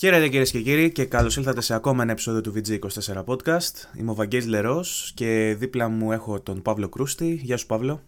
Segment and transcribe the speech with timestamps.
[0.00, 3.98] Χαίρετε κυρίες και κύριοι και καλώς ήλθατε σε ακόμα ένα επεισόδιο του VG24 Podcast.
[3.98, 7.40] Είμαι ο Βαγγέλης Λερός και δίπλα μου έχω τον Παύλο Κρούστη.
[7.42, 8.02] Γεια σου, Παύλο.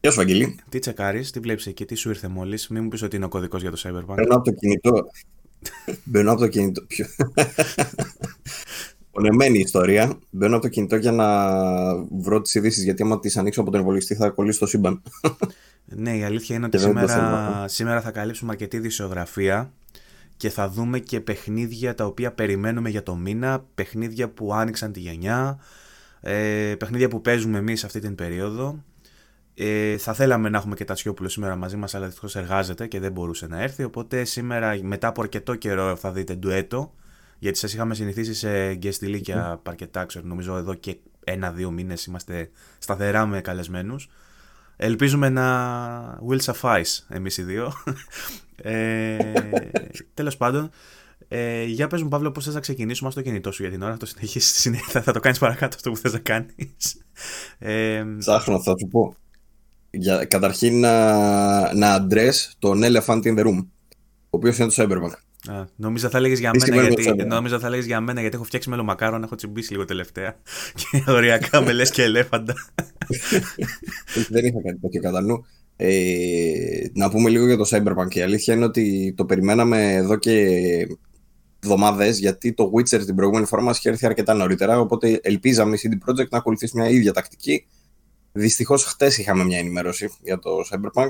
[0.00, 0.58] Γεια σου, Βαγγέλη.
[0.68, 3.28] Τι τσεκάρεις, τι βλέπεις εκεί, τι σου ήρθε μόλις; Μην μου πεις ότι είναι ο
[3.28, 4.14] κωδικός για το Cyberpunk.
[4.14, 5.04] Μπαίνω από το κινητό.
[6.04, 6.82] Μπαίνω από το κινητό.
[9.10, 10.18] Πονεμένη ιστορία.
[10.30, 11.26] Μπαίνω από το κινητό για να
[12.04, 12.84] βρω τις ειδήσεις.
[12.84, 15.02] Γιατί άμα τις ανοίξω από τον υπολογιστή θα κολλήσει το σύμπαν.
[15.84, 19.72] ναι, η αλήθεια είναι ότι σήμερα, σήμερα θα καλύψουμε αρκετή δισογραφία
[20.40, 25.00] και θα δούμε και παιχνίδια τα οποία περιμένουμε για το μήνα, παιχνίδια που άνοιξαν τη
[25.00, 25.58] γενιά,
[26.20, 28.84] ε, παιχνίδια που παίζουμε εμείς αυτή την περίοδο.
[29.54, 33.00] Ε, θα θέλαμε να έχουμε και τα Τατσιόπουλο σήμερα μαζί μας, αλλά δυστυχώς εργάζεται και
[33.00, 36.94] δεν μπορούσε να έρθει, οπότε σήμερα μετά από αρκετό καιρό θα δείτε ντουέτο,
[37.38, 39.62] γιατί σας είχαμε συνηθίσει σε γκεστιλίκια mm.
[39.62, 44.08] παρκετά, ξέρω, νομίζω εδώ και ένα-δύο μήνες είμαστε σταθερά με καλεσμένους.
[44.82, 47.72] Ελπίζουμε να will suffice εμείς οι δύο.
[48.62, 49.16] Ε,
[50.14, 50.70] τέλος πάντων,
[51.28, 53.92] ε, για πες μου Παύλο πώς θες να ξεκινήσουμε στο κινητό σου για την ώρα,
[53.92, 57.04] θα το συνεχίσεις συνέχεια, θα το κάνεις παρακάτω αυτό που θες να κάνεις.
[57.58, 59.14] Ε, Ψάχνω, θα σου πω.
[59.90, 63.66] Για, καταρχήν να, να address τον elephant in the room,
[64.06, 65.29] ο οποίος είναι το Cyberpunk.
[65.48, 68.68] Α, νόμιζα θα έλεγες για, μένα, γιατί, νόμιζα θα λέγες για μένα γιατί έχω φτιάξει
[68.68, 70.36] μελομακάρον, έχω τσιμπήσει λίγο τελευταία.
[70.80, 72.54] Και οριακά με λες και ελέφαντα.
[74.30, 75.44] Δεν είχα κάτι τέτοιο κατά νου.
[75.76, 78.14] Ε, να πούμε λίγο για το Cyberpunk.
[78.14, 80.36] Η αλήθεια είναι ότι το περιμέναμε εδώ και
[81.62, 84.80] εβδομάδες, γιατί το Witcher την προηγούμενη φορά μας είχε έρθει αρκετά νωρίτερα.
[84.80, 87.66] Οπότε ελπίζαμε η CD Projekt να ακολουθήσει μια ίδια τακτική.
[88.32, 91.08] Δυστυχώς, χτες είχαμε μια ενημέρωση για το Cyberpunk.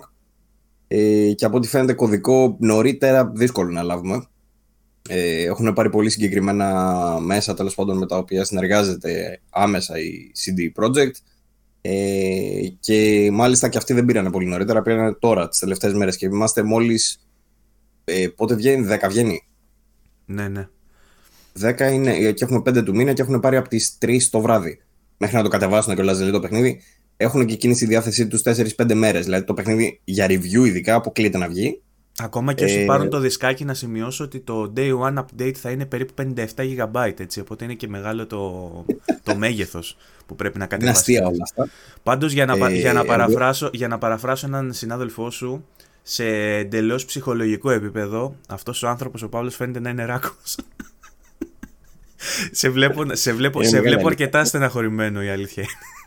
[0.93, 4.27] Ε, και από ό,τι φαίνεται, κωδικό νωρίτερα δύσκολο να λάβουμε.
[5.09, 10.83] Ε, έχουν πάρει πολύ συγκεκριμένα μέσα τέλος πάντων με τα οποία συνεργάζεται άμεσα η CD
[10.83, 11.15] Projekt.
[11.81, 16.27] Ε, και μάλιστα και αυτοί δεν πήραν πολύ νωρίτερα, πήραν τώρα τις τελευταίες μέρες και
[16.27, 17.27] είμαστε μόλις.
[18.05, 19.43] Ε, πότε βγαίνει, 10 βγαίνει.
[20.27, 20.69] Ναι, ναι.
[21.61, 24.81] 10 είναι και έχουμε 5 του μήνα και έχουν πάρει από τις 3 το βράδυ.
[25.17, 26.81] Μέχρι να το κατεβάσουν και δηλαδή το παιχνίδι.
[27.23, 29.25] Έχουν και εκείνη στη διάθεσή τους 4-5 μέρες.
[29.25, 31.81] Δηλαδή το παιχνίδι για review ειδικά αποκλείεται να βγει.
[32.19, 32.85] Ακόμα και όσοι ε...
[32.85, 37.13] πάρουν το δισκάκι να σημειώσω ότι το day one update θα είναι περίπου 57 GB,
[37.19, 38.85] έτσι, οπότε είναι και μεγάλο το,
[39.23, 41.09] το μέγεθος που πρέπει να κατεβάσεις.
[41.09, 41.69] Είναι όλα αυτά.
[42.03, 45.65] Πάντως για να, ε, για, να παραφράσω, για να παραφράσω έναν συνάδελφό σου,
[46.03, 46.27] σε
[46.57, 50.57] εντελώς ψυχολογικό επίπεδο, αυτός ο άνθρωπος ο Παύλος φαίνεται να είναι ράκος.
[52.61, 56.00] σε βλέπω, σε βλέπω, σε βλέπω αρκετά στεναχωρημένο η αλήθεια είναι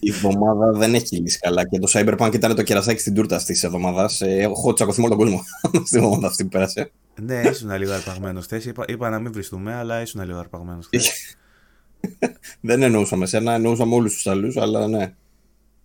[0.00, 1.68] η εβδομάδα δεν έχει λύσει καλά.
[1.68, 4.20] Και το Cyberpunk ήταν το κερασάκι στην τούρτα της εβδομάδας.
[4.20, 5.42] Ε, έχω τσακωθεί με τον κόσμο
[5.86, 6.90] στην εβδομάδα αυτή που πέρασε.
[7.22, 8.62] Ναι, ήσουν λίγο αρπαγμένος χθε.
[8.66, 11.00] Είπα, είπα να μην βριστούμε, αλλά ήσουν λίγο αρπαγμένος χθε.
[12.60, 15.14] δεν εννοούσα με σένα, εννοούσα με όλους τους άλλους, αλλά ναι.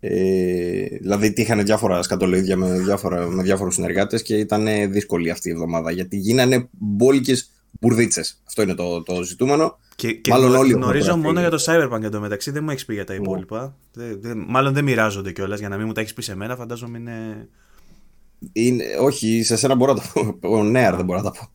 [0.04, 5.52] Ε, δηλαδή τύχανε διάφορα σκατολίδια με, διάφορα, με διάφορους συνεργάτες και ήταν δύσκολη αυτή η
[5.52, 8.42] εβδομάδα γιατί γίνανε μπόλικες μπουρδίτσες.
[8.48, 9.78] Αυτό είναι το, το ζητούμενο.
[10.02, 13.06] Και, και μάλλον όλοι γνωρίζω μόνο για το Cyberpunk εντωμεταξύ, δεν μου έχεις πει για
[13.06, 13.20] τα ναι.
[13.20, 13.78] υπόλοιπα.
[14.48, 17.48] μάλλον δεν μοιράζονται κιόλας για να μην μου τα έχεις πει σε μένα, φαντάζομαι είναι.
[18.54, 20.50] είναι όχι, σε σένα μπορώ να τα πω.
[20.58, 21.50] Ο Νέαρ δεν μπορώ να τα πω.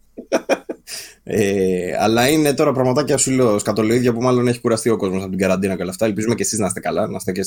[1.23, 5.31] Ε, αλλά είναι τώρα πραγματάκια σου λέω σκατολίδια που μάλλον έχει κουραστεί ο κόσμος από
[5.31, 6.07] την καραντίνα και όλα αυτά.
[6.07, 7.41] Ελπίζουμε και εσείς να είστε καλά, να είστε, και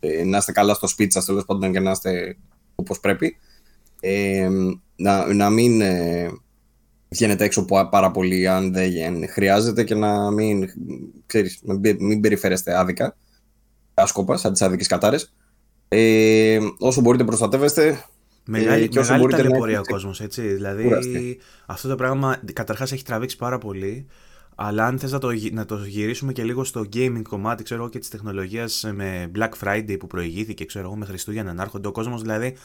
[0.00, 2.36] ε, να είστε καλά στο σπίτι σας τέλος πάντων και να είστε
[2.74, 3.36] όπως πρέπει.
[4.00, 4.48] Ε,
[4.96, 6.30] να, να μην ε,
[7.14, 10.68] βγαίνετε έξω πάρα πολύ αν δεν χρειάζεται και να μην,
[11.26, 11.60] ξέρεις,
[11.98, 13.16] μην περιφέρεστε άδικα,
[13.94, 15.34] άσκοπα, σαν τις άδικες κατάρες.
[15.88, 18.04] Ε, όσο μπορείτε προστατεύεστε,
[18.46, 20.42] Μεγάλη, και όσο μεγάλη ταλαιπωρία ο κόσμος, έτσι.
[20.42, 20.90] Δηλαδή,
[21.66, 24.06] αυτό το πράγμα καταρχάς έχει τραβήξει πάρα πολύ.
[24.54, 27.90] Αλλά αν θες να το, να το γυρίσουμε και λίγο στο gaming κομμάτι, ξέρω εγώ,
[27.90, 31.92] και της τεχνολογίας με Black Friday που προηγήθηκε, ξέρω εγώ, με Χριστούγεννα να έρχονται, ο
[31.92, 32.56] κόσμος δηλαδή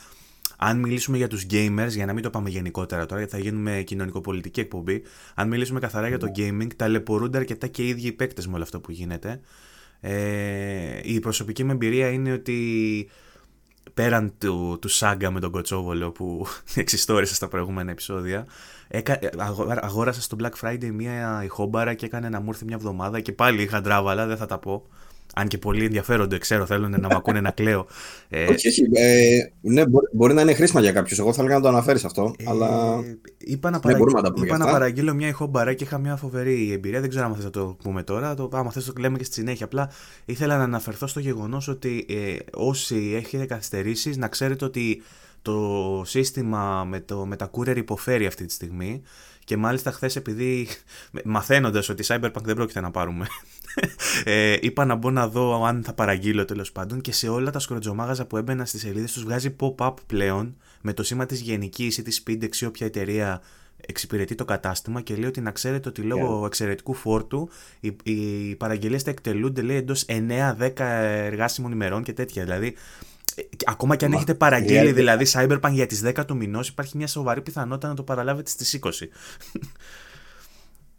[0.61, 3.81] αν μιλήσουμε για τους gamers, για να μην το πάμε γενικότερα τώρα, γιατί θα γίνουμε
[3.81, 5.03] κοινωνικοπολιτική εκπομπή,
[5.35, 6.31] αν μιλήσουμε καθαρά για το ναι.
[6.37, 9.39] gaming, ταλαιπωρούνται αρκετά και οι ίδιοι οι παίκτες με όλο αυτό που γίνεται.
[10.01, 13.09] Ε, η προσωπική μου εμπειρία είναι ότι
[13.93, 16.45] πέραν του, του σάγκα με τον Κοτσόβολο που
[16.75, 18.47] εξιστόρισα στα προηγούμενα επεισόδια,
[18.87, 19.19] έκα,
[19.81, 23.61] αγόρασα στο Black Friday μια ηχόμπαρα και έκανε να μου έρθει μια εβδομάδα και πάλι
[23.61, 24.87] είχα ντράβαλα, δεν θα τα πω.
[25.35, 27.87] Αν και πολλοί ενδιαφέρονται, ξέρω, θέλουν να με ακούνε να κλαίω.
[28.29, 28.81] Ε, όχι, όχι.
[28.93, 31.19] Ε, ναι, μπορεί, να είναι χρήσιμα για κάποιους.
[31.19, 32.33] Εγώ θα έλεγα να το αναφέρεις αυτό.
[32.37, 32.99] Ε, αλλά...
[33.37, 36.99] Είπα να, παραγγείλω, ναι, να, είπα να παραγγείλω μια ηχόμπαρα και είχα μια φοβερή εμπειρία.
[36.99, 38.33] Δεν ξέρω αν θες να το πούμε τώρα.
[38.33, 39.65] Το, άμα θες το λέμε και στη συνέχεια.
[39.65, 39.91] Απλά
[40.25, 45.01] ήθελα να αναφερθώ στο γεγονός ότι ε, όσοι έχετε καθυστερήσεις, να ξέρετε ότι
[45.41, 49.01] το σύστημα με, το, με τα courier υποφέρει αυτή τη στιγμή.
[49.43, 50.67] Και μάλιστα χθες, επειδή
[51.23, 53.27] μαθαίνοντας ότι Cyberpunk δεν πρόκειται να πάρουμε,
[54.23, 57.59] ε, είπα να μπω να δω αν θα παραγγείλω τέλος πάντων και σε όλα τα
[57.59, 62.01] σκορτζομάγαζα που έμπαινα στις σελίδες τους βγάζει pop-up πλέον με το σήμα της Γενικής ή
[62.01, 63.41] της Spindex ή όποια εταιρεία
[63.85, 66.45] εξυπηρετεί το κατάστημα και λέει ότι να ξέρετε ότι λόγω yeah.
[66.45, 67.49] εξαιρετικού φόρτου
[67.79, 72.43] οι, οι παραγγελίες θα εκτελούνται λέει εντός 9-10 εργάσιμων ημερών και τέτοια.
[72.43, 72.75] Δηλαδή
[73.35, 77.07] ε, ακόμα και αν έχετε παραγγείλει δηλαδή Cyberpunk για τις 10 του μηνός υπάρχει μια
[77.07, 78.89] σοβαρή πιθανότητα να το παραλάβετε στις 20.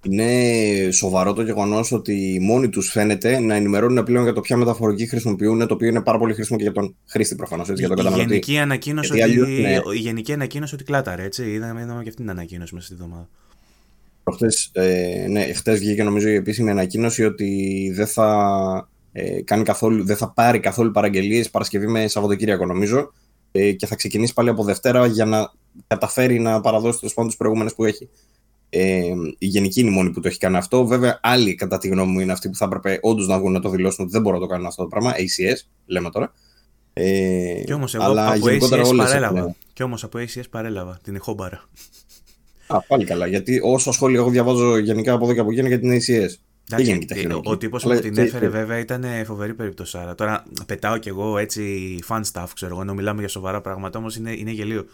[0.03, 5.07] Είναι σοβαρό το γεγονός ότι μόνοι τους φαίνεται να ενημερώνουν πλέον για το ποια μεταφορική
[5.07, 7.69] χρησιμοποιούν, το οποίο είναι πάρα πολύ χρήσιμο και για τον χρήστη προφανώς.
[7.69, 9.79] Για τον η, γενική ανακοίνωση ότι, ναι.
[9.95, 11.51] η γενική ανακοίνωση ότι κλάταρε, έτσι.
[11.51, 13.29] Είδαμε, είδαμε και αυτή την ανακοίνωση μέσα στη εβδομάδα.
[14.33, 20.05] Χτες, ε, ναι, χτες βγήκε νομίζω η επίσημη ανακοίνωση ότι δεν θα, ε, κάνει καθόλου,
[20.05, 23.13] δεν θα πάρει καθόλου παραγγελίες Παρασκευή με Σαββατοκύριακο νομίζω
[23.53, 25.53] ε, και θα ξεκινήσει πάλι από Δευτέρα για να
[25.87, 28.09] καταφέρει να παραδώσει τους πάντων προηγούμενες που έχει.
[28.71, 29.03] Ε,
[29.39, 30.87] η Γενική είναι η μόνη που το έχει κάνει αυτό.
[30.87, 33.61] Βέβαια, άλλοι κατά τη γνώμη μου είναι αυτοί που θα έπρεπε όντως να βγουν να
[33.61, 35.13] το δηλώσουν ότι δεν μπορούν να το κάνουν αυτό το πράγμα.
[35.13, 36.33] ACS, λέμε τώρα.
[36.93, 39.39] Ε, και όμως εγώ αλλά από ACS παρέλαβα.
[39.39, 39.57] Έχουν...
[39.73, 41.65] Και όμως από ACS παρέλαβα την ηχόμπαρα.
[42.67, 43.27] Α, πάλι καλά.
[43.27, 46.35] Γιατί όσο σχόλια εγώ διαβάζω γενικά από εδώ και από εκεί για την ACS.
[46.73, 49.99] Εντάξει, ο τύπος που την έφερε βέβαια ήταν φοβερή περίπτωση.
[50.17, 54.17] Τώρα πετάω κι εγώ έτσι fun stuff, ξέρω εγώ, ενώ μιλάμε για σοβαρά πράγματα, όμως
[54.17, 54.87] είναι, είναι γελίο.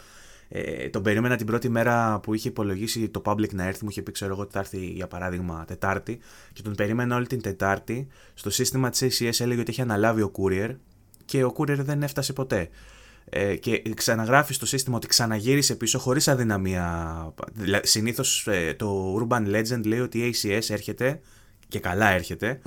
[0.48, 3.84] Ε, τον περίμενα την πρώτη μέρα που είχε υπολογίσει το public να έρθει.
[3.84, 6.18] Μου είχε πει, ξέρω εγώ, ότι θα έρθει για παράδειγμα Τετάρτη.
[6.52, 8.06] Και τον περίμενα όλη την Τετάρτη.
[8.34, 10.74] Στο σύστημα της ACS έλεγε ότι είχε αναλάβει ο courier
[11.24, 12.68] και ο courier δεν έφτασε ποτέ.
[13.28, 17.34] Ε, και ξαναγράφει στο σύστημα ότι ξαναγύρισε πίσω χωρίς αδυναμία.
[17.82, 21.20] Συνήθως ε, το Urban Legend λέει ότι η ACS έρχεται
[21.68, 22.60] και καλά έρχεται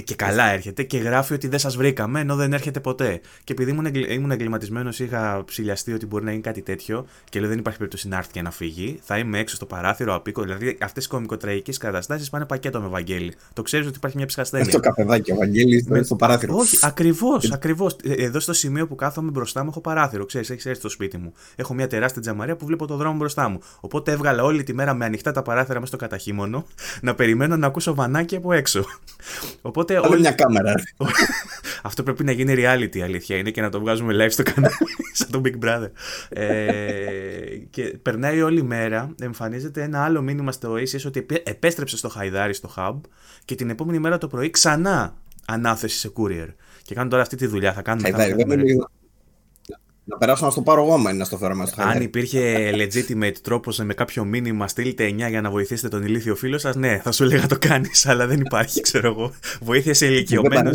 [0.00, 3.20] και καλά έρχεται και γράφει ότι δεν σας βρήκαμε ενώ δεν έρχεται ποτέ.
[3.44, 7.48] Και επειδή ήμουν, ήμουν εγκληματισμένος, είχα ψηλιαστεί ότι μπορεί να γίνει κάτι τέτοιο και λέω
[7.48, 8.98] δεν υπάρχει περίπτωση να έρθει και να φύγει.
[9.02, 10.42] Θα είμαι έξω στο παράθυρο, απίκο.
[10.42, 13.32] Δηλαδή αυτές οι κομικοτραγικέ καταστάσεις πάνε πακέτο με Βαγγέλη.
[13.52, 14.70] Το ξέρεις ότι υπάρχει μια ψυχασθένεια.
[14.70, 16.02] Στο καφεδάκι, ο Βαγγέλη με...
[16.02, 16.56] στο παράθυρο.
[16.56, 17.96] Όχι, ακριβώς, ακριβώς.
[18.02, 20.26] Ε, εδώ στο σημείο που κάθομαι μπροστά μου έχω παράθυρο.
[20.26, 21.32] Ξέρεις, έχεις έρθει στο σπίτι μου.
[21.56, 23.58] Έχω μια τεράστια τζαμαρία που βλέπω το δρόμο μπροστά μου.
[23.80, 26.64] Οπότε έβγαλα όλη τη μέρα με ανοιχτά τα παράθυρα μέσα στο καταχύμωνο
[27.00, 28.84] να περιμένω να ακούσω βανάκι από έξω.
[29.62, 30.12] Οπότε Οπότε.
[30.12, 30.74] Όλη μια κάμερα.
[31.82, 34.74] Αυτό πρέπει να γίνει reality, αλήθεια είναι και να το βγάζουμε live στο κανάλι,
[35.18, 35.90] σαν τον Big Brother.
[36.28, 36.44] Ε,
[37.70, 42.54] και περνάει όλη η μέρα, εμφανίζεται ένα άλλο μήνυμα στο Oasis ότι επέστρεψε στο Χαϊδάρι,
[42.54, 43.00] στο Hub
[43.44, 45.14] και την επόμενη μέρα το πρωί ξανά
[45.46, 46.48] ανάθεση σε courier.
[46.82, 47.72] Και κάνουν τώρα αυτή τη δουλειά.
[47.72, 48.02] Θα κάνουν.
[48.02, 48.78] Χαϊδάρι,
[50.10, 53.94] να περάσω να στο πάρω εγώ, να στο φέρω μέσα Αν υπήρχε legitimate τρόπος με
[53.94, 57.46] κάποιο μήνυμα, στείλτε 9 για να βοηθήσετε τον ηλίθιο φίλο σας, ναι, θα σου έλεγα
[57.46, 59.32] το κάνεις, αλλά δεν υπάρχει, ξέρω εγώ.
[59.60, 60.70] Βοήθεια σε ηλικιωμένο.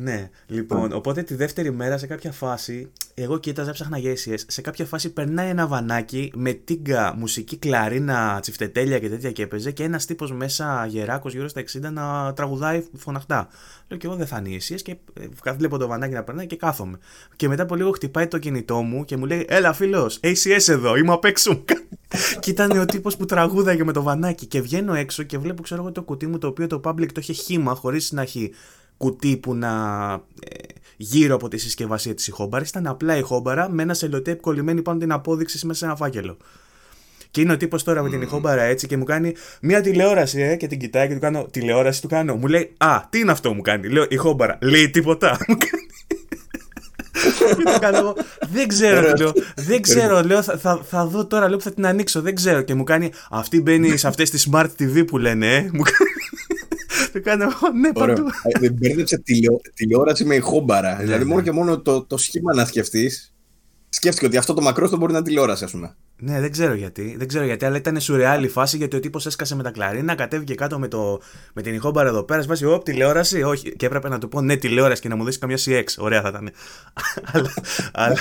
[0.00, 4.16] Ναι, λοιπόν, οπότε τη δεύτερη μέρα σε κάποια φάση, εγώ κοίταζα, ψάχνα για
[4.46, 9.70] Σε κάποια φάση περνάει ένα βανάκι με τίγκα, μουσική κλαρίνα, τσιφτετέλια και τέτοια και έπαιζε
[9.70, 13.48] και ένας τύπος μέσα γεράκος γύρω στα 60 να τραγουδάει φωναχτά.
[13.88, 14.96] Λέω και εγώ δεν θα είναι οι και
[15.44, 16.98] ε, βλέπω το βανάκι να περνάει και κάθομαι.
[17.36, 20.96] Και μετά από λίγο χτυπάει το κινητό μου και μου λέει Έλα φίλος, ACS εδώ,
[20.96, 21.64] είμαι απ' έξω.
[22.40, 24.46] και ήταν ο τύπος που τραγούδαγε με το βανάκι.
[24.46, 27.20] Και βγαίνω έξω και βλέπω, ξέρω εγώ, το κουτί μου το οποίο το public το
[27.20, 28.50] είχε χήμα χωρίς να έχει
[29.00, 30.12] κουτί που να
[30.48, 30.56] ε,
[30.96, 32.64] γύρω από τη συσκευασία της ηχόμπαρη.
[32.68, 36.36] Ήταν απλά η ηχόμπαρα με ένα σελοτέπ κολλημένη πάνω την απόδειξη μέσα σε ένα φάκελο.
[37.30, 40.56] Και είναι ο τύπος τώρα με την ηχόμπαρα έτσι και μου κάνει μια τηλεόραση, ε,
[40.56, 42.34] και την κοιτάει και του κάνω τηλεόραση, του κάνω.
[42.34, 43.88] Μου λέει Α, τι είναι αυτό μου κάνει.
[43.88, 44.58] Λέω ηχόμπαρα.
[44.60, 45.38] Λέει τίποτα.
[45.48, 45.86] Μου κάνει.
[47.72, 48.16] και κάνω
[48.50, 49.32] Δεν ξέρω, λέω.
[49.56, 50.42] Δεν ξέρω, λέω.
[50.42, 52.20] Θα, θα, θα δω τώρα, λέω που θα την ανοίξω.
[52.20, 52.62] Δεν ξέρω.
[52.62, 55.60] Και μου κάνει Αυτή μπαίνει σε αυτές τις smart TV που λένε, ε.
[55.60, 56.09] Μου κάνει.
[57.12, 58.26] Το κάνω εγώ, ναι, παντού.
[58.60, 59.22] Ε, μπέρδεψε
[59.74, 60.96] τηλεόραση με ηχόμπαρα.
[60.96, 61.42] Ναι, δηλαδή, μόνο ναι.
[61.42, 63.34] και μόνο το, το σχήμα να σκεφτείς,
[63.90, 65.96] σκέφτηκε ότι αυτό το μακρό μπορεί να είναι τηλεόραση, ας πούμε.
[66.22, 67.14] Ναι, δεν ξέρω γιατί.
[67.18, 70.54] Δεν ξέρω γιατί, αλλά ήταν σουρεάλη φάση γιατί ο τύπος έσκασε με τα κλαρίνα, κατέβηκε
[70.54, 71.20] κάτω με, το,
[71.52, 72.42] με την ηχόμπαρα εδώ πέρα.
[72.42, 73.42] Σπάσει, Ωπ, τηλεόραση.
[73.42, 73.76] Όχι.
[73.76, 75.84] Και έπρεπε να του πω ναι, τηλεόραση και να μου δώσει καμιά CX.
[75.98, 76.50] Ωραία θα ήταν.
[77.32, 77.54] αλλά,
[77.92, 78.18] αλλά,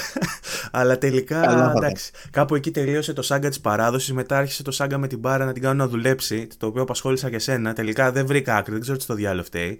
[0.72, 2.12] αλλά, τελικά εντάξει.
[2.32, 4.14] Κάπου εκεί τελείωσε το σάγκα της παράδοσης.
[4.14, 6.48] Μετά άρχισε το σάγκα με την μπάρα να την κάνω να δουλέψει.
[6.58, 7.74] Το οποίο απασχόλησα και σένα.
[7.74, 8.72] Τελικά δεν βρήκα άκρη.
[8.72, 9.80] Δεν ξέρω τι στο διάλογο φταίει.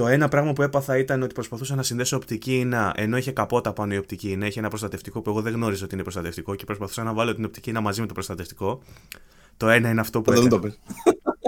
[0.00, 3.72] Το ένα πράγμα που έπαθα ήταν ότι προσπαθούσα να συνδέσω οπτική ίνα ενώ είχε καπότα
[3.72, 4.46] πάνω η οπτική ίνα.
[4.46, 7.44] Είχε ένα προστατευτικό που εγώ δεν γνώριζα ότι είναι προστατευτικό και προσπαθούσα να βάλω την
[7.44, 8.82] οπτική ίνα μαζί με το προστατευτικό.
[9.56, 10.32] Το ένα είναι αυτό που.
[10.32, 10.60] Δεν το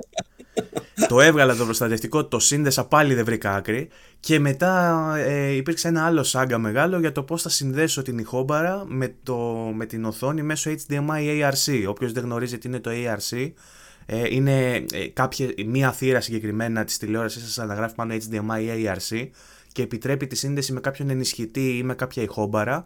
[1.08, 3.88] το έβγαλα το προστατευτικό, το σύνδεσα, πάλι δεν βρήκα άκρη.
[4.20, 8.84] Και μετά ε, υπήρξε ένα άλλο σάγκα μεγάλο για το πώς θα συνδέσω την ηχόμπαρα
[8.86, 9.36] με, το,
[9.74, 11.84] με την οθόνη μέσω HDMI ARC.
[11.88, 13.52] Όποιος δεν γνωρίζει τι είναι το ARC,
[14.06, 19.28] ε, είναι ε, κάποια, μία θύρα συγκεκριμένα της τηλεόρασης σας αναγράφει πάνω HDMI ή ARC
[19.72, 22.84] και επιτρέπει τη σύνδεση με κάποιον ενισχυτή ή με κάποια ηχόμπαρα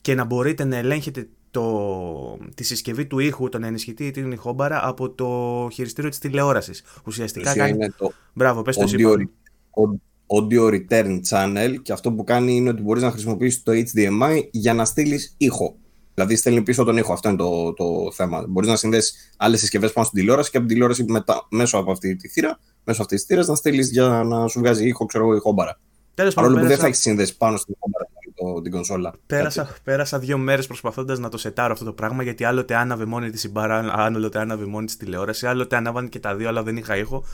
[0.00, 4.88] και να μπορείτε να ελέγχετε το, τη συσκευή του ήχου, τον ενισχυτή ή την ηχόμπαρα
[4.88, 6.84] από το χειριστήριο της τηλεόρασης.
[7.04, 7.70] Ουσιαστικά κάνει...
[7.70, 9.16] Είναι το Μπράβο, πες το audio,
[10.26, 14.74] audio return channel και αυτό που κάνει είναι ότι μπορείς να χρησιμοποιήσεις το HDMI για
[14.74, 15.76] να στείλεις ήχο.
[16.18, 17.12] Δηλαδή στέλνει πίσω τον ήχο.
[17.12, 18.44] Αυτό είναι το, το θέμα.
[18.48, 21.92] Μπορείς να συνδέσεις άλλες συσκευές πάνω στην τηλεόραση και από την τηλεόραση μετά, μέσω από
[21.92, 25.24] αυτή τη θύρα, μέσω αυτής της θύρας να στείλει για να σου βγάζει ήχο, ξέρω
[25.24, 25.80] εγώ, ηχόμπαρα.
[26.14, 26.50] Τέλος πάντων.
[26.50, 29.14] Παρόλο που δεν θα έχεις σύνδεση πάνω στην ηχόμπαρα το, την κονσόλα.
[29.26, 33.30] Πέρασα, πέρασα δύο μέρες προσπαθώντας να το σετάρω αυτό το πράγμα γιατί άλλοτε άναβε μόνη
[33.30, 36.76] της η μπάρα, άλλοτε άναβε μόνη της τηλεόραση, άλλοτε ανάβαν και τα δύο, αλλά δεν
[36.76, 37.24] είχα ήχο.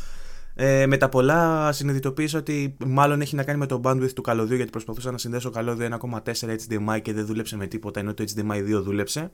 [0.57, 4.57] Ε, με τα πολλά συνειδητοποίησα ότι μάλλον έχει να κάνει με το bandwidth του καλωδίου
[4.57, 8.79] γιατί προσπαθούσα να συνδέσω καλώδιο 1,4 HDMI και δεν δούλεψε με τίποτα ενώ το HDMI
[8.79, 9.31] 2 δούλεψε.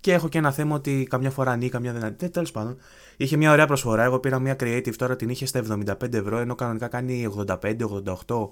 [0.00, 2.28] Και έχω και ένα θέμα ότι καμιά φορά ανοίγει, καμιά δεν ανοίγει.
[2.30, 2.76] Τέλος πάντων.
[3.16, 4.04] Είχε μια ωραία προσφορά.
[4.04, 8.48] Εγώ πήρα μια creative τώρα την είχε στα 75 ευρώ ενώ κανονικά κάνει 85-88.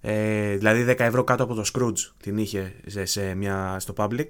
[0.00, 4.26] Ε, δηλαδή 10 ευρώ κάτω από το Scrooge την είχε σε, σε μια, στο public.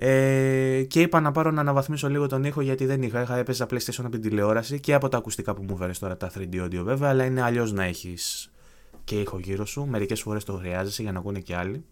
[0.00, 3.22] Ε, και είπα να πάρω να αναβαθμίσω λίγο τον ήχο γιατί δεν είχα.
[3.22, 6.30] Είχα έπαιζα PlayStation από την τηλεόραση και από τα ακουστικά που μου φέρε τώρα τα
[6.34, 7.08] 3D audio βέβαια.
[7.08, 8.50] Αλλά είναι αλλιώς να έχεις
[9.04, 9.86] και ήχο γύρω σου.
[9.86, 11.84] Μερικές φορές το χρειάζεσαι για να ακούνε και άλλοι.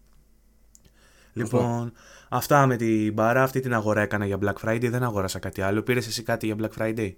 [1.33, 1.91] Λοιπόν,
[2.29, 3.43] αυτά με την μπάρα.
[3.43, 4.89] Αυτή την αγορά έκανα για Black Friday.
[4.89, 5.81] Δεν αγόρασα κάτι άλλο.
[5.81, 7.11] Πήρες εσύ κάτι για Black Friday;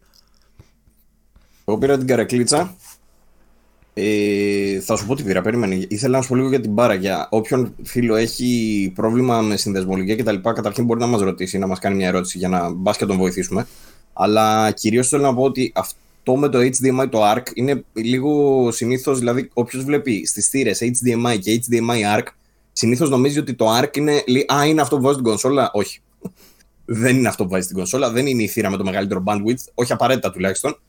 [1.65, 2.75] Εγώ πήρα την καρακλίτσα
[4.01, 5.85] ε, θα σου πω τι πήρα, περίμενε.
[5.87, 6.93] Ήθελα να σου πω λίγο για την μπάρα.
[6.93, 11.79] Για όποιον φίλο έχει πρόβλημα με συνδεσμολογία κτλ., καταρχήν μπορεί να μας ρωτήσει, να μας
[11.79, 13.67] κάνει μια ερώτηση για να μπας και τον βοηθήσουμε.
[14.13, 19.19] Αλλά κυρίως θέλω να πω ότι αυτό με το HDMI, το ARC, είναι λίγο συνήθως.
[19.19, 22.27] Δηλαδή, όποιος βλέπει στις θύρες HDMI και HDMI ARC,
[22.71, 24.23] συνήθως νομίζει ότι το ARC είναι.
[24.53, 25.69] Α, είναι αυτό που βάζει στην κονσόλα.
[25.73, 26.01] Όχι.
[26.85, 28.11] δεν είναι αυτό που βάζει στην κονσόλα.
[28.11, 29.63] Δεν είναι η θύρα με το μεγαλύτερο bandwidth.
[29.73, 30.79] Όχι απαραίτητα τουλάχιστον.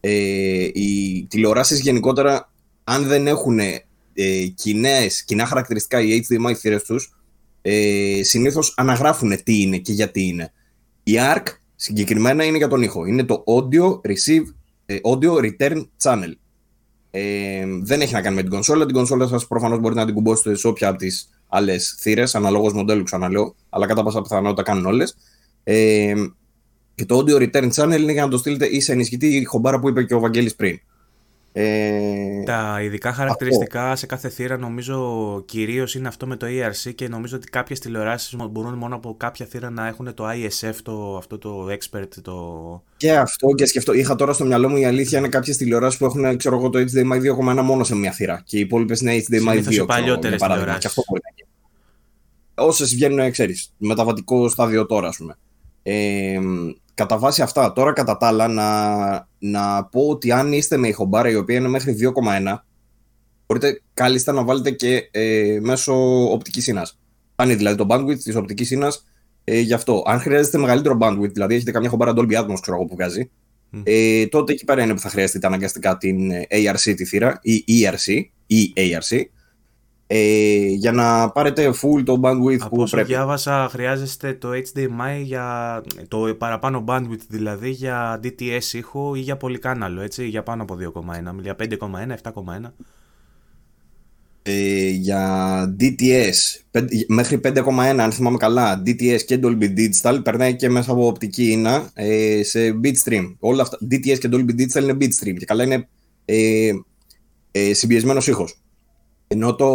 [0.00, 0.10] Ε,
[0.72, 2.48] οι τηλεοράσεις γενικότερα
[2.90, 7.18] αν δεν έχουν ε, κοινές, κοινά χαρακτηριστικά οι HDMI θύρες τους,
[7.62, 10.52] ε, συνήθως αναγράφουν τι είναι και γιατί είναι.
[11.02, 11.42] Η ARC
[11.76, 13.06] συγκεκριμένα είναι για τον ήχο.
[13.06, 14.44] Είναι το Audio Receive,
[14.86, 16.32] ε, Audio Return Channel.
[17.10, 18.86] Ε, δεν έχει να κάνει με την κονσόλα.
[18.86, 22.72] Την κονσόλα σας προφανώς μπορείτε να την κουμπώσετε σε όποια από τις άλλες θύρες, αναλόγως
[22.72, 25.16] μοντέλου ξαναλέω, αλλά κατά πάσα πιθανότητα κάνουν όλες.
[25.64, 26.14] Ε,
[26.94, 29.88] και το Audio Return Channel είναι για να το στείλετε ή σε ενισχυτή χομπάρα που
[29.88, 30.80] είπε και ο Βαγγέλης πριν.
[31.52, 37.08] Ε, τα ειδικά χαρακτηριστικά σε κάθε θύρα νομίζω κυρίως είναι αυτό με το ERC και
[37.08, 41.38] νομίζω ότι κάποιες τηλεοράσεις μπορούν μόνο από κάποια θύρα να έχουν το ISF, το, αυτό
[41.38, 42.08] το expert.
[42.22, 42.82] Το...
[42.96, 43.92] Και αυτό και σκεφτώ.
[43.92, 46.78] Είχα τώρα στο μυαλό μου η αλήθεια είναι κάποιες τηλεοράσεις που έχουν ξέρω εγώ, το
[46.78, 49.86] HDMI 2,1 μόνο σε μια θύρα και οι υπόλοιπες είναι HDMI 2.
[49.86, 50.80] παλιότερες τηλεοράσεις.
[50.80, 51.48] Και αυτό μπορεί να γίνει.
[52.54, 55.36] Όσες βγαίνουν, ξέρεις, μεταβατικό στάδιο τώρα, ας πούμε.
[55.82, 56.38] Ε,
[56.98, 61.30] κατά βάση αυτά, τώρα κατά τα άλλα, να, να πω ότι αν είστε με ηχομπάρα
[61.30, 62.58] η οποία είναι μέχρι 2,1,
[63.46, 65.94] μπορείτε κάλλιστα να βάλετε και ε, μέσω
[66.32, 66.88] οπτικής ίνα.
[67.36, 68.92] Κάνει δηλαδή το bandwidth της οπτικής ίνα
[69.44, 70.02] ε, γι' αυτό.
[70.06, 73.30] Αν χρειάζεται μεγαλύτερο bandwidth, δηλαδή έχετε καμιά χομπάρα Dolby Atmos ξέρω εγώ, που βγάζει,
[73.82, 78.22] ε, τότε εκεί πέρα είναι που θα χρειαστείτε αναγκαστικά την ARC τη θύρα ή ERC
[78.46, 79.22] ή ARC
[80.10, 83.08] ε, για να πάρετε full το bandwidth Από που όσο πρέπει.
[83.08, 90.00] διάβασα χρειάζεστε το HDMI για το παραπάνω bandwidth δηλαδή για DTS ήχο ή για πολυκάναλο
[90.00, 92.70] έτσι για πάνω από 2,1 για 5,1, 7,1
[94.42, 96.62] ε, για DTS
[97.06, 101.90] μέχρι 5,1 αν θυμάμαι καλά DTS και Dolby Digital περνάει και μέσα από οπτική ίνα
[101.94, 103.34] ε, σε bitstream.
[103.38, 105.88] Όλα αυτά DTS και Dolby Digital είναι bitstream και καλά είναι
[106.24, 106.70] ε,
[107.50, 108.60] ε, συμπιεσμένος ήχος
[109.28, 109.66] ενώ το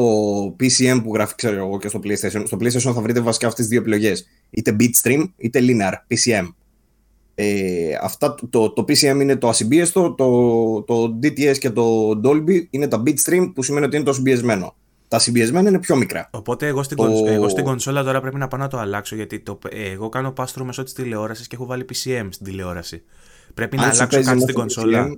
[0.60, 3.74] PCM που γράφει, ξέρω εγώ, και στο PlayStation, στο PlayStation θα βρείτε βασικά αυτές τις
[3.74, 4.28] δύο επιλογές.
[4.50, 6.48] Είτε bitstream, είτε linear, PCM.
[7.36, 12.88] Ε, αυτά, το, το PCM είναι το ασυμπίεστο, το, το DTS και το Dolby είναι
[12.88, 14.76] τα bitstream που σημαίνει ότι είναι το συμπιεσμένο.
[15.08, 16.30] Τα συμπιεσμένα είναι πιο μικρά.
[16.32, 17.24] Οπότε εγώ στην, το...
[17.26, 20.46] εγώ στην κονσόλα τώρα πρέπει να πάω να το αλλάξω γιατί το, εγώ κάνω pass
[20.64, 23.04] μέσω της τηλεόρασης και έχω βάλει PCM στην τηλεόραση.
[23.54, 25.18] Πρέπει να αλλάξω κάτι στην κονσόλα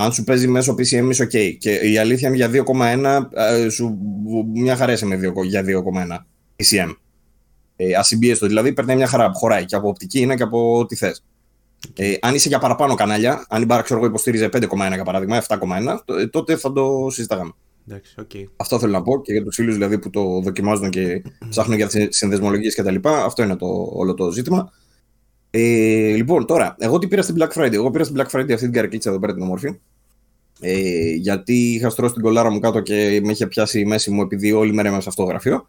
[0.00, 1.56] αν σου παίζει μέσω PCM είσαι ok.
[1.58, 3.98] Και η αλήθεια είναι για 2,1 ε, σου
[4.52, 6.16] μια χαρά είσαι με 2, για 2,1
[6.56, 6.94] PCM.
[7.76, 9.30] Ε, ασυμπίεστο δηλαδή παίρνει μια χαρά.
[9.34, 11.24] Χωράει και από οπτική είναι και από ό,τι θες.
[11.94, 15.42] Ε, αν είσαι για παραπάνω κανάλια, αν η μπάρα ξέρω εγώ υποστήριζε 5,1 για παράδειγμα,
[15.48, 17.52] 7,1, ε, τότε θα το συζητάγαμε.
[17.88, 18.44] Εντάξει, okay.
[18.56, 21.86] Αυτό θέλω να πω και για τους φίλους δηλαδή που το δοκιμάζουν και ψάχνουν για
[21.86, 22.96] τις συνδεσμολογίες κτλ.
[23.02, 24.72] Αυτό είναι το, όλο το ζήτημα.
[25.50, 27.72] Ε, λοιπόν, τώρα, εγώ τι πήρα στην Black Friday.
[27.72, 29.78] Εγώ πήρα στην Black Friday αυτή την καρκίτσα εδώ πέρα την ομόρφη.
[30.60, 34.22] Ε, γιατί είχα στρώσει την κολάρα μου κάτω και με είχε πιάσει η μέση μου
[34.22, 35.66] επειδή όλη μέρα είμαι σε αυτό το γραφείο.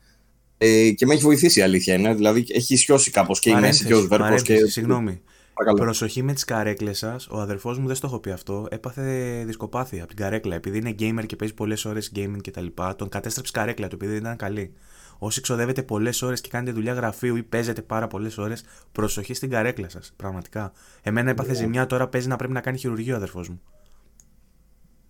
[0.58, 2.14] Ε, και με έχει βοηθήσει η αλήθεια είναι.
[2.14, 4.42] Δηλαδή έχει σιώσει κάπως και η μέση και ο σβέρκος.
[4.42, 4.66] Και...
[4.66, 5.22] Συγγνώμη.
[5.54, 5.84] Παρακαλώ.
[5.84, 7.28] Προσοχή με τις καρέκλες σας.
[7.32, 8.68] Ο αδερφός μου δεν στο έχω πει αυτό.
[8.70, 10.56] Έπαθε δισκοπάθεια από την καρέκλα.
[10.56, 12.66] Επειδή είναι gamer και παίζει πολλές ώρες gaming κτλ.
[12.96, 14.74] Τον κατέστρεψε καρέκλα του επειδή δεν ήταν καλή.
[15.20, 19.50] Όσοι ξοδεύετε πολλές ώρες και κάνετε δουλειά γραφείου ή παίζετε πάρα πολλές ώρες, προσοχή στην
[19.50, 20.14] καρέκλα σας.
[20.16, 20.72] Πραγματικά.
[21.02, 21.54] Εμένα έπαθε yeah.
[21.54, 21.60] Ναι.
[21.60, 23.62] ζημιά, τώρα παίζει να πρέπει να κάνει χειρουργείο ο αδερφός μου.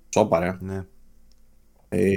[0.10, 0.58] Σόπα, ρε.
[0.60, 0.86] Ναι.
[1.90, 2.12] Ε,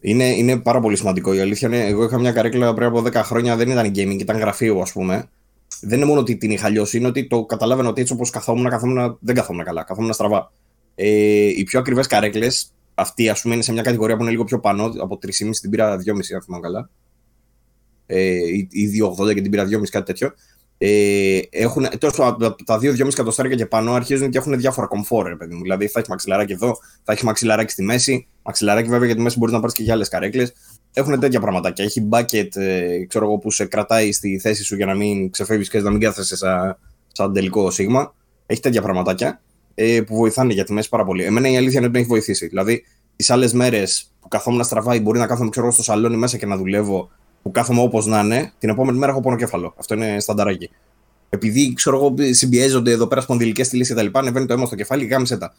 [0.00, 1.34] είναι, είναι πάρα πολύ σημαντικό.
[1.34, 4.38] Η αλήθεια είναι, εγώ είχα μια καρέκλα πριν από 10 χρόνια, δεν ήταν gaming, ήταν
[4.38, 5.28] γραφείο, ας πούμε.
[5.80, 8.68] Δεν είναι μόνο ότι την είχα λιώσει, είναι ότι το καταλάβαινα ότι έτσι όπως καθόμουν,
[8.68, 10.52] καθόμουν, δεν καθόμουν καλά, καθόμουν στραβά.
[10.94, 11.08] Ε,
[11.46, 14.60] οι πιο ακριβές καρέκλες, αυτή ας πούμε είναι σε μια κατηγορία που είναι λίγο πιο
[14.60, 16.90] πάνω, από 3,5 την πήρα 2,5 αν θυμάμαι καλά.
[18.06, 18.34] Ε,
[18.70, 20.32] ή 2,80 και την πήρα 2,5 κάτι τέτοιο.
[20.78, 25.62] Ε, έχουν, τόσο, τα 2-2,5 εκατοστάρια και πάνω αρχίζουν και έχουν διάφορα κομφόρ, παιδί μου.
[25.62, 28.26] Δηλαδή θα έχει μαξιλαράκι εδώ, θα έχει μαξιλαράκι στη μέση.
[28.42, 30.52] Μαξιλαράκι βέβαια για τη μέση μπορείς να πάρει και για άλλες καρέκλες.
[30.92, 31.84] Έχουν τέτοια πραγματάκια.
[31.84, 35.70] Έχει bucket, ε, ξέρω εγώ, που σε κρατάει στη θέση σου για να μην ξεφεύγεις
[35.70, 36.78] και να μην κάθεσαι σαν,
[37.12, 38.14] σαν τελικό σίγμα.
[38.46, 39.40] Έχει τέτοια πραγματάκια
[39.74, 41.24] ε, που βοηθάνε για τη μέση πάρα πολύ.
[41.24, 42.46] Εμένα η αλήθεια είναι ότι με έχει βοηθήσει.
[42.46, 42.84] Δηλαδή,
[43.16, 46.46] τις άλλες μέρες που καθόμουν να στραβάει, μπορεί να κάθομαι ξέρω, στο σαλόνι μέσα και
[46.46, 47.10] να δουλεύω
[47.46, 49.74] που κάθομαι όπως να είναι, την επόμενη μέρα έχω πόνο κέφαλο.
[49.78, 50.70] Αυτό είναι στανταράκι.
[51.28, 54.76] Επειδή ξέρω εγώ, συμπιέζονται εδώ πέρα σπονδυλικές στήλε και τα λοιπά, ανεβαίνει το αίμα στο
[54.76, 55.54] κεφάλι και γάμισε τα.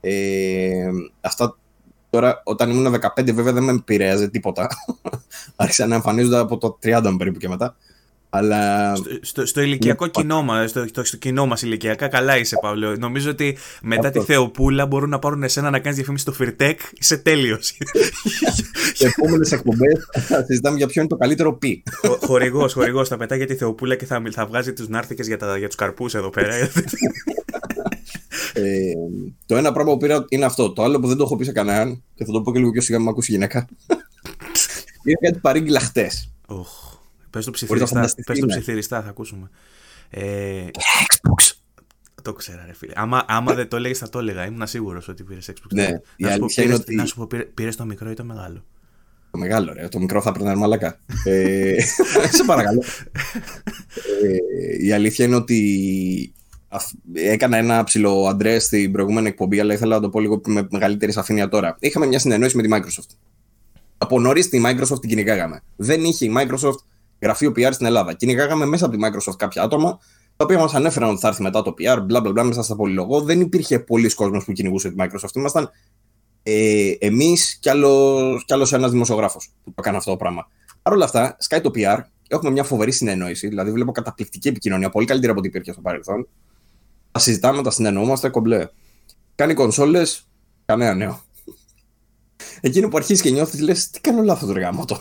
[0.00, 0.88] Ε,
[1.20, 1.56] αυτά
[2.10, 4.68] τώρα, όταν ήμουν 15, βέβαια δεν με επηρέαζε τίποτα.
[5.56, 7.76] Άρχισαν να εμφανίζονται από το 30 περίπου και μετά.
[8.34, 8.94] Αλλά...
[8.96, 12.96] Στο, στο, στο ηλικιακό κοινό μας, στο, στο, κοινό μας ηλικιακά, καλά είσαι, Παύλο.
[12.96, 16.80] Νομίζω ότι μετά τη Θεοπούλα μπορούν να πάρουν εσένα να κάνεις διαφήμιση στο Φιρτέκ.
[16.92, 17.72] Είσαι τέλειος.
[18.94, 21.82] Σε επόμενες εκπομπές θα συζητάμε για ποιο είναι το καλύτερο πι.
[22.20, 23.08] Χορηγός, χορηγός.
[23.08, 26.14] Θα πετάει για τη Θεοπούλα και θα, θα βγάζει τους νάρθικε για, για τους καρπούς
[26.14, 26.54] εδώ πέρα.
[26.54, 26.68] ε,
[29.46, 30.72] το ένα πράγμα που πήρα είναι αυτό.
[30.72, 32.70] Το άλλο που δεν το έχω πει σε κανέναν και θα το πω και λίγο
[32.70, 33.66] πιο σιγά με ακούσει γυναίκα.
[35.04, 36.32] είναι κάτι παρήγγειλα χτες.
[37.32, 39.50] Πες το ψιθυριστά, πες το ψιθυριστά θα ακούσουμε.
[40.10, 40.64] Ε,
[41.12, 41.52] Xbox.
[42.22, 42.92] Το ξέρα, ρε φίλε.
[42.96, 44.46] Άμα, άμα δεν το έλεγες, θα το έλεγα.
[44.46, 45.72] Ήμουν σίγουρος ότι πήρες Xbox.
[45.74, 46.94] Ναι, να, σου πω, πήρες, ότι...
[46.94, 48.64] να σου πω, πήρε το μικρό ή το μεγάλο;
[49.30, 49.88] Το μεγάλο, ρε.
[49.88, 50.98] Το μικρό θα πρέπει μαλακά.
[51.24, 51.80] ε,
[52.36, 52.82] σε παρακαλώ.
[54.22, 56.32] ε, η αλήθεια είναι ότι
[57.12, 61.12] έκανα ένα ψηλό αντρέ στην προηγούμενη εκπομπή, αλλά ήθελα να το πω λίγο με μεγαλύτερη
[61.12, 61.76] σαφήνεια τώρα.
[61.80, 63.16] Είχαμε μια συνεννόηση με τη Microsoft.
[63.98, 65.62] Από νωρίς τη Microsoft την κυνηγάγαμε.
[65.76, 66.78] Δεν είχε η Microsoft
[67.22, 68.12] γραφείο PR στην Ελλάδα.
[68.12, 69.98] Κυνηγάγαμε μέσα από τη Microsoft κάποια άτομα,
[70.36, 72.76] τα οποία μας ανέφεραν ότι θα έρθει μετά το PR, μπλα μπλα μπλα, μέσα στα
[72.76, 73.20] πολυλογό.
[73.20, 75.34] Δεν υπήρχε πολλοί κόσμος που κυνηγούσε τη Microsoft.
[75.34, 75.70] Ήμασταν
[76.42, 80.48] ε, εμείς κι άλλος ένας δημοσιογράφος που το έκανε αυτό το πράγμα.
[80.82, 85.06] Παρ' όλα αυτά, σκάει το PR, έχουμε μια φοβερή συνεννόηση, δηλαδή βλέπω καταπληκτική επικοινωνία, πολύ
[85.06, 86.28] καλύτερη από ό,τι υπήρχε στο παρελθόν.
[87.12, 88.66] Τα συζητάμε, τα συνεννοούμαστε, κομπλέ.
[89.34, 90.28] Κάνει κονσόλες,
[90.64, 91.22] κανένα νέο.
[92.60, 94.98] Εκείνο που αρχίζει και νιώθεις, λες, τι κάνω λάθος, το γάμο το.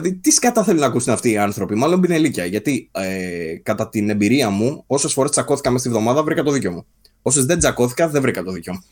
[0.00, 2.44] Δηλαδή, τι σκατά θέλουν να ακούσουν αυτοί οι άνθρωποι, μάλλον πινελίκια.
[2.44, 6.72] Γιατί ε, κατά την εμπειρία μου, όσες φορές τσακώθηκα μέσα στη βδομάδα, βρήκα το δίκιο
[6.72, 6.86] μου.
[7.22, 8.82] Όσες δεν τσακώθηκα, δεν βρήκα το δίκιο μου.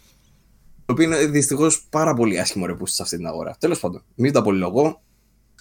[0.86, 3.56] Το οποίο είναι δυστυχώς πάρα πολύ άσχημο ρε σε αυτή την αγορά.
[3.58, 5.02] Τέλος πάντων, μην τα πολυλογώ.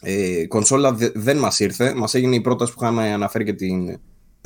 [0.01, 1.93] Ε, κονσόλα δε, δεν μας ήρθε.
[1.95, 3.86] Μας έγινε η πρόταση που είχαμε αναφέρει και την.
[3.86, 3.97] Δεν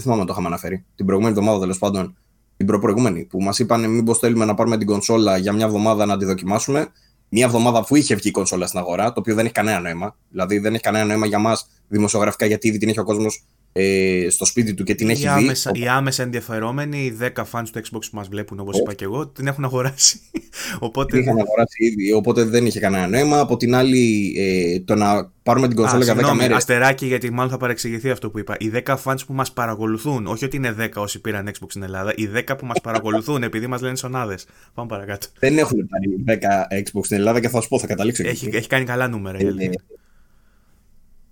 [0.01, 0.85] θυμάμαι το είχαμε αναφέρει.
[0.95, 2.17] Την προηγούμενη εβδομάδα τέλος πάντων.
[2.57, 3.25] Την προπροηγούμενη.
[3.25, 6.87] Που μας είπαν μήπως θέλουμε να πάρουμε την κονσόλα για μια εβδομάδα να τη δοκιμάσουμε
[7.29, 10.15] μια εβδομάδα που είχε βγει η κονσόλα στην αγορά, το οποίο δεν έχει κανένα νόημα.
[10.29, 13.45] Δηλαδή δεν έχει κανένα νόημα για μας δημοσιογραφικά, γιατί ήδη την έχει ο κόσμος
[13.79, 15.79] ε, στο σπίτι του και την έχει άμεσα, δει.
[15.79, 19.27] Οι άμεσα ενδιαφερόμενοι, οι 10 fans του Xbox που μας βλέπουν, όπως είπα και εγώ,
[19.27, 20.19] την έχουν αγοράσει.
[20.79, 21.11] οπότε...
[21.11, 23.39] Την είχαν αγοράσει ήδη, οπότε δεν είχε κανένα νόημα.
[23.39, 26.53] Από την άλλη, ε, το να πάρουμε την κονσόλα για 10 μέρε.
[26.53, 28.55] Αστεράκι, γιατί μάλλον θα παρεξηγηθεί αυτό που είπα.
[28.59, 32.13] Οι 10 fans που μας παρακολουθούν, όχι ότι είναι 10 όσοι πήραν Xbox στην Ελλάδα,
[32.15, 34.45] οι 10 που μας παρακολουθούν επειδή μας λένε σονάδες.
[34.73, 35.27] Πάμε παρακάτω.
[35.39, 36.39] Δεν έχουν πάρει
[36.71, 38.27] 10 Xbox στην Ελλάδα και θα σου πω, θα καταλήξω.
[38.27, 39.37] Έχει, έχει κάνει καλά νούμερα.
[39.37, 39.69] Ε,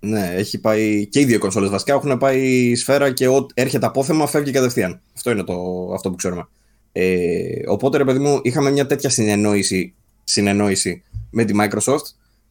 [0.00, 1.94] ναι, έχει πάει και οι δύο κονσόλες βασικά.
[1.94, 5.00] Έχουν πάει σφαίρα και ό, έρχεται απόθεμα, φεύγει κατευθείαν.
[5.16, 6.48] Αυτό είναι το, αυτό που ξέρουμε.
[6.92, 12.04] Ε, οπότε, ρε παιδί μου, είχαμε μια τέτοια συνεννόηση, συνεννόηση με τη Microsoft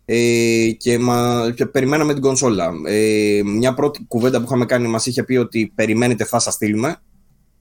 [0.06, 2.72] ε, και, μα, και περιμέναμε την κονσόλα.
[2.86, 6.98] Ε, μια πρώτη κουβέντα που είχαμε κάνει μας είχε πει ότι περιμένετε, θα σας στείλουμε.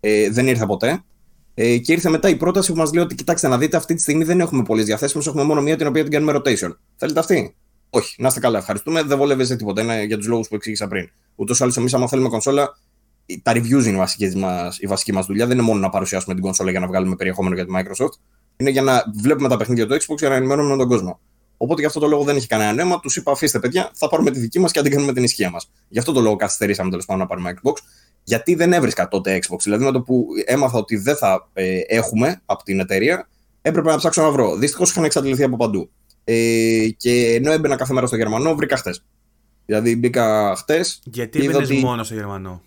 [0.00, 1.04] Ε, δεν ήρθε ποτέ.
[1.54, 4.00] Ε, και ήρθε μετά η πρόταση που μας λέει ότι κοιτάξτε να δείτε, αυτή τη
[4.00, 6.76] στιγμή δεν έχουμε πολλές διαθέσιμες, έχουμε μόνο μία την οποία την κάνουμε rotation.
[6.96, 7.54] Θέλετε αυτή;
[7.96, 9.02] Όχι, να είστε καλά, ευχαριστούμε.
[9.02, 9.82] Δεν βολεύεστε τίποτα.
[9.82, 11.10] Είναι για τους λόγους που εξήγησα πριν.
[11.34, 12.76] Ούτως ή άλλως, εμείς, άμα θέλουμε κονσόλα,
[13.42, 15.46] τα reviews είναι η βασική μας, η βασική μας δουλειά.
[15.46, 18.18] Δεν είναι μόνο να παρουσιάσουμε την κονσόλα για να βγάλουμε περιεχόμενο για τη Microsoft.
[18.56, 21.20] Είναι για να βλέπουμε τα παιχνίδια του Xbox για να ενημερώνουμε τον κόσμο.
[21.56, 23.00] Οπότε γι' αυτό το λόγο δεν έχει κανένα νόημα.
[23.00, 25.70] Τους είπα: Αφήστε, παιδιά, θα πάρουμε τη δική μας και αντικάνουμε την ισχύα μας.
[25.88, 27.74] Γι' αυτό το λόγο καθυστερήσαμε τέλος πάντων να πάρουμε Xbox.
[28.24, 29.58] Γιατί δεν έβρισκα τότε Xbox.
[29.62, 33.28] Δηλαδή με το που έμαθα ότι δεν θα ε, έχουμε από την εταιρεία,
[33.62, 34.56] έπρεπε να ψάξω να βρω.
[34.56, 35.90] Δυστυχώς είχαν εξαντληθεί από παντού.
[36.24, 38.94] Ε, και ενώ έμπαινα κάθε μέρα στο Γερμανό, βρήκα χτε.
[39.66, 40.84] Δηλαδή μπήκα χτε.
[41.04, 41.78] Γιατί έμπαινες ότι...
[41.78, 42.62] μόνος στο Γερμανό;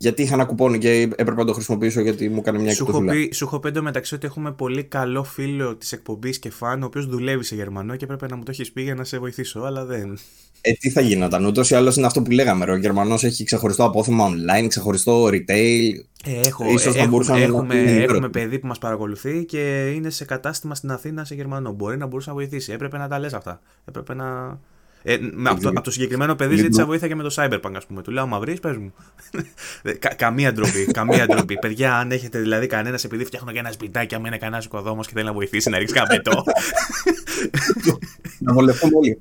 [0.00, 3.32] Γιατί είχα ένα κουπόνι και έπρεπε να το χρησιμοποιήσω γιατί μου έκανε μια εκπομπή.
[3.32, 7.06] Σου έχω πει μεταξύ ότι έχουμε πολύ καλό φίλο της εκπομπής και φαν, ο οποίος
[7.06, 9.84] δουλεύει σε Γερμανό και έπρεπε να μου το έχεις πει για να σε βοηθήσω, αλλά
[9.84, 10.18] δεν.
[10.60, 11.44] Ε, τι θα γινόταν.
[11.44, 12.70] Ούτως ή άλλως είναι αυτό που λέγαμε.
[12.70, 15.92] Ο Γερμανός έχει ξεχωριστό απόθεμα online, ξεχωριστό retail.
[16.24, 20.90] Ε, έχω, Ίσως έχουμε, έχουμε, έχουμε παιδί που μας παρακολουθεί και είναι σε κατάστημα στην
[20.90, 21.72] Αθήνα σε Γερμανό.
[21.72, 22.72] Μπορεί να μπορούσε να βοηθήσει.
[22.72, 23.60] Έπρεπε να τα λες αυτά.
[23.84, 24.58] Έπρεπε να...
[25.02, 28.02] Ε, από, το, από το συγκεκριμένο παιδί ζήτησα βοήθεια και με το Cyberpunk, ας πούμε.
[28.02, 28.94] Του λέω: Μαυρί, πες μου.
[29.82, 30.84] Ε, κα, καμία ντροπή.
[30.84, 31.58] καμία ντροπή.
[31.58, 35.12] Παιδιά, αν έχετε δηλαδή κανένας, επειδή φτιάχνω και ένα σπιτάκι, αν είναι κανένας οικοδόμος και
[35.14, 36.44] θέλει να βοηθήσει να ρίξει καπετό.
[38.38, 39.20] να βολευτούμε όλοι.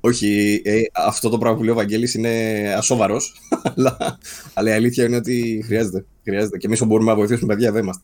[0.00, 2.30] Όχι, ε, αυτό το πράγμα που λέει ο Βαγγέλης είναι
[2.76, 3.34] ασόβαρος.
[3.74, 4.18] αλλά,
[4.54, 6.04] αλλά η αλήθεια είναι ότι χρειάζεται.
[6.24, 6.58] χρειάζεται.
[6.58, 8.02] Και εμείς μπορούμε να βοηθήσουμε, παιδιά, δεν είμαστε.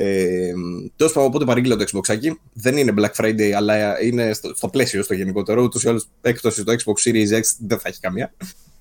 [0.00, 0.52] Ε,
[0.96, 2.40] Τέλος πάντων, οπότε παρήγγειλα το Xbox εκεί.
[2.52, 5.62] Δεν είναι Black Friday, αλλά είναι στο, στο πλαίσιο στο γενικότερο.
[5.62, 8.32] Ούτως ή άλλως έκπτωση στο Xbox Series X δεν θα έχει καμία.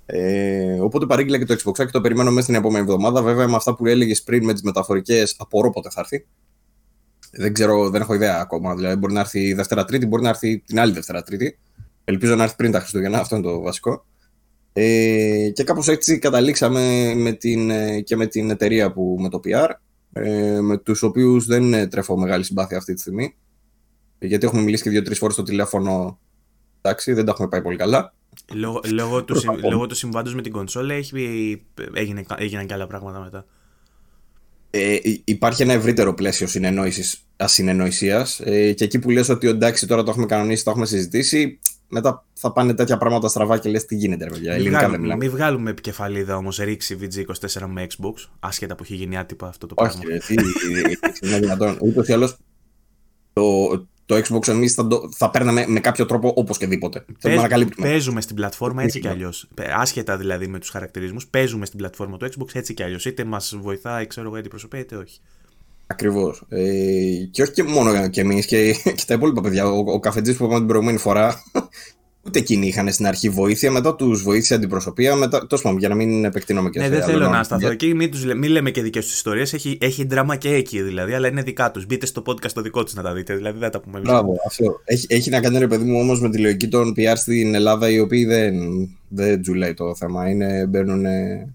[0.06, 3.22] Ε, οπότε παρήγγειλα και το Xbox και το περιμένω μέσα στην επόμενη εβδομάδα.
[3.22, 6.26] Βέβαια, με αυτά που έλεγες πριν με τις μεταφορικές, απορώ πότε θα έρθει.
[7.32, 8.76] Δεν ξέρω, δεν έχω ιδέα ακόμα.
[8.76, 11.60] Δηλαδή, μπορεί να έρθει Δευτέρα-Τρίτη, μπορεί να έρθει την άλλη Δευτέρα-Τρίτη.
[12.04, 14.06] Ελπίζω να έρθει πριν τα Χριστούγεννα, αυτό είναι το βασικό.
[14.74, 19.40] Ε, και κάπως έτσι καταλήξαμε με την, ε, και με την εταιρεία που, με το
[19.46, 19.70] PR
[20.24, 23.36] ε, με τους οποίους δεν τρέφω μεγάλη συμπάθεια αυτή τη στιγμή.
[24.20, 26.20] Γιατί έχουμε μιλήσει και δύο-τρεις φορές στο τηλέφωνο
[26.82, 28.14] εντάξει, δεν τα έχουμε πάει πολύ καλά.
[28.54, 31.16] Λόγω, λόγω, του, λόγω του συμβάντος με την κονσόλα έχει,
[31.94, 33.46] έγινε, έγιναν και άλλα πράγματα μετά.
[34.70, 38.40] Ε, υπάρχει ένα ευρύτερο πλαίσιο συνεννόησης ασυνεννοησίας.
[38.40, 42.26] Ε, και εκεί που λες ότι εντάξει τώρα το έχουμε κανονίσει, το έχουμε συζητήσει μετά
[42.34, 44.54] θα πάνε τέτοια πράγματα στραβά και λε τι γίνεται, ρε παιδιά.
[44.54, 45.26] Ελληνικά δεν μιλάμε.
[45.26, 49.74] Μην βγάλουμε επικεφαλίδα όμω ρίξει VG24 με Xbox, άσχετα που έχει γίνει άτυπα αυτό το
[49.74, 50.02] πράγμα.
[50.18, 50.34] Όχι,
[51.22, 51.78] είναι δυνατόν.
[51.82, 52.32] Ούτω ή άλλω
[53.34, 57.06] το, το Xbox εμεί θα, θα παίρναμε με κάποιο τρόπο οπωσδήποτε.
[57.22, 57.42] Παίζ,
[57.82, 59.34] παίζουμε στην πλατφόρμα έτσι κι αλλιώ.
[59.76, 62.98] Άσχετα δηλαδή με του χαρακτηρισμού, παίζουμε στην πλατφόρμα του Xbox έτσι κι αλλιώ.
[63.06, 65.20] Είτε μα βοηθάει, ξέρω εγώ, αντιπροσωπεία, είτε όχι.
[65.88, 66.44] Ακριβώς.
[66.50, 66.64] Ε,
[67.32, 69.72] και όχι και μόνο και εμείς και, και τα υπόλοιπα παιδιά.
[69.72, 71.44] Ο, ο καφετζής που είπαμε την προηγούμενη φορά,
[72.28, 75.16] ούτε εκείνοι είχαν στην αρχή βοήθεια, μετά τους βοήθησε αντιπροσωπεία.
[75.16, 77.94] Μετά, τόσο για να μην επεκτείνομαι και Ναι, δεν θέλω να σταθώ εκεί.
[77.94, 79.54] Μην, τους, μην λέμε και δικές τους ιστορίες.
[79.54, 81.86] Έχει, έχει δράμα και εκεί δηλαδή, αλλά είναι δικά τους.
[81.86, 83.36] Μπείτε στο podcast το δικό τους να τα δείτε.
[83.36, 84.82] Δηλαδή δεν τα πούμε Μπράβο, αυτό.
[84.84, 87.90] Έχει, έχει να κάνει ρε παιδί μου όμως με τη λογική των PR στην Ελλάδα,
[87.90, 88.56] οι οποίοι δεν,
[89.08, 90.30] δεν τζουλάει το θέμα.
[90.30, 91.48] Είναι, μπαίνουν ε,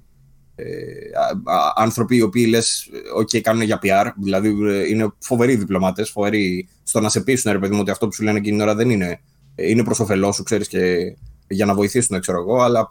[1.74, 7.00] άνθρωποι οι οποίοι λες, OK, κάνουν για PR, δηλαδή ε, είναι φοβεροί διπλωμάτες, φοβεροί στο
[7.00, 8.90] να σε πείσουν, ρε παιδί μου, ότι αυτό που σου λένε εκείνη την ώρα δεν
[8.90, 9.20] είναι,
[9.54, 11.16] ε, είναι προς όφελός σου, ξέρεις, και
[11.48, 12.86] για να βοηθήσουν, ξέρω εγώ, αλλά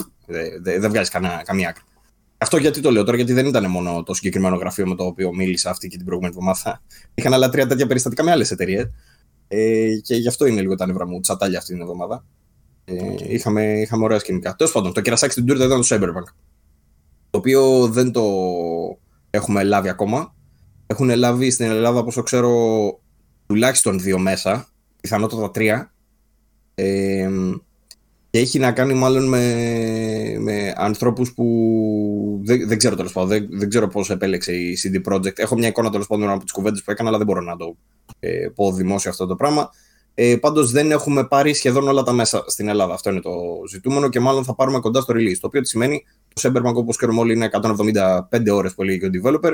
[0.62, 1.10] δεν δε, βγάζει
[1.46, 1.84] καμία άκρη.
[2.38, 5.34] Αυτό γιατί το λέω τώρα, γιατί δεν ήταν μόνο το συγκεκριμένο γραφείο με το οποίο
[5.34, 6.82] μίλησα αυτή και την προηγούμενη εβδομάδα.
[7.16, 8.90] Είχαν άλλα τρία τέτοια περιστατικά με άλλες εταιρείες.
[9.48, 12.26] Ε, και γι' αυτό είναι λίγο τα νεύρα μου τσατάλια αυτή την εβδομάδα.
[12.86, 12.96] Ε,
[13.28, 14.56] είχαμε, είχαμε ωραία σκηνικά.
[14.56, 16.34] Τέλος πάντων, το κερασάκι στην τούρτα ήταν το Cyberpunk
[17.32, 18.24] το οποίο δεν το
[19.30, 20.36] έχουμε λάβει ακόμα.
[20.88, 22.52] Έχουν λάβει στην Ελλάδα, όπως ξέρω,
[23.46, 24.68] τουλάχιστον δύο μέσα,
[25.02, 25.94] πιθανότατα τρία.
[26.76, 27.30] Ε,
[28.30, 29.56] και έχει να κάνει μάλλον με,
[30.40, 35.12] με ανθρώπους που δεν, δεν ξέρω τέλος πάντων, δεν, δεν ξέρω πώς επέλεξε η CD
[35.12, 35.40] Projekt.
[35.40, 37.76] Έχω μια εικόνα τέλος πάντων από τις κουβέντες που έκανα, αλλά δεν μπορώ να το
[38.20, 39.70] ε, πω δημόσια αυτό το πράγμα.
[40.14, 42.94] Ε, Πάντως δεν έχουμε πάρει σχεδόν όλα τα μέσα στην Ελλάδα.
[42.94, 43.32] Αυτό είναι το
[43.70, 45.38] ζητούμενο και μάλλον θα πάρουμε κοντά στο release.
[45.40, 47.50] Το οποίο σημαίνει το Cyberpunk όπω ξέρουμε όλοι είναι
[48.32, 49.54] 175 ώρες που λέει και ο developer.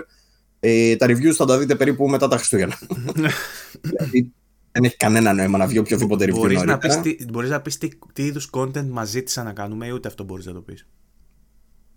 [0.60, 2.80] Ε, τα reviews θα τα δείτε περίπου μετά τα Χριστούγεννα.
[3.82, 4.32] δηλαδή
[4.72, 7.78] δεν έχει κανένα νόημα να βγει οποιοδήποτε review μπορείς Να πεις, τι, μπορείς να πεις
[7.78, 10.88] τι, τι είδους content μας ζήτησαν να κάνουμε ή ούτε αυτό μπορείς να το πεις;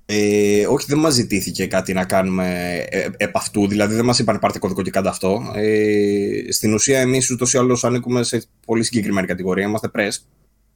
[0.06, 3.68] Ε, όχι, δεν μας ζητήθηκε κάτι να κάνουμε ε, επ' αυτού.
[3.68, 5.52] Δηλαδή, δεν μας είπαν πάρτε κωδικό και κάντε αυτό.
[5.54, 9.66] Ε, στην ουσία, εμείς ούτως ή άλλως ανήκουμε σε πολύ συγκεκριμένη κατηγορία.
[9.66, 10.12] Είμαστε press.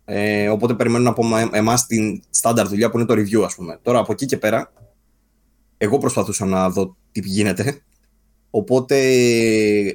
[0.05, 3.79] Ε, οπότε περιμένουν από εμά την στάνταρ δουλειά που είναι το review, ας πούμε.
[3.83, 4.73] Τώρα από εκεί και πέρα,
[5.79, 7.83] εγώ προσπαθούσα να δω τι γίνεται.
[8.51, 8.99] Οπότε,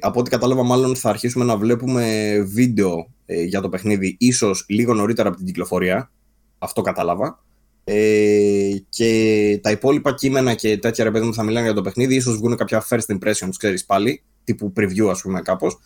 [0.02, 4.94] από ό,τι κατάλαβα, μάλλον θα αρχίσουμε να βλέπουμε βίντεο ε, για το παιχνίδι, ίσως λίγο
[4.94, 6.12] νωρίτερα από την κυκλοφορία.
[6.58, 7.44] Αυτό κατάλαβα.
[7.84, 12.16] Ε, και τα υπόλοιπα κείμενα και τέτοια ρε παιδί μου θα μιλάνε για το παιχνίδι.
[12.16, 15.80] ίσως βγουν κάποια first impressions, ξέρεις πάλι, τύπου preview ας πούμε κάπως.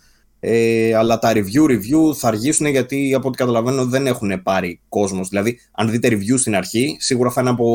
[0.45, 5.29] Ε, αλλά τα review review θα αργήσουν γιατί από ό,τι καταλαβαίνω δεν έχουν πάρει κόσμος.
[5.29, 7.67] Δηλαδή, αν δείτε review στην αρχή, σίγουρα θα είναι από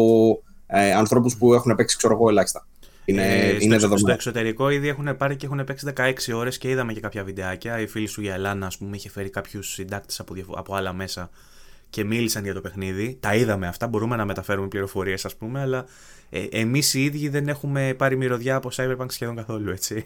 [0.67, 2.67] ε, ανθρώπους που έχουν παίξει, ξέρω εγώ, ελάχιστα.
[3.05, 6.69] Είναι, ε, είναι στο, στο εξωτερικό ήδη έχουν πάρει και έχουν παίξει 16 ώρες και
[6.69, 7.81] είδαμε και κάποια βιντεάκια.
[7.81, 11.31] Η φίλη σου η Αλάνα, ας πούμε, είχε φέρει κάποιους συντάκτες από, από άλλα μέσα
[11.91, 13.17] και μίλησαν για το παιχνίδι.
[13.21, 15.85] Τα είδαμε αυτά, μπορούμε να μεταφέρουμε πληροφορίες, ας πούμε, αλλά
[16.31, 20.05] ε, εμείς οι ίδιοι δεν έχουμε πάρει μυρωδιά από Cyberpunk σχεδόν καθόλου, έτσι.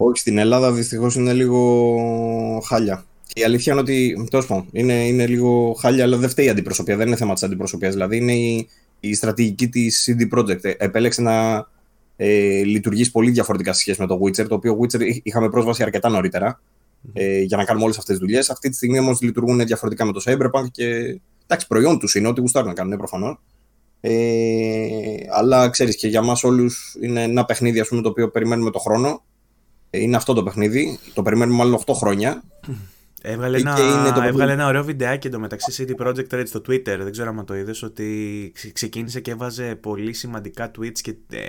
[0.00, 3.04] Όχι, στην Ελλάδα δυστυχώς είναι λίγο χάλια.
[3.34, 6.96] η αλήθεια είναι ότι, τέλος πάντων, είναι, είναι λίγο χάλια, αλλά δεν φταίει η αντιπροσωπεία.
[6.96, 7.92] Δεν είναι θέμα της αντιπροσωπείας.
[7.92, 8.68] Δηλαδή, είναι η,
[9.00, 10.64] η στρατηγική της CD Projekt.
[10.64, 11.66] Ε, επέλεξε να
[12.16, 16.08] ε, λειτουργήσει πολύ διαφορετικά σε σχέση με το Witcher, το οποίο Witcher είχαμε πρόσβαση αρκετά
[16.08, 16.60] νωρίτερα
[17.12, 18.50] ε, για να κάνουμε όλες αυτές τις δουλειές.
[18.50, 22.40] Αυτή τη στιγμή όμως λειτουργούν διαφορετικά με το Cyberpunk και εντάξει, προϊόν τους είναι ό,τι
[22.40, 23.38] γουστάρουν να κάνουν προφανώ.
[24.00, 28.70] Ε, αλλά ξέρεις και για μας όλους είναι ένα παιχνίδι ας πούμε, το οποίο περιμένουμε
[28.70, 29.22] το χρόνο.
[29.90, 30.98] Ε, είναι αυτό το παιχνίδι.
[31.14, 32.42] Το περιμένουμε μάλλον 8 χρόνια.
[33.22, 33.74] Έβγαλε ένα,
[34.14, 36.98] το έβγαλε ένα ωραίο βιντεάκι εντωμεταξύ CD Projekt Red στο Twitter.
[36.98, 41.44] Δεν ξέρω αν το είδες ότι ξεκίνησε και έβαζε πολύ σημαντικά tweets και ε,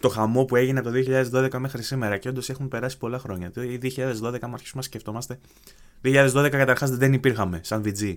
[0.00, 0.96] το χαμό που έγινε από το
[1.32, 2.16] 2012 μέχρι σήμερα.
[2.16, 3.50] Και όντως έχουν περάσει πολλά χρόνια.
[3.50, 5.38] Το 2012, αν αρχίσουμε να σκεφτόμαστε.
[6.04, 8.16] 2012 καταρχάς δεν υπήρχαμε σαν VG.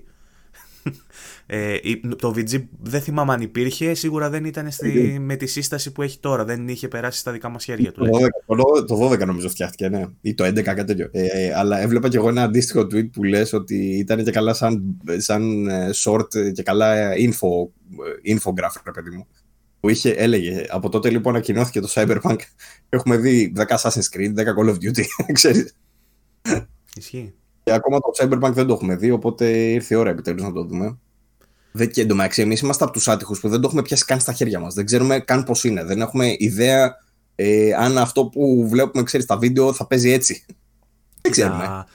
[1.52, 1.78] Ε,
[2.18, 6.20] το VG δεν θυμάμαι αν υπήρχε, σίγουρα δεν ήταν στη, με τη σύσταση που έχει
[6.20, 6.46] τώρα.
[6.46, 8.06] Δεν είχε περάσει στα δικά μας χέρια του.
[8.46, 10.06] Το 12, το 12 νομίζω φτιάχτηκε, ναι.
[10.22, 11.10] Ή το 11, κάτι τέτοιο.
[11.12, 14.98] Ε, αλλά έβλεπα και εγώ ένα αντίστοιχο tweet που λες ότι ήταν και καλά σαν,
[15.18, 17.70] σαν ε, short και καλά info,
[18.36, 19.28] infograph, παιδί μου.
[19.80, 22.38] Που είχε, έλεγε, από τότε λοιπόν ανακοινώθηκε το Cyberpunk.
[22.90, 25.76] Έχουμε δει 10 Assassin's Creed, 10 Call of Duty, ξέρεις.
[26.96, 27.34] Ισχύει.
[27.70, 30.64] Και ακόμα το Cyberpunk δεν το έχουμε δει, οπότε ήρθε η ώρα επιτέλους να το
[30.64, 30.98] δούμε.
[31.72, 34.34] Δεν και εντωμεταξύ, εμείς είμαστε από τους άτυχους που δεν το έχουμε πιάσει καν στα
[34.34, 34.74] χέρια μας.
[34.74, 35.84] Δεν ξέρουμε καν πώς είναι.
[35.84, 36.96] Δεν έχουμε ιδέα
[37.42, 40.46] ε, αν αυτό που βλέπουμε, ξέρεις, στα βίντεο θα παίζει έτσι.
[41.22, 41.86] δεν ξέρουμε.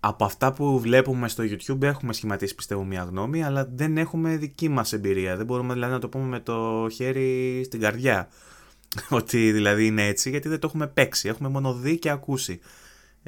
[0.00, 4.68] από αυτά που βλέπουμε στο YouTube έχουμε σχηματίσει πιστεύω μια γνώμη, αλλά δεν έχουμε δική
[4.68, 5.36] μας εμπειρία.
[5.36, 8.28] Δεν μπορούμε δηλαδή να το πούμε με το χέρι στην καρδιά.
[9.08, 11.28] Ότι δηλαδή είναι έτσι, γιατί δεν το έχουμε παίξει.
[11.28, 12.60] Έχουμε μόνο δει και ακούσει.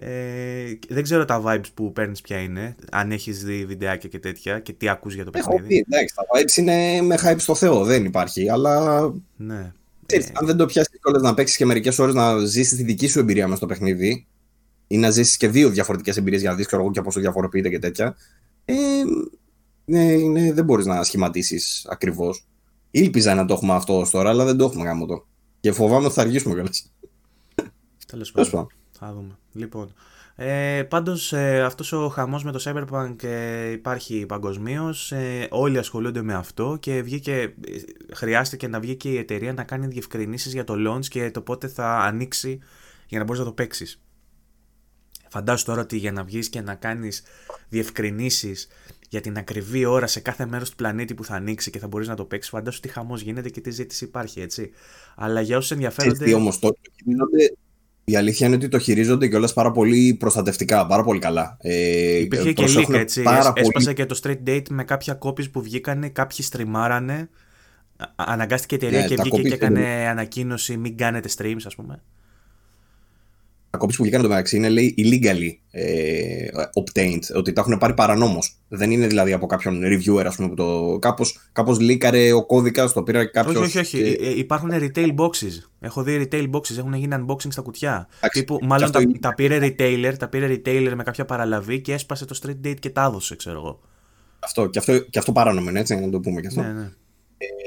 [0.03, 4.59] Ε, δεν ξέρω τα vibes που παίρνεις ποια είναι, αν έχεις δει βιντεάκια και τέτοια
[4.61, 5.59] και τι ακούς για το παιχνίδι.
[5.59, 9.01] Έχω πει, εντάξει, τα vibes είναι με hype στο Θεό, δεν υπάρχει, αλλά.
[9.37, 9.73] Ναι.
[10.07, 10.33] Ξέρεις, ε...
[10.35, 13.19] Αν δεν το πιάσεις κιόλα να παίξεις και μερικές ώρες να ζήσεις τη δική σου
[13.19, 14.27] εμπειρία μες στο παιχνίδι
[14.87, 17.79] ή να ζήσεις και δύο διαφορετικές εμπειρίες για να δεις εγώ και πόσο διαφοροποιείται και
[17.79, 18.17] τέτοια.
[18.65, 18.75] Ε,
[19.85, 22.47] ναι, ναι, δεν μπορείς να σχηματίσεις ακριβώς.
[22.91, 25.27] Ήλπιζα να το έχουμε αυτό τώρα, αλλά δεν το έχουμε γάμο το.
[25.61, 26.93] Και φοβάμαι ότι θα αργήσουμε κιόλας.
[28.07, 28.69] Τέλος πάντων.
[29.03, 29.39] Θα δούμε.
[29.53, 29.93] Λοιπόν,
[30.37, 35.13] ε, πάντως ε, αυτός ο χαμός με το Cyberpunk ε, υπάρχει παγκοσμίως.
[35.13, 37.55] Ε, όλοι ασχολούνται με αυτό και βγήκε, ε,
[38.15, 41.69] χρειάστηκε να βγει και η εταιρεία να κάνει διευκρινήσεις για το launch και το πότε
[41.69, 42.59] θα ανοίξει
[43.07, 44.03] για να μπορείς να το παίξεις.
[45.29, 47.23] Φαντάσου τώρα ότι για να βγεις και να κάνεις
[47.69, 48.69] διευκρινήσεις
[49.09, 52.09] για την ακριβή ώρα σε κάθε μέρος του πλανήτη που θα ανοίξει και θα μπορείς
[52.09, 54.71] να το παίξεις, φαντάσου τι χαμός γίνεται και τι ζήτηση υπάρχει, έτσι.
[55.17, 56.25] Αλλά για όσους ενδιαφέρονται...
[56.25, 56.71] Τι όμως, το,
[58.11, 61.57] η αλήθεια είναι ότι το χειρίζονται κιόλας πάρα πολύ προστατευτικά, πάρα πολύ καλά.
[61.61, 63.23] Ε, Υπήρχε και leak, έτσι.
[63.23, 67.29] Πάρα Έσπασε και το straight date με κάποια copies που βγήκανε, κάποιοι στριμάρανε.
[68.17, 72.03] Αναγκάστηκε η εταιρεία ναι, και βγήκε και έκανε ανακοίνωση μην κάνετε streams, ας πούμε
[73.71, 77.95] τα κόψει που βγήκαν το μεταξύ είναι λέει illegally ε, obtained, ότι τα έχουν πάρει
[77.95, 78.57] παρανόμως.
[78.69, 82.93] Δεν είναι δηλαδή από κάποιον reviewer, ας πούμε, που το κάπως, κάπως λίκαρε ο κώδικας,
[82.93, 83.57] το πήρε κάποιος...
[83.57, 84.17] Όχι, όχι, όχι.
[84.17, 84.27] Και...
[84.27, 85.71] Ε, υπάρχουν retail boxes.
[85.81, 88.09] Έχω δει retail boxes, έχουν γίνει unboxing στα κουτιά.
[88.33, 89.19] Τύπου, μάλλον τα, είναι...
[89.19, 92.91] τα, πήρε retailer, τα πήρε retailer με κάποια παραλαβή και έσπασε το street date και
[92.91, 93.81] τα έδωσε, ξέρω εγώ.
[94.39, 96.63] Αυτό, και αυτό, και αυτό παράνομο είναι, έτσι, να το πούμε και αυτό.
[96.63, 96.91] Ναι, ναι.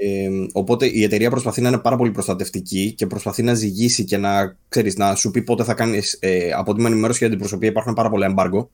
[0.01, 4.17] Ε, οπότε η εταιρεία προσπαθεί να είναι πάρα πολύ προστατευτική και προσπαθεί να ζυγίσει και
[4.17, 6.17] να, ξέρεις, να σου πει πότε θα κάνεις.
[6.19, 8.69] Ε, από την ενημέρωση για την προσωπία υπάρχουν πάρα πολλά εμπάργκο,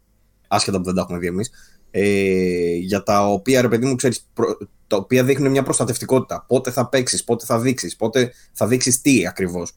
[0.48, 1.52] άσχετα που δεν τα έχουμε δει εμείς,
[1.92, 4.28] ε, για τα οποία, ρε παιδί μου, ξέρεις,
[4.88, 6.46] τα οποία δείχνουν μια προστατευτικότητα.
[6.48, 9.76] Πότε θα παίξεις, πότε θα δείξεις, πότε θα δείξεις τι ακριβώς.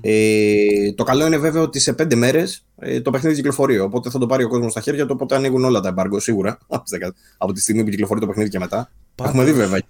[0.00, 3.78] Ε, το καλό είναι βέβαια ότι σε πέντε μέρες ε, το παιχνίδι κυκλοφορεί.
[3.78, 5.12] Οπότε θα το πάρει ο κόσμος στα χέρια του.
[5.14, 6.58] Οπότε ανοίγουν όλα τα εμπάργκο σίγουρα
[7.38, 8.90] από τη στιγμή που κυκλοφορεί το παιχνίδι και μετά.
[9.22, 9.80] Έχουμε δει βέβαια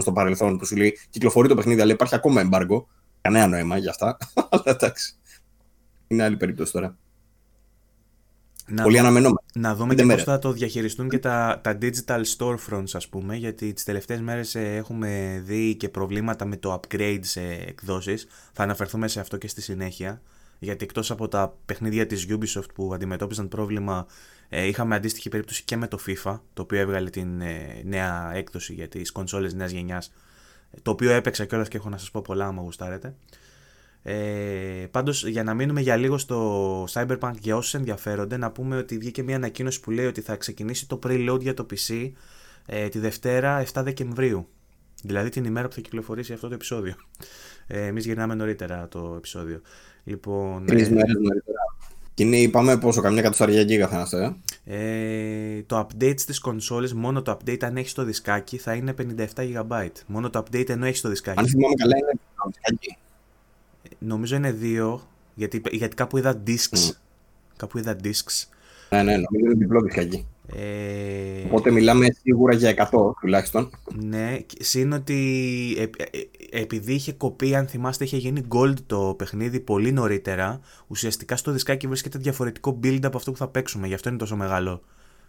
[0.00, 2.88] στο παρελθόν που σου λέει κυκλοφορεί το παιχνίδι, αλλά υπάρχει ακόμα εμπάργκο.
[3.20, 4.16] Κανένα νόημα για αυτά.
[4.50, 5.14] αλλά εντάξει.
[6.06, 6.96] Είναι άλλη περίπτωση τώρα.
[8.66, 9.42] Να Πολύ αναμενόμενο.
[9.54, 13.72] Να δούμε και πώς θα το διαχειριστούν και τα, τα digital storefronts ας πούμε γιατί
[13.72, 19.08] τις τελευταίες μέρες ε, έχουμε δει και προβλήματα με το upgrade σε εκδόσεις θα αναφερθούμε
[19.08, 20.22] σε αυτό και στη συνέχεια
[20.58, 24.06] γιατί εκτός από τα παιχνίδια της Ubisoft που αντιμετώπιζαν πρόβλημα
[24.48, 28.72] ε, είχαμε αντίστοιχη περίπτωση και με το FIFA, το οποίο έβγαλε την ε, νέα έκδοση
[28.72, 30.12] για τις κονσόλες νέας γενιάς,
[30.82, 33.14] το οποίο έπαιξα κιόλας και έχω να σας πω πολλά άμα γουστάρετε.
[34.06, 38.98] Ε, πάντως για να μείνουμε για λίγο στο Cyberpunk για όσους ενδιαφέρονται να πούμε ότι
[38.98, 42.12] βγήκε μια ανακοίνωση που λέει ότι θα ξεκινήσει το preload για το PC
[42.66, 44.48] ε, τη Δευτέρα 7 Δεκεμβρίου.
[45.02, 46.94] Δηλαδή την ημέρα που θα κυκλοφορήσει αυτό το επεισόδιο.
[47.66, 49.60] Ε, εμείς γυρνάμε νωρίτερα το επεισόδιο.
[50.04, 51.58] Λοιπόν, Τρεις ε, μέρες νωρίτερα
[52.14, 55.62] και είναι, είπαμε πόσο, καμιά κατοσταριά γίγα καθένα ε; ε.
[55.62, 59.88] το update στις κονσόλες, μόνο το update αν έχεις το δισκάκι θα είναι 57 GB.
[60.06, 61.38] Μόνο το update ενώ έχεις το δισκάκι.
[61.38, 62.96] Αν θυμάμαι καλά είναι το δισκάκι.
[63.98, 66.78] Νομίζω είναι δύο, γιατί, γιατί κάπου είδα discs.
[66.78, 66.90] Mm.
[67.56, 68.48] Κάπου είδα discs.
[68.90, 70.26] Ναι, ναι, νομίζω είναι διπλό δισκάκι.
[70.46, 71.44] Ε...
[71.46, 73.70] Οπότε μιλάμε σίγουρα για 100 τουλάχιστον.
[73.94, 75.16] Ναι, συν ότι
[75.78, 80.60] ε, ε, επειδή είχε κοπεί, αν θυμάστε, είχε γίνει gold το παιχνίδι πολύ νωρίτερα.
[80.86, 84.36] Ουσιαστικά στο δισκάκι βρίσκεται διαφορετικό build από αυτό που θα παίξουμε, γι' αυτό είναι τόσο
[84.36, 84.82] μεγάλο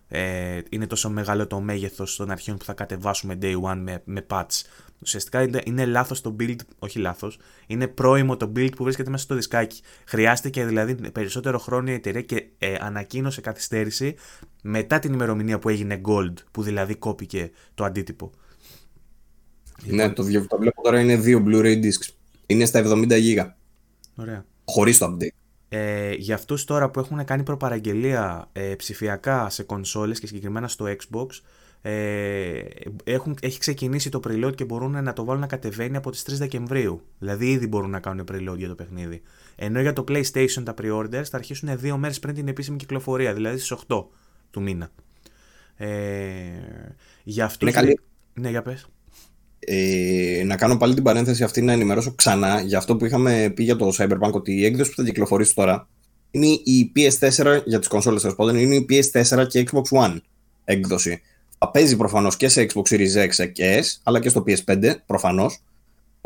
[0.08, 4.26] ε, είναι τόσο μεγάλο το μέγεθος των αρχείων που θα κατεβάσουμε day one με, με
[4.30, 4.62] patch.
[5.02, 9.24] Ουσιαστικά είναι, είναι λάθος το build, όχι λάθος, είναι πρόημο το build που βρίσκεται μέσα
[9.24, 9.82] στο δισκάκι.
[10.06, 14.16] Χρειάστηκε δηλαδή περισσότερο χρόνο η εταιρεία και ε, ανακοίνωσε καθυστέρηση
[14.68, 18.32] μετά την ημερομηνία που έγινε gold, που δηλαδή κόπηκε το αντίτυπο.
[19.84, 22.10] Ναι, το, το βλέπω τώρα είναι δύο Blu-ray discs.
[22.46, 23.50] Είναι στα 70 GB.
[24.16, 24.46] Ωραία.
[24.66, 25.28] Χωρίς το update.
[25.70, 30.86] Ε, για αυτούς τώρα που έχουν κάνει προπαραγγελία ε, ψηφιακά σε κονσόλες και συγκεκριμένα στο
[30.86, 31.28] Xbox
[31.82, 32.62] ε,
[33.04, 36.34] έχουν, έχει ξεκινήσει το preload και μπορούν να το βάλουν να κατεβαίνει από τις 3
[36.34, 37.02] Δεκεμβρίου.
[37.20, 39.22] Δηλαδή ήδη μπορούν να κάνουν preload για το παιχνίδι.
[39.56, 43.58] Ενώ για το PlayStation τα pre-orders θα αρχίσουν δύο μέρες πριν την επίσημη κυκλοφορία, δηλαδή
[43.58, 44.06] στις 8
[44.52, 44.92] του μήνα.
[45.76, 45.88] Ε,
[47.24, 47.70] για αυτούς...
[47.70, 48.00] Είναι καλή.
[48.34, 48.88] Ναι, για πες.
[49.60, 53.64] Ε, να κάνω πάλι την παρένθεση αυτή να ενημερώσω ξανά για αυτό που είχαμε πει
[53.64, 55.88] για το Cyberpunk ότι η έκδοση που θα κυκλοφορήσει τώρα
[56.32, 60.18] είναι η PS4 για τις κονσόλες τέλος πάντων είναι η PS4 και Xbox One
[60.64, 61.22] έκδοση.
[61.58, 65.60] Θα παίζει προφανώς και σε Xbox Series X και S αλλά και στο PS5 προφανώς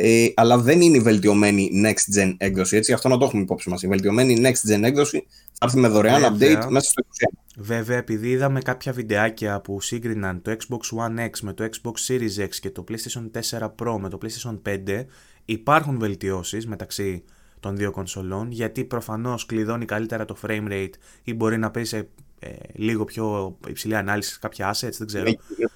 [0.01, 2.77] ε, αλλά δεν είναι η βελτιωμένη next gen έκδοση.
[2.77, 3.81] Έτσι, αυτό να το έχουμε υπόψη μας.
[3.81, 7.39] Η βελτιωμένη next gen έκδοση θα έρθει με δωρεάν update μέσα στο 2021.
[7.57, 12.43] Βέβαια, επειδή είδαμε κάποια βιντεάκια που σύγκριναν το Xbox One X με το Xbox Series
[12.43, 15.05] X και το PlayStation 4 Pro με το PlayStation 5,
[15.45, 17.23] υπάρχουν βελτιώσεις μεταξύ
[17.59, 22.09] των δύο κονσολών, γιατί προφανώς κλειδώνει καλύτερα το frame rate ή μπορεί να παίζει σε
[22.39, 25.32] ε, λίγο πιο υψηλή ανάλυση σε κάποια assets, δεν ξέρω.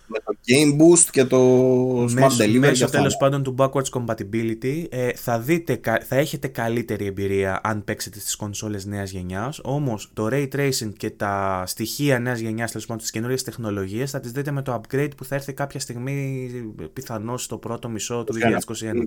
[0.08, 2.60] Με το Game Boost και το Smart μέσω, Delivery.
[2.60, 8.19] Μέσω τέλος πάντων του backwards compatibility ε, θα, δείτε, θα έχετε καλύτερη εμπειρία αν παίξετε
[8.19, 13.02] στις κονσόλες νέας γενιάς, όμως το Ray Tracing και τα στοιχεία νέας γενιάς, τέλος πάντων
[13.02, 16.49] τις καινούριες τεχνολογίες θα τις δείτε με το upgrade που θα έρθει κάποια στιγμή
[16.93, 19.04] πιθανώς στο πρώτο μισό του 2021.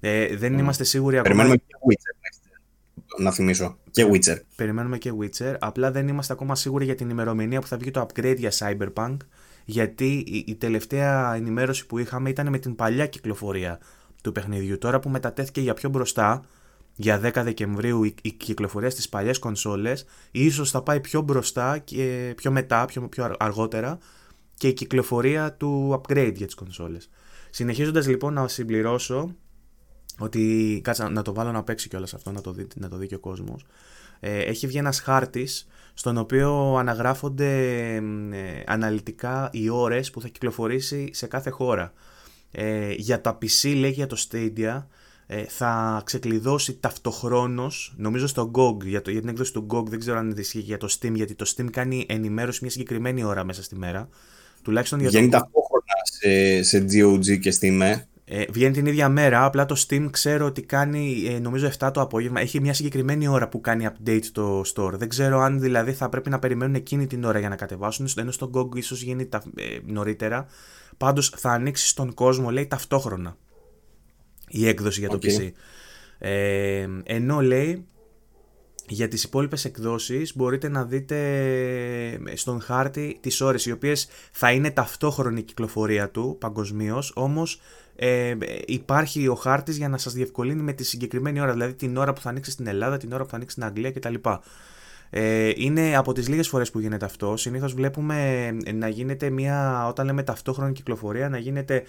[0.00, 0.58] Ε, δεν mm.
[0.58, 1.34] είμαστε σίγουροι ακόμα.
[1.34, 2.15] Περιμένουμε και Witcher
[3.18, 3.76] να θυμίσω.
[3.90, 4.36] Και Witcher.
[4.56, 5.54] Περιμένουμε και Witcher.
[5.58, 9.16] Απλά δεν είμαστε ακόμα σίγουροι για την ημερομηνία που θα βγει το upgrade για Cyberpunk.
[9.64, 13.78] Γιατί η, η τελευταία ενημέρωση που είχαμε ήταν με την παλιά κυκλοφορία
[14.22, 14.78] του παιχνιδιού.
[14.78, 16.44] Τώρα που μετατέθηκε για πιο μπροστά,
[16.94, 22.32] για 10 Δεκεμβρίου η, η κυκλοφορία στις παλιές κονσόλες, ίσως θα πάει πιο μπροστά και
[22.36, 23.98] πιο μετά, πιο, πιο αργότερα
[24.54, 27.10] και η κυκλοφορία του upgrade για τις κονσόλες.
[27.50, 29.34] Συνεχίζοντας λοιπόν να συμπληρώσω
[30.18, 33.06] ότι κάτσα να το βάλω να παίξει κιόλας αυτό, να το δει, να το δει
[33.06, 33.64] και ο κόσμος.
[34.20, 37.94] Ε, έχει βγει ένας χάρτης στον οποίο αναγράφονται
[38.32, 41.92] ε, αναλυτικά οι ώρες που θα κυκλοφορήσει σε κάθε χώρα.
[42.50, 44.84] Ε, για τα PC λέει για το Stadia
[45.26, 49.98] ε, θα ξεκλειδώσει ταυτοχρόνως, νομίζω στο GOG, για, το, για την έκδοση του GOG δεν
[49.98, 53.62] ξέρω αν ισχύει για το Steam, γιατί το Steam κάνει ενημέρωση μια συγκεκριμένη ώρα μέσα
[53.62, 54.08] στη μέρα.
[54.62, 55.38] Τουλάχιστον για Βγαίνει το...
[55.38, 58.06] ταυτόχρονα σε, σε GOG και Steam, ε.
[58.28, 62.00] Ε, βγαίνει την ίδια μέρα, απλά το Steam ξέρω ότι κάνει ε, νομίζω 7 το
[62.00, 62.40] απόγευμα.
[62.40, 64.92] Έχει μια συγκεκριμένη ώρα που κάνει update το store.
[64.92, 68.30] Δεν ξέρω αν δηλαδή θα πρέπει να περιμένουν εκείνη την ώρα για να κατεβάσουν, ενώ
[68.30, 70.46] στο GOG ίσως γίνει τα, ε, νωρίτερα.
[70.96, 73.36] Πάντως θα ανοίξει στον κόσμο, λέει, ταυτόχρονα
[74.48, 75.50] η έκδοση για το PC.
[76.18, 77.86] Ε, ενώ λέει
[78.88, 84.70] για τις υπόλοιπες εκδόσεις μπορείτε να δείτε στον χάρτη τις ώρες οι οποίες θα είναι
[84.70, 87.60] ταυτόχρονη κυκλοφορία του παγκοσμίως, όμως
[87.96, 88.34] ε,
[88.66, 92.20] υπάρχει ο χάρτης για να σας διευκολύνει με τη συγκεκριμένη ώρα, δηλαδή την ώρα που
[92.20, 94.14] θα ανοίξει στην Ελλάδα, την ώρα που θα ανοίξει στην Αγγλία κτλ.
[95.10, 97.36] Ε, είναι από τις λίγες φορές που γίνεται αυτό.
[97.36, 101.82] Συνήθως βλέπουμε να γίνεται μια, όταν λέμε ταυτόχρονη κυκλοφορία, να γίνεται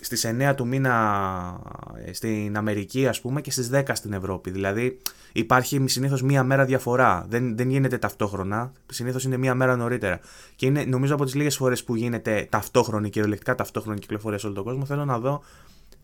[0.00, 1.60] στις 9 του μήνα
[2.04, 4.50] ε, στην Αμερική ας πούμε και στις 10 στην Ευρώπη.
[4.50, 4.98] Δηλαδή
[5.32, 7.26] υπάρχει συνήθως μία μέρα διαφορά.
[7.28, 8.72] Δεν, δεν γίνεται ταυτόχρονα.
[8.86, 10.20] Συνήθως είναι μία μέρα νωρίτερα.
[10.56, 14.54] Και είναι νομίζω από τις λίγες φορές που γίνεται ταυτόχρονη, κυριολεκτικά ταυτόχρονη κυκλοφορία σε όλο
[14.54, 14.84] τον κόσμο.
[14.84, 15.42] Θέλω να δω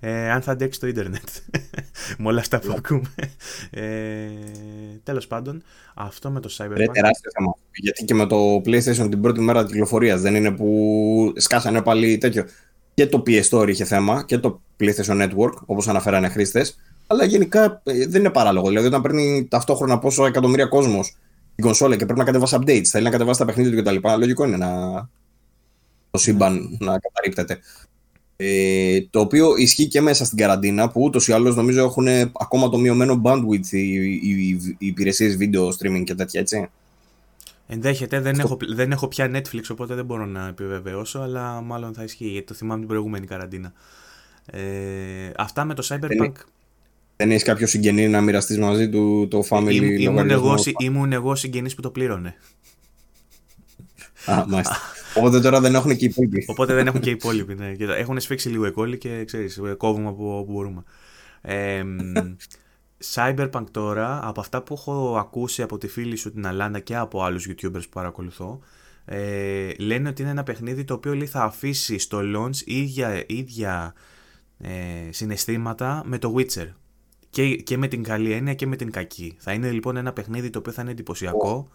[0.00, 1.29] ε, αν θα αντέξει το ίντερνετ
[2.18, 2.74] με όλα αυτά που ναι.
[2.76, 3.11] ακούμε.
[3.70, 4.29] Ε,
[5.03, 5.62] τέλος πάντων,
[5.94, 6.76] αυτό με το Cyberpunk...
[6.76, 7.57] Είναι τεράστιο θέμα.
[7.72, 12.44] Γιατί και με το PlayStation την πρώτη μέρα κυκλοφορίας δεν είναι που σκάσανε πάλι τέτοιο
[13.00, 16.78] και το PS Store είχε θέμα και το PlayStation Network, όπως αναφέρανε χρήστες.
[17.06, 18.68] Αλλά γενικά ε, δεν είναι παράλογο.
[18.68, 21.16] Δηλαδή, όταν παίρνει ταυτόχρονα πόσο εκατομμύρια κόσμος
[21.54, 24.08] την κονσόλα και πρέπει να κατεβάσει updates, θέλει να κατεβάσει τα παιχνίδια του κτλ.
[24.18, 24.68] Λογικό είναι να
[26.10, 27.58] το σύμπαν να καταρρύπτεται.
[28.36, 32.68] Ε, το οποίο ισχύει και μέσα στην καραντίνα που ούτως ή άλλως νομίζω έχουν ακόμα
[32.68, 36.68] το μειωμένο bandwidth οι, οι, οι, οι υπηρεσίες video streaming και τέτοια έτσι.
[37.72, 42.03] Ενδέχεται, δεν, έχω, δεν έχω πια Netflix οπότε δεν μπορώ να επιβεβαιώσω, αλλά μάλλον θα
[42.03, 43.72] ισχύει γιατί το θυμάμαι την προηγούμενη καραντίνα.
[44.47, 44.61] Ε,
[45.36, 45.99] αυτά με το Cyberpunk.
[46.09, 46.32] Δεν,
[47.16, 51.34] δεν έχεις κάποιο συγγενή να μοιραστείς μαζί του το family Ή, ήμουν, εγώ, ήμουν εγώ
[51.34, 52.34] συγγενής που το πλήρωνε.
[54.26, 54.76] Α, μάλιστα.
[55.14, 56.44] Οπότε τώρα δεν έχουν και οι υπόλοιποι.
[56.47, 57.55] Οπότε δεν έχουν και οι υπόλοιποι.
[57.55, 57.74] Ναι.
[57.97, 60.82] Έχουν σφίξει λίγο οι κόλλοι και ξέρεις, κόβουμε από όπου μπορούμε.
[61.40, 61.82] Ε,
[63.14, 67.22] Cyberpunk τώρα, από αυτά που έχω ακούσει από τη φίλη σου την Αλάντα και από
[67.22, 68.61] άλλους YouTubers που παρακολουθώ,
[69.05, 73.94] ε, λένε ότι είναι ένα παιχνίδι το οποίο λέει, θα αφήσει στο launch ίδια, ίδια
[74.59, 74.70] ε,
[75.11, 76.68] συναισθήματα με το Witcher.
[77.30, 79.36] Και, και με την καλή έννοια και με την κακή.
[79.38, 81.68] Θα είναι λοιπόν ένα παιχνίδι το οποίο θα είναι εντυπωσιακό.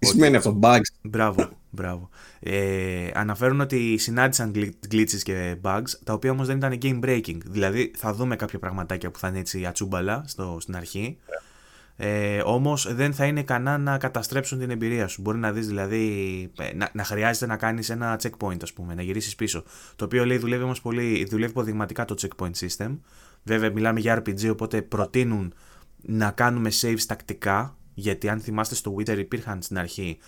[0.00, 0.80] Τι σημαίνει αυτό, bugs.
[1.02, 2.08] Μπράβο, μπράβο.
[2.40, 4.52] Ε, αναφέρουν ότι συνάντησαν
[4.90, 7.38] glitches και bugs, τα οποία όμως δεν ήταν game breaking.
[7.46, 11.18] Δηλαδή θα δούμε κάποια πραγματάκια που θα είναι έτσι ατσούμπαλα στο, στην αρχή.
[11.96, 15.22] Ε, Όμως δεν θα είναι ικανά να καταστρέψουν την εμπειρία σου.
[15.22, 16.06] Μπορεί να δεις δηλαδή
[16.58, 19.64] ε, να, να χρειάζεται να κάνεις ένα checkpoint, ας πούμε, να γυρίσεις πίσω.
[19.96, 22.98] Το οποίο λέει δουλεύει όμως πολύ, δουλεύει υποδειγματικά το checkpoint system.
[23.42, 25.54] Βέβαια, μιλάμε για RPG, οπότε προτείνουν
[26.02, 27.74] να κάνουμε saves τακτικά.
[28.00, 30.18] Γιατί αν θυμάστε στο Wither υπήρχαν στην αρχή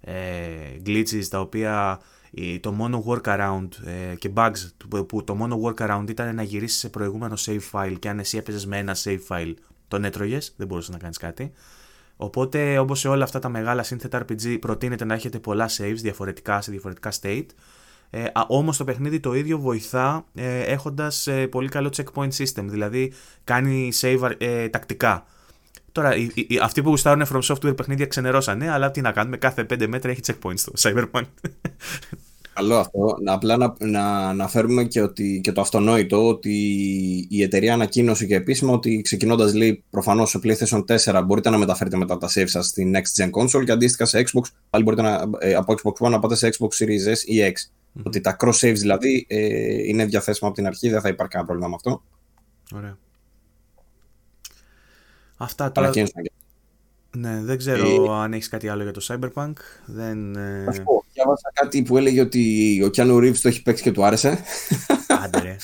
[0.00, 0.14] ε,
[0.86, 2.00] glitches τα οποία
[2.60, 4.70] το μόνο workaround ε, και bugs
[5.06, 8.66] που το μόνο workaround ήταν να γυρίσεις σε προηγούμενο save file και αν εσύ έπαιζες
[8.66, 9.54] με ένα save file
[9.88, 11.52] τον έτρωγες, δεν μπορούσες να κάνεις κάτι.
[12.16, 16.60] Οπότε, όπως σε όλα αυτά τα μεγάλα σύνθετα RPG, προτείνεται να έχετε πολλά saves διαφορετικά
[16.60, 17.46] σε διαφορετικά state.
[18.10, 23.12] Ε, όμως το παιχνίδι το ίδιο βοηθά ε, έχοντας ε, πολύ καλό checkpoint system, δηλαδή
[23.44, 25.26] κάνει save ε, τακτικά.
[25.92, 29.66] Τώρα, οι, οι, αυτοί που γουστάρουν From Software παιχνίδια ξενερώσανε, αλλά τι να κάνουμε, κάθε
[29.70, 31.24] 5 μέτρα έχει checkpoint στο Cyberpunk.
[32.54, 33.16] Καλό αυτό.
[33.26, 36.56] Απλά να, να αναφέρουμε και, ότι, και το αυτονόητο ότι
[37.28, 41.96] η εταιρεία ανακοίνωσε και επίσημα ότι ξεκινώντας λέει προφανώς σε PlayStation 4 μπορείτε να μεταφέρετε
[41.96, 45.24] μετά τα save σας στη Next Gen Console και αντίστοιχα σε Xbox πάλι μπορείτε να,
[45.38, 47.70] ε, από Xbox One να πάτε σε Xbox Series S ή X.
[48.02, 51.50] Ότι τα cross saves δηλαδή ε, είναι διαθέσιμα από την αρχή, δεν θα υπάρχει κανένα
[51.50, 52.02] πρόβλημα με αυτό.
[52.76, 52.98] Ωραία.
[55.42, 55.90] Αυτά τώρα.
[57.16, 59.52] Ναι, δεν ξέρω ε, αν έχεις κάτι άλλο για το Cyberpunk.
[59.86, 60.64] Δεν, ε...
[60.68, 61.04] Αυτό.
[61.12, 64.38] Διάβασα κάτι που έλεγε ότι ο Κιάνου Ρίβ το έχει παίξει και του άρεσε.
[65.24, 65.56] Άντε ρε.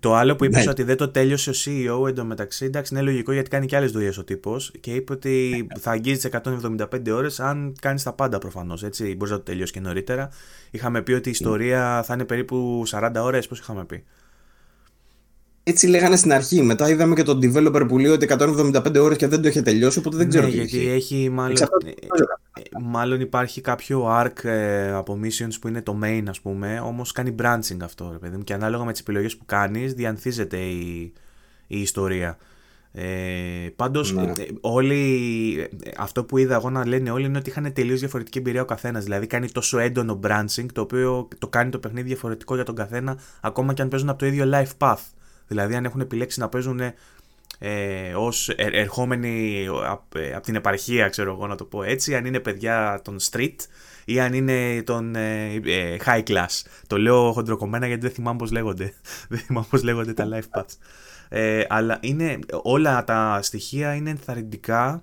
[0.00, 0.70] το άλλο που είπες ναι.
[0.70, 4.18] ότι δεν το τέλειωσε ο CEO εντωμεταξύ, εντάξει, είναι λογικό γιατί κάνει και άλλες δουλειές
[4.18, 8.82] ο τύπος και είπε ότι θα αγγίζεις 175 ώρες αν κάνεις τα πάντα προφανώς.
[8.82, 10.28] Έτσι, μπορείς να το τελειώσεις και νωρίτερα.
[10.70, 14.04] Είχαμε πει ότι η ιστορία θα είναι περίπου 40 ώρες, πώς είχαμε πει.
[15.66, 16.62] Έτσι λέγανε στην αρχή.
[16.62, 19.98] Μετά είδαμε και τον developer που λέει ότι 175 ώρες και δεν το έχει τελειώσει,
[19.98, 21.92] οπότε δεν ξέρω ναι, γιατί έχει, μάλλον, ε,
[22.80, 27.34] μάλλον υπάρχει κάποιο arc ε, από missions που είναι το main ας πούμε, όμως κάνει
[27.42, 31.12] branching αυτό ρε παιδί μου και ανάλογα με τις επιλογές που κάνεις διανθίζεται η,
[31.66, 32.38] η ιστορία.
[32.96, 34.22] Ε, Πάντως, ναι.
[34.22, 38.62] Ε, όλοι, αυτό που είδα εγώ να λένε όλοι είναι ότι είχαν τελείως διαφορετική εμπειρία
[38.62, 39.04] ο καθένας.
[39.04, 43.18] Δηλαδή, κάνει τόσο έντονο branching, το οποίο το κάνει το παιχνίδι διαφορετικό για τον καθένα,
[43.40, 45.02] ακόμα και αν παίζουν από το ίδιο life path.
[45.46, 46.80] Δηλαδή, αν έχουν επιλέξει να παίζουν
[47.58, 52.40] ε, ως ερχόμενοι από ε, την επαρχία, ξέρω εγώ να το πω έτσι, αν είναι
[52.40, 53.56] παιδιά των street
[54.04, 56.62] ή αν είναι των ε, ε, high class.
[56.86, 58.92] Το λέω χοντροκομμένα γιατί δεν θυμάμαι πώς λέγονται.
[59.28, 60.76] δεν θυμάμαι πώς λέγονται τα life paths.
[61.28, 65.02] Ε, αλλά είναι, όλα τα στοιχεία είναι ενθαρρυντικά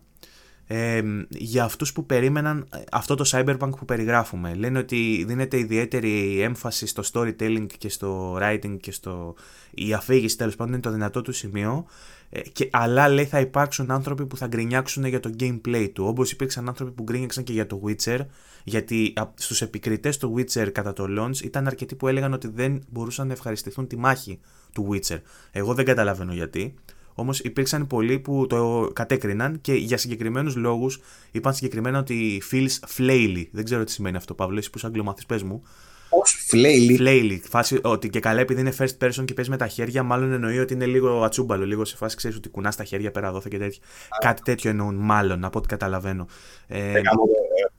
[0.74, 4.53] ε, για αυτούς που περίμεναν αυτό το cyberpunk που περιγράφουμε.
[4.53, 9.36] Λένε ότι δίνεται ιδιαίτερη έμφαση στο storytelling και στο writing και στο...
[9.72, 11.86] η αφήγηση τέλος πάντων είναι το δυνατό του σημείο
[12.30, 16.32] ε, και, αλλά λέει θα υπάρξουν άνθρωποι που θα γκρινιάξουν για το gameplay του όπως
[16.32, 18.19] υπήρξαν άνθρωποι που γκρινιάξαν και για το Witcher
[18.63, 23.28] γιατί στους επικριτές του Witcher κατά το launch ήταν αρκετοί που έλεγαν ότι δεν μπορούσαν
[23.28, 24.39] να ευχαριστηθούν τη μάχη
[24.74, 25.19] του Witcher.
[25.51, 26.76] Εγώ δεν καταλαβαίνω γιατί.
[27.14, 31.01] Όμως υπήρξαν πολλοί που το κατέκριναν και για συγκεκριμένους λόγους
[31.32, 33.45] είπαν συγκεκριμένα ότι feels flaily.
[33.51, 35.64] Δεν ξέρω τι σημαίνει αυτό, Παύλο, εσύ που είσαι αγγλομαθής, πες μου.
[36.09, 36.99] Πώ flaily.
[36.99, 37.39] Flaily.
[37.49, 40.59] Φάση ότι και καλά επειδή είναι first person και παίζει με τα χέρια, μάλλον εννοεί
[40.59, 41.66] ότι είναι λίγο ατσούμπαλο.
[41.66, 43.82] Λίγο σε φάση ξέρεις ότι κουνάς τα χέρια πέρα δόθε και τέτοια.
[44.20, 46.28] Κάτι τέτοιο εννοούν, μάλλον από ό,τι καταλαβαίνω.
[46.68, 47.01] Ε, ε, ε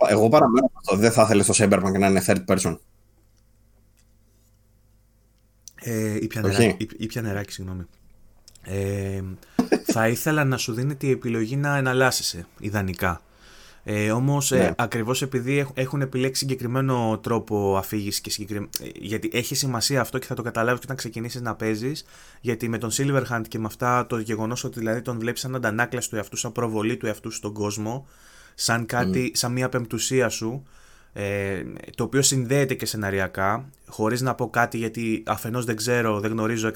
[0.08, 0.96] εγώ παραμένω αυτό.
[0.96, 2.76] Δεν θα ήθελε το Cyberpunk να είναι third person.
[5.74, 6.18] Ε,
[6.98, 7.86] ήπια νεράκι, συγγνώμη.
[8.62, 9.22] Ε,
[9.92, 13.20] θα ήθελα να σου δίνει την επιλογή να εναλλάσσεσαι, ιδανικά.
[13.84, 14.72] Ε, Όμως, ε, ναι.
[14.76, 18.68] ακριβώς επειδή έχουν επιλέξει συγκεκριμένο τρόπο αφήγησης και συγκεκρι...
[18.80, 22.04] Ε, γιατί έχει σημασία αυτό και θα το καταλάβεις και όταν ξεκινήσεις να παίζεις.
[22.40, 26.10] Γιατί με τον Silverhand και με αυτά το γεγονός ότι δηλαδή τον βλέπεις σαν αντανάκλαση
[26.10, 28.06] του εαυτού, σαν προβολή του εαυτού στον κόσμο,
[28.54, 30.62] σαν κάτι, σαν μια πεμπτουσία σου,
[31.12, 31.62] ε,
[31.94, 36.70] το οποίο συνδέεται και σεναριακά, χωρίς να πω κάτι γιατί αφενός δεν ξέρω, δεν γνωρίζω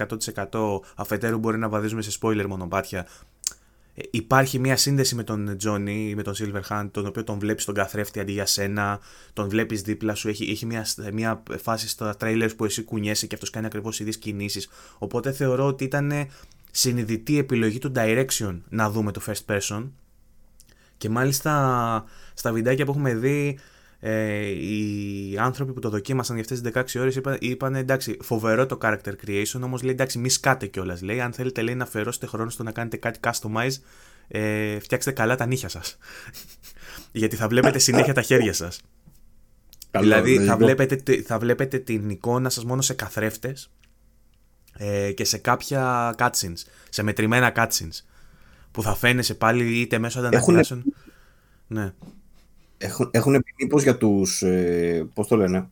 [0.51, 3.07] 100% αφετέρου μπορεί να βαδίζουμε σε spoiler μονοπάτια.
[3.95, 7.75] Ε, υπάρχει μια σύνδεση με τον Τζόνι, με τον Silverhand, τον οποίο τον βλέπεις στον
[7.75, 9.01] καθρέφτη αντί για σένα,
[9.33, 13.35] τον βλέπεις δίπλα σου, έχει, έχει μια, μια φάση στα trailers που εσύ κουνιέσαι και
[13.35, 14.69] αυτός κάνει ακριβώς ίδιες κινήσεις.
[14.99, 16.13] Οπότε θεωρώ ότι ήταν
[16.71, 19.89] συνειδητή επιλογή του direction να δούμε το first person
[20.97, 23.59] και μάλιστα στα βιντεάκια που έχουμε δει
[24.09, 28.67] ε, οι άνθρωποι που το δοκίμασαν για αυτές τις 16 ώρες είπαν, είπαν εντάξει, φοβερό
[28.67, 31.03] το character creation, όμως λέει εντάξει, μη σκάτε κιόλας.
[31.03, 33.73] Λέει, αν θέλετε λέει, να αφαιρώσετε χρόνο στο να κάνετε κάτι customize,
[34.29, 35.99] ε, φτιάξτε καλά τα νύχια σας.
[37.13, 38.81] Γιατί θα βλέπετε συνέχεια τα χέρια σας.
[39.99, 43.71] δηλαδή θα βλέπετε, θα βλέπετε την εικόνα σας μόνο σε καθρέφτες
[44.77, 48.05] ε, και σε κάποια cutscenes, σε μετρημένα cutscenes
[48.71, 50.83] που θα φαίνεσαι πάλι είτε μέσω αντανακλάσεων.
[51.67, 51.93] Ναι.
[52.79, 55.69] Έχουν, έχουν πει για τους, ε, πώς το λένε,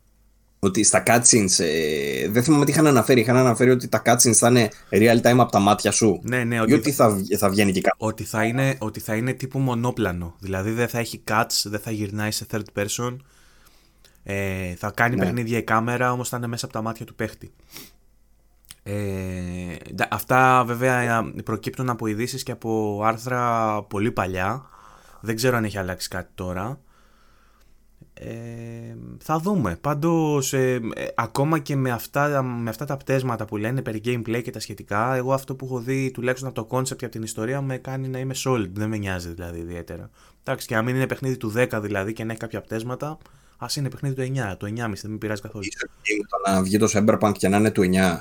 [0.59, 4.49] ότι στα cutscenes, ε, δεν θυμάμαι τι είχαν αναφέρει, είχαν αναφέρει ότι τα cutscenes θα
[4.49, 6.21] είναι real time από τα μάτια σου.
[6.23, 7.97] Ναι, ναι, ότι, ή ότι θα, θα βγαίνει και κάτι.
[7.99, 11.91] Ότι θα, είναι, ότι θα είναι τύπου μονόπλανο, δηλαδή δεν θα έχει cuts, δεν θα
[11.91, 13.17] γυρνάει σε third person,
[14.23, 15.25] ε, θα κάνει ναι.
[15.25, 17.53] παιχνίδια η κάμερα, όμως θα είναι μέσα από τα μάτια του παίχτη.
[18.87, 19.77] Ε,
[20.11, 24.69] αυτά βέβαια προκύπτουν από ειδήσεις και από άρθρα πολύ παλιά.
[25.21, 26.79] Δεν ξέρω αν έχει αλλάξει κάτι τώρα.
[28.15, 29.77] Ε, θα δούμε.
[29.81, 34.41] Πάντως, ε, ε, ακόμα και με αυτά, με αυτά τα πτέσματα που λένε περί gameplay
[34.43, 37.23] και τα σχετικά, εγώ αυτό που έχω δει τουλάχιστον από το concept και από την
[37.23, 38.69] ιστορία με κάνει να είμαι solid.
[38.73, 40.11] Δεν με νοιάζει δηλαδή ιδιαίτερα.
[40.45, 43.19] Εντάξει, και αν μην είναι παιχνίδι του 10 δηλαδή και να έχει κάποια πτέσματα,
[43.59, 45.65] ας είναι παιχνίδι του 9, το 9,5 δεν με πειράζει καθόλου.
[46.29, 48.19] το να βγει το Cyberpunk και να είναι του 9.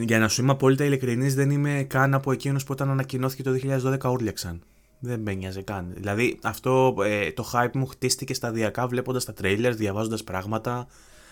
[0.00, 3.58] Για να σου είμαι απόλυτα ειλικρινής, δεν είμαι καν από εκείνους που όταν ανακοινώθηκε το
[4.02, 4.62] 2012 ούρλιαξαν.
[5.04, 5.92] Δεν με νοιάζει καν.
[5.94, 10.86] Δηλαδή αυτό ε, το hype μου χτίστηκε σταδιακά βλέποντας τα trailers, διαβάζοντας πράγματα.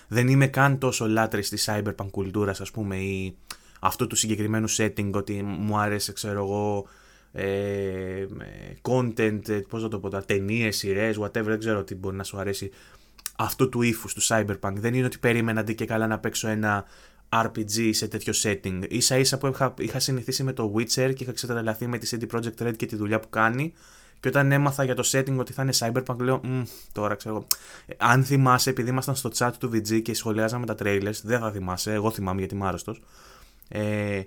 [0.08, 3.36] Δεν είμαι καν τόσο λάτρης της cyberpunk κουλτούρας, ας πούμε, ή
[3.80, 6.86] αυτού του συγκεκριμένου setting, ότι μου άρεσε, ξέρω εγώ,
[7.32, 8.26] ε,
[8.82, 12.38] content, ε, πώς να το πω, ταινίες, σειρές, whatever, δεν ξέρω τι μπορεί να σου
[12.38, 12.70] αρέσει
[13.36, 14.72] αυτού του ύφους του cyberpunk.
[14.74, 16.84] Δεν είναι ότι περίμενα αντί και καλά να παίξω ένα
[17.32, 18.80] RPG σε τέτοιο setting.
[18.88, 22.36] Ίσα ίσα που είχα, είχα συνηθίσει με το Witcher και είχα ξετρελαθεί με τη CD
[22.36, 23.72] Projekt Red και τη δουλειά που κάνει.
[24.20, 26.40] Και όταν έμαθα για το setting ότι θα είναι Cyberpunk, λέω
[26.92, 27.46] τώρα ξέρω.
[27.96, 31.92] Αν θυμάσαι, επειδή ήμασταν στο chat του VG και σχολιάζαμε τα trailers, δεν θα θυμάσαι,
[31.92, 33.02] εγώ θυμάμαι γιατί είμαι άρρωστος.
[33.68, 34.20] Ε,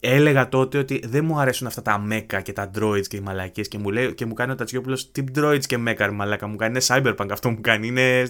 [0.00, 3.68] έλεγα τότε ότι δεν μου αρέσουν αυτά τα mecha και τα droids και οι μαλακίες
[3.68, 6.70] και μου, λέει, και μου κάνει ο Τατσιόπουλος τι droids και mecha μαλάκα μου κάνει.
[6.70, 7.86] Είναι cyberpunk αυτό μου κάνει.
[7.86, 8.28] Είναι...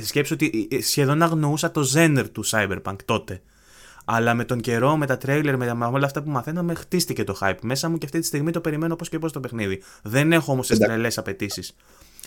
[0.00, 3.42] Σκέψω ότι σχεδόν αγνοούσα το genre του cyberpunk τότε.
[4.04, 7.58] Αλλά με τον καιρό, με τα τρέιλερ, με, όλα αυτά που μαθαίναμε, χτίστηκε το hype
[7.62, 9.82] μέσα μου και αυτή τη στιγμή το περιμένω πώς και πώς το παιχνίδι.
[10.02, 11.74] Δεν έχω όμως τις τρελές απαιτήσεις.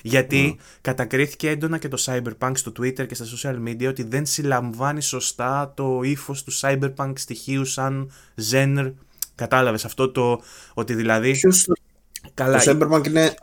[0.02, 0.62] Γιατί mm.
[0.82, 5.74] κατακρίθηκε έντονα και το Cyberpunk στο Twitter και στα social media ότι δεν συλλαμβάνει σωστά
[5.76, 8.12] το ύφος του Cyberpunk στοιχείου σαν
[8.52, 8.94] genre.
[9.36, 10.42] Κατάλαβες αυτό το
[10.74, 11.32] ότι δηλαδή.
[11.32, 11.68] Ποιος...
[12.34, 13.36] Καλά, το Cyberpunk είναι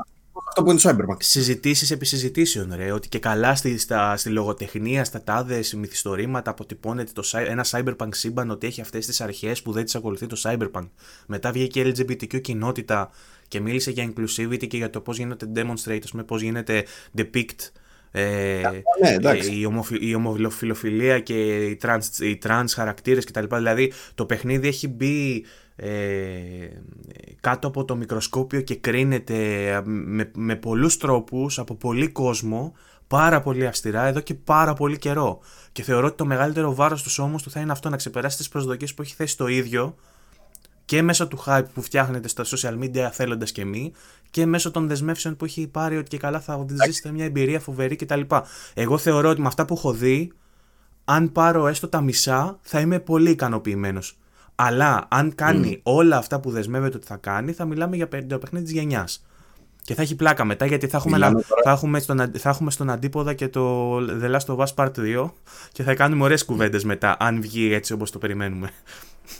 [0.53, 1.16] αυτό που είναι το Cyberpunk.
[1.18, 2.92] Συζητήσεις επί συζητήσεων, ρε.
[2.92, 8.50] Ότι και καλά στη, στα, στη λογοτεχνία, στα τάδες μυθιστορήματα αποτυπώνεται το, ένα Cyberpunk σύμπαν
[8.50, 10.88] ότι έχει αυτές τις αρχές που δεν τις ακολουθεί το Cyberpunk.
[11.26, 13.11] Μετά βγήκε η LGBTQ κοινότητα
[13.48, 16.84] και μίλησε για inclusivity και για το πώς γίνεται demonstrate, πώ πώς γίνεται
[17.16, 17.70] depict
[18.14, 18.61] ε,
[19.00, 23.57] ναι, η, ομοφι, η ομοφιλοφιλία και οι trans, οι trans χαρακτήρες κτλ.
[23.57, 25.61] Δηλαδή το παιχνίδι έχει μπει ε,
[27.40, 32.72] κάτω από το μικροσκόπιο και κρίνεται με, με πολλούς τρόπους από πολύ κόσμο
[33.06, 35.40] πάρα πολύ αυστηρά εδώ και πάρα πολύ καιρό.
[35.72, 38.48] Και θεωρώ ότι το μεγαλύτερο βάρος του όμως του θα είναι αυτό να ξεπεράσει τις
[38.48, 39.94] προσδοκίες που έχει θέσει το ίδιο
[40.84, 43.92] και μέσω του hype που φτιάχνετε στα social media θέλοντας και μη
[44.30, 47.96] και μέσω των δεσμεύσεων που έχει πάρει ότι και καλά θα ζήσετε μια εμπειρία φοβερή
[47.96, 48.20] κτλ.
[48.74, 50.32] Εγώ θεωρώ ότι με αυτά που έχω δει,
[51.04, 54.16] αν πάρω έστω τα μισά, θα είμαι πολύ ικανοποιημένος.
[54.55, 58.64] Αλλά αν κάνει όλα αυτά που δεσμεύεται ότι θα κάνει, θα μιλάμε για το παιχνίδι
[58.64, 59.24] της γενιάς.
[59.84, 61.18] Και θα έχει πλάκα μετά γιατί θα έχουμε,
[61.64, 64.90] θα έχουμε, στον, θα έχουμε στον αντίποδα και το The Last of Us Part
[65.24, 65.30] 2
[65.72, 68.70] και θα κάνουμε ωραίες κουβέντες μετά, αν βγει έτσι όπως το περιμένουμε.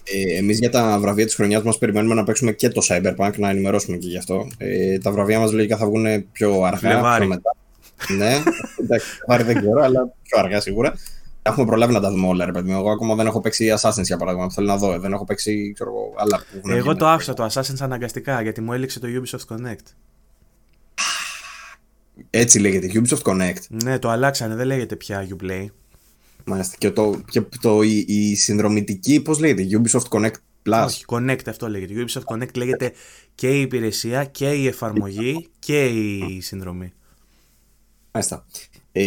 [0.05, 3.49] Ε, Εμείς για τα βραβεία της χρονιάς μας περιμένουμε να παίξουμε και το Cyberpunk, να
[3.49, 4.47] ενημερώσουμε και γι' αυτό.
[4.59, 7.57] Ε, τα βραβεία μας λογικά θα βγουν πιο αργά, πιο μετά.
[8.17, 8.43] ναι,
[8.81, 9.09] εντάξει,
[9.45, 10.95] δεν ξέρω, αλλά πιο αργά σίγουρα.
[11.43, 12.79] Έχουμε προλάβει να τα δούμε όλα, ρε παιδί μου.
[12.79, 14.51] Εγώ ακόμα δεν έχω παίξει Assassin's για παράδειγμα.
[14.51, 14.99] Θέλω να δω.
[14.99, 19.01] Δεν έχω παίξει ξέρω, άλλα που Εγώ το άφησα το Assassin's αναγκαστικά γιατί μου έλειξε
[19.01, 19.87] το Ubisoft Connect.
[22.31, 23.61] Έτσι λέγεται, Ubisoft Connect.
[23.69, 25.67] Ναι, το αλλάξανε, δεν λέγεται πια Uplay.
[26.45, 26.77] Μάλιστα.
[26.79, 30.35] Και, το, και το, η, η συνδρομητική, πώς λέγεται, Ubisoft Connect
[30.69, 30.85] Plus.
[30.87, 32.05] Όχι, Connect αυτό λέγεται.
[32.07, 32.93] Ubisoft Connect λέγεται
[33.35, 36.93] και η υπηρεσία και η εφαρμογή και η συνδρομή.
[38.13, 38.45] Μάλιστα.
[38.93, 39.03] Ε,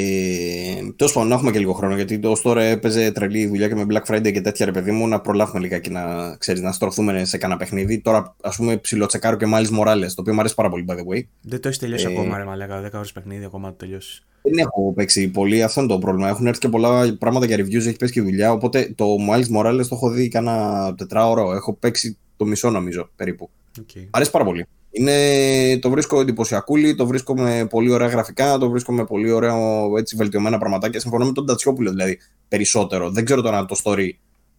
[0.96, 3.86] Τέλος πάντων, να έχουμε και λίγο χρόνο γιατί ως τώρα έπαιζε τρελή δουλειά και με
[3.90, 7.38] Black Friday και τέτοια ρε παιδί μου να προλάβουμε λιγάκι να, ξέρεις, να στρωθούμε σε
[7.38, 8.02] κανένα παιχνίδι.
[8.02, 10.98] Τώρα, ας πούμε, ψιλοτσεκάρω και μάλιστα Morales, το οποίο μου αρέσει πάρα πολύ, by the
[10.98, 11.22] way.
[11.42, 12.88] Δεν το έχεις τελειώσει ε, ακόμα, ρε Μαλάκα.
[12.88, 14.26] 10 ώρες παιχνίδι ακόμα το τελειώσεις.
[14.42, 16.30] Δεν έχω παίξει πολύ, αυτό είναι το πρόβλημα.
[16.30, 18.52] Έχουν έρθει και πολλά πράγματα για reviews, έχει πέσει και δουλειά.
[18.52, 21.54] Οπότε το Miles Morales το έχω δει κάνα τετράωρο.
[21.54, 23.50] Έχω παίξει το μισό νομίζω περίπου.
[23.80, 24.08] Okay.
[24.10, 24.66] Αρέσει πάρα πολύ.
[24.98, 29.54] Είναι, το βρίσκω εντυπωσιακούλη, το βρίσκω με πολύ ωραία γραφικά, το βρίσκω με πολύ ωραία
[29.98, 31.00] έτσι, βελτιωμένα πραγματάκια.
[31.00, 32.18] Συμφωνώ με τον Τατσιόπουλο δηλαδή
[32.48, 33.10] περισσότερο.
[33.10, 34.10] Δεν ξέρω τώρα το story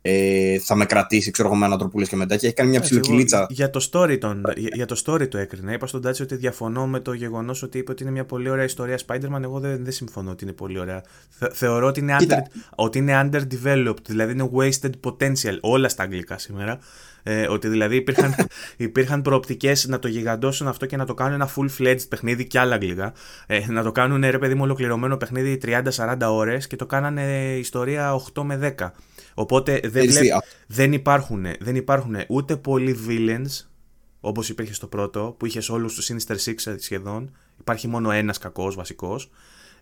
[0.08, 2.36] ε, θα με κρατήσει, ξέρω εγώ, με ανατροπούλες και μετά.
[2.36, 3.46] Και έχει κάνει μια ψηλοκυλίτσα.
[3.50, 5.72] Για το, story τον, για, για, το story το έκρινα.
[5.72, 8.64] Είπα στον Τάτσι ότι διαφωνώ με το γεγονός ότι είπε ότι είναι μια πολύ ωραία
[8.64, 9.42] ιστορία Spider-Man.
[9.42, 11.02] Εγώ δεν, δεν συμφωνώ ότι είναι πολύ ωραία.
[11.28, 12.38] Θε, θεωρώ ότι είναι, under,
[12.74, 15.58] ότι είναι underdeveloped, δηλαδή είναι wasted potential.
[15.60, 16.78] Όλα στα αγγλικά σήμερα.
[17.28, 18.34] Ε, ότι δηλαδή υπήρχαν,
[18.76, 22.74] υπήρχαν προοπτικές να το γιγαντώσουν αυτό και να το κάνουν ένα full-fledged παιχνίδι και άλλα
[22.74, 23.12] αγγλικά.
[23.46, 25.60] Ε, να το κάνουν ρε παιδί μου ολοκληρωμένο παιχνίδι
[25.96, 28.90] 30-40 ώρες και το κάνανε ιστορία 8 με 10.
[29.34, 30.24] Οπότε δεν, βλέπ,
[30.66, 33.66] δεν, υπάρχουν, δεν υπάρχουν ούτε πολλοί villains
[34.20, 37.36] όπως υπήρχε στο πρώτο που είχες όλους τους Sinister Six σχεδόν.
[37.60, 39.30] Υπάρχει μόνο ένας κακός βασικός.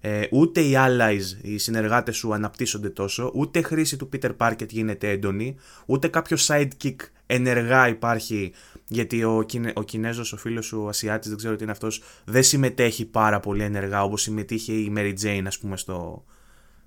[0.07, 5.11] Ε, ούτε οι allies, οι συνεργάτες σου αναπτύσσονται τόσο, ούτε χρήση του Peter Parker γίνεται
[5.11, 6.97] έντονη, ούτε κάποιο sidekick
[7.35, 8.53] ενεργά υπάρχει
[8.89, 12.03] γιατί ο, Κινε, ο Κινέζος, ο φίλος σου, ο Ασιάτης, δεν ξέρω τι είναι αυτός,
[12.25, 16.25] δεν συμμετέχει πάρα πολύ ενεργά όπως συμμετείχε η Mary Jane ας πούμε στο,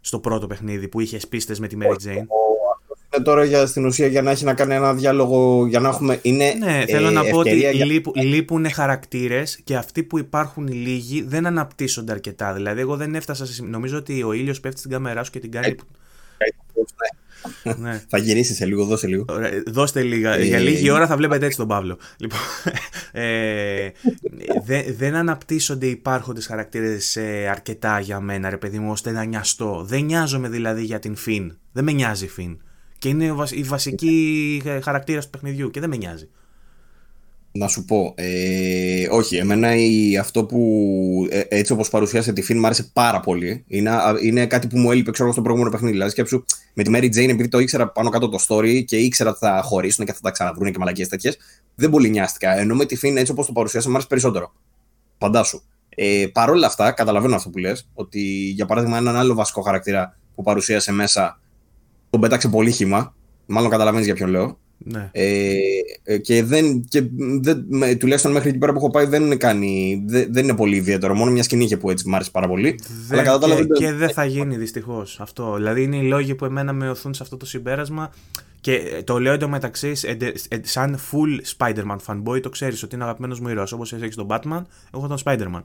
[0.02, 2.26] στο πρώτο παιχνίδι που είχες πίστες με τη Mary Jane.
[3.14, 6.20] Είναι τώρα για, στην ουσία για να έχει να κάνει ένα διάλογο για να έχουμε.
[6.22, 7.86] Είναι, ναι, θέλω να πω ότι για...
[8.16, 12.54] λείπουν χαρακτήρες και αυτοί που υπάρχουν οι λίγοι δεν αναπτύσσονται αρκετά.
[12.54, 13.64] Δηλαδή, εγώ δεν έφτασα σε.
[13.64, 15.76] Νομίζω ότι ο ήλιος πέφτει στην κάμερά σου και την κάνει.
[17.78, 18.04] Ναι.
[18.10, 19.26] θα γυρίσει σε λίγο, δώσε λίγο.
[19.68, 20.36] δώστε λίγα.
[20.36, 21.98] Ε, για λίγη ώρα θα βλέπετε έτσι τον Παύλο.
[22.18, 22.40] Λοιπόν,
[23.12, 23.90] ε,
[24.98, 29.84] δεν αναπτύσσονται οι υπάρχοντες χαρακτήρες ε, αρκετά για μένα, ρε παιδί μου, ώστε να νοιαστώ.
[29.88, 31.58] Δεν νοιάζομαι δηλαδή για την Φιν.
[31.72, 32.58] Δεν με νοιάζει η Φιν.
[32.98, 36.30] Και είναι η βασική χαρακτήρας του παιχνιδιού και δεν με νοιάζει.
[37.58, 42.60] Να σου πω, ε, όχι, εμένα η, αυτό που ε, έτσι όπως παρουσίασε τη Φιν
[42.60, 43.64] μου άρεσε πάρα πολύ.
[43.68, 43.92] Είναι,
[44.22, 45.94] είναι κάτι που μου έλειπε ξέρω, στο προηγούμενο παιχνίδι.
[45.94, 49.30] Δηλαδή σκέψου με τη Mary Jane επειδή το ήξερα πάνω κάτω το story και ήξερα
[49.30, 51.38] ότι θα χωρίσουν και θα τα ξαναβρούν και μαλακίες τέτοιες.
[51.76, 52.58] δεν πολύ νοιάστηκα.
[52.60, 54.54] Ενώ με τη Φιν έτσι όπως το παρουσίασε μου άρεσε περισσότερο.
[55.18, 55.62] Φαντάσου.
[55.90, 58.20] Ε, Παρ' όλα αυτά, καταλαβαίνω αυτό που λες, ότι
[58.56, 61.40] για παράδειγμα έναν άλλο βασικό χαρακτήρα που παρουσίασε μέσα
[62.10, 63.16] τον πέταξε πολύ χύμα.
[63.46, 64.58] Μάλλον καταλαβαίνεις για ποιον λέω.
[64.78, 65.10] Ναι.
[65.12, 65.58] Ε,
[66.04, 67.04] ε, και, δεν, και
[67.40, 67.66] δεν,
[68.00, 71.16] τουλάχιστον μέχρι εκεί πέρα που έχω πάει δεν είναι, κάνει, δεν, δεν είναι πολύ ιδιαίτερο.
[71.16, 72.80] Μόνο μια σκηνή είχε που έτσι μου άρεσε πάρα πολύ.
[73.08, 73.68] Δεν, αλλά και, δεν...
[73.68, 75.56] και δεν θα γίνει δυστυχώς αυτό.
[75.56, 78.14] Δηλαδή είναι οι λόγοι που εμένα με οθούν σε αυτό το συμπέρασμα.
[78.62, 79.92] Και το λέω εντωμεταξύ,
[80.62, 83.72] σαν full Spider-Man fanboy, το ξέρεις ότι είναι αγαπημένος μου ήρωας.
[83.72, 84.62] Όπως έχεις τον Batman,
[84.94, 85.64] έχω τον Spider-Man.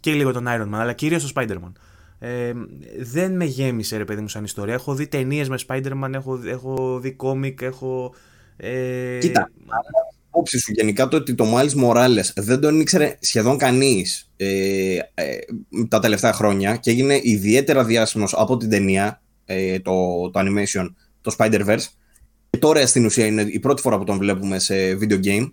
[0.00, 1.72] Και λίγο τον Iron Man, αλλά κυρίως τον Spider-Man.
[2.18, 2.52] Ε,
[3.00, 4.74] δεν με γέμισε ρε παιδί μου σαν ιστορία.
[4.74, 8.14] Έχω δει ταινίες με Spider-Man, έχω, έχω δει κόμικ, έχω
[8.56, 9.18] ε...
[9.18, 9.50] Κοίτα,
[10.32, 15.38] υπόψη σου γενικά το ότι το Miles Morales δεν τον ήξερε σχεδόν κανείς ε, ε,
[15.88, 20.86] τα τελευταία χρόνια και έγινε ιδιαίτερα διάσημος από την ταινία, ε, το, το animation,
[21.20, 21.84] το Spider-Verse.
[22.50, 25.52] Και τώρα στην ουσία είναι η πρώτη φορά που τον βλέπουμε σε video game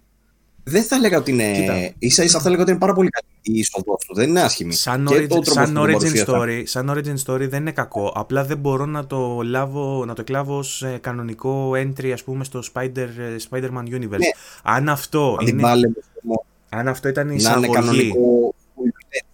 [0.64, 1.96] δεν θα έλεγα ότι είναι.
[2.00, 4.16] σα ίσα θα έλεγα ότι είναι πάρα πολύ καλή η είσοδο του.
[4.16, 4.74] Δεν είναι άσχημη.
[4.74, 8.14] Σαν, origin, σαν, origin story, σαν origin story δεν είναι κακό.
[8.16, 12.44] Απλά δεν μπορώ να το, λάβω, να το κλάβω ως ε, κανονικό entry, ας πούμε,
[12.44, 14.10] στο Spider, ε, Spider-Man Universe.
[14.10, 14.30] Ναι.
[14.64, 15.38] Αν αυτό.
[15.48, 15.64] Είναι,
[16.70, 18.14] αν αυτό ήταν η εισαγωγή.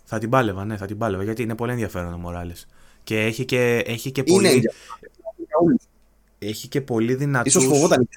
[0.04, 1.24] Θα την πάλευα, ναι, θα την πάλευα.
[1.24, 2.68] Γιατί είναι πολύ ενδιαφέρον ο Μοράλες.
[3.04, 4.62] Και έχει και, έχει και πολύ.
[6.40, 7.52] Έχει και πολύ δυνατού.
[7.52, 8.08] σω φοβόταν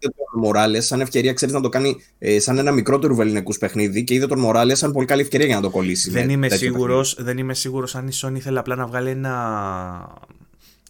[0.00, 4.14] τον Μοράλες σαν ευκαιρία, ξέρεις να το κάνει ε, σαν ένα μικρότερο βεληνικού παιχνίδι και
[4.14, 6.10] είδε τον Μοράλες σαν πολύ καλή ευκαιρία για να το κολλήσει.
[6.10, 10.14] Δεν, είμαι σίγουρος, δεν είμαι σίγουρος αν η Sony ήθελε απλά να βγάλει ένα,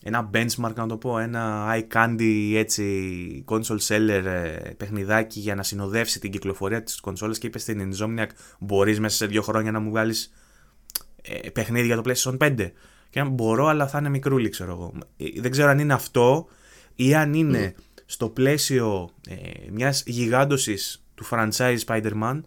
[0.02, 2.84] ένα benchmark, να το πω, ένα eye candy έτσι,
[3.48, 8.28] console seller ε, παιχνιδάκι για να συνοδεύσει την κυκλοφορία της κονσόλας και είπες στην Insomniac:
[8.58, 10.32] Μπορείς μέσα σε δύο χρόνια να μου βγάλεις
[11.22, 12.70] ε, παιχνίδι για το PlayStation 5.
[13.10, 14.92] Και να μπορώ, αλλά θα είναι μικρούλι, ξέρω εγώ.
[15.16, 16.46] Ε, δεν ξέρω αν είναι αυτό
[16.94, 17.74] ή αν είναι.
[17.76, 17.80] Mm
[18.10, 19.34] στο πλαίσιο ε,
[19.70, 22.40] μιας γιγάντωσης του franchise Spider-Man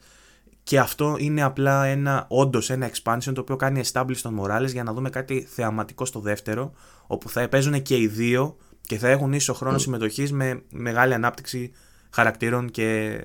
[0.64, 4.84] και αυτό είναι απλά ένα, όντως ένα expansion το οποίο κάνει establish τον Morales για
[4.84, 6.72] να δούμε κάτι θεαματικό στο δεύτερο
[7.07, 9.82] όπου θα παίζουν και οι δύο και θα έχουν ίσο χρόνο mm.
[9.82, 11.72] συμμετοχής με μεγάλη ανάπτυξη
[12.09, 13.20] χαρακτήρων και...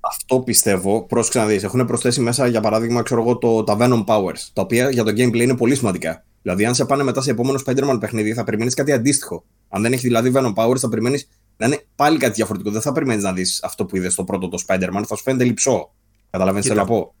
[0.00, 4.04] Αυτό πιστεύω, πρόσεξε να δεις, έχουν προσθέσει μέσα για παράδειγμα ξέρω εγώ, το, τα Venom
[4.04, 6.24] Powers, τα οποία για το gameplay είναι πολύ σημαντικά.
[6.42, 9.44] Δηλαδή αν σε πάνε μετά σε επόμενο Spider-Man παιχνίδι θα περιμένεις κάτι αντίστοιχο.
[9.68, 12.70] Αν δεν έχει δηλαδή Venom Powers, θα περιμένεις να είναι πάλι κάτι διαφορετικό.
[12.70, 15.44] Δεν θα περιμένεις να δεις αυτό που είδες στο πρώτο το Spider-Man, θα σου φαίνεται
[15.44, 15.94] λυψό.
[16.30, 17.14] Καταλαβαίνεις τι θέλω να πω.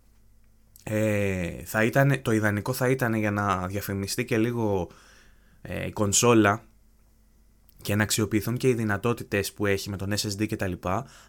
[0.82, 4.88] Ε, θα ήταν, το ιδανικό θα ήταν για να διαφημιστεί και λίγο
[5.62, 6.62] ε, η κονσόλα
[7.82, 10.72] και να αξιοποιηθούν και οι δυνατότητες που έχει με τον SSD κτλ.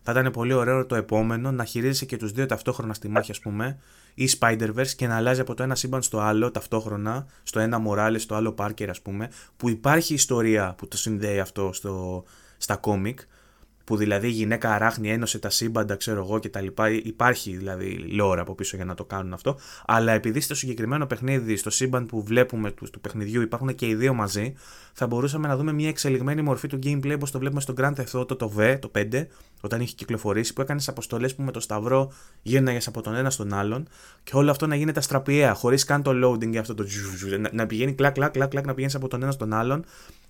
[0.04, 3.40] Θα ήταν πολύ ωραίο το επόμενο να χειρίζεσαι και τους δύο ταυτόχρονα στη μάχη, ας
[3.40, 3.80] πούμε,
[4.14, 8.20] ή Spider-Verse και να αλλάζει από το ένα σύμπαν στο άλλο ταυτόχρονα, στο ένα Morales,
[8.20, 12.24] στο άλλο Parker, ας πούμε, που υπάρχει ιστορία που το συνδέει αυτό στο,
[12.58, 13.20] στα κόμικ,
[13.90, 16.66] που δηλαδή η γυναίκα αράχνη ένωσε τα σύμπαντα, ξέρω εγώ κτλ.
[17.04, 19.58] Υπάρχει δηλαδή λόρα από πίσω για να το κάνουν αυτό.
[19.86, 23.96] Αλλά επειδή στο συγκεκριμένο παιχνίδι, στο σύμπαν που βλέπουμε του, του παιχνιδιού υπάρχουν και οι
[23.96, 24.54] δύο μαζί,
[24.94, 28.20] θα μπορούσαμε να δούμε μια εξελιγμένη μορφή του gameplay όπως το βλέπουμε στο Grand Theft
[28.20, 29.26] Auto το V, το 5,
[29.62, 32.12] όταν είχε κυκλοφορήσει, που έκανες αποστολές που με το σταυρό
[32.42, 33.88] γύρναγες από τον ένα στον άλλον
[34.24, 36.86] και όλο αυτό να γίνεται αστραπιαία, χωρίς καν το loading για αυτό το
[37.40, 39.86] να, να πηγαίνει κλακ, κλακ, κλακ, κλακ, να πηγαίνεις από τον ένα στον άλλον.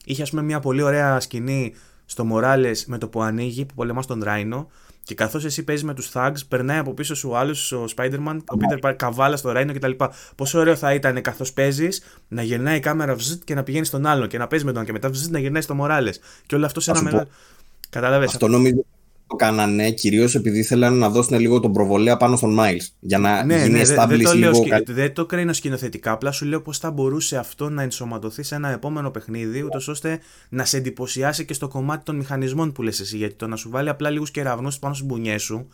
[0.05, 1.73] Είχε ας πούμε μια πολύ ωραία σκηνή
[2.09, 4.69] στο Morales με το που ανοίγει, που πολεμάς τον Ράινο.
[5.03, 8.57] Και καθώς εσύ παίζεις με τους thugs, περνάει από πίσω σου άλλος ο Spider-Man, ο
[8.59, 9.91] Peter Parker καβάλα στο Ράινο κτλ.
[10.35, 14.05] Πόσο ωραίο θα ήταν καθώς παίζεις να γυρνάει η κάμερα βζζ και να πηγαίνει στον
[14.05, 16.13] άλλον και να παίζεις με τον και μετά βζζ να γυρνάει στο Morales.
[16.45, 17.27] Και όλο αυτό σε ένα μεγάλο.
[17.89, 18.25] Κατάλαβε.
[18.25, 18.85] Αυτό νομίζω
[19.29, 22.87] το κάνανε κυρίως επειδή ήθελαν να δώσουν λίγο τον προβολέα πάνω στον Miles.
[22.99, 24.53] Για να ναι, γίνει ναι, establish δεν το λίγο.
[24.53, 24.91] Σκη...
[24.93, 26.11] Δεν το κρίνω σκηνοθετικά.
[26.11, 30.19] Απλά σου λέω πώς θα μπορούσε αυτό να ενσωματωθεί σε ένα επόμενο παιχνίδι, ούτως ώστε
[30.49, 33.17] να σε εντυπωσιάσει και στο κομμάτι των μηχανισμών που λες εσύ.
[33.17, 35.67] Γιατί το να σου βάλει απλά λίγους κεραυνούς πάνω στις μπουνιές σου.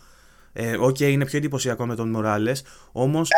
[0.54, 2.52] Ε, OK, okay, είναι πιο εντυπωσιακό με τον Μοράλες.
[2.92, 3.30] Όμως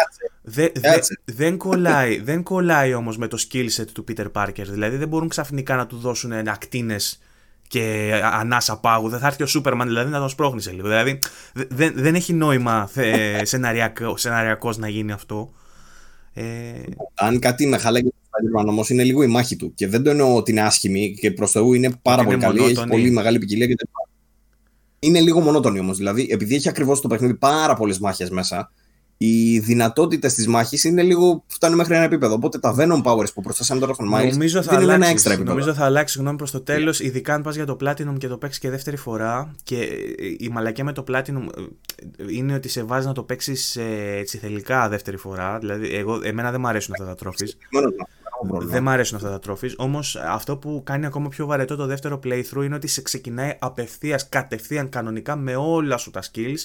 [0.42, 4.66] δε, δε, δεν κολλάει, δεν κολλάει όμως με το skill set του Peter Parker.
[4.70, 7.20] Δηλαδή δεν μπορούν ξαφνικά να του δώσουν ακτίνες
[7.68, 9.10] και ανάσα πάγου.
[9.10, 10.88] Δεν θα έρθει ο Σούπερμαν δηλαδή να τον σπρώχνει σε λίγο.
[10.88, 11.20] Δηλαδή
[11.54, 12.90] δεν, δεν έχει νόημα
[13.42, 15.54] σεναριακό, σεναριακώς να γίνει αυτό.
[16.34, 16.44] Ε...
[17.16, 19.74] Αν κάτι με χαλάει και το Spider-Man όμως είναι λίγο η μάχη του.
[19.74, 22.64] Και δεν το εννοώ ότι είναι άσχημη και προς Θεού είναι πάρα πολύ καλή.
[22.64, 23.76] Έχει πολύ μεγάλη ποικιλία και
[25.00, 25.98] Είναι λίγο μονότονη όμως.
[25.98, 28.72] Δηλαδή, επειδή έχει ακριβώς το παιχνίδι πάρα πολλές μάχες μέσα,
[29.18, 31.44] οι δυνατότητες της μάχης είναι λίγο.
[31.48, 32.34] φτάνουν μέχρι ένα επίπεδο.
[32.34, 35.54] Οπότε τα Venom Powers που προσθέσαμε τώρα στον Miles νομίζω θα αλλάξει, ένα έξτρα επίπεδο.
[35.54, 37.04] Νομίζω θα αλλάξει γνώμη προς το τέλος, yeah.
[37.04, 39.56] ειδικά αν πας για το Platinum και το παίξεις και δεύτερη φορά.
[39.64, 39.76] Και
[40.40, 44.38] η μαλακία με το Platinum ε, είναι ότι σε βάζεις να το παίξεις ε, έτσι
[44.38, 45.58] θελικά δεύτερη φορά.
[45.60, 47.46] Δηλαδή, εγώ, εμένα δεν μου αρέσουν αυτά τα τρόφι.
[48.60, 49.74] Δεν μου αρέσουν αυτά τα τρόφι.
[49.78, 54.30] Όμως αυτό που κάνει ακόμα πιο βαρετό το δεύτερο playthrough είναι ότι σε ξεκινάει απευθείας,
[54.30, 56.60] κατευθείαν κανονικά με όλα σου τα skills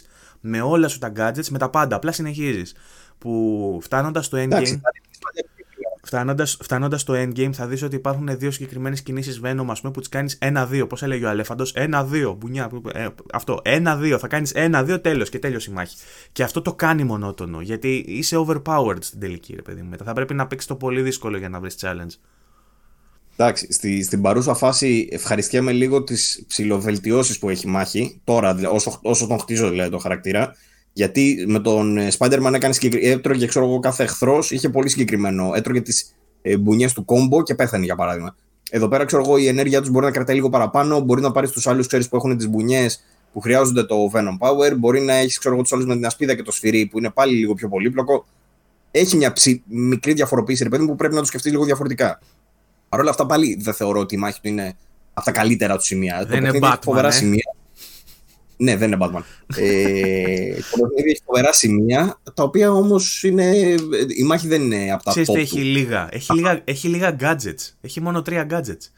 [0.45, 1.97] με όλα σου τα gadgets, με τα πάντα.
[1.97, 2.75] Απλά συνεχίζεις.
[3.19, 4.81] Που φτάνοντας στο endgame.
[6.13, 10.01] Φτάνοντας, φτάνοντας στο endgame θα δεις ότι υπάρχουν δύο συγκεκριμένες κινήσεις Venom ας πούμε, που
[10.01, 15.01] τις κάνεις ένα-δύο, πώς έλεγε ο Αλέφαντος, ένα-δύο, μπουνιά, ε, αυτό, ένα-δύο, θα κάνεις ένα-δύο
[15.01, 15.97] τέλος και τέλειωσε η μάχη.
[16.33, 20.13] Και αυτό το κάνει μονότονο, γιατί είσαι overpowered στην τελική ρε παιδί μου, μετά θα
[20.13, 22.19] πρέπει να παίξεις το πολύ δύσκολο για να βρεις challenge.
[23.37, 29.27] Εντάξει, στη, στην παρούσα φάση ευχαριστιέμαι λίγο τις ψηλοβελτιώσεις που έχει μάχη τώρα, όσο, όσο
[29.27, 30.55] τον χτίζω δηλαδή το χαρακτήρα.
[30.93, 35.51] Γιατί με τον ε, Spider-Man έκανε έτρωγε ξέρω εγώ, κάθε εχθρός, είχε πολύ συγκεκριμένο.
[35.55, 38.37] Έτρωγε τις ε, μπουνιές του κόμπο και πέθανε για παράδειγμα.
[38.71, 41.51] Εδώ πέρα ξέρω εγώ η ενέργεια τους μπορεί να κρατάει λίγο παραπάνω, μπορεί να πάρεις
[41.51, 45.73] τους άλλους που έχουν τις μπουνιές που χρειάζονται το Venom Power, μπορεί να έχεις τους
[45.73, 48.27] άλλους με την ασπίδα και το σφυρί που είναι πάλι λίγο πιο πολύπλοκο.
[48.91, 52.21] Έχει μια ψη, μικρή διαφοροποίηση, ρε παιδί μου, που πρέπει να το σκεφτείς λίγο διαφορετικά.
[52.89, 54.77] Παρ' όλα αυτά πάλι δεν θεωρώ ότι η μάχη του είναι
[55.13, 56.25] από τα καλύτερα του σημεία.
[56.29, 57.52] Δεν είναι Batman, φοβερά ε; σημεία.
[58.63, 59.23] Ναι, δεν είναι Batman.
[59.57, 63.75] ε, το παιχνίδι έχει φοβερά σημεία, τα οποία όμως είναι.
[64.17, 65.37] Η μάχη δεν είναι από τα top.
[65.37, 67.75] έχει λίγα; Έχει λίγα, έχει λίγα gadgets.
[67.81, 68.91] Έχει μόνο τρία gadgets.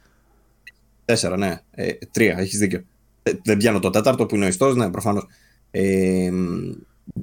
[1.05, 1.61] Τέσσερα, ναι.
[1.71, 2.85] Ε, τρία, έχεις δίκιο.
[3.23, 5.27] Ε, δεν πιάνω το τέταρτο που είναι ο ιστός, ναι, προφανώς.
[5.71, 6.31] Ε,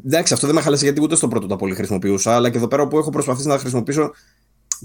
[0.06, 2.68] εντάξει, αυτό δεν με χάλασε γιατί ούτε στο πρώτο τα πολύ χρησιμοποιούσα, αλλά και εδώ
[2.68, 4.12] πέρα που έχω προσπαθήσει να τα χρησιμοποιήσω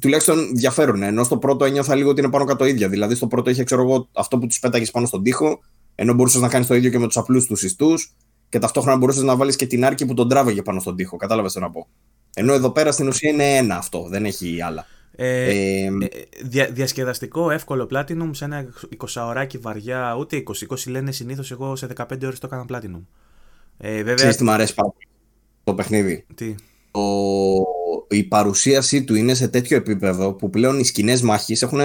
[0.00, 1.02] τουλάχιστον διαφέρουν.
[1.02, 2.88] Ενώ στο πρώτο ένιωθα λίγο ότι είναι πάνω κάτω ίδια.
[2.88, 5.60] Δηλαδή στο πρώτο είχε ξέρω εγώ, αυτό που τους πέταγες πάνω στον τοίχο,
[5.98, 8.14] ενώ μπορούσες να κάνεις το ίδιο και με τους απλούς τους ιστούς,
[8.48, 11.16] και ταυτόχρονα μπορούσες να βάλεις και την άρκη που τον τράβεγε πάνω στον τοίχο.
[11.16, 11.88] Κατάλαβες τι να πω.
[12.34, 14.86] Ενώ εδώ πέρα στην ουσία είναι ένα αυτό, δεν έχει άλλα.
[15.18, 15.50] Ε,
[15.84, 15.90] ε,
[16.42, 18.66] δια, διασκεδαστικό, εύκολο Platinum σε ένα
[18.98, 20.74] 20 ωράκι βαριά, ούτε 20.
[20.74, 21.50] 20 λένε συνήθως.
[21.50, 23.02] Εγώ σε 15 ώρες το έκανα Platinum.
[23.78, 24.14] Ε, βέβαια...
[24.14, 25.06] Ξέρεις τι μου αρέσει πάρα πολύ
[25.64, 26.54] το παιχνίδι; Τι;
[28.08, 31.80] Η παρουσίασή του είναι σε τέτοιο επίπεδο που πλέον οι σκηνές μάχης έχουν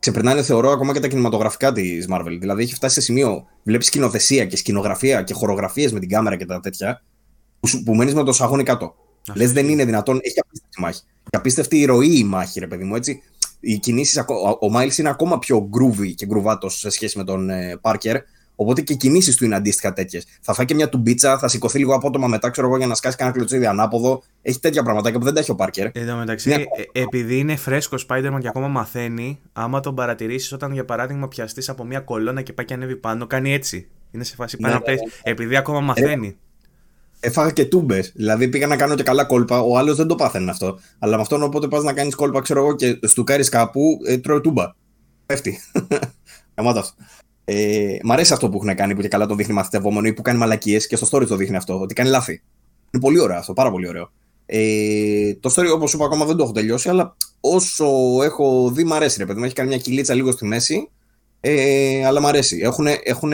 [0.00, 2.36] ξεπερνάνε, θεωρώ, ακόμα και τα κινηματογραφικά της Marvel.
[2.40, 6.46] Δηλαδή έχει φτάσει σε σημείο, βλέπεις σκηνοθεσία και σκηνογραφία και χορογραφίες με την κάμερα και
[6.46, 7.02] τα τέτοια,
[7.60, 8.94] που, που μένεις με το σαγόνι κάτω.
[9.34, 11.00] Λες, δεν είναι δυνατόν, έχει απίστευτη μάχη.
[11.30, 13.22] Και απίστευτη ηρωή η μάχη, ρε παιδί μου, έτσι.
[13.60, 14.18] Οι κινήσεις,
[14.60, 18.16] ο Miles είναι ακόμα πιο groovy και γκρουβάτο σε σχέση με τον Πάρκερ.
[18.60, 20.26] Οπότε και οι κινήσεις του είναι αντίστοιχα τέτοιες.
[20.40, 23.16] Θα φάει και μια τουμπίτσα, θα σηκωθεί λίγο απότομα μετά, ξέρω εγώ, για να σκάσει
[23.16, 24.22] κανένα κλωτσίδι ανάποδο.
[24.42, 25.90] Έχει τέτοια πραγματάκια που δεν τα έχει ο Πάρκερ.
[25.92, 26.64] Εν μεταξύ, είναι...
[26.92, 31.68] Ε, επειδή είναι φρέσκο Spider-Man και ακόμα μαθαίνει, άμα τον παρατηρήσεις όταν για παράδειγμα πιαστείς
[31.68, 33.88] από μια κολόνα και πάει και ανέβει πάνω, κάνει έτσι.
[34.10, 35.00] Είναι σε φάση ναι, πάνω ναι, ναι.
[35.22, 36.36] Επειδή ακόμα μαθαίνει.
[37.20, 38.12] Ε, έφαγα και τούμπες.
[38.14, 39.60] Δηλαδή πήγα να κάνω και καλά κόλπα.
[39.60, 40.78] Ο άλλος δεν το πάθαινε αυτό.
[40.98, 44.18] Αλλά με αυτόν οπότε πας να κάνεις κόλπα, ξέρω εγώ, και στου κάρει κάπου, ε,
[44.18, 44.74] τρώει τούμπα.
[45.26, 45.60] Πέφτει.
[46.54, 46.94] Εμάτα αυτό.
[47.52, 50.22] Ε, μ' αρέσει αυτό που έχουν κάνει που και καλά το δείχνει μαθητευόμενο ή που
[50.22, 52.42] κάνει μαλακίες και στο story το δείχνει αυτό, ότι κάνει λάθη.
[52.90, 54.12] Είναι πολύ ωραίο αυτό, πάρα πολύ ωραίο.
[54.46, 57.86] Ε, το story, όπως είπα, ακόμα δεν το έχω τελειώσει, αλλά όσο
[58.22, 59.18] έχω δει, μ' αρέσει.
[59.18, 60.88] Ρε παιδί μου, έχει κάνει μια κυλίτσα λίγο στη μέση,
[61.40, 62.60] ε, αλλά μ' αρέσει.
[63.04, 63.32] Έχουν,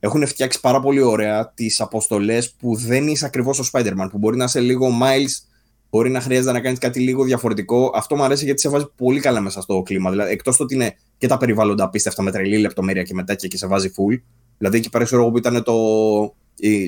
[0.00, 4.08] έχουν φτιάξει πάρα πολύ ωραία τις αποστολές που δεν είσαι ακριβώς ο Spider-Man.
[4.10, 5.55] Που μπορεί να είσαι λίγο Miles,
[5.90, 7.90] μπορεί να χρειάζεται να κάνεις κάτι λίγο διαφορετικό.
[7.94, 10.10] Αυτό μου αρέσει γιατί σε βάζει πολύ καλά μέσα στο κλίμα.
[10.10, 13.56] Δηλαδή, εκτός το ότι είναι και τα περιβάλλοντα απίστευτα με τρελή λεπτομέρεια και μετά και
[13.56, 14.20] σε βάζει full.
[14.58, 15.74] Δηλαδή, εκεί πέρα ξέρω που ήταν το,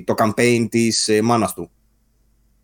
[0.05, 1.71] το campaign της ε, μάνας του.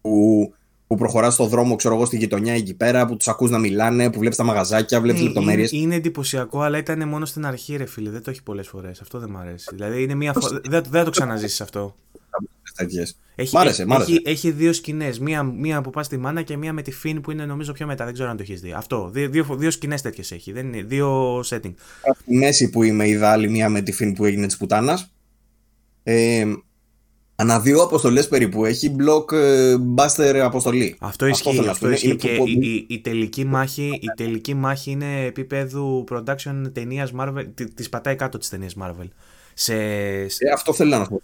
[0.01, 0.53] Που
[0.87, 4.11] που προχωράς στον δρόμο, ξέρω εγώ, στη γειτονιά εκεί πέρα, που τους ακούς να μιλάνε,
[4.11, 5.73] που βλέπεις τα μαγαζάκια, βλέπεις Ε, λεπτομέρειες.
[5.73, 8.11] Είναι, είναι εντυπωσιακό, αλλά ήταν μόνο στην αρχή, ρε φίλε.
[8.11, 9.01] Δεν το έχει πολλές φορές.
[9.01, 9.69] Αυτό δεν μ' αρέσει.
[9.73, 10.49] Δηλαδή είναι μία φο...
[10.49, 11.95] δεν, δεν θα το ξαναζήσεις αυτό.
[13.37, 14.11] Έχει, Μ' άρεσε, μ' άρεσε.
[14.13, 15.19] Έχει, έχει δύο σκηνές.
[15.19, 17.87] Μία, μία που πας στη μάνα και μία με τη Φιν που είναι νομίζω πιο
[17.87, 18.05] μετά.
[18.05, 18.73] Δεν ξέρω αν το έχεις δει.
[18.73, 19.09] Αυτό.
[19.13, 20.53] Δύο, δύο, δύο σκηνές τέτοιες έχει.
[20.53, 21.75] Δεν είναι, δύο setting.
[22.23, 25.13] Στη μέση που είμαι η Δάλη, μία με τη Φιν που έγινε της πουτάνας.
[26.03, 26.45] Ε,
[27.37, 30.97] ανά δύο αποστολές περίπου έχει μπλοκ ε, buster αποστολή.
[31.01, 31.51] Αυτό ισχύει.
[31.51, 31.95] θέλω να Αυτό σου πω.
[31.97, 36.63] ισχύει Είναι και που- η, η, η τελική μάχη, η τελική μάχη είναι επίπεδου production
[36.73, 37.45] ταινίας Marvel.
[37.55, 39.09] Τη, της πατάει κάτω της ταινίας Marvel.
[39.55, 41.23] Σε, Ε, αυτό θέλω να σου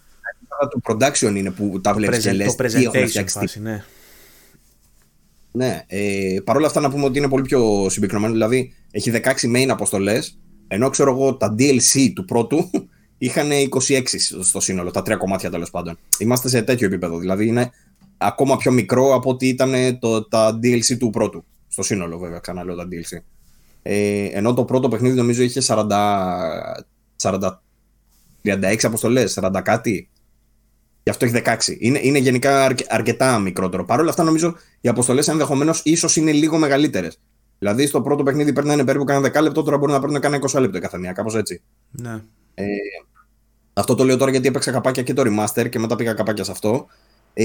[0.68, 0.80] πω.
[0.80, 2.54] Το production είναι που τα βλέπεις και present- λες.
[2.54, 3.38] το τι έχουν presentation φτιάξει.
[3.38, 3.84] τι- φάση, ναι.
[5.52, 5.84] Ναι.
[5.86, 8.32] Ε, Παρ' όλα αυτά να πούμε ότι είναι πολύ πιο συμπυκνωμένο.
[8.32, 10.38] Δηλαδή έχει 16 main αποστολές,
[10.68, 12.70] ενώ ξέρω εγώ τα DLC του πρώτου
[13.18, 14.02] είχαν 26
[14.42, 15.98] στο σύνολο, τα τρία κομμάτια τέλος πάντων.
[16.18, 17.18] Είμαστε σε τέτοιο επίπεδο.
[17.18, 17.70] Δηλαδή είναι
[18.16, 21.44] ακόμα πιο μικρό από ότι ήταν το, τα DLC του πρώτου.
[21.68, 23.18] Στο σύνολο, βέβαια, ξαναλέω τα DLC.
[23.82, 25.86] Ε, ενώ το πρώτο παιχνίδι νομίζω είχε 40,
[27.22, 27.38] 40
[28.42, 30.08] 36 αποστολές, 40 κάτι.
[31.02, 31.76] Γι' αυτό έχει 16.
[31.78, 33.84] Είναι, είναι γενικά αρκε- αρκετά μικρότερο.
[33.84, 37.18] Παρ' όλα αυτά, νομίζω οι αποστολές ενδεχομένως ίσως είναι λίγο μεγαλύτερες.
[37.58, 40.60] Δηλαδή, στο πρώτο παιχνίδι παίρνανε περίπου κάνα 10 λεπτό, τώρα μπορεί να παίρνουν κάνα 20
[40.60, 41.62] λεπτό η καθεμία, κάπως έτσι.
[41.90, 42.22] ναι.
[43.72, 46.50] Αυτό το λέω τώρα γιατί έπαιξα καπάκια και το remaster και μετά πήγα καπάκια σε
[46.50, 46.86] αυτό.
[47.34, 47.44] Ε,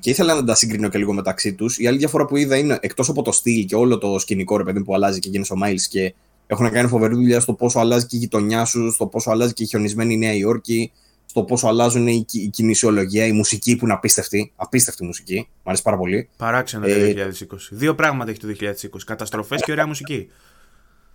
[0.00, 1.78] και ήθελα να τα συγκρίνω και λίγο μεταξύ τους.
[1.78, 4.64] Η άλλη διαφορά που είδα είναι εκτός από το στυλ και όλο το σκηνικό ρε
[4.64, 6.14] παιδί που αλλάζει και γίνει ο Miles και
[6.46, 9.62] έχουν κάνει φοβερή δουλειά στο πόσο αλλάζει και η γειτονιά σου, στο πόσο αλλάζει και
[9.62, 10.92] η χιονισμένη Νέα Υόρκη,
[11.34, 14.52] στο πόσο αλλάζουν η, κι- η κινησιολογία, η μουσική που είναι απίστευτη.
[14.56, 15.34] Απίστευτη μουσική.
[15.36, 16.28] Μου αρέσει πάρα πολύ.
[16.36, 17.22] Παράξενο Ε, το
[17.54, 17.56] 2020.
[17.70, 19.04] Δύο πράγματα έχει το 2020.
[19.06, 20.28] Καταστροφές και ωραία μουσική.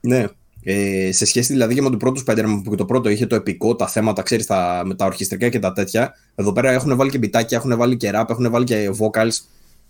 [0.01, 0.26] Ναι.
[0.63, 3.36] Ε, σε σχέση δηλαδή και με το πρώτο Spider-Man που και το πρώτο είχε το
[3.36, 6.13] επικό, τα θέματα, ξέρεις, τα, με τα ορχιστρικά και τα τέτοια.
[6.36, 9.38] Εδώ πέρα έχουν βάλει και μπιτάκια, έχουν βάλει και rap, έχουν βάλει και vocals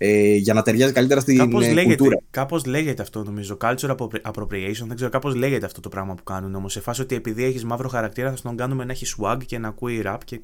[0.02, 2.22] ε, για να ταιριάζει καλύτερα στην Κάπως ε, λέγεται, κουλτούρα.
[2.32, 3.58] κάπως λέγεται αυτό νομίζω.
[3.62, 4.84] Culture appropri- appropriation.
[4.88, 6.72] Δεν ξέρω, κάπως λέγεται αυτό το πράγμα που κάνουν όμως.
[6.74, 9.68] Σε φάση ότι επειδή έχεις μαύρο χαρακτήρα θα τον κάνουμε να έχεις swag και να
[9.68, 10.18] ακούει rap.
[10.26, 10.39] Και...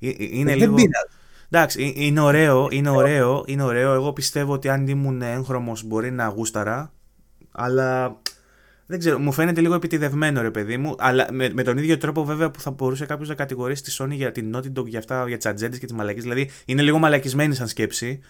[0.00, 0.74] ε, ε, Είναι Δεν λίγο.
[0.74, 1.06] πειράζει.
[1.50, 3.92] Εντάξει, ε, είναι ωραίο, είναι ωραίο, είναι ωραίο.
[3.92, 6.92] Εγώ πιστεύω ότι αν ήμουν έγχρωμος μπορεί να γούσταρα.
[7.52, 8.20] Αλλά
[8.86, 10.94] δεν ξέρω, μου φαίνεται λίγο επιτιδευμένο ρε παιδί μου.
[10.98, 14.10] Αλλά με, με τον ίδιο τρόπο βέβαια που θα μπορούσε κάποιος να κατηγορήσει τη Sony
[14.10, 16.22] για την Naughty Dog για αυτά, για τις ατζέντες και τις μαλακίε.
[16.22, 18.20] Δηλαδή είναι λίγο μαλακισμένη σαν σκέψη.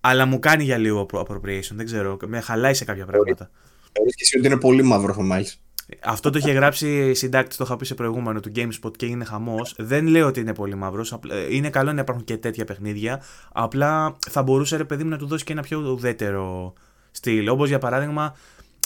[0.00, 1.72] Αλλά μου κάνει για λίγο appro- appropriation.
[1.74, 3.50] Δεν ξέρω, με χαλάει σε κάποια πράγματα.
[3.92, 5.54] Θεωρείς και εσύ ότι είναι πολύ μαύρο ο Miles.
[6.02, 9.74] Αυτό το είχε γράψει συντάκτη, το είχα πει σε προηγούμενο του GameSpot και είναι χαμός.
[9.78, 11.18] Δεν λέω ότι είναι πολύ μαύρος.
[11.50, 13.22] Είναι καλό να υπάρχουν και τέτοια παιχνίδια.
[13.52, 16.72] Απλά θα μπορούσε ρε παιδί μου να του δώσει και ένα πιο ουδέτερο
[17.10, 17.48] στυλ.
[17.48, 18.36] Όπως για παράδειγμα,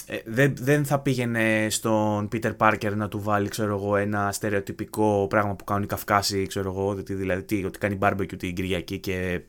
[0.06, 5.26] ε, δεν, δεν θα πήγαινε στον Peter Parker να του βάλει ξέρω εγώ, ένα στερεοτυπικό
[5.28, 8.98] πράγμα που κάνουν οι Καυκάσοι, ξέρω εγώ, ότι, δηλαδή τι, ότι κάνει barbecue την Κυριακή
[8.98, 9.46] και ψήνει,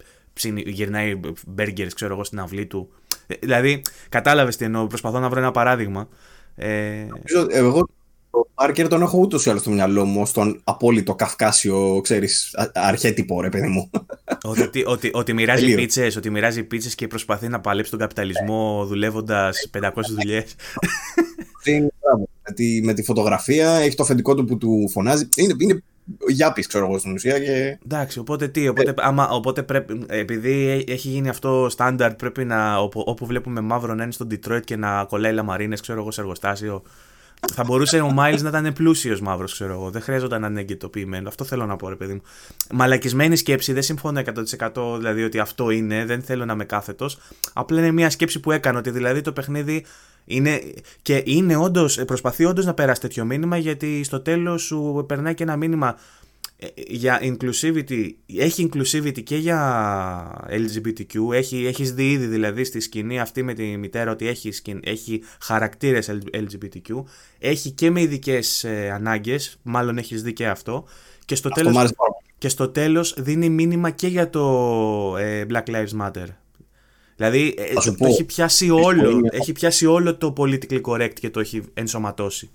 [0.66, 1.20] γυρνάει
[1.58, 2.90] burgers ξέρω εγώ, στην αυλή του.
[3.28, 4.88] Ε, δηλαδή, κατάλαβες τι εννοώ.
[4.88, 6.08] Προσπαθώ να βρω ένα παράδειγμα.
[6.56, 7.88] Ε, Νομίζω, ε, Εγώ
[8.32, 12.56] το Parker τον έχω ούτως ή άλλως στο μυαλό μου ως τον απόλυτο καυκάσιο, ξέρεις,
[12.74, 13.90] αρχέτυπο, ρε παιδί μου.
[14.46, 15.80] Ότι, ότι, ότι, ότι μοιράζει Τελείως.
[15.82, 20.56] πίτσες, ότι μοιράζει πίτσες και προσπαθεί να παλέψει τον καπιταλισμό δουλεύοντας 500 δουλειές.
[21.66, 22.28] Είναι, μπράβο.
[22.48, 25.28] με, τη, με τη φωτογραφία, έχει το αφεντικό του που του φωνάζει.
[25.36, 25.84] Είναι, είναι
[26.28, 27.40] γιάπης, ξέρω εγώ, στην ουσία.
[27.40, 27.78] Και...
[27.86, 32.78] Εντάξει, οπότε τι, οπότε, άμα, οπότε πρέπει, επειδή έ- έχει γίνει αυτό στάνταρτ, πρέπει να,
[32.78, 36.22] όπου, όπου βλέπουμε μαύρο να είναι στο Detroit και να κολλάει λαμαρίνες, ξέρω εγώ, σε
[36.22, 36.84] εργοστάσιο.
[37.54, 39.90] Θα μπορούσε ο Miles να ήταν πλούσιος μαύρος, ξέρω εγώ.
[39.90, 41.28] Δεν χρειάζονταν να είναι εγκαιτοποιημένο.
[41.28, 42.22] Αυτό θέλω να πω, ρε παιδί μου.
[42.72, 44.22] Μαλακισμένη σκέψη, δεν συμφωνώ
[44.74, 47.20] 100% δηλαδή ότι αυτό είναι, δεν θέλω να είμαι κάθετος.
[47.54, 49.86] Απλά είναι μια σκέψη που έκανα ότι δηλαδή το παιχνίδι
[50.26, 50.62] είναι.
[51.02, 55.44] και είναι όντως, προσπαθεί όντως να περάσει τέτοιο μήνυμα γιατί στο τέλος σου περνάει και
[55.44, 55.98] ένα μήνυμα
[56.64, 63.20] ε, για inclusivity, έχει inclusivity και για LGBTQ, έχει, έχεις δει ήδη δηλαδή στη σκηνή
[63.20, 67.04] αυτή με τη μητέρα ότι έχει, σκην, έχει χαρακτήρες LGBTQ,
[67.40, 70.86] έχει και με ειδικές ε, ανάγκες, μάλλον έχεις δει και αυτό,
[71.26, 72.34] και στο, Αυτό τέλος, μου άρεσε πάρα πολύ.
[72.38, 76.28] και στο τέλος δίνει μήνυμα και για το ε, Black Lives Matter.
[77.30, 80.34] Δηλαδή ε, Θα σου το, το πω, έχει, πιάσει όλο, είναι- έχει πιάσει όλο το
[80.38, 82.50] politically correct και το έχει ενσωματώσει.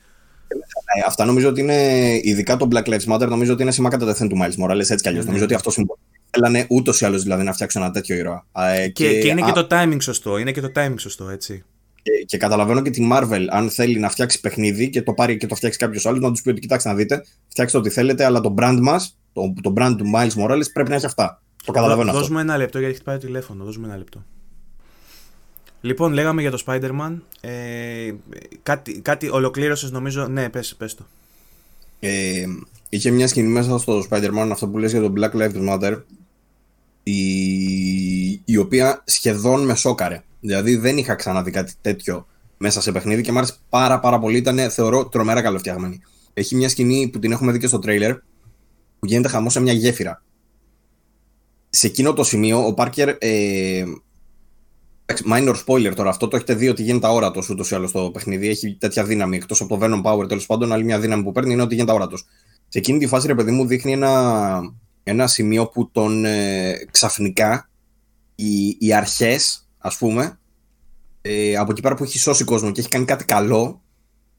[0.49, 4.07] Ε, αυτά νομίζω ότι είναι, ειδικά το Black Lives Matter, νομίζω ότι είναι σήμα κατά
[4.07, 5.23] τεθέν του Miles Morales, έτσι κι αλλιώς.
[5.23, 5.27] Ναι.
[5.27, 6.07] Νομίζω ότι αυτό συμβολίζει.
[6.31, 8.47] Θέλανε ούτως ή άλλως δηλαδή να φτιάξουν ένα τέτοιο ήρωα.
[8.57, 11.65] Ε, Και, και, είναι α, και το timing σωστό, είναι και το timing σωστό, έτσι.
[12.03, 15.47] και, και καταλαβαίνω και τη Marvel, αν θέλει να φτιάξει παιχνίδι και το πάρει και
[15.47, 18.41] το φτιάξει κάποιος άλλος, να τους πει ότι κοιτάξτε να δείτε, φτιάξτε ό,τι θέλετε, αλλά
[18.41, 21.43] το brand μας, το, το brand του Miles Morales πρέπει να έχει αυτά.
[21.65, 22.23] Το καταλαβαίνω αυτό.
[22.27, 23.65] Δώσ' ένα λεπτό γιατί χτυπάει το τηλέφωνο.
[23.65, 24.25] Δώσ' ένα λεπτό.
[25.81, 27.19] Λοιπόν, λέγαμε για το Spider-Man.
[27.41, 28.13] Ε,
[28.63, 30.27] κάτι, κάτι ολοκλήρωσες νομίζω.
[30.27, 31.07] Ναι, πες, πες το.
[32.01, 32.47] Ε,
[32.89, 36.03] είχε μια σκηνή μέσα στο Spider-Man, αυτό που λες για το Black Lives Matter,
[37.03, 37.23] η,
[38.45, 40.23] η οποία σχεδόν με σόκαρε.
[40.41, 42.27] Δηλαδή δεν είχα ξαναδεί κάτι τέτοιο
[42.57, 44.37] μέσα σε παιχνίδι και μου άρεσε πάρα πάρα πολύ.
[44.37, 46.01] Ήταν, θεωρώ, τρομερά καλοφτιαγμένη.
[46.35, 48.15] Έχει μια σκηνή που την έχουμε δει και στο τρέιλερ,
[48.99, 50.23] που γίνεται χαμό σε μια γέφυρα.
[51.71, 53.85] Σε εκείνο το σημείο, ο Πάρκερ ε,
[55.31, 56.09] Minor spoiler τώρα.
[56.09, 58.49] Αυτό το έχετε δει ότι γίνεται αόρατος ούτως ή άλλως το παιχνίδι.
[58.49, 59.37] Έχει τέτοια δύναμη.
[59.37, 61.93] Εκτός από το Venom Power, τέλος πάντων, άλλη μια δύναμη που παίρνει είναι ότι γίνεται
[61.93, 62.25] αόρατος.
[62.69, 64.61] Σε εκείνη τη φάση, ρε παιδί μου, δείχνει ένα,
[65.03, 67.71] ένα σημείο που τον ε, ξαφνικά
[68.35, 70.39] οι, οι αρχές, ας πούμε,
[71.23, 73.83] ε, από εκεί πέρα που έχει σώσει κόσμο και έχει κάνει κάτι καλό,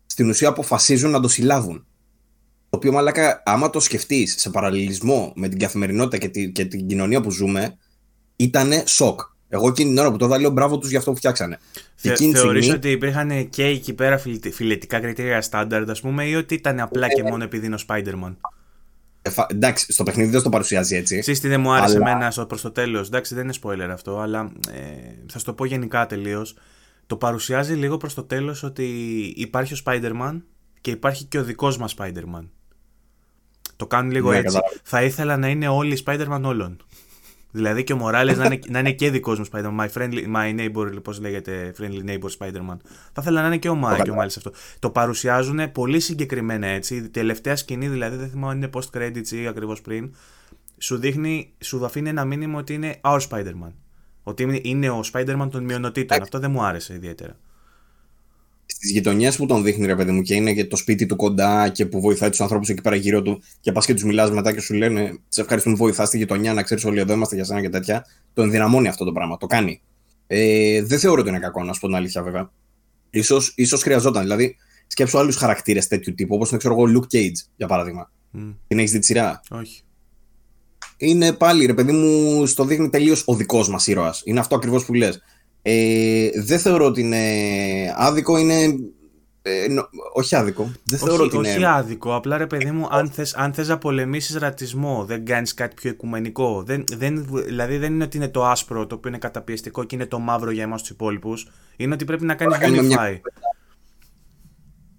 [0.05, 1.85] στην ουσία αποφασίζουν να το συλλάβουν.
[2.69, 6.87] Το οποίο, μαλάκα, άμα το σκεφτείς σε παραλληλισμό με την καθημερινότητα και, τη, και την
[6.87, 7.77] κοινωνία που ζούμε,
[8.35, 9.19] ήταν σοκ.
[9.49, 11.59] Εγώ εκείνη την ώρα που το δάλω, μπράβο τους για αυτό που φτιάξανε.
[11.95, 12.71] Θε, Θεωρείς στιγμή...
[12.71, 14.21] ότι υπήρχαν και εκεί πέρα
[14.51, 18.35] φιλετικά κριτήρια στάνταρ, ας πούμε, ή ότι ήταν απλά και μόνο επειδή είναι ο Spider-Man;
[19.21, 21.21] Ε, εντάξει, στο παιχνίδι δεν το παρουσιάζει έτσι.
[21.21, 22.09] Σύστη δεν μου άρεσε αλλά...
[22.11, 23.07] εμένα προς το τέλος.
[23.07, 24.79] Εντάξει, δεν είναι spoiler αυτό, αλλά ε,
[25.27, 26.55] θα σου το πω γενικά τελείως.
[27.07, 28.83] Το παρουσιάζει λίγο προς το τέλος ότι
[29.35, 30.41] υπάρχει ο Spider-Man
[30.81, 32.47] και υπάρχει και ο δικός μας Spider-Man.
[33.75, 34.57] Το κάνουν λίγο ναι, έτσι.
[34.83, 36.83] Θα ήθελα να είναι όλοι οι Spider-Man όλων.
[37.51, 39.79] Δηλαδή και ο Μοράλες να, είναι, να είναι και δικός μου Spider-Man.
[39.79, 42.77] My, friendly, my neighbor, πώς λέγεται, friendly neighbor Spider-Man.
[43.13, 44.51] Θα ήθελα να είναι και ο, Μάι και ο Μάλε αυτό.
[44.79, 46.95] Το παρουσιάζουν πολύ συγκεκριμένα έτσι.
[46.95, 50.15] Η τελευταία σκηνή, δηλαδή δεν θυμάμαι αν είναι post credits ή ακριβώς πριν,
[50.77, 53.71] σου δείχνει, σου αφήνει ένα μήνυμα ότι είναι our Spider-Man.
[54.23, 56.21] Ότι είναι ο Spider-Man των μειονοτήτων.
[56.21, 57.37] Αυτό δεν μου άρεσε ιδιαίτερα
[58.71, 61.69] στις γειτονιές που τον δείχνει, ρε παιδί μου, και είναι και το σπίτι του κοντά
[61.69, 64.53] και που βοηθάει τους ανθρώπους εκεί πέρα γύρω του, και πας και τους μιλάς μετά
[64.53, 67.43] και σου λένε Σε ευχαριστούμε που βοηθάς στη γειτονιά, να ξέρεις όλοι εδώ είμαστε για
[67.43, 68.05] σένα και τέτοια.
[68.33, 69.37] Το ενδυναμώνει αυτό το πράγμα.
[69.37, 69.81] Το κάνει.
[70.27, 72.51] Ε, δεν θεωρώ ότι είναι κακό, να σου πω την αλήθεια, βέβαια.
[73.09, 74.21] Ίσως, ίσως χρειαζόταν.
[74.21, 74.55] Δηλαδή,
[74.87, 78.11] σκέψω άλλους χαρακτήρες τέτοιου τύπου, όπως ξέρω εγώ, Luke Cage, για παράδειγμα.
[78.37, 78.55] Mm.
[78.67, 79.83] Την έχεις δει τη σειρά; Όχι.
[80.97, 84.21] Είναι πάλι, ρε παιδί μου, στο δείχνει τελείως ο δικός μας ήρωας.
[84.25, 85.21] Είναι αυτό ακριβώς που λες.
[85.61, 87.23] Ε, δεν θεωρώ ότι είναι
[87.95, 88.53] άδικο, είναι.
[89.41, 89.65] Ε,
[90.13, 90.71] όχι άδικο.
[90.83, 92.15] Δεν θεωρώ όχι, ότι όχι άδικο.
[92.15, 95.89] Απλά ρε παιδί μου, αν θες, αν θες να πολεμήσεις ρατισμό, δεν κάνεις κάτι πιο
[95.89, 96.63] οικουμενικό.
[96.65, 100.05] Δεν, δεν, δηλαδή δεν είναι ότι είναι το άσπρο το οποίο είναι καταπιεστικό και είναι
[100.05, 101.47] το μαύρο για εμάς τους υπόλοιπους.
[101.77, 103.19] Είναι ότι πρέπει να κάνεις unify.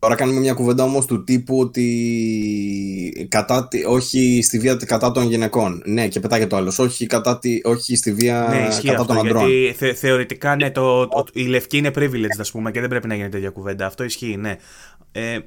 [0.00, 5.82] Τώρα κάνουμε μια κουβέντα όμως του τύπου ότι κατά, όχι στη βία κατά των γυναικών.
[5.84, 6.74] Ναι, και πετάγεται το άλλο.
[6.78, 9.48] Όχι, κατά, όχι στη βία ναι, κατά των ανδρών.
[9.48, 13.08] Γιατί θε, θεωρητικά ναι, το, το, η λευκή είναι privilege, ας πούμε, και δεν πρέπει
[13.08, 13.86] να γίνεται τέτοια κουβέντα.
[13.86, 14.56] Αυτό ισχύει, ναι.
[15.12, 15.38] Ε,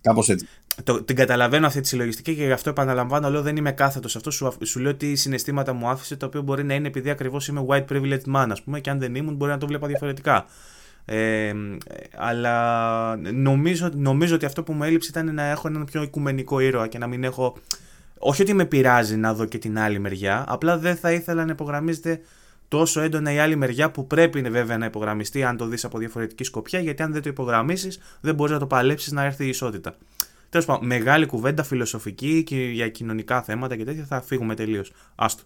[0.00, 0.46] Κάπως έτσι.
[0.84, 4.30] Το, την καταλαβαίνω αυτή τη συλλογιστική και γι' αυτό επαναλαμβάνω, λέω δεν είμαι κάθετος αυτό.
[4.30, 7.64] Σου, σου λέω ότι συναισθήματα μου άφησε, το οποίο μπορεί να είναι επειδή ακριβώς είμαι
[7.68, 10.46] white privileged man, ας πούμε, και αν δεν ήμουν μπορεί να το βλέπα διαφορετικά.
[11.10, 11.52] Ε,
[12.16, 16.86] αλλά νομίζω, νομίζω ότι αυτό που μου έλειψε ήταν να έχω έναν πιο οικουμενικό ήρωα
[16.86, 17.56] και να μην έχω.
[18.18, 21.52] Όχι ότι με πειράζει να δω και την άλλη μεριά, απλά δεν θα ήθελα να
[21.52, 22.20] υπογραμμίζεται
[22.68, 26.44] τόσο έντονα η άλλη μεριά που πρέπει βέβαια να υπογραμμιστεί αν το δεις από διαφορετική
[26.44, 29.96] σκοπιά, γιατί αν δεν το υπογραμμίσεις, δεν μπορείς να το παλέψεις να έρθει η ισότητα.
[30.50, 34.92] Τέλος πάντων, μεγάλη κουβέντα φιλοσοφική και για κοινωνικά θέματα και τέτοια θα φύγουμε τελείως.
[35.14, 35.42] Άστο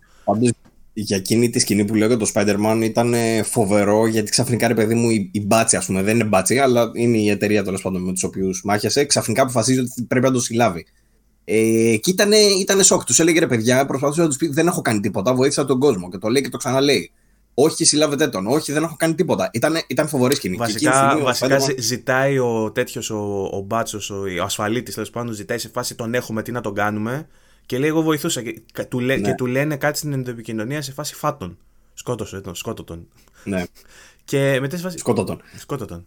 [0.92, 3.14] για εκείνη τη σκηνή που λέω για το Spider-Man ήταν
[3.44, 6.90] φοβερό γιατί ξαφνικά ρε παιδί μου η, η μπάτσι, ας πούμε, δεν είναι μπάτσι, αλλά
[6.94, 10.40] είναι η εταιρεία τέλος πάντων με τους οποίους μάχεσαι, ξαφνικά αποφασίζει ότι πρέπει να το
[10.40, 10.86] συλλάβει.
[11.44, 13.04] Ε, και ήταν, ήταν σοκ.
[13.04, 16.08] Τους έλεγε ρε παιδιά, προσπαθούσε να τους πει: Δεν έχω κάνει τίποτα, βοήθησα τον κόσμο.
[16.10, 17.10] Και το λέει και το ξαναλέει.
[17.54, 18.46] Όχι, συλλάβετε τον.
[18.46, 19.50] Όχι, δεν έχω κάνει τίποτα.
[19.52, 20.56] Ήταν, ήταν φοβερή σκηνή.
[20.56, 25.68] Βασικά, βασικά ζητάει ο τέτοιος, ο, ο μπάτσος, ο, ο ασφαλίτης τέλος πάντων, ζητάει σε
[25.68, 27.26] φάση τον έχουμε, τι να τον κάνουμε.
[27.72, 28.42] Και λέει: Εγώ βοηθούσα.
[28.42, 29.28] Και, του, λέ, ναι.
[29.28, 31.58] και του λένε κάτι στην ενδοεπικοινωνία σε φάση φάτον.
[31.94, 32.98] Σκότωσε τον, σκότω
[33.44, 33.64] Ναι.
[34.24, 34.98] Και μετά σε φάση.
[34.98, 35.40] Σκότω τον.
[35.56, 36.06] Σκότω τον.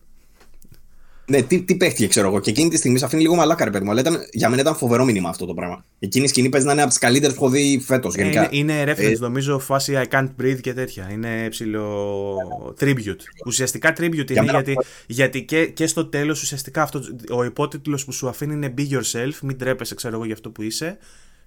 [1.28, 2.40] Ναι, τι, τι παίχτηκε, ξέρω εγώ.
[2.40, 3.92] Και εκείνη τη στιγμή σε αφήνει λίγο μαλάκα, ρε παιδί μου.
[3.92, 5.86] Αλλά ήταν, για μένα ήταν φοβερό μήνυμα αυτό το πράγμα.
[6.00, 8.16] Εκείνη η σκηνή παίζει να είναι από τις καλύτερες που έχω δει φέτος.
[8.16, 11.10] Ε, είναι, είναι reference, ε, νομίζω, φάση I can't breathe και τέτοια.
[11.12, 12.38] Είναι ψηλό
[12.80, 13.20] tribute.
[13.46, 18.28] Ουσιαστικά tribute είναι γιατί, γιατί και, και στο τέλος ουσιαστικά αυτό, ο υπότιτλος που σου
[18.28, 20.98] αφήνει είναι Be yourself, μην τρέπεσαι, ξέρω εγώ, για αυτό που είσαι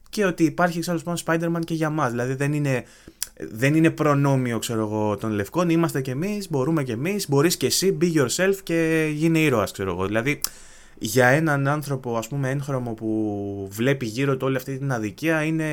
[0.09, 2.11] και ότι υπάρχει ξέρω πάνω Spider-Man και για μας.
[2.11, 2.85] Δηλαδή δεν είναι,
[3.51, 7.67] δεν είναι προνόμιο ξέρω εγώ των λευκών, είμαστε κι εμείς, μπορούμε κι εμείς, μπορείς κι
[7.67, 10.07] εσύ, be yourself και γίνε ήρωας ξέρω εγώ.
[10.07, 10.41] Δηλαδή
[10.99, 15.65] για έναν άνθρωπο ας πούμε έγχρωμο που βλέπει γύρω του όλη αυτή την αδικία είναι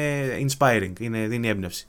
[0.47, 1.87] inspiring, είναι, δίνει έμπνευση.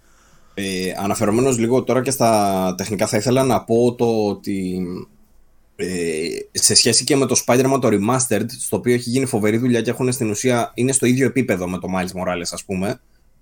[0.55, 5.07] Ε, αναφερόμενος λίγο τώρα και στα τεχνικά θα ήθελα να πω το ότι ε,
[6.53, 9.91] σε σχέση και με το Spider-Man το Remastered, στο οποίο έχει γίνει φοβερή δουλειά και
[9.91, 13.01] έχουν στην ουσία είναι στο ίδιο επίπεδο με το Miles Morales, ας πούμε.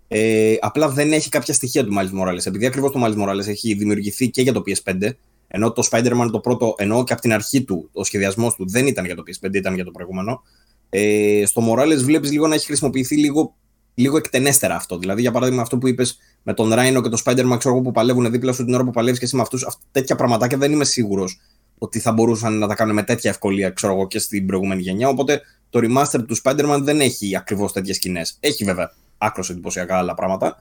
[0.08, 2.46] Ε, απλά δεν έχει κάποια στοιχεία του Miles Morales.
[2.46, 5.10] Επειδή ακριβώς το Miles Morales έχει δημιουργηθεί και για το PS5,
[5.48, 8.86] ενώ το Spider-Man το πρώτο, ενώ και από την αρχή του ο σχεδιασμός του δεν
[8.86, 10.42] ήταν για το PS5, ήταν για το προηγούμενο.
[10.90, 13.54] Ε, στο Morales βλέπεις λίγο να έχει χρησιμοποιηθεί λίγο,
[13.94, 14.98] λίγο εκτενέστερα αυτό.
[14.98, 18.30] Δηλαδή, για παράδειγμα, αυτό που είπες με τον Rhino και το Spider-Man, ξέρω που παλεύουν
[18.30, 21.40] δίπλα σου την ώρα που παλεύεις και εσύ με αυτούς, τέτοια πραγματάκια δεν είμαι σίγουρος
[21.78, 25.08] ότι θα μπορούσαν να τα κάνουν με τέτοια ευκολία, ξέρω εγώ, και στην προηγούμενη γενιά.
[25.08, 28.36] Οπότε το remaster του Spider-Man δεν έχει ακριβώς τέτοιες σκηνές.
[28.40, 30.56] Έχει βέβαια άκρος εντυπωσιακά άλλα πράγματα.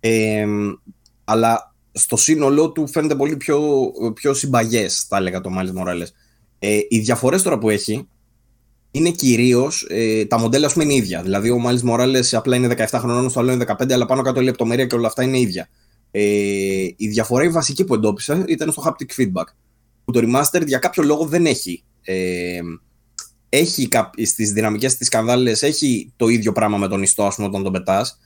[0.00, 0.46] Ε,
[1.24, 6.08] αλλά στο σύνολό του φαίνεται πολύ πιο, πιο συμπαγές, θα έλεγα το Miles Morales.
[6.58, 8.08] Ε, οι διαφορές τώρα που έχει
[8.90, 11.22] είναι κυρίως ε, τα μοντέλα, ας πούμε, είναι ίδια.
[11.22, 14.40] Δηλαδή, ο Miles Morales απλά είναι 17 χρονών, στο άλλο είναι 15, αλλά πάνω κάτω
[14.40, 15.68] η λεπτομέρεια και όλα αυτά είναι ίδια.
[16.10, 16.22] Ε,
[16.96, 19.44] η διαφορά η βασική που εντόπισα ήταν στο haptic feedback.
[20.06, 21.84] Που το remastered για κάποιο λόγο δεν έχει.
[22.02, 22.60] Ε,
[23.48, 23.88] έχει
[24.24, 27.72] στις δυναμικές της σκανδάλες έχει το ίδιο πράγμα με τον ιστό ας πούμε όταν τον
[27.72, 28.18] πετάς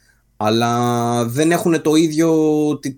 [0.42, 2.30] αλλά δεν έχουν το ίδιο,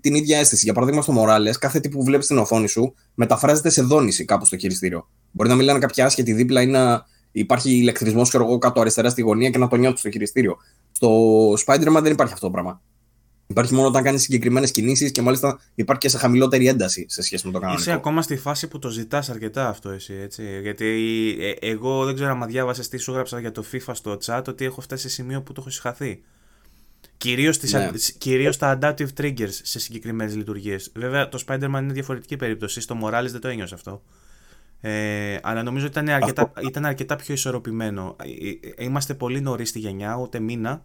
[0.01, 0.63] την ίδια αίσθηση.
[0.63, 4.45] Για παράδειγμα, στο Morales, κάθε τι που βλέπεις στην οθόνη σου μεταφράζεται σε δόνηση κάπου
[4.45, 5.09] στο χειριστήριο.
[5.31, 9.21] Μπορεί να μιλάνε κάποια άσχετη δίπλα ή να υπάρχει ηλεκτρισμός, ξέρω εγώ, κάτω αριστερά στη
[9.21, 10.57] γωνία και να το νιώθεις στο χειριστήριο.
[10.91, 11.09] Στο
[11.51, 12.81] Spider-Man δεν υπάρχει αυτό το πράγμα.
[13.47, 17.45] Υπάρχει μόνο όταν κάνεις συγκεκριμένες κινήσεις και μάλιστα υπάρχει και σε χαμηλότερη ένταση σε σχέση
[17.45, 17.83] με το κανονικό.
[17.83, 20.13] Είσαι ακόμα στη φάση που το ζητάς αρκετά αυτό εσύ.
[20.13, 20.59] Έτσι.
[20.61, 20.85] Γιατί
[21.39, 24.65] ε, εγώ δεν ξέρω αν διάβασες τι σου έγραψα για το FIFA στο chat ότι
[24.65, 26.23] έχω φτάσει σε σημείο που το έχω συγχαθεί.
[27.17, 27.89] Κυρίως ναι.
[28.17, 30.91] κυρίως τα adaptive triggers σε συγκεκριμένες λειτουργίες.
[30.95, 32.81] Βέβαια το Spider-Man είναι διαφορετική περίπτωση.
[32.81, 34.01] Στο Morales δεν το ένιωσε αυτό.
[34.81, 38.15] Ε, αλλά νομίζω ότι ήταν αρκετά, ήταν αρκετά πιο ισορροπημένο.
[38.19, 40.83] Ε, ε, είμαστε πολύ νωρίς στη γενιά, ούτε μήνα.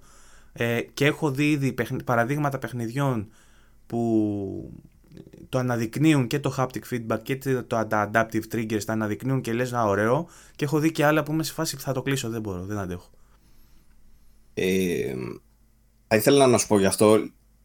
[0.61, 3.29] Ε, και έχω δει ήδη παραδείγματα παιχνιδιών
[3.87, 4.73] που
[5.49, 7.37] το αναδεικνύουν και το haptic feedback και
[7.67, 11.33] το adaptive triggers τα αναδεικνύουν και λες να ωραίο και έχω δει και άλλα που
[11.33, 13.11] είμαι σε φάση που θα το κλείσω, δεν μπορώ, δεν αντέχω.
[14.55, 15.15] Ε,
[16.09, 17.19] θα ήθελα να σου πω γι' αυτό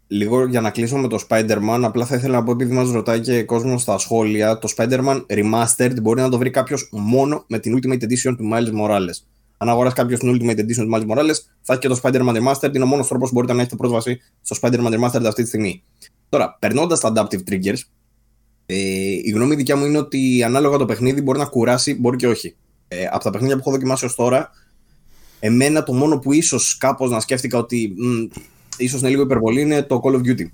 [0.07, 1.81] λίγο για να κλείσω με το Spider-Man.
[1.83, 4.57] Απλά θα ήθελα να πω επειδή μας ρωτάει και κόσμος στα σχόλια.
[4.57, 8.71] Το Spider-Man Remastered μπορεί να το βρει κάποιος μόνο με την Ultimate Edition του Miles
[8.81, 9.32] Morales.
[9.63, 12.75] Αν αγοράσει κάποιος την Ultimate Edition του Miles Morales, θα έχει και το Spider-Man Remastered.
[12.75, 15.83] Είναι ο μόνος τρόπος που μπορείτε να έχετε πρόσβαση στο Spider-Man Remastered αυτή τη στιγμή.
[16.29, 17.79] Τώρα, περνώντας τα Adaptive Triggers,
[18.65, 18.75] ε,
[19.23, 22.55] η γνώμη δικιά μου είναι ότι ανάλογα το παιχνίδι μπορεί να κουράσει, μπορεί και όχι.
[22.87, 24.51] Ε, από τα παιχνίδια που έχω δοκιμάσει ως τώρα,
[25.45, 27.93] Εμένα το μόνο που ίσως κάπως να σκέφτηκα ότι
[28.77, 30.45] ίσως είναι λίγο υπερβολή είναι το Call of Duty.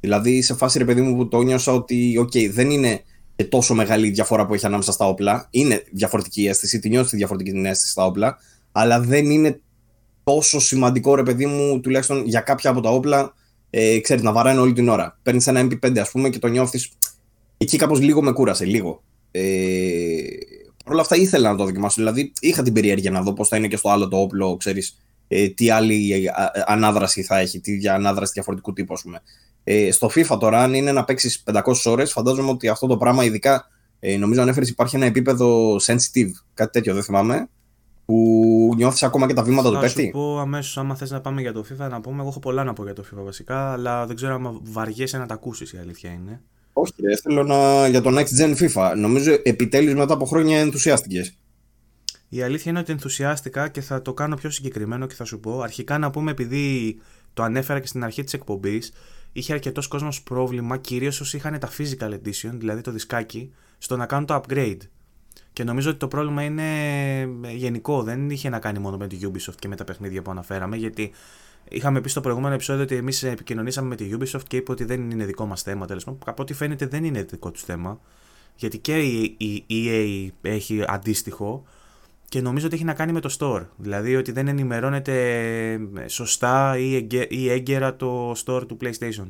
[0.00, 3.02] Δηλαδή σε φάση ρε παιδί μου που το νιώσα ότι okay, δεν είναι
[3.36, 5.48] και τόσο μεγάλη διαφορά που έχει ανάμεσα στα όπλα.
[5.50, 8.38] Είναι διαφορετική η αίσθηση, τη νιώθεις διαφορετική την αίσθηση στα όπλα,
[8.72, 9.60] αλλά δεν είναι
[10.24, 13.34] τόσο σημαντικό ρε παιδί μου, τουλάχιστον για κάποια από τα όπλα,
[13.70, 15.18] ε, ξέρεις, να βαράνε όλη την ώρα.
[15.22, 16.88] Παίρνεις ένα MP5 ας πούμε και το νιώθεις.
[17.56, 19.02] Εκεί κάπως λίγο με κούρασε, λίγο.
[19.30, 19.42] Ε,
[20.84, 21.94] Παρ' όλα αυτά ήθελα να το δοκιμάσω.
[22.00, 24.98] Δηλαδή είχα την περιέργεια να δω πώς θα είναι και στο άλλο το όπλο, ξέρεις,
[25.28, 26.30] ε, τι άλλη ε,
[26.66, 29.22] ανάδραση θα έχει, τι για ανάδραση διαφορετικού τύπου, ας πούμε.
[29.64, 33.24] Ε, στο FIFA τώρα, αν είναι να παίξεις 500 ώρες, φαντάζομαι ότι αυτό το πράγμα,
[33.24, 33.68] ειδικά
[34.00, 37.48] ε, νομίζω ανέφερε υπάρχει ένα επίπεδο sensitive, κάτι τέτοιο, δεν θυμάμαι,
[38.04, 40.00] που νιώθεις ακόμα και τα βήματα θα του παίχτη.
[40.00, 42.20] Θα σου πω αμέσως, άμα θες να πάμε για το FIFA, να πούμε.
[42.20, 45.26] Εγώ έχω πολλά να πω για το FIFA βασικά, αλλά δεν ξέρω αν βαριέσαι να
[45.26, 46.40] τα ακούσεις, η αλήθεια είναι.
[46.72, 47.88] Όχι, ρε, θέλω να...
[47.88, 48.92] για το Next Gen FIFA.
[48.96, 51.36] Νομίζω επιτέλους μετά από χρόνια ενθουσιάστηκες.
[52.28, 55.60] Η αλήθεια είναι ότι ενθουσιάστηκα και θα το κάνω πιο συγκεκριμένο και θα σου πω.
[55.60, 56.96] Αρχικά να πούμε, επειδή
[57.32, 58.92] το ανέφερα και στην αρχή της εκπομπής,
[59.32, 64.06] είχε αρκετός κόσμος πρόβλημα, κυρίως όσοι είχαν τα physical edition, δηλαδή το δισκάκι, στο να
[64.06, 64.80] κάνουν το upgrade.
[65.52, 66.68] Και νομίζω ότι το πρόβλημα είναι
[67.54, 70.76] γενικό, δεν είχε να κάνει μόνο με τη Ubisoft και με τα παιχνίδια που αναφέραμε,
[70.76, 71.12] γιατί
[71.68, 75.10] Είχαμε πει στο προηγούμενο επεισόδιο ότι εμείς επικοινωνήσαμε με τη Ubisoft και είπε ότι δεν
[75.10, 75.86] είναι δικό μας θέμα.
[75.86, 78.00] Τέλος πάντων, από ό,τι φαίνεται δεν είναι δικό τους θέμα.
[78.56, 78.98] Γιατί και
[79.36, 81.64] η EA έχει αντίστοιχο
[82.32, 83.66] και νομίζω ότι έχει να κάνει με το store.
[83.76, 85.14] Δηλαδή ότι δεν ενημερώνεται
[86.06, 86.76] σωστά
[87.28, 89.28] ή έγκαιρα το store του PlayStation.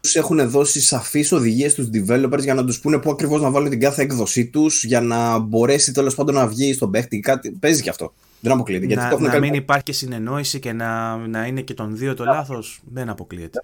[0.00, 3.70] Τους έχουν δώσει σαφείς οδηγίες στους developers για να τους πούνε πού ακριβώς να βάλουν
[3.70, 7.20] την κάθε έκδοσή τους για να μπορέσει τέλος πάντων να βγει στον παίχτη.
[7.20, 7.50] Κάτι...
[7.50, 8.12] Παίζει και αυτό.
[8.40, 8.86] Δεν αποκλείεται.
[8.86, 12.24] Γιατί να, να μην υπάρχει και συνεννόηση και να, να είναι και των δύο το
[12.24, 13.60] λάθος, δεν αποκλείεται.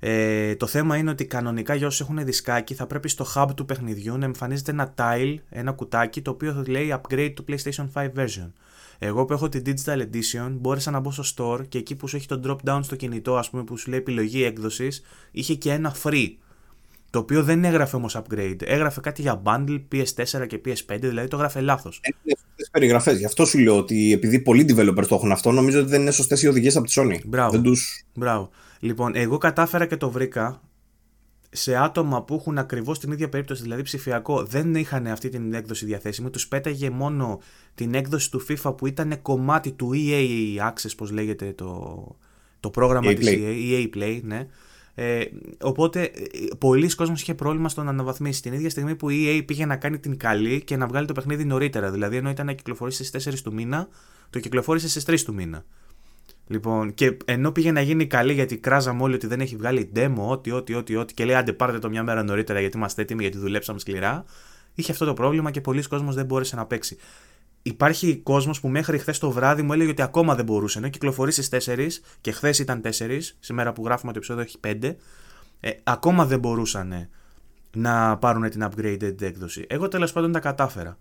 [0.00, 3.64] Ε, το θέμα είναι ότι κανονικά για όσους έχουν δισκάκι θα πρέπει στο hub του
[3.64, 8.08] παιχνιδιού να εμφανίζεται ένα tile, ένα κουτάκι το οποίο θα λέει upgrade to PlayStation 5
[8.16, 8.52] version.
[8.98, 12.16] Εγώ που έχω την Digital Edition μπόρεσα να μπω στο store και εκεί που σου
[12.16, 15.72] έχει το drop down στο κινητό, ας πούμε, που σου λέει επιλογή έκδοσης, είχε και
[15.72, 16.28] ένα free.
[17.10, 18.56] Το οποίο δεν έγραφε όμως upgrade.
[18.64, 22.00] Έγραφε κάτι για bundle PS4 και PS5, δηλαδή το έγραφε λάθος.
[22.04, 23.18] Είναι σωστές περιγραφές.
[23.18, 26.10] Γι' αυτό σου λέω ότι επειδή πολλοί developers το έχουν αυτό, νομίζω ότι δεν είναι
[26.10, 27.18] σωστές οι οδηγίες από τη Sony.
[27.26, 27.50] Μπράβο.
[27.50, 28.04] Δεν τους...
[28.14, 28.50] Μπράβο.
[28.78, 30.62] Λοιπόν, εγώ κατάφερα και το βρήκα.
[31.50, 35.84] σε άτομα που έχουν ακριβώς την ίδια περίπτωση, δηλαδή ψηφιακό, δεν είχαν αυτή την έκδοση
[35.84, 36.30] διαθέσιμη.
[36.30, 37.40] Τους πέταγε μόνο
[37.74, 42.16] την έκδοση του FIFA που ήταν κομμάτι του EA Access, πώς λέγεται το,
[42.60, 44.46] το πρόγραμμα της EA, EA Play, ναι.
[45.00, 45.24] Ε,
[45.60, 46.10] οπότε ε,
[46.58, 49.76] πολλοί κόσμος είχε πρόβλημα στο να αναβαθμίσει την ίδια στιγμή που η EA πήγε να
[49.76, 51.90] κάνει την καλή και να βγάλει το παιχνίδι νωρίτερα.
[51.90, 53.88] Δηλαδή, ενώ ήταν να κυκλοφορήσει στις 4 του μήνα,
[54.30, 55.64] το κυκλοφόρησε στις 3 του μήνα.
[56.50, 60.14] Λοιπόν, και ενώ πήγε να γίνει καλή γιατί κράζαμε όλοι ότι δεν έχει βγάλει demo,
[60.16, 63.22] ό,τι, ό,τι, ό,τι, ό,τι, και λέει άντε πάρτε το μια μέρα νωρίτερα γιατί είμαστε έτοιμοι,
[63.22, 64.24] γιατί δουλέψαμε σκληρά.
[64.74, 66.96] Είχε αυτό το πρόβλημα και πολλοί κόσμος δεν μπόρεσε να παίξει.
[67.62, 70.78] Υπάρχει κόσμος που μέχρι χθες το βράδυ μου έλεγε ότι ακόμα δεν μπορούσε.
[70.78, 71.88] Ενώ κυκλοφορεί στις 4
[72.20, 72.90] και χθες ήταν 4,
[73.38, 74.96] σήμερα που γράφουμε το επεισόδιο έχει 5,
[75.60, 77.08] ε, ακόμα δεν μπορούσαν
[77.76, 79.66] να πάρουν την upgraded έκδοση.
[79.68, 80.98] Εγώ τέλος πάντων τα κατάφερα.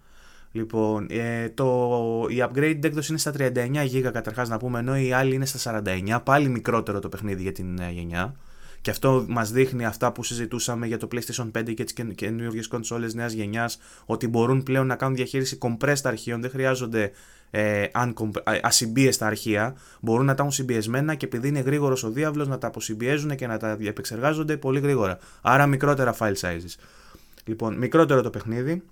[0.51, 3.51] Λοιπόν, ε, το, η upgrade έκδοση είναι στα 39
[3.93, 7.51] GB καταρχάς να πούμε, ενώ η άλλη είναι στα 49, πάλι μικρότερο το παιχνίδι για
[7.51, 8.35] την ε, γενιά.
[8.81, 13.13] Και αυτό μας δείχνει αυτά που συζητούσαμε για το PlayStation 5 και τις καινούργιες κονσόλες
[13.13, 17.11] νέας γενιάς, ότι μπορούν πλέον να κάνουν διαχείριση compressed αρχείων, δεν χρειάζονται
[17.51, 17.85] ε,
[18.61, 19.75] ασυμπίεστα αρχεία.
[20.01, 23.47] Μπορούν να τα έχουν συμπιεσμένα και επειδή είναι γρήγορος ο δίαυλος να τα αποσυμπιέζουν και
[23.47, 25.17] να τα επεξεργάζονται πολύ γρήγορα.
[25.41, 26.75] Άρα μικρότερα file sizes.
[27.45, 28.83] Λοιπόν, μικρότερο το παιχνίδι,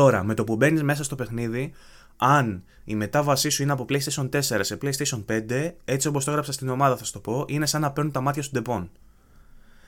[0.00, 1.72] Τώρα, με το που μπαίνεις μέσα στο παιχνίδι,
[2.16, 6.52] αν η μετάβασή σου είναι από PlayStation 4 σε PlayStation 5, έτσι όπως το έγραψα
[6.52, 8.90] στην ομάδα, θα σου το πω, είναι σαν να παίρνουν τα μάτια σου Depon.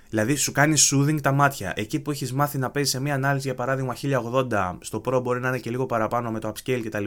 [0.09, 1.73] Δηλαδή, σου κάνει soothing τα μάτια.
[1.77, 5.41] Εκεί που έχεις μάθει να παίζεις σε μια ανάλυση, για παράδειγμα 1080, στο Pro μπορεί
[5.41, 7.05] να είναι και λίγο παραπάνω με το upscale κτλ.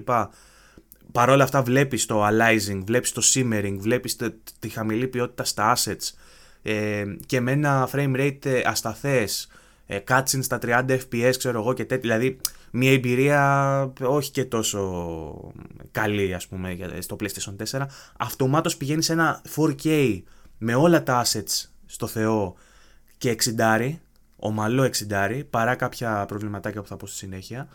[1.11, 4.15] Παρ' όλα αυτά, βλέπεις το aliasing, βλέπεις το simmering, βλέπεις
[4.60, 6.14] τη χαμηλή ποιότητα στα assets
[6.61, 9.48] ε, και με ένα frame rate ε, ασταθές,
[9.86, 12.18] ε, cutscenes στα 30 FPS, ξέρω εγώ και τέτοια.
[12.18, 12.40] Δηλαδή,
[12.78, 15.52] μια εμπειρία όχι και τόσο
[15.92, 17.86] καλή ας πούμε στο PlayStation 4
[18.18, 20.22] αυτομάτως πηγαίνει σε ένα 4K
[20.58, 22.56] με όλα τα assets στο Θεό
[23.18, 23.94] και 60
[24.36, 27.68] ομαλό 60 παρά κάποια προβληματάκια που θα πω στη συνέχεια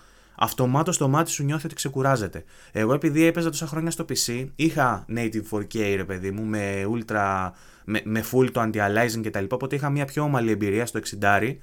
[0.43, 2.45] αυτομάτως το μάτι σου νιώθει ότι ξεκουράζεται.
[2.73, 7.51] Εγώ επειδή έπαιζα τόσα χρόνια στο PC, είχα native 4K ρε παιδί μου, με ultra,
[7.85, 9.45] με, με full το anti-aliasing κτλ.
[9.49, 11.57] Οπότε είχα μια πιο ομαλή εμπειρία στο 60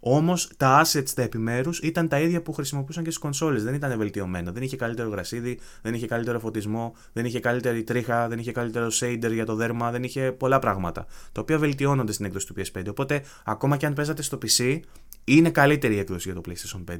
[0.00, 3.64] Όμως τα assets τα επιμέρους ήταν τα ίδια που χρησιμοποιούσαν και στις κονσόλες.
[3.64, 4.52] Δεν ήταν βελτιωμένα.
[4.52, 8.88] Δεν είχε καλύτερο γρασίδι, δεν είχε καλύτερο φωτισμό, δεν είχε καλύτερη τρίχα, δεν είχε καλύτερο
[9.00, 11.06] shader για το δέρμα, δεν είχε πολλά πράγματα.
[11.32, 12.82] Τα οποία βελτιώνονται στην έκδοση του PS5.
[12.88, 14.80] Οπότε, ακόμα και αν παίζατε στο PC,
[15.24, 16.96] είναι καλύτερη η έκδοση για το PlayStation 5.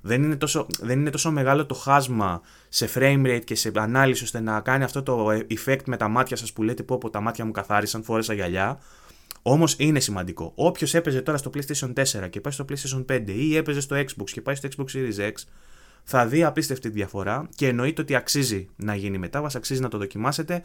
[0.00, 4.24] Δεν είναι τόσο, δεν είναι τόσο μεγάλο το χάσμα σε frame rate και σε ανάλυση
[4.24, 7.20] ώστε να κάνει αυτό το effect με τα μάτια σας που λέτε πω από τα
[7.20, 8.78] μάτια μου καθάρισαν, φόρεσα γυαλιά.
[9.42, 10.52] Όμως είναι σημαντικό.
[10.54, 14.30] Όποιος έπαιζε τώρα στο PlayStation 4 και πάει στο PlayStation 5 ή έπαιζε στο Xbox
[14.30, 15.32] και πάει στο Xbox Series X,
[16.04, 20.62] θα δει απίστευτη διαφορά και εννοείται ότι αξίζει να γίνει μετάβαση, αξίζει να το δοκιμάσετε.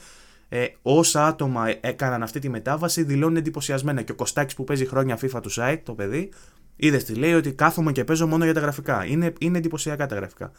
[0.49, 4.01] Ε, όσα άτομα έκαναν αυτή τη μετάβαση δηλώνουν εντυπωσιασμένα.
[4.01, 6.31] Και ο Κωστάκης που παίζει χρόνια FIFA του site, το παιδί,
[6.75, 9.05] είδες τι λέει ότι κάθομαι και παίζω μόνο για τα γραφικά.
[9.05, 10.51] Είναι, είναι εντυπωσιακά τα γραφικά.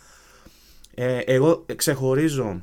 [0.95, 2.63] Ε, εγώ ξεχωρίζω,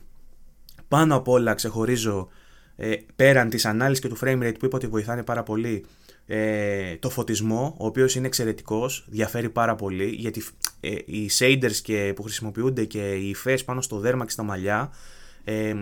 [0.87, 2.29] πάνω απ' όλα ξεχωρίζω
[2.75, 5.85] ε, πέραν της ανάλυσης και του frame rate που είπα ότι βοηθάνε πάρα πολύ
[6.27, 10.43] ε, το φωτισμό, ο οποίος είναι εξαιρετικός, διαφέρει πάρα πολύ γιατί
[10.79, 14.91] ε, οι shaders και, που χρησιμοποιούνται και οι υφές πάνω στο δέρμα και στα μαλλιά
[15.43, 15.73] ε,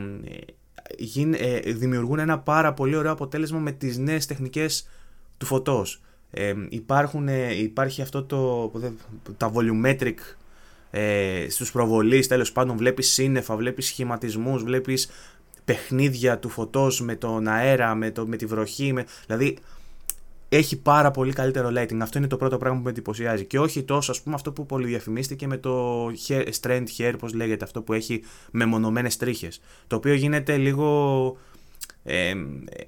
[1.37, 4.87] ε, δημιουργούν ένα πάρα πολύ ωραίο αποτέλεσμα με τις νέες τεχνικές
[5.37, 6.01] του φωτός.
[6.31, 8.71] Ε, υπάρχουν, υπάρχει αυτό το,
[9.37, 10.15] τα volumetric
[10.95, 15.09] ε, στους προβολείς τέλος πάντων βλέπεις σύννεφα, βλέπεις σχηματισμούς, βλέπεις
[15.65, 19.57] παιχνίδια του φωτός με τον αέρα, με, το, με τη βροχή, με, δηλαδή
[20.55, 21.99] έχει πάρα πολύ καλύτερο lighting.
[22.01, 23.45] Αυτό είναι το πρώτο πράγμα που με εντυπωσιάζει.
[23.45, 27.63] Και όχι τόσο, ας πούμε, αυτό που πολυδιαφημίστηκε με το hair, strand hair, πώς λέγεται,
[27.63, 29.61] αυτό που έχει μεμονωμένες τρίχες.
[29.87, 31.37] Το οποίο γίνεται λίγο
[32.03, 32.33] ε,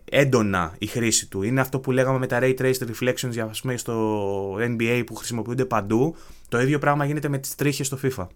[0.06, 1.44] έντονα η χρήση του.
[1.44, 5.16] Είναι αυτό που λέγαμε με τα ray traced reflections για, ας πούμε, στο NBA που
[5.16, 6.16] χρησιμοποιούνται παντού.
[6.50, 8.28] Το ίδιο πράγμα γίνεται με τις τρίχες στο FIFA.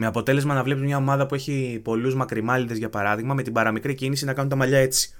[0.00, 3.94] Με αποτέλεσμα να βλέπεις μια ομάδα που έχει πολλούς μακριμάλιδε για παράδειγμα, με την παραμικρή
[3.94, 5.14] κίνηση να κάνουν τα μαλλιά έτσι.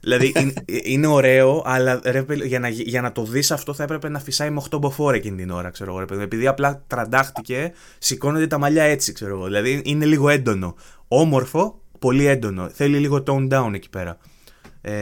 [0.00, 0.32] Δηλαδή
[0.92, 4.50] είναι, ωραίο, αλλά ρε, για, να, για να το δεις αυτό θα έπρεπε να φυσάει
[4.50, 6.04] με 8 μποφόρ εκείνη την ώρα, ξέρω εγώ.
[6.04, 9.44] Ρε, επειδή απλά τραντάχτηκε, σηκώνονται τα μαλλιά έτσι, ξέρω εγώ.
[9.44, 10.74] Δηλαδή είναι λίγο έντονο.
[11.08, 12.68] Όμορφο, πολύ έντονο.
[12.68, 14.18] Θέλει λίγο tone down εκεί πέρα.
[14.80, 14.92] Ε,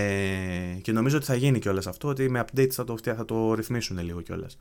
[0.82, 3.98] και νομίζω ότι θα γίνει κιόλας αυτό, ότι με updates θα το, θα το ρυθμίσουν
[3.98, 4.58] λίγο κιόλας.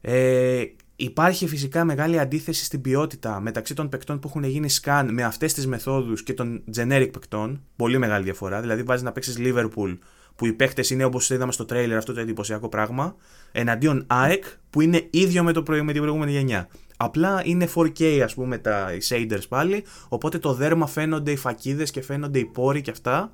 [0.00, 0.62] Ε,
[1.02, 5.54] Υπάρχει φυσικά μεγάλη αντίθεση στην ποιότητα μεταξύ των παικτών που έχουν γίνει scan με αυτές
[5.54, 7.62] τις μεθόδους και των generic παικτών.
[7.76, 8.60] Πολύ μεγάλη διαφορά.
[8.60, 9.98] Δηλαδή, βάζεις να παίξεις Liverpool
[10.36, 13.16] που οι παίχτε είναι όπως είδαμε στο trailer αυτό το εντυπωσιακό πράγμα.
[13.52, 16.68] Εναντίον ΑΕΚ που είναι ίδιο με, το με την προηγούμενη γενιά.
[16.96, 19.84] Απλά είναι 4K ας πούμε τα οι shaders πάλι.
[20.08, 23.30] Οπότε το δέρμα φαίνονται οι φακίδες και φαίνονται οι πόροι και αυτά.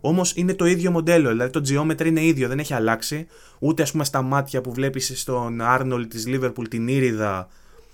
[0.00, 1.28] Όμως είναι το ίδιο μοντέλο.
[1.28, 3.26] Δηλαδή το geometry είναι ίδιο, δεν έχει αλλάξει.
[3.58, 7.48] Ούτε ας πούμε στα μάτια που βλέπεις στον Άρνολ της Liverpool την ήριδα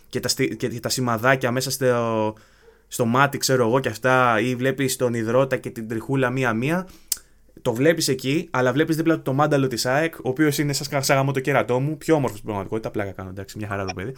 [0.09, 2.35] και τα, και τα σημαδάκια μέσα στο,
[2.89, 6.89] στο μάτι, ξέρω εγώ και αυτά, ή βλέπεις τον υδρότα και την τριχούλα μία-μία
[7.63, 11.03] το βλέπεις εκεί, αλλά βλέπεις δίπλα του το μάνταλο της ΑΕΚ, ο οποίος είναι σαν
[11.03, 12.91] σάγαμο το κέρατό μου, πιο όμορφος στην πραγματικότητα.
[12.91, 14.13] Πλάκα κάνω, εντάξει, μια χαρά το παιδί.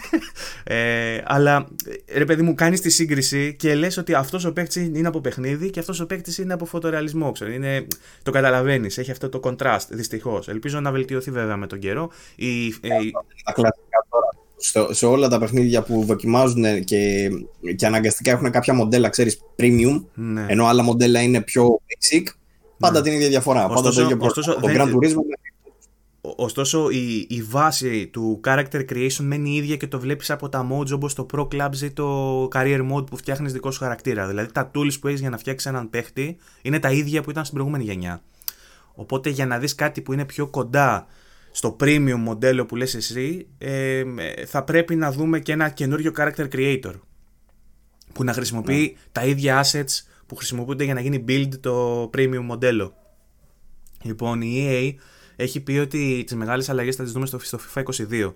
[0.64, 1.68] ε, αλλά
[2.14, 5.70] ρε παιδί μου, κάνεις τη σύγκριση και λες ότι αυτός ο παίκτης είναι από παιχνίδι
[5.70, 7.32] και αυτός ο παίκτης είναι από φωτορεαλισμό.
[7.32, 7.86] Ξέρω, είναι,
[8.22, 10.48] το καταλαβαίνεις, έχει αυτό το contrast δυστυχώς.
[10.48, 12.10] Ελπίζω να βελτιωθεί βέβαια με τον καιρό.
[12.36, 12.88] Η, ε,
[13.44, 14.94] τα κλασικά τώρα.
[14.94, 17.30] σε όλα τα παιχνίδια που δοκιμάζουν και,
[17.76, 20.46] και αναγκαστικά έχουν κάποια μοντέλα, ξέρεις, premium, ναι.
[20.48, 22.22] ενώ άλλα μοντέλα είναι πιο basic,
[22.78, 23.04] Πάντα ναι.
[23.04, 23.64] την ίδια διαφορά.
[23.64, 25.20] Ωστόσο, πάντα το ίδιο ωστόσο, το Grand Turismo
[26.20, 30.68] Ωστόσο, η, η βάση του character creation μένει η ίδια και το βλέπεις από τα
[30.72, 34.26] modes όπως το Pro Clubs ή το Career Mode που φτιάχνεις δικό σου χαρακτήρα.
[34.26, 37.44] Δηλαδή, τα tools που έχεις για να φτιάξεις έναν παίχτη είναι τα ίδια που ήταν
[37.44, 38.22] στην προηγούμενη γενιά.
[38.94, 41.06] Οπότε, για να δεις κάτι που είναι πιο κοντά
[41.50, 44.02] στο premium μοντέλο που λες εσύ, ε,
[44.46, 46.94] θα πρέπει να δούμε και ένα καινούριο character creator
[48.12, 49.00] που να χρησιμοποιεί ναι.
[49.12, 52.94] τα ίδια assets που χρησιμοποιούνται για να γίνει build το premium μοντέλο.
[54.02, 55.02] Λοιπόν, η EA
[55.36, 57.38] έχει πει ότι τις μεγάλες αλλαγές θα τις δούμε στο,
[57.74, 58.34] FIFA 22.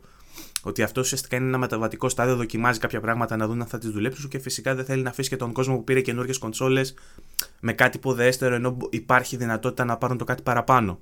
[0.63, 3.91] Ότι αυτό ουσιαστικά είναι ένα μεταβατικό στάδιο, δοκιμάζει κάποια πράγματα να δουν αν θα τις
[3.91, 6.95] δουλέψουν και φυσικά δεν θέλει να αφήσει και τον κόσμο που πήρε καινούργιες κονσόλες
[7.61, 11.01] με κάτι ποδέστερο ενώ υπάρχει δυνατότητα να πάρουν το κάτι παραπάνω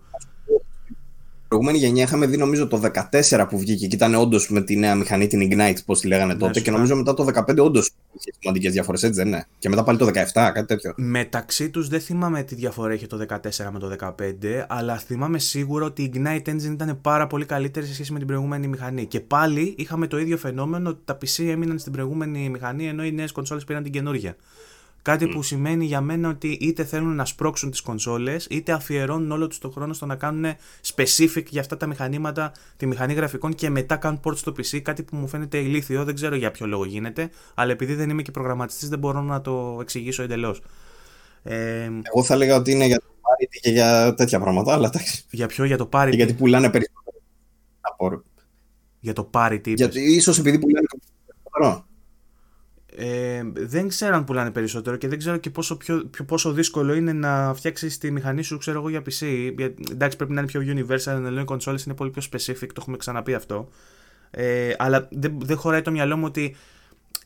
[1.50, 2.80] προηγούμενη γενιά είχαμε δει νομίζω το
[3.28, 6.34] 14 που βγήκε και ήταν όντως με τη νέα μηχανή, την Ignite, πώς τη λέγανε
[6.34, 6.58] τότε.
[6.58, 9.82] Ναι, και νομίζω μετά το 15 όντως είχε σημαντικές διαφορές, έτσι δεν είναι; Και μετά
[9.82, 10.92] πάλι το 17, κάτι τέτοιο.
[10.96, 15.84] Μεταξύ τους δεν θυμάμαι τι διαφορά είχε το 14 με το 15, αλλά θυμάμαι σίγουρα
[15.84, 19.06] ότι η Ignite Engine ήταν πάρα πολύ καλύτερη σε σχέση με την προηγούμενη μηχανή.
[19.06, 23.12] Και πάλι είχαμε το ίδιο φαινόμενο ότι τα PC έμειναν στην προηγούμενη μηχανή ενώ οι
[23.12, 24.36] νέες κονσόλες πήραν την καινούργια.
[25.02, 29.46] Κάτι που σημαίνει για μένα ότι είτε θέλουν να σπρώξουν τις κονσόλες, είτε αφιερώνουν όλο
[29.46, 30.54] τους το χρόνο στο να κάνουν
[30.94, 35.02] specific για αυτά τα μηχανήματα, τη μηχανή γραφικών και μετά κάνουν port στο PC, κάτι
[35.02, 38.30] που μου φαίνεται ηλίθιο, δεν ξέρω για ποιο λόγο γίνεται, αλλά επειδή δεν είμαι και
[38.30, 40.62] προγραμματιστής δεν μπορώ να το εξηγήσω εντελώς.
[41.42, 45.24] Ε, Εγώ θα έλεγα ότι είναι για το parity και για τέτοια πράγματα, αλλά εντάξει.
[45.30, 48.24] Για ποιο, για το parity; Γιατί πουλάνε περισσότερο.
[49.00, 49.74] Για το parity.
[49.76, 51.88] Γιατί ίσως επειδή πουλάνε περισσότερο.
[53.02, 57.12] Ε, δεν ξέρω αν πουλάνε περισσότερο και δεν ξέρω και πόσο, πιο, πόσο δύσκολο είναι
[57.12, 59.26] να φτιάξεις τη μηχανή σου, ξέρω εγώ, για PC.
[59.90, 62.96] Εντάξει, πρέπει να είναι πιο universal, ενώ οι consoles είναι πολύ πιο specific, το έχουμε
[62.96, 63.68] ξαναπεί αυτό.
[64.30, 66.56] Ε, αλλά δεν, δεν χωράει το μυαλό μου ότι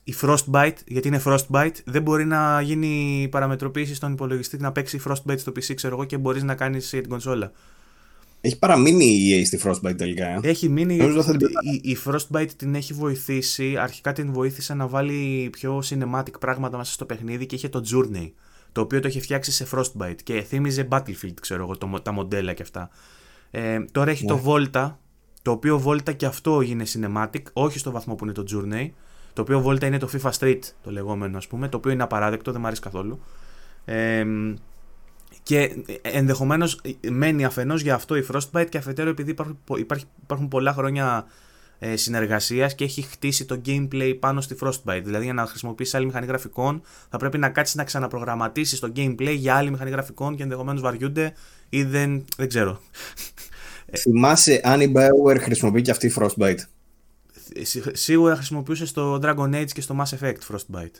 [0.04, 5.38] η Frostbite, γιατί είναι Frostbite, δεν μπορεί να γίνει παραμετροποίηση στον υπολογιστή να παίξει Frostbite
[5.38, 7.52] στο PC, ξέρω εγώ, και μπορείς να κάνεις για την κονσόλα.
[8.46, 10.26] Έχει παραμείνει η EA στη Frostbite τελικά.
[10.26, 10.40] Ε.
[10.42, 10.94] Έχει μείνει.
[10.94, 13.76] Η, η, Frostbite την έχει βοηθήσει.
[13.76, 18.30] Αρχικά την βοήθησε να βάλει πιο cinematic πράγματα μέσα στο παιχνίδι και είχε το Journey.
[18.72, 22.52] Το οποίο το έχει φτιάξει σε Frostbite και θύμιζε Battlefield, ξέρω εγώ, το, τα μοντέλα
[22.52, 22.90] και αυτά.
[23.50, 24.42] Ε, τώρα έχει το ναι.
[24.44, 24.92] Volta,
[25.42, 28.90] το οποίο Volta και αυτό είναι cinematic, όχι στο βαθμό που είναι το Journey.
[29.32, 32.50] Το οποίο Volta είναι το FIFA Street, το λεγόμενο ας πούμε, το οποίο είναι απαράδεκτο,
[32.52, 33.20] δεν μου αρέσει καθόλου.
[33.84, 34.24] Ε,
[35.44, 36.80] και ενδεχομένως
[37.10, 39.58] μένει αφενός για αυτό η Frostbite και αφετέρου επειδή υπάρχουν,
[40.22, 41.26] υπάρχουν πολλά χρόνια
[41.78, 45.00] ε, συνεργασίας και έχει χτίσει το gameplay πάνω στη Frostbite.
[45.04, 49.34] Δηλαδή για να χρησιμοποιήσεις άλλη μηχανή γραφικών θα πρέπει να κάτσεις να ξαναπρογραμματίσεις το gameplay
[49.36, 51.34] για άλλη μηχανή γραφικών και ενδεχομένως βαριούνται
[51.68, 52.80] ή δεν, δεν ξέρω.
[53.96, 56.58] Θυμάσαι αν η Bioware χρησιμοποιεί και αυτή η Frostbite.
[57.92, 60.94] Σίγουρα χρησιμοποιούσε στο Dragon Age και στο Mass Effect Frostbite.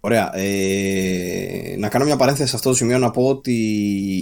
[0.00, 0.36] Ωραία.
[0.36, 3.52] Ε, να κάνω μια παρένθεση σε αυτό το σημείο να πω ότι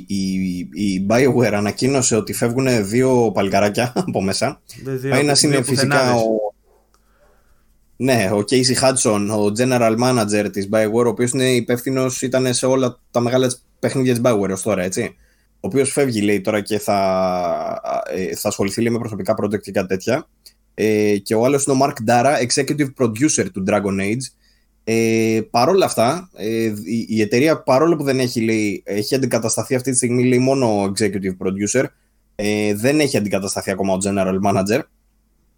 [0.07, 4.61] η, η BioWare ανακοίνωσε ότι φεύγουν δύο παλικαράκια από μέσα.
[4.85, 6.49] Δύο, Ένα είναι φυσικά ο,
[7.97, 12.67] ναι, ο Casey Hudson, ο General Manager της BioWare, ο οποίος είναι υπεύθυνος ήταν σε
[12.67, 15.17] όλα τα μεγάλα παιχνίδια της BioWare ως τώρα, έτσι.
[15.55, 17.81] Ο οποίος φεύγει, λέει, τώρα και θα,
[18.15, 20.29] ε, θα ασχοληθεί λέει, με προσωπικά project και κάτι τέτοια.
[20.75, 24.38] Ε, και ο άλλος είναι ο Mark Dara, executive producer του Dragon Age,
[24.91, 29.75] ε, Παρ' όλα αυτά, ε, η, η, εταιρεία παρόλο που δεν έχει, λέει, έχει αντικατασταθεί
[29.75, 31.85] αυτή τη στιγμή λέει, μόνο executive producer,
[32.35, 34.81] ε, δεν έχει αντικατασταθεί ακόμα ο general manager.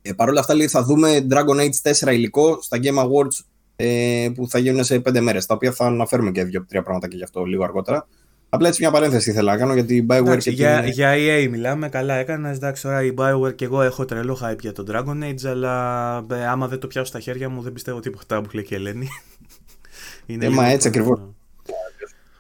[0.03, 3.45] Ε, Παρ' όλα αυτά λέει, θα δούμε Dragon Age 4 υλικό στα Game Awards
[3.77, 7.17] ε, που θα γίνουν σε 5 μέρες, τα οποία θα αναφέρουμε και δύο-τρία πράγματα και
[7.17, 8.07] γι' αυτό λίγο αργότερα.
[8.53, 10.91] Απλά έτσι μια παρένθεση ήθελα να κάνω γιατί η Bioware και για, την...
[10.91, 12.51] για EA μιλάμε, καλά έκανα.
[12.51, 16.47] Εντάξει, τώρα η Bioware και εγώ έχω τρελό hype για τον Dragon Age, αλλά ε,
[16.47, 19.09] άμα δεν το πιάσω στα χέρια μου δεν πιστεύω τίποτα που λέει και η Ελένη.
[20.27, 21.21] Είναι ε, μα έτσι ακριβώς.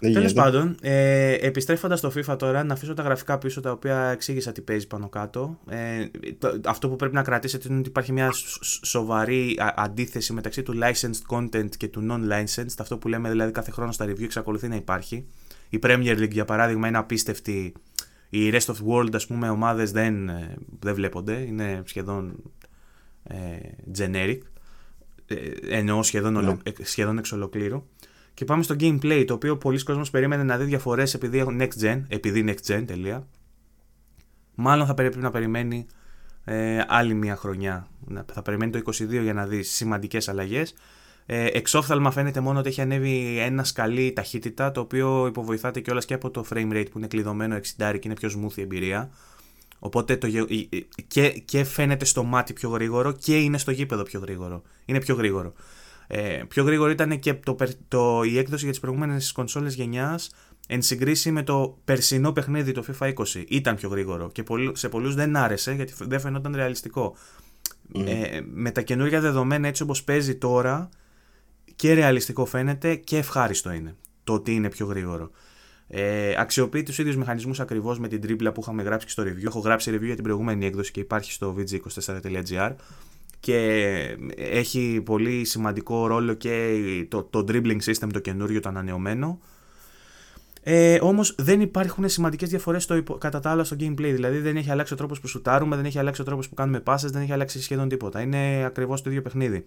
[0.01, 4.53] Τέλος πάντων, ε, επιστρέφοντας στο FIFA τώρα, να αφήσω τα γραφικά πίσω τα οποία εξήγησα
[4.53, 5.59] τι παίζει πάνω κάτω.
[5.69, 6.05] Ε,
[6.65, 8.31] αυτό που πρέπει να κρατήσετε είναι ότι υπάρχει μια
[8.83, 12.75] σοβαρή αντίθεση μεταξύ του licensed content και του non-licensed.
[12.79, 15.27] Αυτό που λέμε δηλαδή κάθε χρόνο στα review εξακολουθεί να υπάρχει
[15.71, 17.73] Η Premier League για παράδειγμα είναι απίστευτη.
[18.29, 22.43] Οι rest of the world ας πούμε ομάδες δεν, ε, δεν βλέπονται, είναι σχεδόν
[23.23, 23.37] ε,
[23.99, 24.39] generic,
[25.27, 25.37] ε,
[25.69, 26.57] εννοώ σχεδόν, ναι.
[26.83, 27.87] σχεδόν εξ ολοκλήρου.
[28.35, 31.83] Και πάμε στο gameplay, το οποίο πολλοί κόσμος περίμενε να δει διαφορές επειδή έχουν next
[31.83, 33.29] gen, επειδή next gen, τελεία.
[34.55, 35.87] Μάλλον θα πρέπει να περιμένει
[36.45, 37.89] ε, άλλη μια χρονιά.
[38.33, 40.75] Θα περιμένει το 22 για να δει σημαντικές αλλαγές.
[41.33, 46.15] Ε, εξόφθαλμα φαίνεται μόνο ότι έχει ανέβει ένα σκαλί ταχύτητα, το οποίο υποβοηθάται κιόλας και
[46.15, 49.11] από το frame rate που είναι κλειδωμένο 60 και είναι πιο smooth η εμπειρία.
[49.79, 50.29] Οπότε το,
[51.07, 54.63] και, και φαίνεται στο μάτι πιο γρήγορο και είναι στο γήπεδο πιο γρήγορο.
[54.85, 55.53] Είναι πιο γρήγορο.
[56.07, 57.57] Ε, πιο γρήγορο ήταν και το,
[57.89, 60.31] το, η έκδοση για τις προηγούμενες κονσόλες γενιάς
[60.69, 63.25] εν συγκρίση με το περσινό παιχνίδι το FIFA 20.
[63.49, 67.17] Ήταν πιο γρήγορο και σε πολλούς δεν άρεσε γιατί δεν φαινόταν ρεαλιστικό.
[68.07, 70.91] Ε, με τα καινούργια δεδομένα έτσι όπως παίζει τώρα
[71.81, 75.31] και ρεαλιστικό φαίνεται και ευχάριστο είναι το ότι είναι πιο γρήγορο.
[75.89, 79.45] Ε, αξιοποιεί τους ίδιους μηχανισμούς ακριβώς με την τρίπλα που είχαμε γράψει και στο review.
[79.45, 82.75] Έχω γράψει review για την προηγούμενη έκδοση και υπάρχει στο vg24.gr
[83.41, 83.57] και
[84.37, 86.77] έχει πολύ σημαντικό ρόλο και
[87.09, 89.41] το, το dribbling system το καινούριο, το ανανεωμένο.
[90.63, 92.89] Ε, Όμως δεν υπάρχουν σημαντικές διαφορές
[93.19, 94.13] κατά τα άλλα στο gameplay.
[94.13, 96.81] Δηλαδή δεν έχει αλλάξει ο τρόπος που σουτάρουμε, δεν έχει αλλάξει ο τρόπος που κάνουμε
[96.81, 98.21] πάσε, δεν έχει αλλάξει σχεδόν τίποτα.
[98.21, 99.65] Είναι ακριβώς το ίδιο παιχνίδι.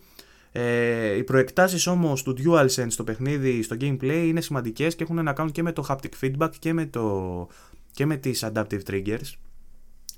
[0.56, 5.34] Ε, οι προεκτάσεις όμως του DualSense στο παιχνίδι, στο gameplay είναι σημαντικές και έχουν να
[5.34, 7.48] κάνουν και με το haptic feedback και με, το,
[7.92, 9.34] και με τις adaptive triggers.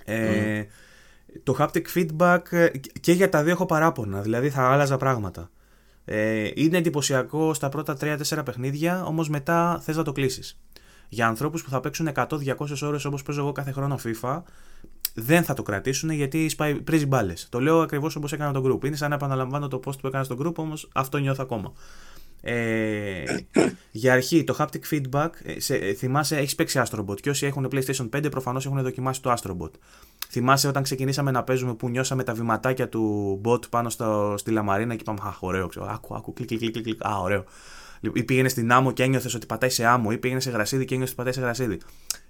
[0.06, 0.64] Ε,
[1.44, 2.68] Το haptic feedback ε,
[2.99, 5.49] και για τα δύο έχω παράπονα, δηλαδή θα άλλαζα πράγματα.
[6.06, 10.60] Ε, είναι εντυπωσιακό στα πρώτα 3-4 παιχνίδια, όμως μετά θες να το κλείσεις.
[11.10, 12.28] Για ανθρώπους που θα παίξουν 100-200
[12.82, 14.41] ώρες όπως παίζω εγώ κάθε χρόνο FIFA,
[15.18, 17.48] δεν θα το κρατήσουν γιατί σπάει, πρήζει μπάλες.
[17.50, 18.86] Το λέω ακριβώς όπως έκανα το group.
[18.86, 21.74] Είναι σαν να επαναλαμβάνω το post που έκανα στο group, όμως αυτό νιώθω ακόμα.
[22.42, 23.24] Ε,
[23.92, 27.68] για αρχή, το haptic feedback, ε, σε, ε, θυμάσαι, έχεις παίξει Astrobot και όσοι έχουν
[27.72, 29.72] PlayStation 5 προφανώς έχουν δοκιμάσει το Astrobot.
[30.30, 34.96] Θυμάσαι όταν ξεκινήσαμε να παίζουμε που νιώσαμε τα βηματάκια του bot πάνω στο, στη λαμαρίνα
[34.96, 35.86] και είπαμε Αχ, ωραίο, ξέρω.
[35.90, 37.44] Άκου, άκου, κλικ, κλικ, κλικ, Α, ωραίο.
[38.14, 40.94] Ή πήγαινε στην άμμο και ένιωθες ότι πατάει σε άμμο, ή πήγαινε σε γρασίδι και
[40.94, 41.80] ένιωθες ότι πατάει σε γρασίδι.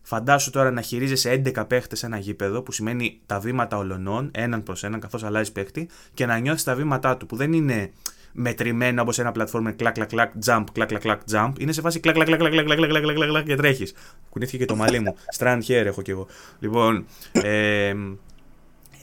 [0.07, 4.63] Φαντάσου τώρα να χειρίζεσαι 11 παίχτες σε ένα γήπεδο, που σημαίνει τα βήματα ολονών, έναν
[4.63, 7.91] προς έναν, καθώς αλλάζει παίχτη, και να νιώθεις τα βήματά του, που δεν είναι
[8.31, 11.51] μετρημένα όπως ένα πλατφόρμα κλακ κλακ κλακ jump, κλακ κλακ κλακ jump.
[11.59, 13.87] Είναι σε φάση κλακ κλακ κλακ κλακ κλακ κλακ κλακ κλακ και τρέχει.
[14.29, 15.15] Κουνήθηκε και το μαλλί μου.
[15.37, 16.27] Strand hair έχω κι εγώ.
[16.59, 17.93] Λοιπόν, ε,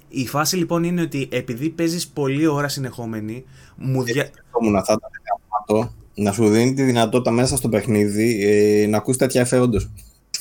[0.09, 3.45] η φάση λοιπόν είναι ότι επειδή παίζεις πολλή ώρα συνεχόμενη,
[3.77, 4.31] μου δια
[6.15, 9.79] να σου δίνει τη δυνατότητα μέσα στο παιχνίδι ε, να ακούσει τέτοια εφέ όντω.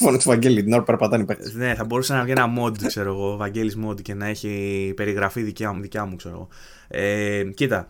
[0.06, 2.54] Τη φωνή του Βαγγέλη, την ώρα που περπατάνε οι Ναι, θα μπορούσε να βγει ένα
[2.60, 6.48] mod, ξέρω εγώ, Βαγγέλης mod και να έχει περιγραφή δικιά μου, δικιά μου ξέρω εγώ.
[6.88, 7.88] Ε, κοίτα,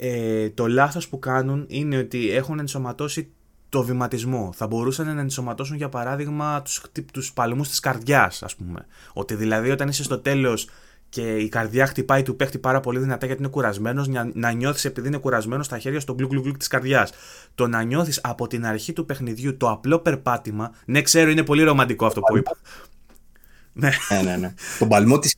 [0.00, 3.32] ε, το λάθος που κάνουν είναι ότι έχουν ενσωματώσει
[3.68, 4.52] το βηματισμό.
[4.54, 8.86] Θα μπορούσαν να ενσωματώσουν για παράδειγμα τους, τους παλμούς της καρδιάς ας πούμε.
[9.12, 10.68] Ότι δηλαδή όταν είσαι στο τέλος
[11.12, 14.84] και η καρδιά χτυπάει του παίχτη πάρα πολύ δυνατά γιατί είναι κουρασμένος, να, να νιώθεις
[14.84, 17.12] επειδή είναι κουρασμένος στα χέρια στο γκλου γκλου της καρδιάς.
[17.54, 20.74] Το να νιώθεις από την αρχή του παιχνιδιού το απλό περπάτημα.
[20.84, 22.56] Ναι, ξέρω, είναι πολύ ρομαντικό αυτό που είπα.
[23.72, 24.36] ναι, ναι, ναι.
[24.36, 24.54] ναι.
[24.78, 25.36] Τον παλμό της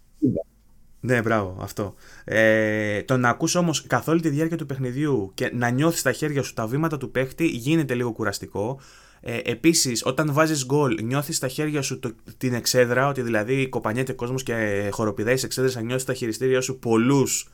[1.00, 1.94] ναι, μπράβο, αυτό.
[2.24, 6.12] Ε, το να ακούς όμως καθ' όλη τη διάρκεια του παιχνιδιού και να νιώθεις στα
[6.12, 8.80] χέρια σου τα βήματα του παίχτη γίνεται λίγο κουραστικό.
[9.26, 14.12] Ε, Επίσης, όταν βάζεις γκολ, νιώθεις στα χέρια σου το, την εξέδρα, ότι δηλαδή κοπανιέται
[14.12, 17.48] κόσμος και χοροπηδάει σε εξέδρες, να νιώθει τα χειριστήρια σου πολλούς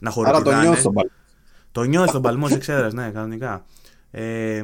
[0.00, 0.54] να χοροπηδάνε.
[0.54, 1.10] Άρα το νιώθεις τον παλμό.
[1.72, 3.64] Το νιώθεις τον παλμό της εξέδρας, ναι, κανονικά.
[4.10, 4.62] Ε,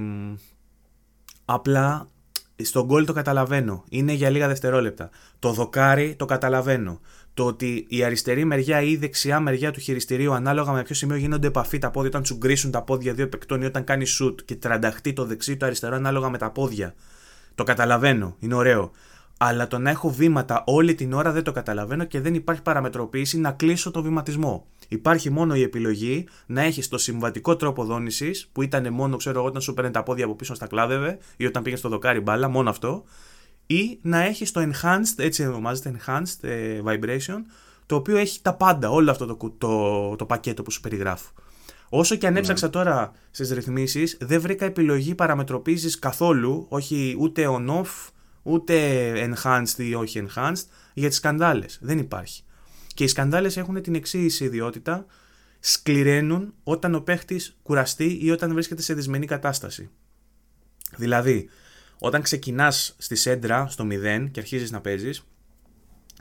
[1.44, 2.08] απλά
[2.62, 3.84] στον γκολ το καταλαβαίνω.
[3.88, 5.10] Είναι για λίγα δευτερόλεπτα.
[5.38, 7.00] Το δοκάρι το καταλαβαίνω
[7.36, 11.16] το ότι η αριστερή μεριά ή η δεξιά μεριά του χειριστηρίου, ανάλογα με ποιο σημείο
[11.16, 14.54] γίνονται επαφή τα πόδια, όταν τσουγκρίσουν τα πόδια δύο παικτών ή όταν κάνεις σουτ και
[14.54, 16.94] τρανταχτεί το δεξί ή το αριστερό, ανάλογα με τα πόδια.
[17.54, 18.90] Το καταλαβαίνω, είναι ωραίο.
[19.38, 23.38] Αλλά το να έχω βήματα όλη την ώρα δεν το καταλαβαίνω και δεν υπάρχει παραμετροποίηση
[23.38, 24.66] να κλείσω το βηματισμό.
[24.88, 29.48] Υπάρχει μόνο η επιλογή να έχεις το συμβατικό τρόπο δόνησης, που ήταν μόνο, ξέρω εγώ,
[29.48, 32.48] όταν σου παίρνει τα πόδια από πίσω στα κλάδευε ή όταν πήγες στο δοκάρι μπάλα,
[32.48, 33.04] μόνο αυτό
[33.66, 37.38] ή να έχει το enhanced, έτσι ονομάζεται enhanced ε, vibration,
[37.86, 41.30] το οποίο έχει τα πάντα, όλο αυτό το, το, το πακέτο που σου περιγράφω.
[41.88, 42.38] Όσο και αν ναι.
[42.38, 48.08] έψαξα τώρα στις ρυθμίσεις, δεν βρήκα επιλογή παραμετροποίησης καθόλου, όχι ούτε on-off,
[48.42, 50.64] ούτε enhanced ή όχι enhanced,
[50.94, 51.78] για τις σκανδάλες.
[51.82, 52.42] Δεν υπάρχει.
[52.94, 55.06] Και οι σκανδάλες έχουν την εξής ιδιότητα,
[55.60, 59.90] σκληραίνουν όταν ο παίχτης κουραστεί ή όταν βρίσκεται σε δυσμενή κατάσταση.
[60.96, 61.48] Δηλαδή,
[61.98, 65.24] όταν ξεκινάς στη σέντρα στο 0 και αρχίζεις να παίζεις,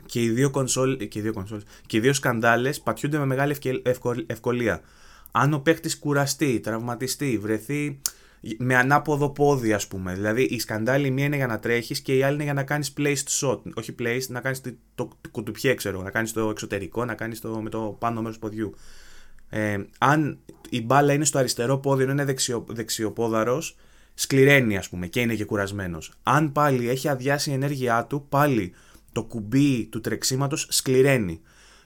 [0.06, 3.56] και οι δύο κονσόλ, και οι δύο, κονσόλ, και οι δύο σκανδάλες πατιούνται με μεγάλη
[4.26, 4.80] ευκολία.
[5.30, 8.00] Αν ο παίχτη κουραστεί, τραυματιστεί, βρεθεί
[8.58, 10.14] με ανάποδο πόδι, ας πούμε.
[10.14, 12.92] Δηλαδή η σκαντάλη μία είναι για να τρέχεις και η άλλη είναι για να κάνεις
[12.96, 13.60] placed shot.
[13.74, 16.02] Όχι placed, να κάνεις το, το, το κουτουπιέ, ξέρω.
[16.02, 18.74] Να κάνεις το εξωτερικό, να κάνεις το με το πάνω μέρος του ποδιού.
[19.48, 20.38] Ε, αν
[20.68, 23.76] η μπάλα είναι στο αριστερό πόδι, ενώ είναι δεξιο, δεξιοπόδαρος,
[24.18, 26.12] σκληραίνει, ας πούμε, και είναι και κουρασμένος.
[26.22, 28.72] Αν πάλι έχει αδειάσει η ενέργειά του, πάλι
[29.12, 31.40] το κουμπί του τρεξίματος σκληραίνει.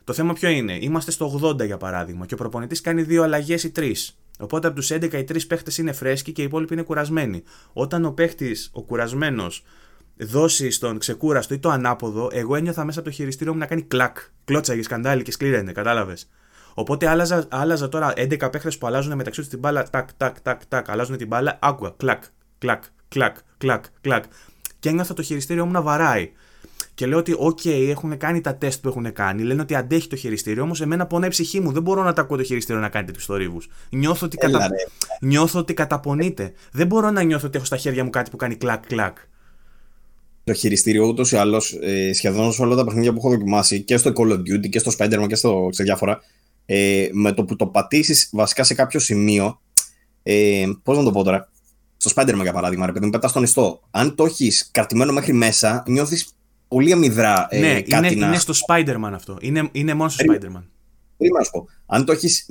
[0.05, 3.65] Το θέμα ποιο είναι, είμαστε στο 80 για παράδειγμα και ο προπονητής κάνει δύο αλλαγές
[3.65, 4.19] ή τρεις.
[4.39, 7.43] Οπότε από τους 11 οι τρεις παίχτες είναι φρέσκοι και οι υπόλοιποι είναι κουρασμένοι.
[7.73, 9.65] Όταν ο παίχτης, ο κουρασμένος,
[10.17, 13.83] δώσει στον ξεκούραστο ή το ανάποδο, εγώ ένιωθα μέσα από το χειριστήριο μου να κάνει
[13.83, 14.17] κλακ.
[14.45, 16.29] Κλώτσαγε σκαντάλι και σκλήραινε, κατάλαβες.
[16.75, 20.67] Οπότε άλλαζα, άλλαζα τώρα 11 παίχτες που αλλάζουν μεταξύ τους την μπάλα, τάκ, τάκ, τάκ,
[20.67, 22.23] τάκ, αλλάζουν την μπάλα, άκουγα, κλακ,
[22.59, 24.25] κλακ, κλακ, κλακ, κλακ.
[24.79, 26.33] Και ένιωθα το χειριστήριο μου να βαράει.
[26.95, 29.43] Και λέω ότι, OK, έχουν κάνει τα τεστ που έχουν κάνει.
[29.43, 30.63] Λένε ότι αντέχει το χειριστήριο.
[30.63, 31.73] Όμω, εμένα πονάει η ψυχή μου.
[31.73, 33.69] Δεν μπορώ να τα ακούω το χειριστήριο να κάνει τέτοιους θορύβους.
[33.91, 34.69] Νιώθω, ότι κατα...
[35.21, 36.53] νιώθω ότι καταπονείται.
[36.73, 39.17] Δεν μπορώ να νιώθω ότι έχω στα χέρια μου κάτι που κάνει κλακ-κλακ.
[40.45, 43.97] Το χειριστήριο ούτως ή άλλως ε, σχεδόν σε όλα τα παιχνίδια που έχω δοκιμάσει και
[43.97, 46.21] στο Call of Duty και στο Spider-Man και στο, σε διάφορα.
[46.73, 49.61] Ε, με το που το πατήσεις βασικά σε κάποιο σημείο.
[50.23, 51.49] Ε, Πώς να το πω τώρα.
[51.97, 53.81] Στο Spider-Man για παράδειγμα, ρε παιδί μου, πετάς στον ιστό.
[53.91, 56.35] Αν το έχεις κρατημένο μέχρι μέσα, νιώθεις
[56.69, 58.27] πολύ αμυδρά ε, ναι, κάτι είναι, να...
[58.27, 59.39] είναι στο Spider-Man αυτό.
[59.41, 60.63] Είναι, είναι μόνο στο Spider-Man.
[61.17, 61.69] Πριν να σου πω.
[61.87, 62.47] Αν το έχεις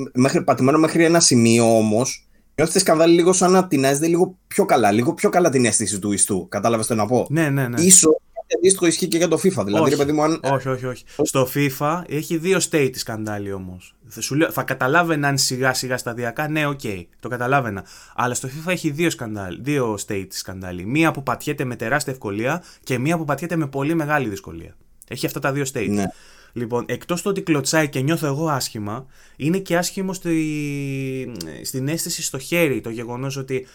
[0.45, 4.65] πατημένο μέχρι ένα σημείο όμως, νιώθεις τη σκανδάλη λίγο σαν να την έζησε λίγο πιο
[4.65, 4.91] καλά.
[4.91, 6.47] Λίγο πιο καλά την αίσθηση του ιστού.
[6.49, 7.81] Κατάλαβες τι να πω; Ναι, ναι, ναι.
[7.81, 8.21] Ίσο
[8.57, 9.63] αντίστοιχο ισχύει και για το FIFA.
[9.65, 10.39] Δηλαδή, όχι, ρε παιδί μου, αν...
[10.43, 11.03] όχι, όχι, όχι.
[11.23, 13.95] Στο FIFA έχει δύο state σκανδάλη όμως.
[14.07, 14.21] Θα,
[14.51, 17.85] θα καταλάβαινα αν σιγά σιγά σταδιακά, ναι, OK, okay, το καταλάβαινα.
[18.15, 20.85] Αλλά στο FIFA έχει δύο, σκανδάλη, δύο state σκανδάλη.
[20.85, 24.75] Μία που πατιέται με τεράστια ευκολία και μία που πατιέται με πολύ μεγάλη δυσκολία.
[25.07, 25.89] Έχει αυτά τα δύο state.
[25.89, 26.05] Ναι.
[26.53, 29.05] Λοιπόν, εκτός το ότι κλωτσάει και νιώθω εγώ άσχημα,
[29.35, 31.33] είναι και άσχημο στη...
[31.63, 32.81] στην αίσθηση στο χέρι.
[32.81, 33.67] Το γεγονός ότι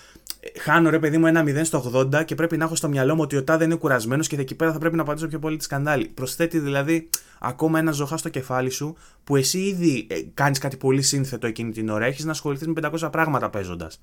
[0.60, 3.22] χάνω ρε παιδί μου ένα 0 στο 80 και πρέπει να έχω στο μυαλό μου
[3.22, 5.64] ότι ο τάδε είναι κουρασμένος και εκεί πέρα θα πρέπει να πατήσω πιο πολύ τη
[5.64, 6.06] σκανδάλη.
[6.06, 11.02] Προσθέτει δηλαδή ακόμα ένα ζωχά στο κεφάλι σου που εσύ ήδη ε, κάνεις κάτι πολύ
[11.02, 12.04] σύνθετο εκείνη την ώρα.
[12.04, 14.00] Έχεις να ασχοληθείς με 500 πράγματα παίζοντας.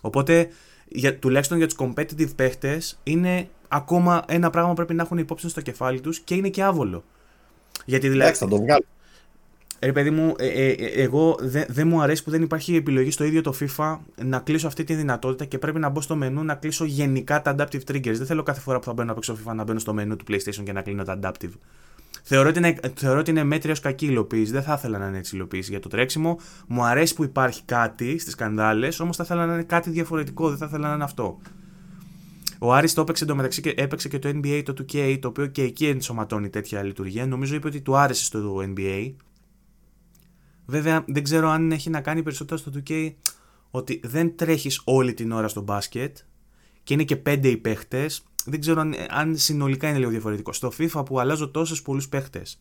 [0.00, 0.48] Οπότε
[0.88, 5.48] για, τουλάχιστον για τους competitive παίχτες είναι ακόμα ένα πράγμα που πρέπει να έχουν υπόψη
[5.48, 7.04] στο κεφάλι τους και είναι και άβολο.
[7.84, 8.36] Γιατί δηλαδή.
[8.36, 8.84] θα το βγάλω.
[9.80, 13.10] Ρε παιδί μου, ε, ε, ε εγώ δεν δε μου αρέσει που δεν υπάρχει επιλογή
[13.10, 16.44] στο ίδιο το FIFA να κλείσω αυτή τη δυνατότητα και πρέπει να μπω στο μενού
[16.44, 18.14] να κλείσω γενικά τα adaptive triggers.
[18.14, 20.24] Δεν θέλω κάθε φορά που θα μπαίνω να παίξω FIFA να μπαίνω στο μενού του
[20.28, 21.52] PlayStation και να κλείνω τα adaptive.
[22.22, 24.52] Θεωρώ ότι είναι, θεωρώ ότι είναι μέτρια κακή υλοποίηση.
[24.52, 26.38] Δεν θα ήθελα να είναι έτσι υλοποίηση για το τρέξιμο.
[26.66, 30.48] Μου αρέσει που υπάρχει κάτι στις σκανδάλες, όμως θα ήθελα να είναι κάτι διαφορετικό.
[30.48, 31.38] Δεν θα ήθελα να είναι αυτό.
[32.64, 35.62] Ο Άρης το έπαιξε εντωμεταξύ και έπαιξε και το NBA το 2K, το οποίο και
[35.62, 37.26] εκεί ενσωματώνει τέτοια λειτουργία.
[37.26, 39.14] Νομίζω είπε ότι του άρεσε στο NBA.
[40.66, 43.12] Βέβαια, δεν ξέρω αν έχει να κάνει περισσότερο στο 2K
[43.70, 46.16] ότι δεν τρέχεις όλη την ώρα στο μπάσκετ
[46.82, 48.24] και είναι και πέντε οι παίχτες.
[48.44, 50.52] Δεν ξέρω αν, αν συνολικά είναι λίγο διαφορετικό.
[50.52, 52.60] Στο FIFA που αλλάζω τόσους πολλούς παίχτες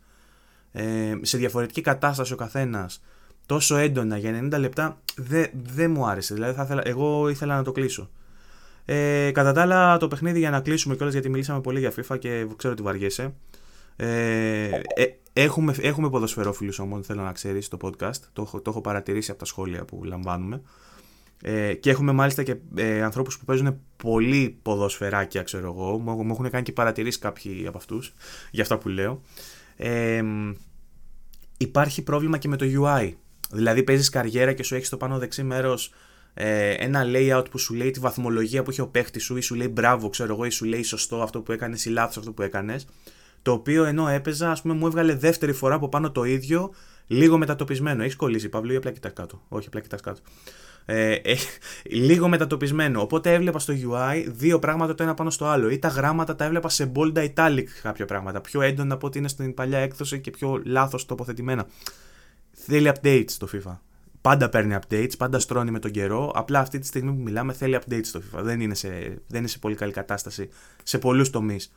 [0.71, 3.03] ε, σε διαφορετική κατάσταση ο καθένας
[3.45, 6.33] τόσο έντονα για 90 λεπτά δεν δε μου άρεσε.
[6.33, 8.09] Δηλαδή θα ήθελα, εγώ ήθελα να το κλείσω.
[8.93, 12.19] Ε, κατά τα άλλα, το παιχνίδι για να κλείσουμε κιόλας γιατί μιλήσαμε πολύ για FIFA
[12.19, 13.34] και ξέρω ότι βαριέσαι.
[13.95, 18.19] Ε, ε, έχουμε, έχουμε ποδοσφαιρόφιλους όμως, θέλω να ξέρεις, στο podcast.
[18.34, 20.61] Το, το έχω παρατηρήσει από τα σχόλια που λαμβάνουμε.
[21.41, 25.97] Ε, και έχουμε μάλιστα και ε, ανθρώπους που παίζουν πολύ ποδοσφαιράκια, ξέρω εγώ.
[25.97, 28.13] Μου, μου έχουν κάνει και παρατηρήσεις κάποιοι από αυτούς
[28.51, 29.22] για αυτά που λέω.
[29.76, 30.23] Ε,
[31.57, 33.13] υπάρχει πρόβλημα και με το UI.
[33.51, 35.93] Δηλαδή παίζεις καριέρα και σου έχεις το πάνω δεξί μέρος
[36.33, 39.55] ε, ένα layout που σου λέει τη βαθμολογία που έχει ο παίχτης σου ή σου
[39.55, 42.41] λέει μπράβο, ξέρω εγώ, ή σου λέει σωστό αυτό που έκανες ή λάθος αυτό που
[42.41, 42.87] έκανες.
[43.41, 46.73] Το οποίο ενώ έπαιζα, ας πούμε, μου έβγαλε δεύτερη φορά από πάνω το ίδιο,
[47.07, 48.03] λίγο μετατοπισμένο.
[48.03, 50.19] Έχεις κολλήσει, Παύλο, ή απλά κοιτάς κάτω; Όχι, απλά κοιτάς κάτω.
[50.85, 51.35] Ε, ε,
[51.83, 53.01] λίγο μετατοπισμένο.
[53.01, 55.69] Οπότε έβλεπα στο UI δύο πράγματα το ένα πάνω στο άλλο.
[55.69, 58.41] Ή τα γράμματα τα έβλεπα σε bold italic κάποια πράγματα.
[58.41, 61.67] Πιο έντονα από ό,τι είναι στην παλιά έκδοση και πιο λάθος τοποθετημένα.
[62.51, 63.77] Θέλει updates το FIFA.
[64.22, 66.31] Πάντα παίρνει updates, πάντα στρώνει με τον καιρό.
[66.35, 68.39] Απλά αυτή τη στιγμή που μιλάμε θέλει updates το FIFA.
[68.41, 68.89] Δεν είναι σε,
[69.27, 70.49] δεν είναι σε πολύ καλή κατάσταση
[70.84, 71.72] σε πολλούς τομείς.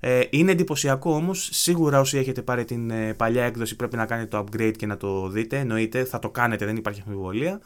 [0.00, 1.48] Ε, είναι εντυπωσιακό όμως.
[1.52, 4.96] Σίγουρα όσοι έχετε πάρει την ε, παλιά έκδοση πρέπει να κάνετε το upgrade και να
[4.96, 5.58] το δείτε.
[5.58, 7.60] Εννοείται, θα το κάνετε, δεν υπάρχει αμφιβολία.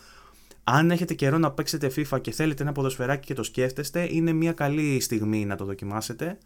[0.64, 4.52] Αν έχετε καιρό να παίξετε FIFA και θέλετε ένα ποδοσφαιράκι και το σκέφτεστε, είναι μια
[4.52, 6.38] καλή στιγμή να το δοκιμάσετε.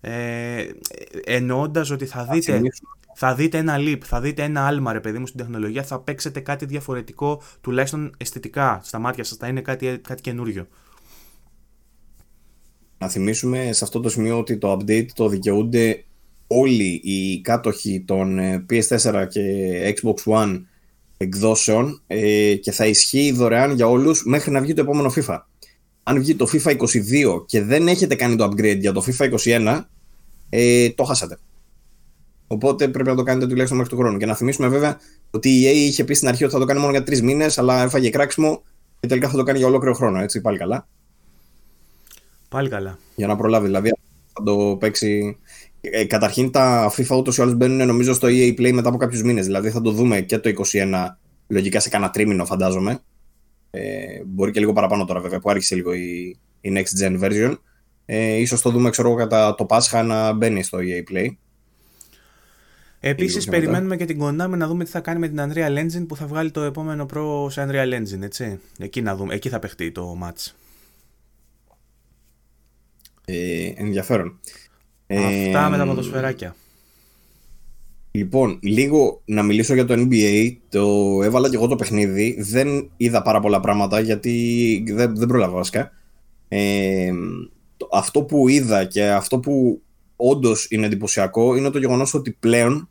[0.00, 0.66] Ε,
[1.24, 2.60] Εννοώντας ότι θα δείτε,
[3.14, 6.40] θα δείτε ένα leap, θα δείτε ένα άλμα ρε παιδί μου στην τεχνολογία, θα παίξετε
[6.40, 10.66] κάτι διαφορετικό, τουλάχιστον αισθητικά στα μάτια σας, θα είναι κάτι, κάτι καινούριο.
[12.98, 16.04] Να θυμίσουμε σε αυτό το σημείο ότι το update το δικαιούνται
[16.46, 20.62] όλοι οι κάτοχοι των ε, PS4 και Xbox One
[21.16, 25.38] εκδόσεων ε, και θα ισχύει δωρεάν για όλους μέχρι να βγει το επόμενο FIFA.
[26.02, 29.80] αν βγει το FIFA 22 και δεν έχετε κάνει το upgrade για το FIFA 21,
[30.48, 31.38] ε, το χάσατε.
[32.46, 34.18] Οπότε πρέπει να το κάνετε τουλάχιστον μέχρι του χρόνου.
[34.18, 34.98] Και να θυμίσουμε βέβαια
[35.30, 37.58] ότι η EA είχε πει στην αρχή ότι θα το κάνει μόνο για τρεις μήνες,
[37.58, 38.62] αλλά έφαγε κράξιμο
[39.00, 40.20] και τελικά θα το κάνει για ολόκληρο χρόνο.
[40.20, 40.86] Έτσι, πάλι καλά.
[42.48, 42.98] Πάλι καλά.
[43.14, 43.92] Για να προλάβει, δηλαδή
[44.32, 45.38] θα το παίξει.
[45.80, 49.22] Ε, καταρχήν τα FIFA ούτως ή άλλως μπαίνουν νομίζω στο EA Play μετά από κάποιους
[49.22, 49.46] μήνες.
[49.46, 51.06] Δηλαδή θα το δούμε και το 21
[51.46, 52.98] λογικά σε κανένα τρίμηνο, φαντάζομαι.
[53.70, 57.54] Ε, μπορεί και λίγο παραπάνω τώρα βέβαια που άρχισε λίγο η, η next gen version.
[58.06, 61.28] Ε, ίσως το δούμε ξέρω κατά το Πάσχα να μπαίνει στο EA Play.
[63.06, 66.16] Επίσης, περιμένουμε και την Konami να δούμε τι θα κάνει με την Unreal Engine που
[66.16, 68.22] θα βγάλει το επόμενο Pro σε Unreal Engine.
[68.22, 68.58] Έτσι.
[68.78, 70.52] Εκεί, να δούμε, εκεί θα παιχτεί το match.
[73.24, 74.40] Ε, ενδιαφέρον.
[75.06, 76.56] Αυτά ε, με τα ποδοσφαιράκια.
[78.10, 80.56] Λοιπόν, λίγο να μιλήσω για το NBA.
[80.68, 82.36] Το έβαλα και εγώ το παιχνίδι.
[82.40, 85.90] Δεν είδα πάρα πολλά πράγματα γιατί δεν, δεν πρόλαβα βασικά.
[86.48, 87.12] Ε,
[87.92, 89.82] αυτό που είδα και αυτό που
[90.16, 92.88] όντως είναι εντυπωσιακό είναι το γεγονός ότι πλέον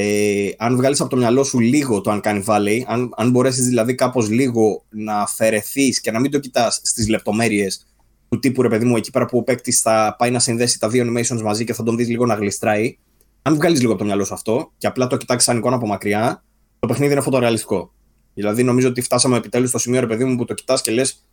[0.00, 3.94] ε, αν βγάλεις από το μυαλό σου λίγο το Uncanny Valley, αν, αν μπορέσεις δηλαδή
[3.94, 7.86] κάπως λίγο να αφαιρεθείς και να μην το κοιτάς στις λεπτομέρειες
[8.28, 10.88] του τύπου ρε παιδί μου εκεί πέρα που ο παίκτης θα πάει να συνδέσει τα
[10.88, 12.98] δύο animations μαζί και θα τον δεις λίγο να γλιστράει,
[13.42, 15.86] αν βγάλεις λίγο από το μυαλό σου αυτό και απλά το κοιτάξεις σαν εικόνα από
[15.86, 16.44] μακριά,
[16.78, 17.92] το παιχνίδι είναι φωτορεαλιστικό.
[18.34, 21.24] Δηλαδή νομίζω ότι φτάσαμε επιτέλους στο σημείο ρε παιδί μου που το κοιτάς και λες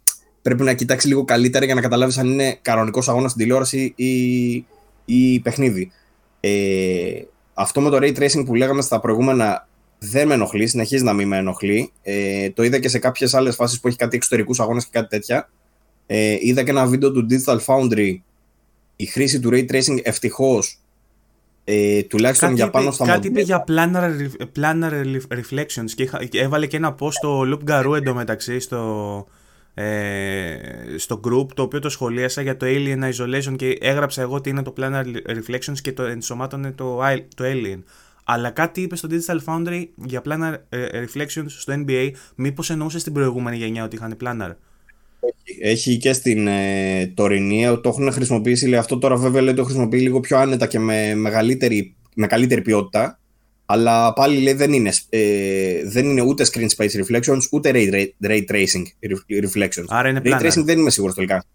[0.41, 4.65] πρέπει να κοιτάξεις λίγο καλύτερα για να καταλάβεις αν είναι κανονικός αγώνας στην τηλεόραση ή,
[5.05, 5.91] ή παιχνίδι.
[6.39, 7.21] Ε,
[7.57, 9.67] αυτό με το ray tracing που λέγαμε στα προηγούμενα
[9.99, 11.91] δεν με ενοχλεί, συνεχίζει να μην με ενοχλεί.
[12.01, 15.07] Ε, το είδα και σε κάποιες άλλες φάσεις που έχει κάτι εξωτερικούς αγώνες και κάτι
[15.07, 15.49] τέτοια.
[16.05, 18.17] Ε, είδα και ένα βίντεο του Digital Foundry.
[18.95, 20.79] Η χρήση του ray tracing ευτυχώς
[21.63, 24.11] ε, τουλάχιστον κάτι για πάνω στα Κάτι είπε για planar,
[24.59, 24.91] planar
[25.29, 29.27] reflections και, και έβαλε και ένα post στο Loop Garou εντωμεταξύ στο,
[29.77, 30.57] ε,
[30.97, 34.61] στο group το οποίο το σχολίασα για το Alien Isolation και έγραψα εγώ ότι είναι
[34.61, 36.99] το Planar Reflections και το ενσωμάτωνε το,
[37.35, 37.79] το Alien.
[38.23, 43.13] Αλλά κάτι είπε στο Digital Foundry για Planar ε, Reflections στο NBA, μήπως εννοούσες στην
[43.13, 44.51] προηγούμενη γενιά ότι είχαν Planar;
[45.61, 49.99] Έχει και στην ε, τωρινή, το έχουν χρησιμοποιήσει, λέει, αυτό τώρα βέβαια λέει, το χρησιμοποιεί
[49.99, 53.19] λίγο πιο άνετα και με, μεγαλύτερη, με καλύτερη ποιότητα.
[53.65, 58.43] Αλλά πάλι λέει δεν είναι, ε, δεν είναι ούτε screen space reflections, ούτε ray, ray
[58.51, 58.83] tracing
[59.43, 59.85] reflections.
[59.87, 61.45] Άρα είναι ray tracing δεν είμαι σίγουρος τελικά.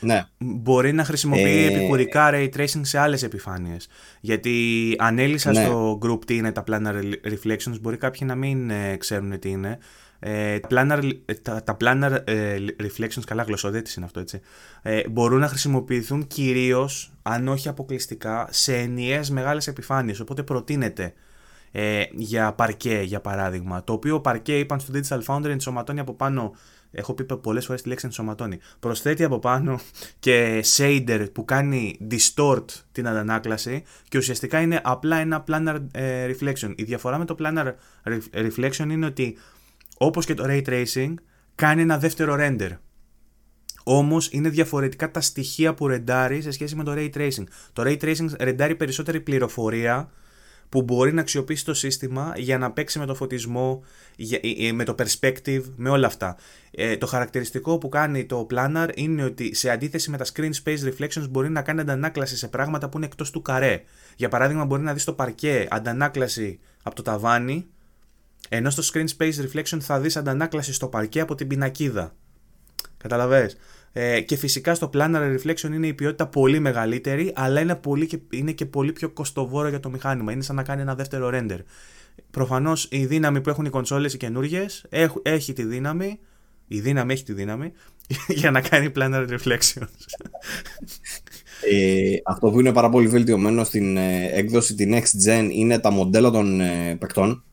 [0.00, 0.24] Ναι.
[0.38, 1.66] Μπορεί να χρησιμοποιεί ε...
[1.66, 3.88] επικουρικά ray tracing σε άλλες επιφάνειες.
[4.20, 4.54] Γιατί
[4.98, 5.64] ανέλησα ναι.
[5.64, 6.94] στο group τι είναι τα planar
[7.32, 9.78] reflections, μπορεί κάποιοι να μην ε, ξέρουν τι είναι.
[10.26, 11.10] Ε, planar,
[11.42, 14.40] τα, τα planar ε, reflections, καλά γλωσσοδέτης είναι αυτό έτσι,
[14.82, 21.12] ε, μπορούν να χρησιμοποιηθούν κυρίως, αν όχι αποκλειστικά, σε ενιαίες μεγάλες επιφάνειες, οπότε προτείνεται
[21.72, 26.54] ε, για παρκέ για παράδειγμα, το οποίο παρκέ είπαν στο Digital Foundry ενσωματώνει από πάνω
[26.96, 28.58] Έχω πει πολλές φορές τη λέξη ενσωματώνει.
[28.80, 29.80] Προσθέτει από πάνω
[30.18, 35.78] και shader που κάνει distort την αντανάκλαση και ουσιαστικά είναι απλά ένα planar
[36.28, 36.72] reflection.
[36.76, 37.72] Η διαφορά με το planar
[38.32, 39.36] reflection είναι ότι
[39.98, 41.14] όπως και το Ray Tracing,
[41.54, 42.70] κάνει ένα δεύτερο render.
[43.84, 47.44] Όμως είναι διαφορετικά τα στοιχεία που ρεντάρει σε σχέση με το Ray Tracing.
[47.72, 50.10] Το Ray Tracing ρεντάρει περισσότερη πληροφορία
[50.68, 53.84] που μπορεί να αξιοποιήσει το σύστημα για να παίξει με το φωτισμό,
[54.16, 56.36] ε, ε, με το perspective, με όλα αυτά.
[56.70, 60.78] Ε, το χαρακτηριστικό που κάνει το Planar είναι ότι σε αντίθεση με τα screen space
[60.78, 63.82] reflections μπορεί να κάνει αντανάκλαση σε πράγματα που είναι εκτός του καρέ.
[64.16, 67.66] Για παράδειγμα μπορεί να δεις στο παρκέ αντανάκλαση από το ταβάνι
[68.56, 72.14] ενώ στο screen space reflection θα δεις αντανάκλαση στο παρκέ από την πινακίδα.
[72.96, 73.56] Καταλαβες;
[73.92, 78.18] Ε, και φυσικά στο planar reflection είναι η ποιότητα πολύ μεγαλύτερη, αλλά είναι, πολύ και,
[78.30, 80.32] είναι και πολύ πιο κοστοβόρο για το μηχάνημα.
[80.32, 81.58] Είναι σαν να κάνει ένα δεύτερο render.
[82.30, 84.86] Προφανώς η δύναμη που έχουν οι κονσόλες οι καινούργιες
[85.22, 86.18] έχει τη δύναμη.
[86.66, 87.72] Η δύναμη έχει τη δύναμη
[88.40, 89.88] για να κάνει planar reflections.
[91.70, 95.90] Ε, αυτό που είναι πάρα πολύ βελτιωμένο στην ε, έκδοση την Next Gen είναι τα
[95.90, 97.44] μοντέλα των ε, παικτών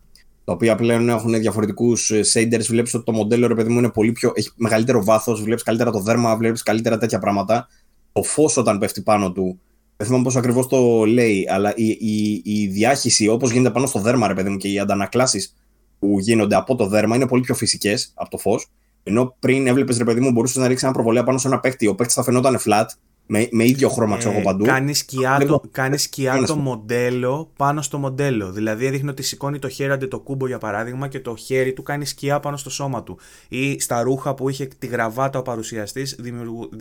[0.52, 2.66] τα οποία πλέον έχουν διαφορετικούς ε, shaders.
[2.68, 5.92] Βλέπεις ότι το μοντέλο, ρε παιδί μου, είναι πολύ πιο, έχει μεγαλύτερο βάθος, βλέπεις καλύτερα
[5.92, 7.68] το δέρμα, βλέπεις καλύτερα τέτοια πράγματα.
[8.12, 9.60] Το φως όταν πέφτει πάνω του,
[9.98, 14.00] δεν θυμάμαι πώς ακριβώς το λέει, αλλά η, η, η διάχυση όπως γίνεται πάνω στο
[14.00, 15.56] δέρμα, ρε παιδί μου, και οι αντανακλάσεις
[16.00, 18.68] που γίνονται από το δέρμα είναι πολύ πιο φυσικές από το φως.
[19.04, 21.88] Ενώ πριν έβλεπες, ρε παιδί μου, μπορούσες να ρίξεις ένα προβολέα πάνω σε ένα παίχτη.
[21.88, 22.86] Ο παίχτης θα φαινόταν flat,
[23.26, 24.66] με, με ίδιο χρώμα, ξέρω εγώ παντού.
[24.66, 28.52] Κάνεις σκιά, το, κάνεις σκιά το μοντέλο πάνω στο μοντέλο.
[28.52, 31.84] Δηλαδή έδειχνε ότι σηκώνει το χέρι αντί το κούμπο για παράδειγμα και το χέρι του
[31.84, 33.18] κάνει σκιά πάνω στο σώμα του.
[33.48, 36.20] Ή στα ρούχα που είχε τη γραβάτα ο παρουσιαστής,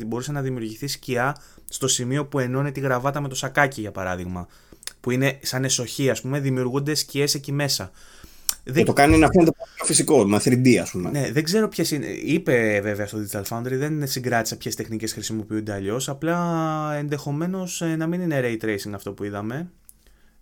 [0.07, 1.37] μπορούσε να δημιουργηθεί σκιά
[1.69, 4.47] στο σημείο που ενώνει τη γραβάτα με το σακάκι για παράδειγμα.
[5.01, 7.91] Που είναι σαν εσοχή, ας πούμε, δημιουργούνται σκιές εκεί μέσα.
[8.75, 11.11] Και το κάνει να φαίνεται πιο φυσικό, με 3D ας πούμε.
[11.11, 12.07] Ναι, δεν ξέρω ποιες είναι.
[12.07, 16.09] Είπε βέβαια στο Digital Foundry, δεν συγκράτησα ποιες τεχνικές χρησιμοποιούνται αλλιώς.
[16.09, 16.39] Απλά
[16.99, 19.71] ενδεχομένως ε, να μην είναι ray tracing αυτό που είδαμε.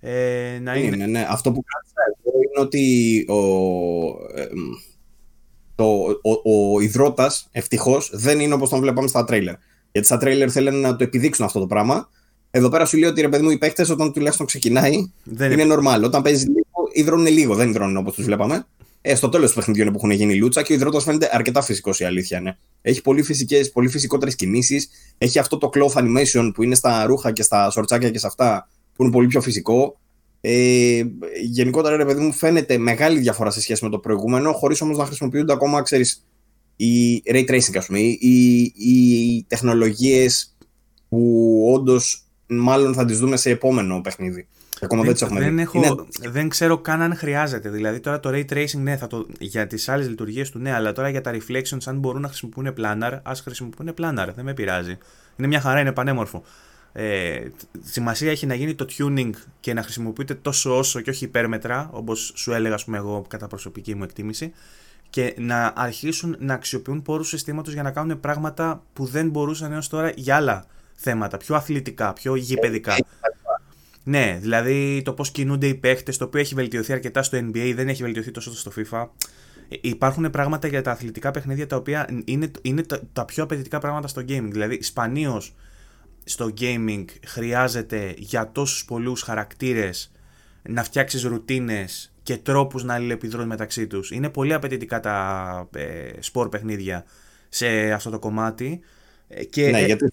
[0.00, 0.96] Ε, να είναι...
[0.96, 1.26] είναι, ναι.
[1.30, 3.38] Αυτό που κράτησα εδώ είναι ότι ο,
[4.40, 4.46] ε,
[5.74, 5.84] το,
[6.22, 9.55] ο, ο υδρότας ευτυχώς δεν είναι όπως τον βλέπαμε στα τρέιλερ.
[9.92, 12.09] Γιατί στα τρέιλερ θέλουν να το επιδείξουν αυτό το πράγμα.
[12.50, 15.74] Εδώ πέρα σου λέει ότι ρε παιδί μου οι παίχτες όταν τουλάχιστον ξεκινάει δεν είναι
[15.74, 16.02] normal.
[16.05, 16.57] Όταν παίζεις λίγο,
[17.00, 18.66] υδρώνουν λίγο, δεν υδρώνουν όπως τους βλέπαμε.
[19.00, 22.00] Ε, στο τέλος του παιχνιδιού που έχουν γίνει λούτσα και ο υδρότα φαίνεται αρκετά φυσικός
[22.00, 22.58] η αλήθεια είναι.
[22.82, 24.88] Έχει πολύ, φυσικές, πολύ φυσικότερες κινήσεις.
[25.18, 28.68] Έχει αυτό το cloth animation που είναι στα ρούχα και στα σορτσάκια και σε αυτά
[28.94, 30.00] που είναι πολύ πιο φυσικό.
[30.40, 31.02] Ε,
[31.42, 35.04] γενικότερα, ρε παιδί μου, φαίνεται μεγάλη διαφορά σε σχέση με το προηγούμενο, χωρίς όμως να
[35.04, 36.24] χρησιμοποιούνται ακόμα, ξέρεις,
[36.76, 40.56] οι ray tracing, ας πούμε, οι, οι τεχνολογίες
[41.08, 44.48] που όντως μάλλον θα τις δούμε σε επόμενο παιχνίδι.
[44.80, 46.30] Ακόμα δεν, δεν, δεν, έχω, είναι...
[46.30, 47.68] δεν ξέρω καν αν χρειάζεται.
[47.68, 50.92] Δηλαδή τώρα το ray tracing ναι, θα το, για τις άλλες λειτουργίες του ναι, αλλά
[50.92, 54.28] τώρα για τα reflections, αν μπορούν να χρησιμοποιούν planar, ας χρησιμοποιούν planar.
[54.34, 54.98] Δεν με πειράζει.
[55.36, 56.42] Είναι μια χαρά, είναι πανέμορφο.
[56.92, 57.40] Ε,
[57.82, 59.30] σημασία έχει να γίνει το tuning
[59.60, 63.94] και να χρησιμοποιείται τόσο όσο και όχι υπέρμετρα, όπως σου έλεγα πούμε, εγώ κατά προσωπική
[63.94, 64.52] μου εκτίμηση,
[65.10, 69.88] και να αρχίσουν να αξιοποιούν πόρους συστήματος για να κάνουν πράγματα που δεν μπορούσαν έως
[69.88, 70.64] τώρα για άλλα
[70.94, 72.96] θέματα, πιο αθλητικά, πιο γηπαιδικά.
[74.09, 77.89] Ναι, δηλαδή το πώς κινούνται οι παίχτε, το οποίο έχει βελτιωθεί αρκετά στο NBA, δεν
[77.89, 79.06] έχει βελτιωθεί τόσο στο FIFA.
[79.68, 82.82] Ε, υπάρχουν πράγματα για τα αθλητικά παιχνίδια τα οποία είναι, είναι
[83.12, 84.48] τα, πιο απαιτητικά πράγματα στο gaming.
[84.51, 85.55] Δηλαδή, σπανίως
[86.24, 90.12] στο gaming χρειάζεται για τόσους πολλούς χαρακτήρες
[90.62, 94.10] να φτιάξεις ρουτίνες και τρόπους να αλληλεπιδρούν μεταξύ τους.
[94.10, 97.05] Είναι πολύ απαιτητικά τα ε, σπορ παιχνίδια
[97.48, 98.80] σε αυτό το κομμάτι.
[99.28, 100.12] Ε, και, ναι, ε, γιατί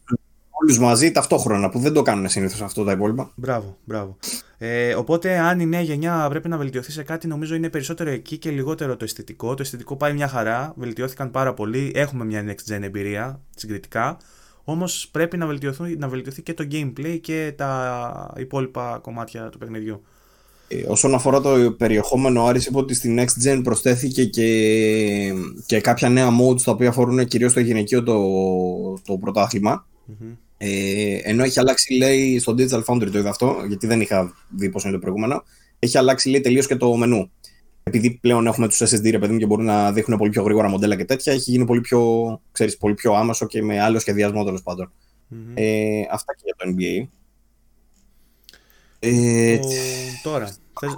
[0.61, 3.31] όλους μαζί ταυτόχρονα που δεν το κάνουν συνήθως αυτό τα υπόλοιπα.
[3.35, 4.17] Μπράβο, μπράβο.
[4.57, 8.37] Ε, οπότε αν η νέα γενιά πρέπει να βελτιωθεί σε κάτι νομίζω είναι περισσότερο εκεί
[8.37, 9.53] και λιγότερο το αισθητικό.
[9.53, 14.17] Το αισθητικό πάει μια χαρά, βελτιώθηκαν πάρα πολύ, έχουμε μια next gen εμπειρία συγκριτικά.
[14.63, 15.45] Όμως πρέπει να,
[15.97, 20.03] να βελτιωθεί και το gameplay και τα υπόλοιπα κομμάτια του παιχνιδιού.
[20.67, 25.33] Ε, όσον αφορά το περιεχόμενο, Άρης είπε ότι στη Next Gen προσθέθηκε και,
[25.65, 28.19] και κάποια νέα modes τα οποία αφορούν κυρίως το γυναικείο το,
[29.05, 29.85] το πρωταθλημα
[30.57, 34.69] Ε, ενώ έχει αλλάξει, λέει, στο Digital Foundry το είδα αυτό, γιατί δεν είχα δει
[34.69, 35.43] πώς είναι το προηγούμενο,
[35.79, 37.31] έχει αλλάξει, λέει, τελείως και το μενού
[37.87, 40.69] επειδή πλέον έχουμε τους SSD ρε παιδί μου και μπορούν να δείχνουν πολύ πιο γρήγορα
[40.69, 44.43] μοντέλα και τέτοια, έχει γίνει πολύ πιο, ξέρεις, πολύ πιο άμεσο και με άλλο σχεδιασμό
[44.43, 44.63] τέλος
[45.53, 47.07] Ε, αυτά και για το NBA.
[48.99, 49.59] Ε,
[50.23, 50.55] Τώρα.
[50.79, 50.93] Θες...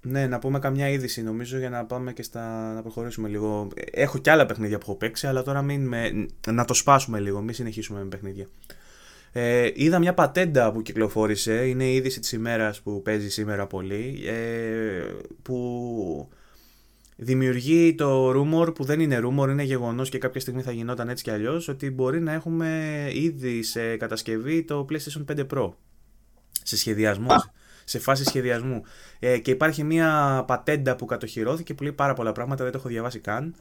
[0.00, 2.72] Ναι, να πούμε καμιά είδηση νομίζω για να πάμε και στα...
[2.72, 3.68] να προχωρήσουμε λίγο.
[3.90, 6.26] Έχω και άλλα παιχνίδια που έχω παίξει, αλλά τώρα μην με...
[6.46, 8.46] να το σπάσουμε λίγο, μην συνεχίσουμε με παιχνίδια.
[9.32, 14.22] Ε, είδα μια πατέντα που κυκλοφόρησε, είναι η είδηση της ημέρας που παίζει σήμερα πολύ,
[14.26, 15.04] ε,
[15.42, 16.28] που
[17.16, 21.24] δημιουργεί το rumor που δεν είναι rumor, είναι γεγονός και κάποια στιγμή θα γινόταν έτσι
[21.24, 25.72] κι αλλιώς, ότι μπορεί να έχουμε ήδη σε κατασκευή το PlayStation 5 Pro,
[26.62, 27.34] σε σχεδιασμό,
[27.84, 28.82] σε φάση σχεδιασμού.
[29.18, 32.88] Ε, και υπάρχει μια πατέντα που κατοχυρώθηκε που λέει πάρα πολλά πράγματα, δεν το έχω
[32.88, 33.54] διαβάσει καν.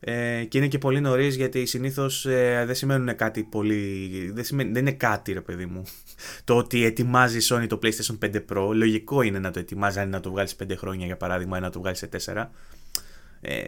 [0.00, 4.30] Ε, και είναι και πολύ νωρίς γιατί συνήθως ε, δεν σημαίνουν κάτι πολύ.
[4.34, 5.82] Δεν, σημαίνει, δεν είναι κάτι, ρε παιδί μου.
[6.44, 10.08] το ότι ετοιμάζει η Sony το PlayStation 5 Pro, λογικό είναι να το ετοιμάζει αν
[10.08, 12.46] να το βγάλεις σε 5 χρόνια για παράδειγμα ή να το βγάλεις σε 4.
[13.40, 13.66] Ε,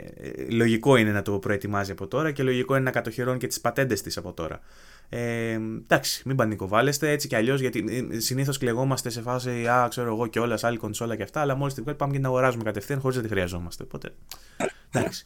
[0.49, 4.03] λογικό είναι να το προετοιμάζει από τώρα και λογικό είναι να κατοχυρώνει και τις πατέντες
[4.03, 4.61] της από τώρα.
[5.09, 10.09] Ε, εντάξει, μην πανικοβάλλεστε έτσι κι αλλιώς γιατί ε, συνήθως κλεγόμαστε σε φάση Α, ξέρω
[10.15, 12.63] εγώ και όλα, άλλη κονσόλα και αυτά, αλλά μόλις την βγάλει πάμε και να αγοράζουμε
[12.63, 13.83] κατευθείαν χωρίς να τη χρειαζόμαστε.
[13.83, 14.15] Οπότε.
[14.91, 15.25] Εντάξει.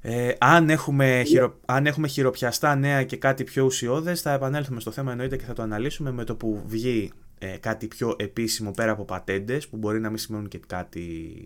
[0.00, 4.90] Ε, αν, έχουμε χειρο, αν έχουμε χειροπιαστά νέα και κάτι πιο ουσιώδες θα επανέλθουμε στο
[4.90, 8.92] θέμα εννοείται και θα το αναλύσουμε με το που βγει ε, κάτι πιο επίσημο πέρα
[8.92, 11.44] από πατέντες που μπορεί να μην σημαίνουν και κάτι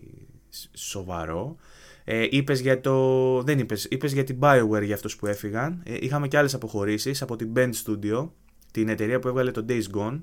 [0.73, 1.55] σοβαρό.
[2.03, 3.41] Ε, είπες για το...
[3.41, 5.81] δεν είπες, είπες για την Bioware για αυτούς που έφυγαν.
[5.85, 8.29] Ε, είχαμε και άλλες αποχωρήσεις από την Bend Studio,
[8.71, 10.19] την εταιρεία που έβγαλε το Days Gone.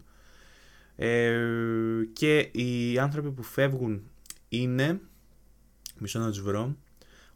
[0.97, 1.39] Ε,
[2.12, 4.02] και οι άνθρωποι που φεύγουν
[4.48, 5.01] είναι,
[5.98, 6.77] μισό να τους βρω,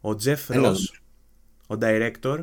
[0.01, 1.01] ο Τζεφ Ρος,
[1.67, 2.41] ο director.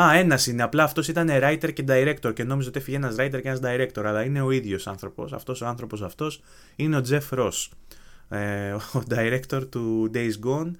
[0.00, 0.62] Α, ένας είναι.
[0.62, 4.02] Απλά αυτός ήταν writer και director και νόμιζα ότι έφυγε ένας writer και ένας director.
[4.04, 5.32] Αλλά είναι ο ίδιος άνθρωπος.
[5.32, 6.42] Αυτός ο άνθρωπος αυτός
[6.76, 7.68] είναι ο Jeff Ross.
[8.28, 10.70] Ε, ο director του Days Gone.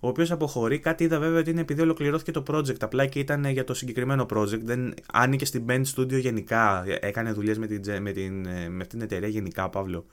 [0.00, 0.78] Ο οποίος αποχωρεί.
[0.78, 2.80] Κάτι είδα βέβαια ότι είναι επειδή ολοκληρώθηκε το project.
[2.80, 4.60] Απλά και ήταν για το συγκεκριμένο project.
[4.62, 6.84] Δεν άνοιγε στην Band Studio γενικά.
[7.00, 10.06] Έκανε δουλειές με, την, με, την, με αυτήν την εταιρεία γενικά, Παύλο.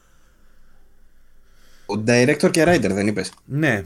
[1.85, 3.83] Ο director και writer, δεν είπες; Ναι,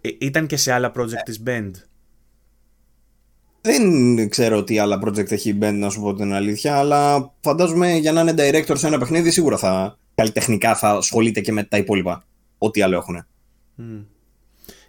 [0.00, 1.70] ε, ήταν και σε άλλα project της Bend.
[3.60, 7.96] Δεν ξέρω τι άλλα project έχει η Bend να σου πω την αλήθεια, αλλά φαντάζομαι
[7.96, 11.76] για να είναι director σε ένα παιχνίδι σίγουρα θα καλλιτεχνικά θα ασχολείται και με τα
[11.76, 12.24] υπόλοιπα.
[12.62, 13.26] Ό,τι άλλο έχουν.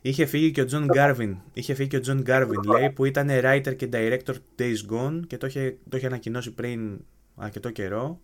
[0.02, 1.38] Είχε φύγει και ο Τζον Γκάρβιν.
[1.54, 5.38] Είχε φύγει και ο Τζον Γκάρβιν, λέει, που ήταν writer και director Days Gone και
[5.38, 7.00] το είχε, το είχε ανακοινώσει πριν
[7.36, 8.22] αρκετό καιρό.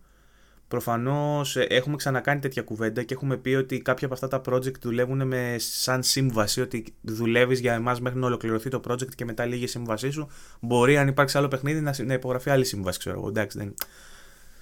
[0.67, 4.79] Προφανώς ε, έχουμε ξανακάνει τέτοια κουβέντα και έχουμε πει ότι κάποια από αυτά τα project
[4.79, 6.61] δουλεύουν με σαν σύμβαση.
[6.61, 10.27] Ότι δουλεύεις για εμάς μέχρι να ολοκληρωθεί το project και μετά λίγη σύμβασή σου.
[10.61, 13.27] Μπορεί, αν υπάρξει άλλο παιχνίδι, να, να υπογραφεί άλλη σύμβαση, ξέρω εγώ.
[13.27, 13.73] Εντάξει, δεν...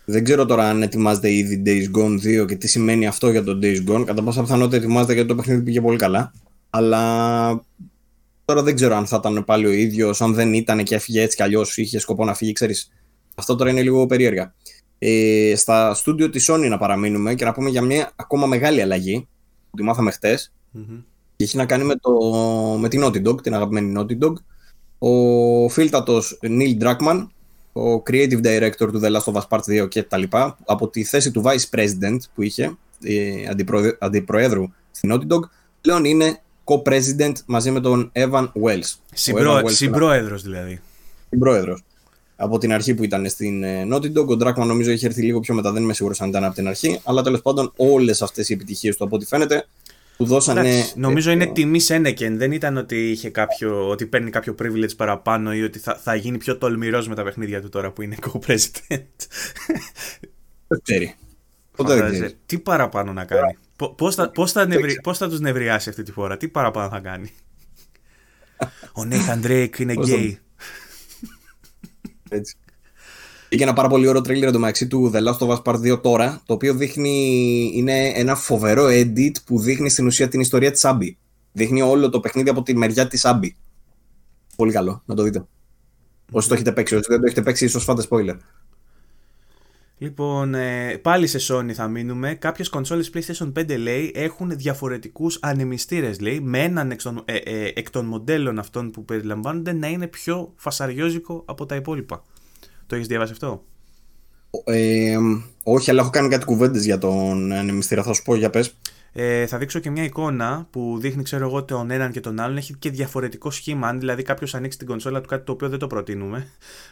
[0.05, 3.59] δεν ξέρω τώρα αν ετοιμάζεται ήδη Days Gone 2 και τι σημαίνει αυτό για το
[3.61, 4.03] Days Gone.
[4.05, 6.33] Κατά πάσα πιθανότητα ετοιμάζεται γιατί το παιχνίδι πήγε πολύ καλά.
[6.69, 7.61] Αλλά
[8.45, 11.35] τώρα δεν ξέρω αν θα ήταν πάλι ο ίδιος, αν δεν ήταν και έφυγε έτσι
[11.35, 12.91] κι αλλιώς, είχε σκοπό να φύγει, ξέρεις.
[13.35, 14.53] Αυτό τώρα είναι λίγο περίεργα.
[14.99, 19.27] Ε, στα στούντιο της Sony να παραμείνουμε και να πούμε για μια ακόμα μεγάλη αλλαγή
[19.69, 20.53] που τη μάθαμε χτες.
[20.77, 21.03] Mm-hmm.
[21.35, 22.11] Και έχει να κάνει με, το,
[22.79, 24.33] με την Naughty Dog, την αγαπημένη Naughty Dog.
[24.97, 27.27] Ο φίλτατος Neil Druckmann,
[27.75, 31.03] ο creative director του The Last of Us Part 2 και τα λοιπά, από τη
[31.03, 33.33] θέση του vice president που είχε, ε,
[33.99, 35.39] αντιπροέδρου στην Naughty Dog,
[35.81, 38.93] πλέον είναι co-president μαζί με τον Evan Wells.
[39.13, 40.81] Συμπρό, συμπρόεδρος δηλαδή.
[41.29, 41.83] Συμπρόεδρος.
[42.35, 45.39] Από την αρχή που ήταν στην ε, Naughty Dog, ο Dragman νομίζω είχε έρθει λίγο
[45.39, 48.49] πιο μετά, δεν είμαι σίγουρος αν ήταν από την αρχή, αλλά τέλος πάντων όλες αυτές
[48.49, 49.67] οι επιτυχίες του από ό,τι φαίνεται
[50.17, 50.91] του δώσανε...
[50.95, 52.37] νομίζω είναι τιμή Σένεκεν.
[52.37, 56.37] Δεν ήταν ότι, είχε κάποιο, ότι παίρνει κάποιο privilege παραπάνω ή ότι θα, θα γίνει
[56.37, 59.05] πιο τολμηρός με τα παιχνίδια του τώρα που είναι co-president.
[60.67, 61.15] Δεν ξέρει.
[62.45, 63.57] Τι παραπάνω να κάνει.
[63.95, 64.67] Πώς θα, πώς, θα
[65.01, 67.31] πώς θα τους νευριάσει αυτή τη φορά, τι παραπάνω θα κάνει.
[68.97, 70.39] Ο Νέιθαν Drake είναι γκέι.
[72.29, 72.55] Έτσι.
[73.55, 76.41] Είχε ένα πάρα πολύ ωραίο τρίλερ εντωμεταξύ του The Last of Us Part 2 τώρα,
[76.45, 81.09] το οποίο δείχνει, είναι ένα φοβερό edit που δείχνει στην ουσία την ιστορία της Abby.
[81.51, 83.49] Δείχνει όλο το παιχνίδι από τη μεριά της Abby.
[84.55, 85.45] Πολύ καλό, να το δείτε.
[86.31, 88.35] Όσοι το έχετε παίξει, όσοι δεν το έχετε παίξει, ίσως φάτε spoiler.
[89.97, 92.33] Λοιπόν, ε, πάλι σε Sony θα μείνουμε.
[92.33, 97.71] Κάποιες κονσόλες PlayStation 5 λέει έχουν διαφορετικούς ανεμιστήρες, λέει, με έναν εκ των, ε, ε,
[97.75, 102.23] εκ των μοντέλων αυτών που περιλαμβάνονται να είναι πιο φασαριόζικο από τα υπόλοιπα.
[102.87, 103.63] Το έχεις διαβάσει αυτό;
[104.63, 105.17] Ε,
[105.63, 108.03] όχι, αλλά έχω κάνει κάτι κουβέντες για τον ανεμιστήρα.
[108.03, 108.75] Θα σου πω, για πες.
[109.17, 112.57] Ε, θα δείξω και μια εικόνα που δείχνει, ξέρω εγώ, τον έναν και τον άλλον.
[112.57, 113.87] Έχει και διαφορετικό σχήμα.
[113.87, 116.47] Αν δηλαδή κάποιος ανοίξει την κονσόλα του, κάτι το οποίο δεν το προτείνουμε,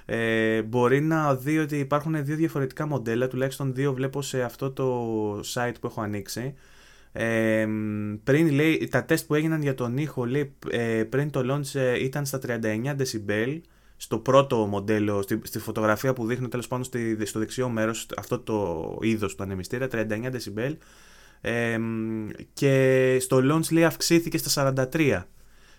[0.05, 3.27] ε, μπορεί να δει ότι υπάρχουν δύο διαφορετικά μοντέλα.
[3.27, 6.53] Τουλάχιστον δύο βλέπω σε αυτό το site που έχω ανοίξει.
[7.11, 7.67] Ε,
[8.23, 12.03] πριν λέει, τα τεστ που έγιναν για τον ήχο, λέει, ε, πριν το launch ε,
[12.03, 13.59] ήταν στα 39 decibel
[14.03, 18.39] στο πρώτο μοντέλο, στη, στη φωτογραφία που δείχνει τέλος πάντων στη, στο δεξιό μέρος αυτό
[18.39, 20.75] το είδος του ανεμιστήρα, 39 decibel
[22.53, 25.23] και στο launch λέει αυξήθηκε στα 43.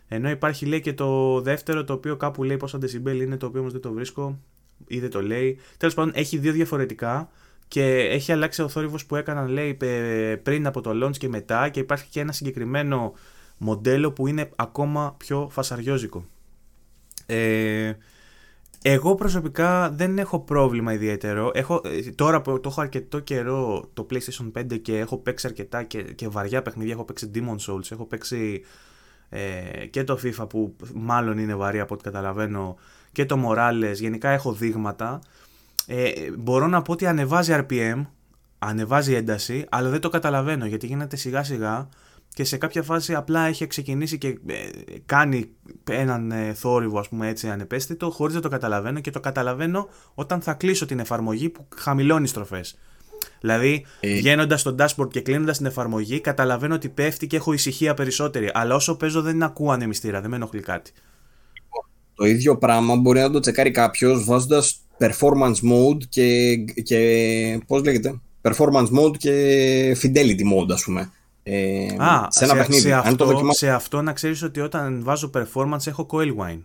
[0.09, 3.61] Ενώ υπάρχει λέει και το δεύτερο το οποίο κάπου λέει πόσα decibel είναι το οποίο
[3.61, 4.41] όμως δεν το βρίσκω
[4.87, 5.59] ή δεν το λέει.
[5.77, 7.29] Τέλος πάντων έχει δύο διαφορετικά
[7.69, 9.77] και έχει αλλάξει ο θόρυβος που έκαναν λέει
[10.43, 13.13] πριν από το launch και μετά και υπάρχει και ένα συγκεκριμένο
[13.59, 16.25] μοντέλο που είναι ακόμα πιο φασαριόζικο.
[17.27, 17.93] Ε,
[18.87, 21.51] εγώ προσωπικά δεν έχω πρόβλημα ιδιαίτερο.
[21.55, 25.83] Έχω, ε, τώρα που το έχω αρκετό καιρό το PlayStation 5 και έχω παίξει αρκετά
[25.83, 26.93] και, και βαριά παιχνίδια.
[26.93, 28.63] Έχω παίξει Demon Souls, έχω παίξει
[29.29, 32.77] ε, και το FIFA που μάλλον είναι βαρύ από ό,τι καταλαβαίνω
[33.13, 33.95] και το Morales.
[33.95, 35.21] Γενικά έχω δείγματα.
[35.87, 38.07] Ε, μπορώ να πω ότι ανεβάζει RPM,
[38.59, 41.89] ανεβάζει ένταση, αλλά δεν το καταλαβαίνω γιατί γίνεται σιγά σιγά
[42.35, 44.55] και σε κάποια φάση απλά έχει ξεκινήσει και ε,
[45.07, 45.49] κάνει
[45.91, 50.41] έναν ε, θόρυβο ας πούμε έτσι ανεπαίσθητο χωρίς να το καταλαβαίνω και το καταλαβαίνω όταν
[50.41, 52.79] θα κλείσω την εφαρμογή που χαμηλώνει στροφές.
[53.41, 54.15] Δηλαδή, ε...
[54.15, 58.51] βγαίνοντας στο dashboard και κλείνοντας την εφαρμογή, καταλαβαίνω ότι πέφτει και έχω ησυχία περισσότερη.
[58.53, 60.93] Αλλά όσο παίζω δεν ακούω ανεμιστήρα, δεν με ενοχλεί κάτι.
[62.15, 68.21] Το ίδιο πράγμα μπορεί να το τσεκάρει κάποιος βάζοντας performance mode και, και πώς λέγεται,
[68.43, 71.13] performance mode και fidelity mode, ας πούμε.
[71.47, 72.81] Ε, Α, σε ένα σε, παιχνίδι.
[72.81, 76.63] Σε, αυτό, το σε αυτό να ξέρεις ότι όταν βάζω performance έχω coil wine.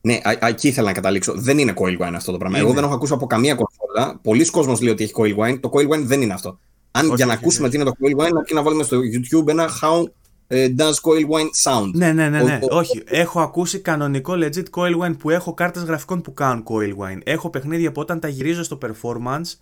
[0.00, 1.32] Ναι, εκεί ήθελα να καταλήξω.
[1.36, 2.58] Δεν είναι coil wine αυτό το πράγμα.
[2.58, 4.18] Εγώ δεν έχω ακούσει από καμία κονσόλα.
[4.22, 5.60] Πολλοί κόσμοι λέει ότι έχει coil wine.
[5.60, 6.58] Το coil wine δεν είναι αυτό.
[6.90, 9.68] Αν για να ακούσουμε τι είναι το coil wine, αρκεί να βάλουμε στο YouTube ένα
[9.82, 10.04] how
[10.46, 11.90] ε, does coil wine sound.
[11.92, 12.42] Ναι, ναι, ναι.
[12.42, 12.58] ναι.
[12.70, 13.02] Όχι.
[13.06, 17.18] Έχω ακούσει κανονικό legit coil wine που έχω κάρτες γραφικών που κάνουν coil wine.
[17.24, 19.58] Έχω παιχνίδια που όταν τα γυρίζω στο performance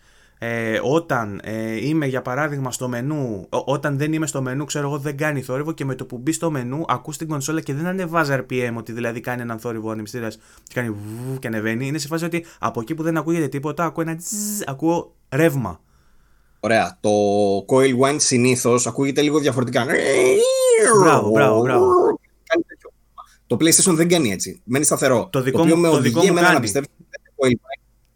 [0.46, 4.98] ε, όταν ε, είμαι για παράδειγμα στο μενού, όταν δεν είμαι στο μενού, ξέρω εγώ
[4.98, 7.86] δεν κάνει θόρυβο και με το που μπει στο μενού ακούς την κονσόλα και δεν
[7.86, 11.86] ανεβάζει RPM, ότι δηλαδή κάνει έναν θόρυβο ανεμιστήρας και κάνει βου και ανεβαίνει.
[11.86, 15.80] Είναι σε φάση ότι από εκεί που δεν ακούγεται τίποτα, ακούω ένα τζζ, ακούω ρεύμα.
[16.60, 16.98] Ωραία.
[17.00, 17.10] Το
[17.68, 19.86] coil wine συνήθως ακούγεται λίγο διαφορετικά.
[21.00, 21.86] Μπράβο, μπράβο, μπράβο.
[23.46, 24.60] Το PlayStation δεν κάνει έτσι.
[24.64, 25.28] Μένει σταθερό.
[25.32, 26.86] Το δικό το οποίο μου, με οδηγεί εμένα να πιστεύω
[27.36, 27.60] ότι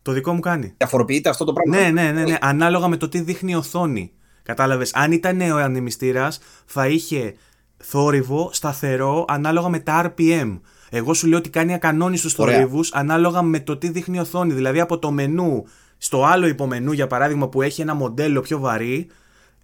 [0.08, 0.74] το δικό μου κάνει.
[0.76, 2.36] Διαφοροποιείται αυτό το πράγμα; Ναι, ναι, ναι, ναι.
[2.40, 4.12] Ανάλογα με το τι δείχνει η οθόνη.
[4.42, 4.94] Κατάλαβες.
[4.94, 7.34] Αν ήταν ο ανεμιστήρας, θα είχε
[7.76, 10.60] θόρυβο σταθερό ανάλογα με τα RPM.
[10.90, 14.52] Εγώ σου λέω ότι κάνει ακανόνιστου θορύβους ανάλογα με το τι δείχνει η οθόνη.
[14.52, 15.64] Δηλαδή από το μενού
[15.98, 19.06] στο άλλο υπομενού, για παράδειγμα, που έχει ένα μοντέλο πιο βαρύ,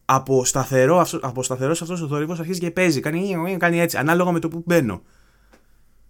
[0.05, 3.01] από σταθερό, από σταθερός αυτός ο θόρυβος αρχίζει και παίζει.
[3.01, 5.03] Κάνει, κάνει έτσι, ανάλογα με το που μπαίνω.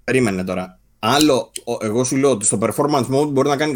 [0.04, 0.78] Περίμενε τώρα.
[1.06, 1.50] Άλλο,
[1.80, 3.72] εγώ σου λέω ότι στο performance mode μπορεί να κάνει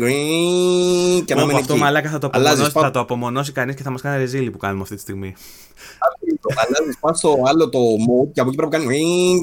[1.24, 4.00] και να μην Αυτό μαλάκα θα το απομονώσει, θα το απομονώσει κανείς και θα μας
[4.00, 5.34] κάνει ρεζίλι που κάνουμε αυτή τη στιγμή.
[6.66, 9.40] Αλλάζεις πας στο άλλο το mode και από εκεί πρέπει να κάνει.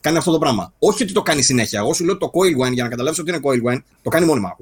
[0.00, 0.72] Κάνει αυτό το πράγμα.
[0.78, 1.80] Όχι ότι το κάνει συνέχεια.
[1.80, 3.78] Εγώ σου λέω το coil wine για να καταλάβεις ότι είναι coil wine.
[4.02, 4.56] Το κάνει μόνιμα.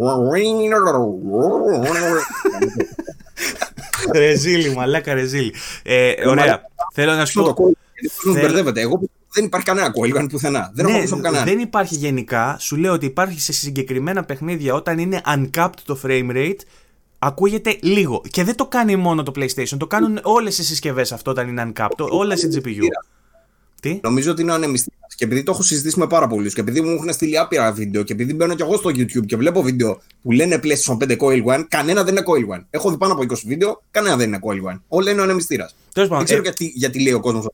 [4.12, 5.55] ρεζίλι, μαλάκα ρεζίλι.
[5.83, 6.62] Ε, ωραία.
[6.93, 7.73] Θέλω να σου πω.
[8.33, 8.81] Μπερδεύεται.
[8.81, 9.01] Εγώ
[9.35, 10.70] δεν υπάρχει κανένα coil πουθενά.
[10.74, 11.44] Δεν, ναι, κανένα.
[11.44, 12.56] δεν υπάρχει γενικά.
[12.61, 16.61] Σου λέω ότι υπάρχει σε συγκεκριμένα παιχνίδια όταν είναι uncapped το frame rate
[17.19, 18.23] ακούγεται λίγο.
[18.31, 21.73] Και δεν το κάνει μόνο το PlayStation, το κάνουν όλες οι συσκευές αυτό όταν είναι
[21.74, 22.82] uncapped, όλε οι GPU.
[23.81, 25.15] Τι; Νομίζω ότι είναι ο ανεμιστήρας.
[25.16, 28.02] Και επειδή το έχω συζητήσει με πάρα πολλούς και επειδή μου έχουν στείλει άπειρα βίντεο
[28.02, 31.44] και επειδή μπαίνω κι εγώ στο YouTube και βλέπω βίντεο που λένε PlayStation 5 Coil
[31.44, 32.65] One, κανένα δεν είναι Coil One.
[32.70, 34.81] Έχω δει πάνω από 20 βίντεο, κανένα δεν είναι Coil One.
[34.89, 35.70] Όλα είναι ο ανεμιστήρα.
[35.93, 36.43] Δεν ξέρω ε...
[36.43, 37.48] γιατί, γιατί λέει ο κόσμος ε,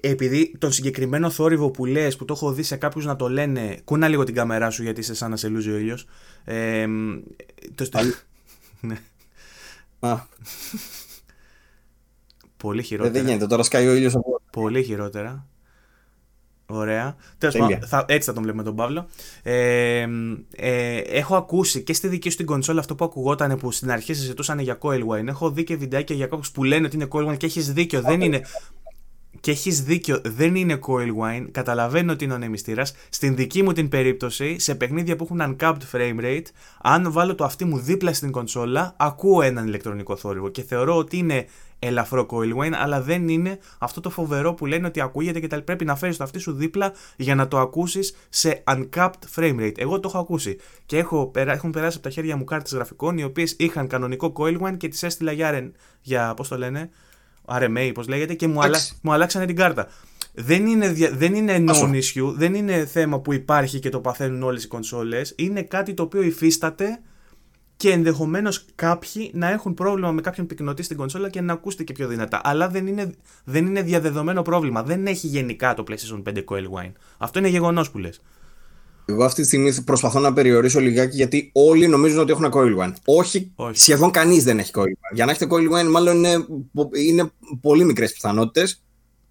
[0.00, 3.78] επειδή τον συγκεκριμένο θόρυβο που λες, που το έχω δει σε κάποιους να το λένε,
[3.84, 6.06] κούνα λίγο την κάμερά σου γιατί είσαι σαν να σε λούζει ο ήλιος.
[6.44, 6.86] Ε,
[7.74, 7.86] το,
[8.80, 8.96] ναι.
[10.00, 10.20] Α.
[12.56, 13.14] Πολύ ε, χειρότερα.
[13.14, 14.40] Δεν γίνεται, τώρα σκάει ο ήλιος από...
[14.50, 15.46] Πολύ χειρότερα.
[16.66, 17.16] Ωραία.
[17.38, 19.06] Τέλος θα, έτσι θα τον βλέπουμε τον Παύλο.
[19.42, 20.06] Ε,
[20.56, 24.14] ε, έχω ακούσει και στη δική σου την κονσόλα αυτό που ακουγόταν που στην αρχή
[24.14, 25.26] συζητούσαν για Coil Wine.
[25.26, 28.00] Έχω δει και βιντεάκια για κάποιους που λένε ότι είναι Coil Wine και έχεις δίκιο.
[28.00, 28.42] Δεν είναι.
[29.42, 31.46] Και έχεις δίκιο, δεν είναι coil wine.
[31.50, 32.94] Καταλαβαίνω ότι είναι ο νεμιστήρας.
[33.08, 36.46] Στην δική μου την περίπτωση, σε παιχνίδια που έχουν uncapped frame rate,
[36.82, 41.16] αν βάλω το αυτί μου δίπλα στην κονσόλα, ακούω έναν ηλεκτρονικό θόρυβο και θεωρώ ότι
[41.16, 41.46] είναι
[41.78, 45.62] ελαφρό coil wine, αλλά δεν είναι αυτό το φοβερό που λένε ότι ακούγεται και τα
[45.62, 49.78] πρέπει να φέρεις το αυτί σου δίπλα για να το ακούσεις σε uncapped frame rate.
[49.78, 53.24] Εγώ το έχω ακούσει και έχω, έχουν περάσει από τα χέρια μου κάρτες γραφικών οι
[53.24, 56.90] οποίες είχαν κανονικό coil wine και τις έστειλα για, για πώς το λένε,
[57.44, 58.78] RMA, πώς λέγεται, και μου, αλλα...
[59.02, 59.88] μου αλλάξανε την κάρτα.
[60.34, 64.68] Δεν είναι, δεν είναι non-issue, δεν είναι θέμα που υπάρχει και το παθαίνουν όλες οι
[64.68, 65.34] κονσόλες.
[65.36, 67.00] Είναι κάτι το οποίο υφίσταται
[67.76, 72.08] και ενδεχομένως κάποιοι να έχουν πρόβλημα με κάποιον πυκνοτή στην κονσόλα και να ακούστε πιο
[72.08, 72.40] δυνατά.
[72.44, 73.14] Αλλά δεν είναι,
[73.44, 74.82] δεν είναι διαδεδομένο πρόβλημα.
[74.82, 76.92] Δεν έχει γενικά το PlayStation 5 Coil Wine.
[77.18, 78.20] Αυτό είναι γεγονός που λες.
[79.04, 82.92] Εγώ αυτή τη στιγμή προσπαθώ να περιορίσω λιγάκι γιατί όλοι νομίζουν ότι έχουν coil one.
[83.04, 83.80] Όχι, Όχι.
[83.80, 85.14] σχεδόν κανείς δεν έχει coil one.
[85.14, 86.46] Για να έχετε coil one, μάλλον είναι,
[87.06, 87.30] είναι
[87.60, 88.82] πολύ μικρές πιθανότητες.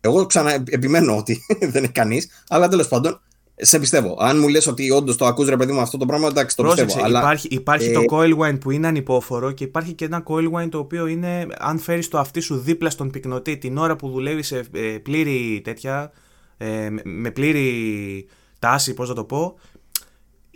[0.01, 3.21] Εγώ ξανά επιμένω ότι δεν έχει κανείς, αλλά τέλος πάντων
[3.63, 4.17] σε πιστεύω.
[4.19, 6.63] Αν μου λες ότι όντως το ακούς ρε παιδί μου αυτό το πράγμα, εντάξει, το
[6.63, 7.17] Πρόσεξε, πιστεύω.
[7.17, 7.91] Υπάρχει, υπάρχει ε...
[7.91, 11.47] το coil wine που είναι ανυπόφορο και υπάρχει και ένα coil wine το οποίο είναι
[11.59, 15.61] αν φέρεις το αυτί σου δίπλα στον πυκνοτή την ώρα που δουλεύεις σε ε, πλήρη
[15.63, 16.11] τέτοια.
[16.57, 18.27] Ε, με πλήρη
[18.61, 19.55] τάση, πώς να το πω,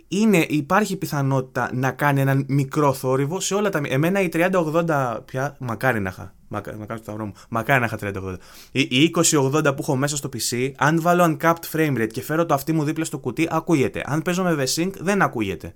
[0.08, 3.80] είναι, υπάρχει πιθανότητα να κάνει έναν μικρό θόρυβο σε όλα τα.
[3.84, 5.56] Εμένα η 3080 πια.
[5.58, 6.34] Μακάρι να είχα.
[6.48, 7.32] Μακάρι, μακάρι το μου.
[7.48, 8.36] Μακάρι να είχα 3080.
[8.72, 12.46] Η, η 2080 που έχω μέσα στο PC, αν βάλω uncapped frame rate και φέρω
[12.46, 14.02] το αυτί μου δίπλα στο κουτί, ακούγεται.
[14.06, 15.74] Αν παίζω με V-Sync, δεν ακούγεται.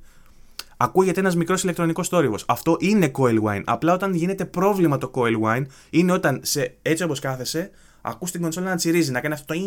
[0.77, 2.45] Ακούγεται ένας μικρός ηλεκτρονικός θόρυβος.
[2.49, 3.63] Αυτό είναι coil wine.
[3.65, 7.71] Απλά όταν γίνεται πρόβλημα το coil wine, είναι όταν σε, έτσι όπως κάθεσαι,
[8.01, 9.61] ακούς την κονσόλα να τσιρίζει, να κάνει αυτό το.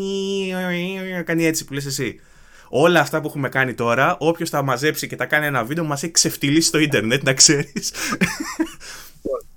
[1.24, 2.20] κάνει έτσι που λες εσύ
[2.76, 6.04] όλα αυτά που έχουμε κάνει τώρα, όποιος τα μαζέψει και τα κάνει ένα βίντεο, μας
[6.04, 7.94] έχει ξεφτυλίσει στο ίντερνετ, να ξέρεις.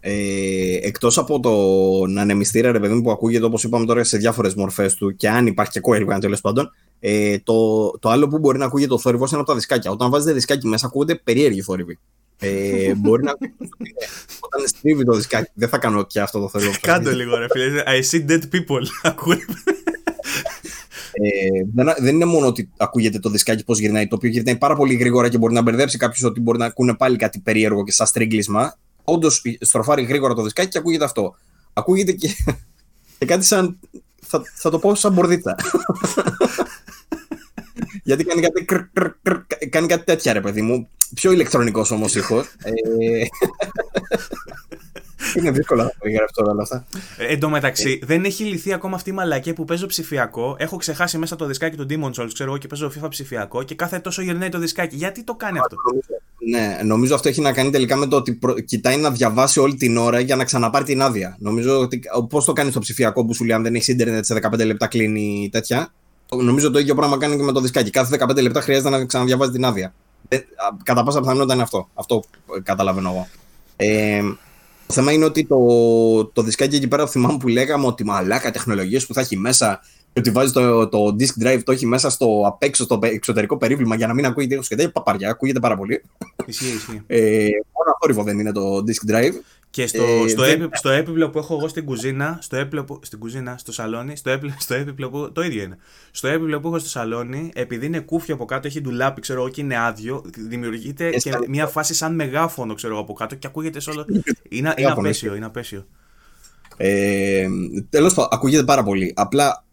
[0.00, 4.54] Ε, Εκτός από το ανεμιστήρα, ρε παιδί μου, που ακούγεται όπως είπαμε τώρα σε διάφορες
[4.54, 6.70] μορφές του και αν υπάρχει και coil τέλος πάντων,
[7.00, 9.90] ε, το, το άλλο που μπορεί να ακούγεται το θόρυβος είναι από τα δισκάκια.
[9.90, 11.98] Όταν βάζετε δισκάκι μέσα, ακούγονται περίεργοι θόρυβοι.
[12.38, 13.32] Ε, μπορεί να
[14.40, 15.50] όταν στρίβει το δισκάκι.
[15.54, 16.72] Δεν θα κάνω και αυτό το θόρυβο.
[16.80, 17.82] Κάντο λίγο, ρε φίλε.
[17.86, 19.12] I see dead people.
[21.22, 24.76] Ε, δεν, δεν είναι μόνο ότι ακούγεται το δισκάκι πώς γυρνάει, το οποίο γυρνάει πάρα
[24.76, 27.92] πολύ γρήγορα και μπορεί να μπερδέψει κάποιους ότι μπορεί να ακούνε πάλι κάτι περίεργο και
[27.92, 28.78] σαν στρίγκλισμα.
[29.04, 31.34] Όντως στροφάρει γρήγορα το δισκάκι και ακούγεται αυτό.
[31.72, 32.28] Ακούγεται και,
[33.18, 33.78] και κάτι σαν.
[34.20, 35.54] Θα, θα το πω σαν μπορδίτσα.
[38.02, 39.34] Γιατί κάνει κάτι, κρ, κρ, κρ,
[39.68, 40.88] κάνει κάτι τέτοια, ρε παιδί μου.
[41.14, 42.46] Πιο ηλεκτρονικός όμως ήχος.
[45.34, 46.86] Ε, είναι δύσκολο να περιγράψει τώρα όλα αυτά.
[47.18, 50.56] Ε, εν τω μεταξύ, δεν έχει λυθεί ακόμα αυτή η μαλακή που παίζω ψηφιακό.
[50.58, 53.74] Έχω ξεχάσει μέσα το δισκάκι του Demon Souls, ξέρω εγώ, και παίζω FIFA ψηφιακό και
[53.74, 54.96] κάθε τόσο γυρνάει το δισκάκι.
[54.96, 55.76] Γιατί το κάνει αυτό;
[56.50, 58.60] Ναι, νομίζω αυτό έχει να κάνει τελικά με το ότι προ...
[58.60, 61.36] κοιτάει να διαβάσει όλη την ώρα για να ξαναπάρει την άδεια.
[61.38, 64.38] Νομίζω ότι πώς το κάνεις στο ψηφιακό που σου λέει αν δεν έχεις Ιντερνετ σε
[64.42, 65.92] 15 λεπτά κλείνει τέτοια.
[66.42, 67.90] Νομίζω το ίδιο πράγμα κάνει και με το δισκάκι.
[67.90, 69.94] Κάθε 15 λεπτά χρειάζεται να ξαναδιαβάζει την άδεια.
[70.28, 70.38] Ε,
[70.82, 71.88] κατά πάσα πιθανότητα είναι αυτό.
[71.94, 72.22] Αυτό
[72.62, 73.28] καταλαβαίνω εγώ.
[73.76, 74.22] Ε,
[74.86, 75.56] Το θέμα είναι ότι το,
[76.24, 79.80] το δισκάκι εκεί πέρα θυμάμαι που λέγαμε ότι μαλάκα τεχνολογίες που θα έχει μέσα
[80.12, 83.56] και ότι βάζει το, το disk drive το έχει μέσα στο απ' έξω, στο εξωτερικό
[83.56, 85.30] περίβλημα για να μην ακούγεται ήχο και τέτοια παπαριά.
[85.30, 86.02] Ακούγεται πάρα πολύ.
[86.46, 87.02] Ισχύει, ισχύει.
[87.06, 89.32] Ε, μόνο θόρυβο δεν είναι το disk drive.
[89.76, 90.68] Και στο, ε, στο, δεν...
[90.72, 94.30] στο έπιπλο που έχω εγώ στην κουζίνα, στο έπιπλο που, στην κουζίνα, στο σαλόνι, στο
[94.30, 95.32] έπιπλο, στο έπιπλο που.
[95.32, 95.76] Το ίδιο είναι.
[96.10, 99.48] Στο έπιπλο που έχω στο σαλόνι, επειδή είναι κούφιο από κάτω, έχει ντουλάπι, ξέρω εγώ,
[99.48, 103.80] και είναι άδειο, δημιουργείται και μια φάση σαν μεγάφωνο, ξέρω εγώ, από κάτω και ακούγεται
[103.80, 104.06] σε όλο.
[104.48, 105.86] είναι, είναι απέσιο, είναι απέσιο.
[106.76, 107.46] Ε,
[107.90, 109.12] Τέλος πάντων, ακούγεται πάρα πολύ.
[109.16, 109.64] Απλά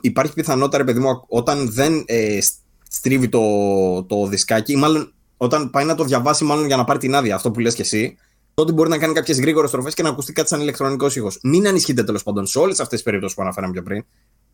[0.00, 2.38] υπάρχει πιθανότητα, ρε παιδί μου, όταν δεν ε,
[2.88, 3.40] στρίβει το,
[4.02, 7.50] το δισκάκι, μάλλον όταν πάει να το διαβάσει, μάλλον για να πάρει την άδεια, αυτό
[7.50, 8.16] που λες και εσύ,
[8.54, 11.38] τότε μπορεί να κάνει κάποιες γρήγορες στροφές και να ακουστεί κάτι σαν ηλεκτρονικός ήχος.
[11.42, 14.04] Μην ανησυχείτε τέλος πάντων σε όλες αυτές τις περιπτώσεις που αναφέραμε πιο πριν.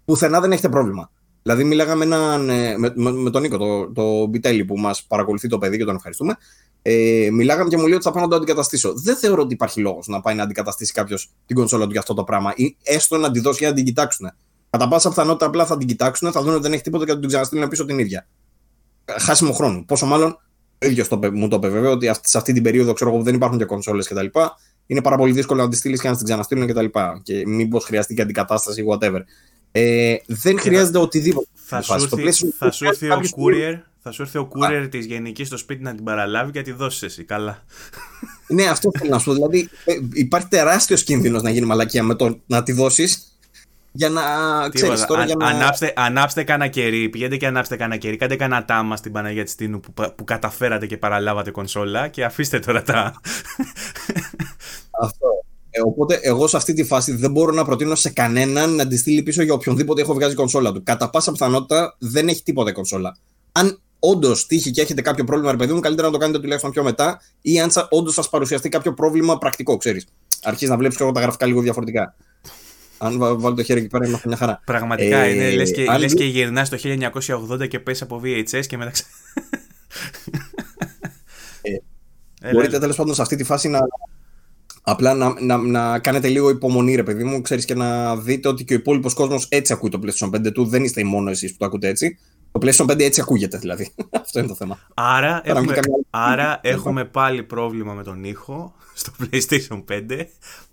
[0.05, 1.11] Πουθενά δεν έχετε πρόβλημα.
[1.43, 5.05] Δηλαδή, μιλάγαμε με, έναν, ε, με, με, με τον Νίκο, το, το Μπιτέλη που μας
[5.05, 6.37] παρακολουθεί το παιδί και τον ευχαριστούμε.
[6.83, 8.93] Ε, μιλάγαμε και μου λέει ότι θα πάω να το αντικαταστήσω.
[8.97, 12.15] Δεν θεωρώ ότι υπάρχει λόγος να πάει να αντικαταστήσει κάποιος την κονσόλα του για αυτό
[12.15, 14.31] το πράγμα ή έστω να τη δώσει για να την κοιτάξουν.
[14.71, 17.19] Κατά πάσα πιθανότητα απλά θα την κοιτάξουν, θα δουν ότι δεν έχει τίποτα και θα
[17.19, 18.27] την ξαναστείλουν πίσω την ίδια.
[19.19, 19.85] Χάσιμο χρόνο.
[19.87, 20.39] Πόσο μάλλον ο
[20.81, 23.65] ίδιος μου το είπε βέβαια ότι σε αυτή την περίοδο ξέρω, που δεν υπάρχουν και
[23.65, 24.27] κονσόλες κτλ.
[24.87, 26.85] Είναι πάρα πολύ δύσκολο να τη στείλεις και να την ξαναστείλουν κτλ.
[26.85, 29.21] Και, και μήπως χρειαστεί και αντικατάσταση ή whatever.
[29.73, 31.47] Ε, δεν χρειάζεται οτιδήποτε.
[31.55, 35.47] Θα σου, έρθει, θα σου έρθει ο courier, θα σου έρθει ο courier της γενικής
[35.47, 37.25] στο σπίτι να την παραλάβει και να τη δώσεις εσύ.
[37.25, 37.65] Καλά.
[38.49, 39.33] ναι, αυτό θέλω να σου πω.
[39.33, 43.30] Δηλαδή, ε, υπάρχει τεράστιος κίνδυνος να γίνει μαλακία με το να τη δώσεις
[43.93, 44.23] για να
[44.69, 45.25] ξέρεις τώρα.
[45.25, 45.47] για να...
[45.47, 48.17] Ανάψτε, ανάψτε κανένα κερί, πηγαίνετε και ανάψτε κανένα κερί.
[48.17, 52.59] Κάντε κανένα τάμα στην Παναγία τη Τίνου που, που καταφέρατε και παραλάβατε κονσόλα και αφήστε
[52.59, 53.21] τώρα τα.
[55.03, 55.27] Αυτό.
[55.71, 58.97] Ε, οπότε, εγώ σε αυτή τη φάση δεν μπορώ να προτείνω σε κανέναν να τη
[58.97, 60.83] στείλει πίσω για οποιονδήποτε έχω βγάζει κονσόλα του.
[60.83, 63.17] Κατά πάσα πιθανότητα δεν έχει τίποτα κονσόλα.
[63.53, 66.71] Αν όντως τύχει και έχετε κάποιο πρόβλημα, ρε παιδί μου, καλύτερα να το κάνετε τουλάχιστον
[66.71, 70.07] πιο μετά ή αν όντως σας παρουσιαστεί κάποιο πρόβλημα πρακτικό, ξέρεις.
[70.43, 72.15] Αρχίζεις να βλέπεις τα γραφικά λίγο διαφορετικά.
[73.03, 74.61] Αν βάλω το χέρι εκεί πέρα, είμαστε μια χαρά.
[74.65, 75.51] Πραγματικά ε, είναι.
[75.51, 76.07] Λες και, αν...
[76.07, 76.79] και γυρνάς το
[77.61, 78.93] 1980 και πέσει από VHS και μετά.
[82.43, 83.79] ε, μπορείτε τέλος πάντων σε αυτή τη φάση να.
[84.83, 88.65] Απλά να, να, να κάνετε λίγο υπομονή, ρε παιδί μου, ξέρεις και να δείτε ότι
[88.65, 90.65] και ο υπόλοιπος κόσμος έτσι ακούει το PlayStation 5 του.
[90.65, 92.19] Δεν είστε οι μόνο εσείς που το ακούτε έτσι.
[92.53, 93.93] Το PlayStation 5 έτσι ακούγεται δηλαδή.
[94.21, 94.79] Αυτό είναι το θέμα.
[94.95, 95.75] Άρα, έχουμε,
[96.11, 100.25] άρα έχουμε πάλι πρόβλημα με τον ήχο στο PlayStation 5.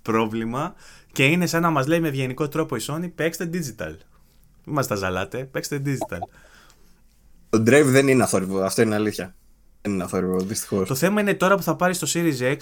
[0.02, 0.76] Πρόβλημα.
[1.18, 3.96] Και είναι σαν να μας λέει με ευγενικό τρόπο η Sony: Παίξτε digital.
[4.64, 6.20] Μην μας τα ζαλάτε, παίξτε digital.
[7.50, 9.36] Το Drive δεν είναι αθόρυβο, αυτό είναι αλήθεια.
[9.82, 10.88] Δεν είναι αθόρυβο, δυστυχώς.
[10.88, 12.58] Το θέμα είναι τώρα που θα πάρει το Series X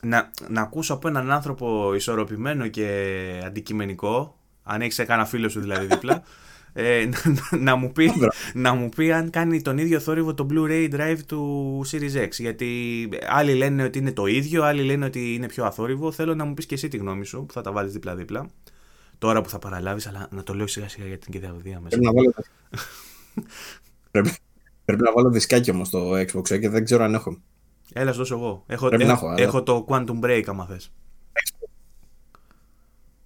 [0.00, 5.86] να, να ακούσω από έναν άνθρωπο ισορροπημένο και αντικειμενικό, αν έχεις κανένα φίλο σου δηλαδή
[5.86, 6.22] δίπλα,
[6.72, 7.08] ε,
[7.66, 8.12] να, μου πει,
[8.54, 12.28] να μου πει αν κάνει τον ίδιο θόρυβο το Blu-ray drive του Series X.
[12.30, 16.12] Γιατί άλλοι λένε ότι είναι το ίδιο, άλλοι λένε ότι είναι πιο αθόρυβο.
[16.12, 18.50] Θέλω να μου πεις και εσύ τη γνώμη σου που θα τα βάλεις δίπλα-δίπλα.
[19.18, 21.98] Τώρα που θα παραλάβεις, αλλά να το λέω σιγά σιγά για την κυριαρχία μέσα.
[21.98, 22.34] Πρέπει να βάλω,
[24.10, 24.30] πρέπει,
[24.84, 27.38] πρέπει να βάλω δισκάκι όμως στο Xbox ε, και δεν ξέρω αν έχω.
[27.92, 28.64] Έλα, δώσω εγώ.
[28.66, 30.92] Έχω, έχω, έχω το Quantum Break, άμα θες.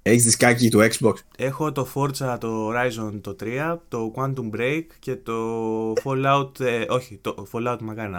[0.03, 5.17] Έχεις δισκάκι του Xbox; Έχω το Forza, το Horizon το 3, το Quantum Break και
[5.17, 6.61] το Fallout.
[6.61, 8.13] Ε, όχι, το Fallout μακάρι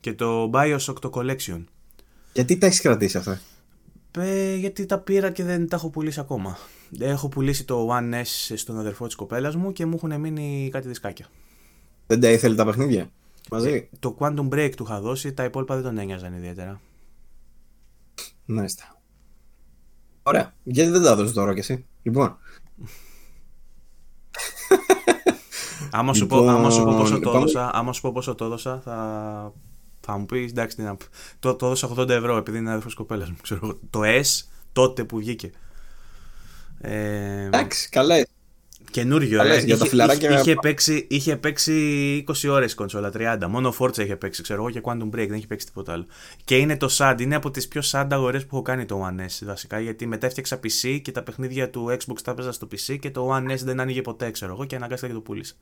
[0.00, 1.64] Και το Bioshock το Collection.
[2.32, 3.40] Γιατί τα έχεις κρατήσει αυτά;
[4.18, 6.58] Ε, γιατί τα πήρα και δεν τα έχω πουλήσει ακόμα.
[6.98, 10.88] Έχω πουλήσει το One S στον αδερφό της κοπέλας μου και μου έχουν μείνει κάτι
[10.88, 11.26] δισκάκια.
[12.06, 13.10] Δεν τα ήθελε τα παιχνίδια;
[13.50, 16.80] Μαζί; Ε, το Quantum Break του είχα δώσει, τα υπόλοιπα δεν τον ένοιαζαν ιδιαίτερα.
[18.44, 18.99] Μάλιστα.
[20.22, 20.54] Ωραία.
[20.62, 21.86] Γιατί δεν τα έδωσες τώρα κι εσύ.
[22.02, 22.36] Λοιπόν.
[25.90, 28.80] άμα, σου πω, άμα σου πω πόσο το έδωσα, άμα σου πω πόσο το έδωσα,
[28.84, 29.52] θα,
[30.00, 30.96] θα μου πεις εντάξει, τι να...
[31.38, 33.36] το, το έδωσα 80 ευρώ επειδή είναι αδερφός κοπέλας μου.
[33.42, 35.50] Ξέρω, το S τότε που βγήκε.
[36.80, 38.14] Ε, εντάξει, καλά
[38.90, 39.58] Καινούριο, ε.
[39.58, 43.46] Για είχε, τα είχε, είχε, παίξει, είχε παίξει 20 ώρες η κονσόλα, 30.
[43.48, 46.06] Μόνο Forza είχε παίξει, ξέρω εγώ, και Quantum Break, δεν είχε παίξει τίποτα άλλο.
[46.44, 49.20] Και είναι το SAD, είναι από τις πιο SAD αγορές που έχω κάνει το One
[49.20, 52.98] S βασικά, γιατί μετά έφτιαξα PC και τα παιχνίδια του Xbox τα έπαιζα στο PC
[53.00, 55.54] και το One S δεν άνοιγε ποτέ, ξέρω εγώ, και αναγκάστηκα και το πούλησα.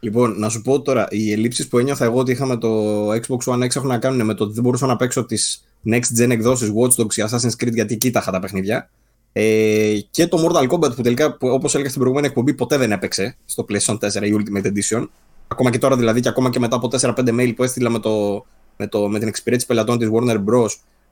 [0.00, 3.62] Λοιπόν, να σου πω τώρα, οι ελλείψεις που ένιωθα εγώ ότι είχαμε το Xbox One
[3.62, 6.72] X έχουν να κάνουν με το ότι δεν μπορούσα να παίξω τις next gen εκδόσεις
[6.76, 8.90] Watch Dogs και Assassin's Creed γιατί κοίταχα τα παιχνίδια.
[9.36, 13.36] Ε, και το Mortal Kombat που τελικά, όπως έλεγα στην προηγούμενη εκπομπή, ποτέ δεν έπαιξε
[13.44, 15.06] στο PlayStation 4 η Ultimate Edition.
[15.48, 18.44] Ακόμα και τώρα δηλαδή, και ακόμα και μετά από 4-5 mail που έστειλα με, το,
[18.76, 20.68] με, το, με την εξυπηρέτηση πελατών της Warner Bros.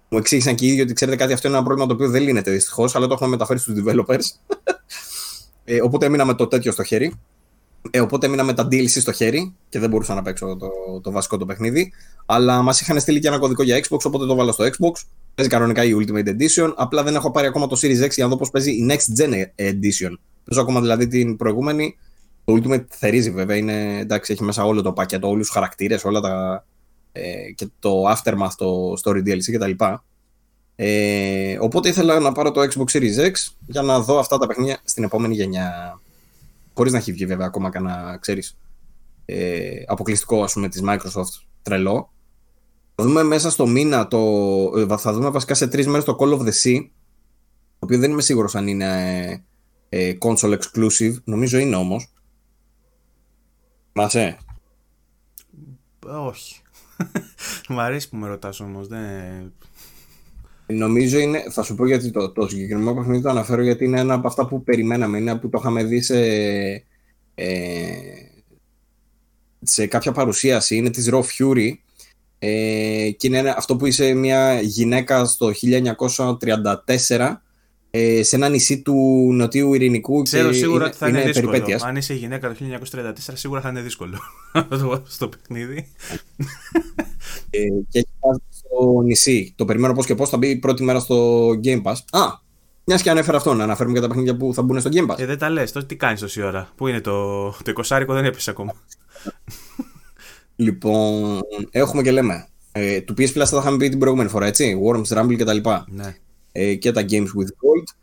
[0.08, 2.22] Μου εξήγησαν και οι ίδιοι ότι ξέρετε κάτι, αυτό είναι ένα πρόβλημα το οποίο δεν
[2.22, 4.54] λύνεται δυστυχώς, αλλά το έχουμε μεταφέρει στους developers.
[5.64, 7.14] ε, οπότε έμεινα με το τέτοιο στο χέρι.
[7.90, 11.10] Ε, οπότε έμεινα με τα DLC στο χέρι και δεν μπορούσα να παίξω το, το
[11.10, 11.92] βασικό το παιχνίδι.
[12.26, 14.92] Αλλά μας είχαν στείλει και ένα κωδικό για Xbox, οπότε το βάλα στο Xbox.
[15.34, 16.72] Παίζει κανονικά η Ultimate Edition.
[16.76, 19.22] Απλά δεν έχω πάρει ακόμα το Series X για να δω πώς παίζει η Next
[19.22, 20.12] Gen Edition.
[20.44, 21.96] Παίζω ακόμα δηλαδή την προηγούμενη.
[22.44, 23.56] Το Ultimate θερίζει βέβαια.
[23.56, 26.64] Είναι, εντάξει, έχει μέσα όλο το πακέτο, όλους τους χαρακτήρες, όλα τα.
[27.12, 29.84] Ε, και το Aftermath, το Story DLC κτλ.
[30.76, 33.32] Ε, οπότε ήθελα να πάρω το Xbox Series X
[33.66, 36.00] για να δω αυτά τα παιχνίδια στην επόμενη γενιά.
[36.74, 38.58] Χωρίς να έχει βγει βέβαια ακόμα κανένα, ξέρεις,
[39.24, 42.12] ε, αποκλειστικό ας πούμε της Microsoft τρελό.
[42.94, 44.18] Θα δούμε μέσα στο μήνα, το,
[44.76, 46.80] ε, θα δούμε βασικά σε τρεις μέρες το Call of the Sea,
[47.78, 49.44] το οποίο δεν είμαι σίγουρος αν είναι
[49.88, 52.12] ε, console exclusive, νομίζω είναι όμως.
[53.92, 54.38] Μασέ.
[56.06, 56.62] Όχι.
[57.68, 59.52] Μ' αρέσει που με ρωτάς όμως, δεν...
[60.66, 64.14] Νομίζω είναι, θα σου πω γιατί το, το συγκεκριμένο παιχνίδι το αναφέρω γιατί είναι ένα
[64.14, 66.20] από αυτά που περιμέναμε, είναι που το είχαμε δει σε,
[67.34, 67.92] ε,
[69.62, 71.72] σε κάποια παρουσίαση, είναι της Raw Fury
[72.38, 75.52] ε, και είναι αυτό που είσαι μια γυναίκα στο
[77.08, 77.36] 1934
[77.94, 81.26] ε, σε ένα νησί του νοτιού ειρηνικού Ξέρω και σίγουρα είναι, ότι θα είναι, είναι
[81.26, 81.50] δύσκολο.
[81.50, 81.82] περιπέτειας.
[81.82, 82.56] Αν είσαι γυναίκα το
[82.92, 84.18] 1934 σίγουρα θα είναι δύσκολο
[85.04, 85.88] στο παιχνίδι.
[87.50, 87.58] Ε,
[87.88, 88.36] και έχει πάει
[88.72, 89.52] στο νησί.
[89.56, 91.94] Το περιμένω πώς και πώς θα μπει πρώτη μέρα στο Game Pass.
[92.10, 92.20] Α,
[92.84, 95.18] μιας και ανέφερα αυτό, να αναφέρουμε και τα παιχνίδια που θα μπουν στο Game Pass.
[95.18, 96.68] Ε, δεν τα λες, τότε τι κάνεις τόση ώρα.
[96.76, 98.74] Πού είναι το, το 20 δεν έπεσε ακόμα.
[100.56, 101.40] Λοιπόν,
[101.70, 102.46] έχουμε και λέμε.
[102.72, 104.80] Ε, του PS Plus θα τα είχαμε πει την προηγούμενη φορά, έτσι.
[104.86, 105.68] Worms, Rumble κτλ.
[105.86, 106.16] ναι.
[106.52, 107.94] Ε, και τα Games with Gold.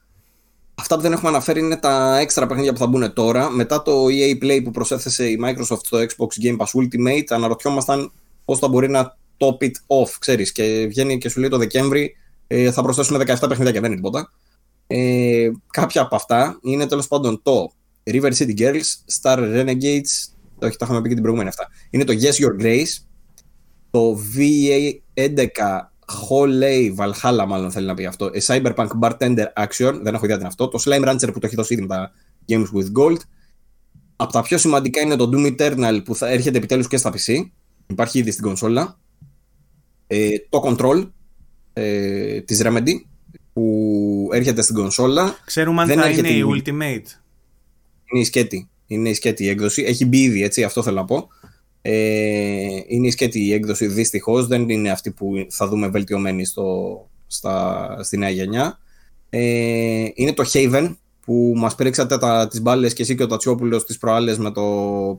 [0.76, 3.50] Αυτά που δεν έχουμε αναφέρει είναι τα έξτρα παιχνίδια που θα μπουν τώρα.
[3.50, 8.12] Μετά το EA Play που προσέθεσε η Microsoft στο Xbox Game Pass Ultimate, αναρωτιόμασταν
[8.46, 10.52] πώς θα μπορεί να top it off, ξέρεις.
[10.52, 12.16] Και βγαίνει και σου λέει το Δεκέμβρη
[12.48, 14.32] ε, θα προσθέσουμε 17 παιχνίδια και δεν είναι τίποτα.
[14.88, 17.72] Ε, κάποια από αυτά είναι τέλος πάντων το
[18.04, 21.68] River City Girls, Star Renegades, το όχι, τα είχαμε πει και την προηγούμενη αυτά.
[21.90, 23.04] Είναι το Yes Your Grace,
[23.92, 25.46] το VA11
[26.30, 28.30] Holley Valhalla, μάλλον θέλει να πει αυτό.
[28.34, 30.68] A Cyberpunk Bartender Action, δεν έχω ιδέα τι είναι αυτό.
[30.68, 32.12] Το Slime Rancher που το έχει δώσει ήδη με τα
[32.48, 33.18] Games with Gold.
[34.16, 37.50] Από τα πιο σημαντικά είναι το Doom Eternal που θα έρχεται επιτέλους και στα PC.
[37.88, 39.00] Υπάρχει ήδη στην κονσόλα.
[40.12, 41.10] Ε, το Control
[41.74, 42.94] ε, της Remedy
[43.54, 45.36] που έρχεται στην κονσόλα.
[45.46, 47.08] Ξέρουμε αν Δεν θα έρχεται είναι η η- Ultimate.
[48.12, 48.70] Είναι η σκέτη.
[48.88, 49.84] Είναι η σκέτη η έκδοση.
[49.84, 51.28] Έχει μπει ήδη, έτσι, αυτό θέλω να πω.
[51.82, 51.92] Ε,
[52.88, 54.48] είναι η σκέτη η έκδοση, δυστυχώς.
[54.48, 58.80] Δεν είναι αυτή που θα δούμε βελτιωμένη στο, στα, στη νέα γενιά.
[59.30, 60.96] Ε, είναι το Haven
[61.26, 64.62] που μας πρίξατε τα, τις μπάλες και εσύ και ο Τατσιόπουλος τις προάλλες με το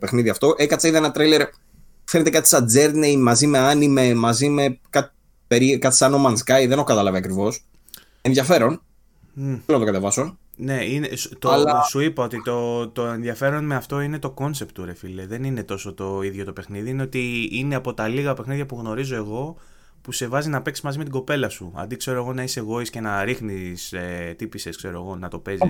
[0.00, 0.54] παιχνίδι αυτό.
[0.56, 1.42] Έκατσα, είδα ένα τρέιλερ
[2.10, 5.12] φαίνεται κάτι σαν Journey μαζί με anime, μαζί με κάτι,
[5.46, 6.66] περί, κάτι σαν No Man's Sky.
[6.68, 7.64] Δεν έχω καταλάβει ακριβώς.
[8.22, 8.82] Ενδιαφέρον.
[9.32, 9.54] Μμ.
[9.66, 10.38] Θέλω να το κατεβάσω.
[10.56, 14.34] Ναι, είναι, σου- το, Αλλά- σου είπα ότι το, το ενδιαφέρον με αυτό είναι το
[14.38, 15.26] concept του, ρε φίλε.
[15.26, 16.90] Δεν είναι τόσο το ίδιο το παιχνίδι.
[16.90, 19.56] Είναι ότι είναι από τα λίγα παιχνίδια που γνωρίζω εγώ
[20.02, 21.72] που σε βάζει να παίξεις μαζί με την κοπέλα σου.
[21.76, 25.38] Αντί ξέρω εγώ να είσαι εγώ και να ρίχνεις ε, τύπησες, ξέρω εγώ, να το
[25.38, 25.68] παίζεις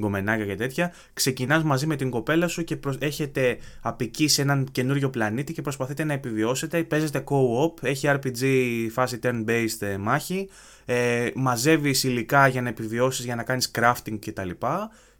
[0.00, 0.92] γκομενάκια και τέτοια.
[1.14, 2.96] Ξεκινάς μαζί με την κοπέλα σου και προσ...
[2.98, 6.82] έχετε απικεί σε έναν καινούριο πλανήτη και προσπαθείτε να επιβιώσετε.
[6.82, 8.44] Παίζετε co-op, έχει RPG
[8.90, 10.48] φάση turn-based ε, μάχη.
[10.84, 14.50] Ε, Μαζεύεις υλικά για να επιβιώσεις, για να κάνεις crafting κτλ.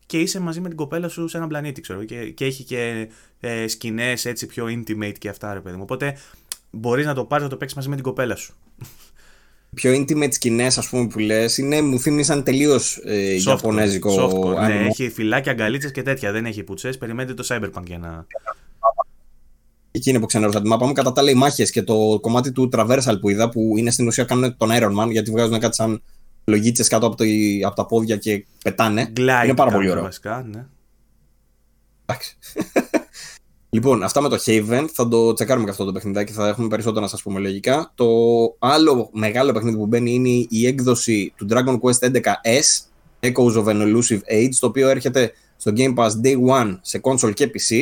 [0.06, 2.04] Και είσαι μαζί με την κοπέλα σου σε έναν πλανήτη, ξέρω.
[2.04, 3.08] Και, και έχει και
[3.40, 5.82] ε, σκηνές έτσι πιο intimate και αυτά, ρε παιδί μου.
[5.82, 6.16] Οπότε
[6.74, 8.55] μπορείς να το πάρεις να το παίξεις μαζί με την κοπέλα σου.
[9.74, 14.82] πιο intimate σκηνές, ας πούμε, που λες, είναι, μου θύμισαν τελείως ε, Ιαπωνέζικο Softcore, ναι,
[14.82, 14.86] anime.
[14.86, 16.32] έχει φυλάκια, αγκαλίτσες και τέτοια.
[16.32, 16.98] Δεν έχει πουτσές.
[16.98, 18.26] Περιμένετε το Cyberpunk για να.
[19.90, 20.92] Εκεί είναι που ξενέρωσα τη μάπα μου.
[20.92, 24.06] Κατά τα άλλα, οι μάχες και το κομμάτι του traversal που είδα, που είναι στην
[24.06, 26.02] ουσία κάνουν τον Iron Man, γιατί βγάζουν κάτι σαν
[26.44, 27.24] λογίτσες κάτω από, το,
[27.66, 29.12] από τα πόδια και πετάνε.
[29.16, 30.02] Glide είναι πάρα πολύ κάνουν ωραίο.
[30.02, 30.66] Βασικά, ναι.
[32.06, 32.36] Εντάξει.
[33.74, 34.84] λοιπόν, αυτά με το Haven.
[34.92, 36.32] Θα το τσεκάρουμε και αυτό το παιχνιδάκι.
[36.32, 37.92] Θα έχουμε περισσότερα να σας πούμε λογικά.
[37.94, 38.06] Το
[38.59, 42.86] άλλο μεγάλο παιχνίδι που μπαίνει είναι η έκδοση του Dragon Quest 11S
[43.20, 47.34] Echoes of an Elusive Age, το οποίο έρχεται στο Game Pass Day One σε console
[47.34, 47.76] και PC.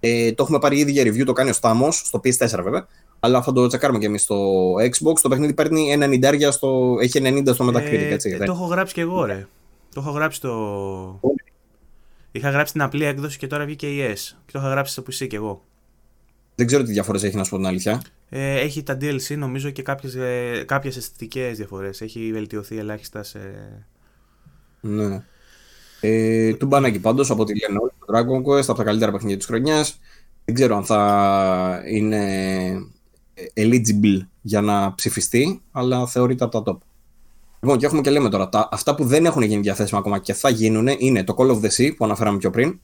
[0.00, 2.86] Ε, το έχουμε πάρει ήδη για review, το κάνει ο Στάμος, στο PS4 βέβαια.
[3.20, 5.14] Αλλά θα το τσεκάρουμε και εμείς στο Xbox.
[5.22, 8.30] Το παιχνίδι παίρνει 90 στο, έχει 90 στο Metacritic, Ε, έτσι.
[8.30, 9.46] ε, δεν- το έχω γράψει και εγώ, ρε.
[9.94, 10.50] Το έχω γράψει το.
[12.36, 14.18] Είχα γράψει την απλή έκδοση και τώρα βγήκε η S.
[14.46, 15.64] Και το είχα γράψει στο PC και εγώ.
[16.54, 18.02] Δεν ξέρω τι διαφορές έχει να σου πω την αλήθεια.
[18.28, 22.00] Ε, έχει τα DLC νομίζω και κάποιες, ε, κάποιες αισθητικές διαφορές.
[22.00, 23.38] Έχει βελτιωθεί ελάχιστα σε...
[24.80, 25.24] Ναι.
[26.00, 29.36] Ε, του μπάνακι πάντως από τη λένε όλοι το Dragon Quest από τα καλύτερα παιχνίδια
[29.36, 30.00] της χρονιάς
[30.44, 32.74] δεν ξέρω αν θα είναι
[33.54, 36.78] eligible για να ψηφιστεί αλλά θεωρείται από τα top
[37.64, 40.32] Λοιπόν και έχουμε και λέμε τώρα τα, αυτά που δεν έχουν γίνει διαθέσιμα ακόμα και
[40.32, 42.80] θα γίνουν είναι το Call of the Sea που αναφέραμε πιο πριν.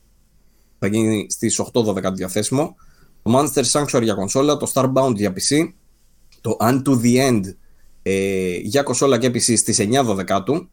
[0.79, 2.77] Θα γίνει στις 8-12 διαθέσιμο.
[3.23, 5.73] Το Monster Sanctuary για κονσόλα το Starbound για PC
[6.41, 7.41] το Unto the End
[8.03, 10.67] ε, για κονσόλα και PC στις 9 12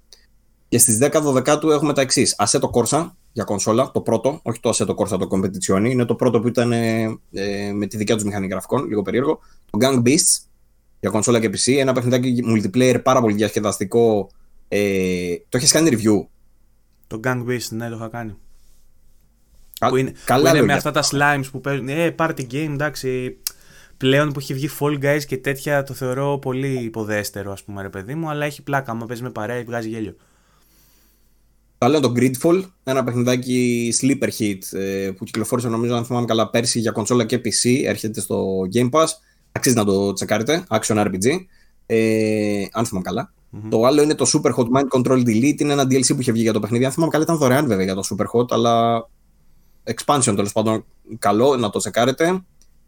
[0.68, 1.12] και στις 10
[1.46, 2.36] 12 έχουμε τα εξής.
[2.38, 6.40] Assetto Corsa για κονσόλα, το πρώτο, όχι το Assetto Corsa το Competizione, είναι το πρώτο
[6.40, 9.40] που ήταν ε, ε, με τη δικιά τους μηχανή γραφικών, λίγο περίεργο.
[9.70, 10.48] Το Gang Beasts
[10.99, 14.30] για κονσόλα και PC, ένα παιχνιδάκι multiplayer πάρα πολύ διασκεδαστικό.
[14.68, 16.26] Ε, το έχεις κάνει review;
[17.07, 18.36] Το Gang Beasts, ναι, το είχα κάνει.
[19.80, 21.90] Κα, που είναι, καλά που είναι με αυτά τα slimes που παίζουν.
[21.90, 23.38] Ε, party game, εντάξει.
[23.98, 27.90] Πλέον που έχει βγει Fall Guys και τέτοια το θεωρώ πολύ υποδέστερο, ας πούμε, ρε
[27.90, 28.91] παιδί μου, αλλά έχει πλάκα.
[28.91, 30.15] Άμα παίζεις με παρέα, βγάζει γέλιο.
[31.78, 36.49] Καλό είναι το Gridfall, ένα παιχνιδάκι sleeper hit ε, που κυκλοφόρησε νομίζω αν θυμάμαι καλά
[36.49, 39.06] πέρσι για κονσόλα και PC, έρχεται στο Game Pass,
[39.58, 41.46] αξίζει να το τσεκάρετε, Action RPG,
[41.86, 43.34] ε, αν θυμάμαι καλά.
[43.54, 43.68] Mm-hmm.
[43.70, 46.42] Το άλλο είναι το Super Hot Mind Control Delete, είναι ένα DLC που είχε βγει
[46.42, 49.06] για το παιχνίδι, αν θυμάμαι καλά ήταν δωρεάν βέβαια για το Super Hot, αλλά
[49.84, 50.86] expansion τέλος πάντων
[51.20, 52.44] καλό να το τσεκάρετε,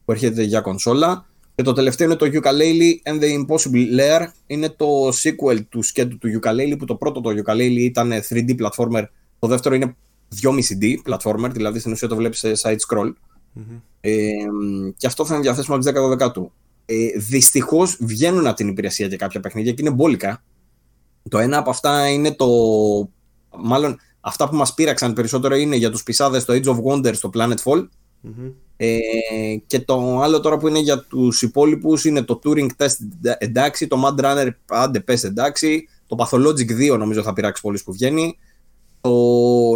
[0.05, 1.25] που έρχεται για κονσόλα.
[1.55, 4.27] Και το τελευταίο είναι το Ukulele and the Impossible Lair.
[4.47, 9.03] Είναι το sequel του σκέτου του Ukulele, που το πρώτο το Ukulele ήταν 3D platformer.
[9.39, 9.95] Το δεύτερο είναι
[10.41, 13.11] 2,5D platformer, δηλαδή στην ουσία το βλέπεις σε side scroll.
[13.55, 13.81] Mm-hmm.
[14.01, 14.11] Ε,
[14.97, 16.45] και αυτό θα είναι διαθέσιμο από τις 10 12
[16.85, 20.43] ε, Δυστυχώς βγαίνουν από την υπηρεσία και κάποια παιχνίδια και είναι μπόλικα.
[21.29, 22.47] Το ένα από αυτά είναι το.
[23.57, 27.29] Μάλλον αυτά που μας πείραξαν περισσότερο είναι για τους πισάδες το Age of Wonders, το
[27.33, 27.87] Planetfall.
[28.23, 28.53] Mm-hmm.
[28.81, 28.97] Ε,
[29.67, 32.95] και το άλλο τώρα που είναι για τους υπόλοιπους είναι το Turing Test
[33.37, 37.91] εντάξει, το Mad Runner άντε πες εντάξει, το Pathologic 2 νομίζω θα πειράξει πολλούς που
[37.91, 38.37] βγαίνει,
[39.01, 39.11] το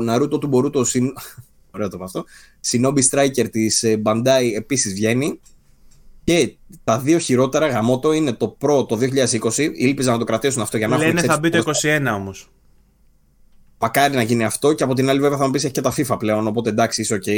[0.09, 1.13] Naruto του Boruto συν...
[1.75, 2.23] Ωραίο το αυτό.
[2.71, 5.39] Shinobi Striker της ε, Bandai επίσης βγαίνει
[6.23, 8.99] και τα δύο χειρότερα γαμότο είναι το Pro το
[9.53, 9.69] 2020.
[9.73, 12.51] Ήλπιζα να το κρατήσουν αυτό για να Λένε θα μπει το 21 όμως.
[13.79, 15.93] Μακάρι να γίνει αυτό και από την άλλη βέβαια θα μου πεις έχει και τα
[15.97, 17.29] FIFA πλέον οπότε εντάξει είσαι ok.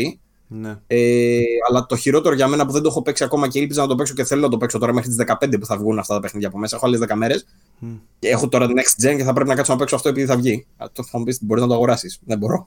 [0.48, 0.76] Ναι.
[0.88, 3.88] Ε, αλλά το χειρότερο για μένα που δεν το έχω παίξει ακόμα και ήλπιζα να
[3.88, 6.14] το παίξω και θέλω να το παίξω τώρα μέχρι τις 15 που θα βγουν αυτά
[6.14, 6.76] τα παιχνίδια από μέσα.
[6.76, 7.46] Έχω άλλες 10 μέρες.
[7.82, 7.86] Mm.
[8.20, 10.36] Και έχω τώρα next gen και θα πρέπει να κάτσω να παίξω αυτό επειδή θα
[10.36, 10.66] βγει.
[10.92, 12.20] Το θα μου πεις μπορείς να το αγοράσεις.
[12.26, 12.66] Δεν μπορώ.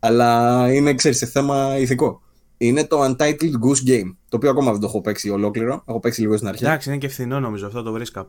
[0.00, 2.22] Αλλά είναι, ξέρεις, θέμα ηθικό.
[2.56, 4.14] Είναι το Untitled Goose Game.
[4.28, 5.82] Το οποίο ακόμα δεν το έχω παίξει ολόκληρο.
[5.86, 6.64] Έχω παίξει λίγο στην αρχή.
[6.64, 8.26] Εντάξει, είναι και φθηνό νομίζω αυτό το βρίσκα.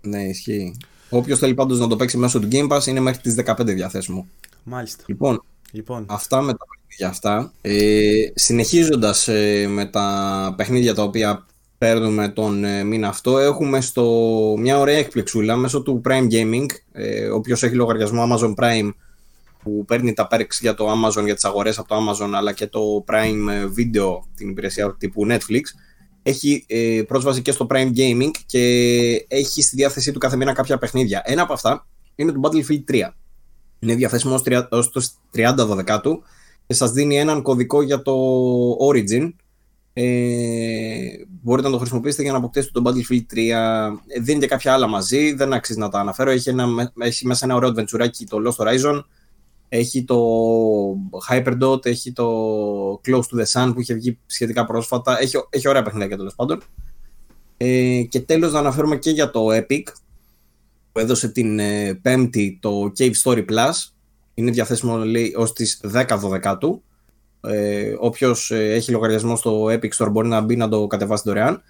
[0.00, 0.76] Ναι, ισχύει.
[1.10, 4.26] Όποιος θέλει πάντως να το παίξει μέσω του Game Pass είναι μέχρι τις 15 διαθέσιμο.
[4.62, 5.04] Μάλιστα.
[5.06, 6.06] Λοιπόν, Λοιπόν.
[6.08, 7.52] Αυτά με τα παιχνίδια αυτά.
[7.60, 11.46] Ε, συνεχίζοντας ε, με τα παιχνίδια τα οποία
[11.78, 14.04] παίρνουμε τον ε, μήνα αυτό, έχουμε στο
[14.58, 18.90] μια ωραία εκπληξούλα μέσω του Prime Gaming, ε, όποιος έχει λογαριασμό Amazon Prime
[19.66, 22.66] που παίρνει τα perks για το Amazon, για τις αγορές από το Amazon, αλλά και
[22.66, 25.60] το Prime Video, την υπηρεσία τύπου Netflix,
[26.22, 28.62] έχει ε, πρόσβαση και στο Prime Gaming και
[29.28, 31.22] έχει στη διάθεσή του κάθε μήνα κάποια παιχνίδια.
[31.24, 33.08] Ένα από αυτά είναι το Battlefield 3.
[33.78, 34.34] Είναι διαθέσιμο
[34.68, 36.22] ως το 30 Δεκάτου
[36.66, 38.14] και σας δίνει έναν κωδικό για το
[38.90, 39.32] Origin.
[39.92, 40.04] Ε,
[41.42, 43.38] μπορείτε να το χρησιμοποιήσετε για να αποκτήσετε το Battlefield 3.
[44.06, 46.30] Ε, δίνει και κάποια άλλα μαζί, δεν αξίζει να τα αναφέρω.
[46.30, 49.02] Έχει, ένα, έχει μέσα ένα ωραίο adventure το Lost Horizon.
[49.68, 50.18] Έχει το
[51.28, 52.26] Hyperdot, έχει το
[53.06, 55.20] Close to the Sun που είχε βγει σχετικά πρόσφατα.
[55.20, 56.62] Έχει, έχει ωραία παιχνίδια τέλος πάντων.
[57.56, 59.82] Ε, και τέλος να αναφέρουμε και για το Epic
[60.92, 63.90] που έδωσε την ε, πέμπτη το Cave Story Plus.
[64.34, 66.82] Είναι διαθέσιμο λέει, ως τις 10 του.
[67.40, 71.62] Ε, όποιος ε, έχει λογαριασμό στο Epic Store μπορεί να μπει να το κατεβάσει δωρεάν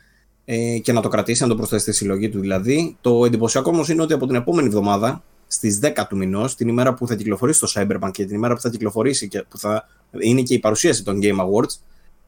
[0.45, 2.97] ε, και να το κρατήσει, να το προσθέσει στη συλλογή του δηλαδή.
[3.01, 6.95] Το εντυπωσιακό όμως είναι ότι από την επόμενη εβδομάδα, στις 10 του μηνός, την ημέρα
[6.95, 9.89] που θα κυκλοφορήσει το Cyberpunk και την ημέρα που θα κυκλοφορήσει και που θα
[10.21, 11.79] είναι και η παρουσίαση των Game Awards,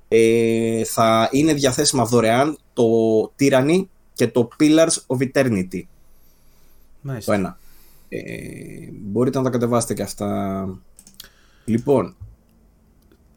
[0.08, 2.84] ε, θα είναι διαθέσιμα δωρεάν το
[3.40, 5.82] Tyranny και το Pillars of Eternity.
[7.24, 7.58] Το ένα.
[8.08, 8.20] Ε,
[8.92, 10.68] μπορείτε να τα κατεβάσετε και αυτά.
[11.64, 12.16] Λοιπόν,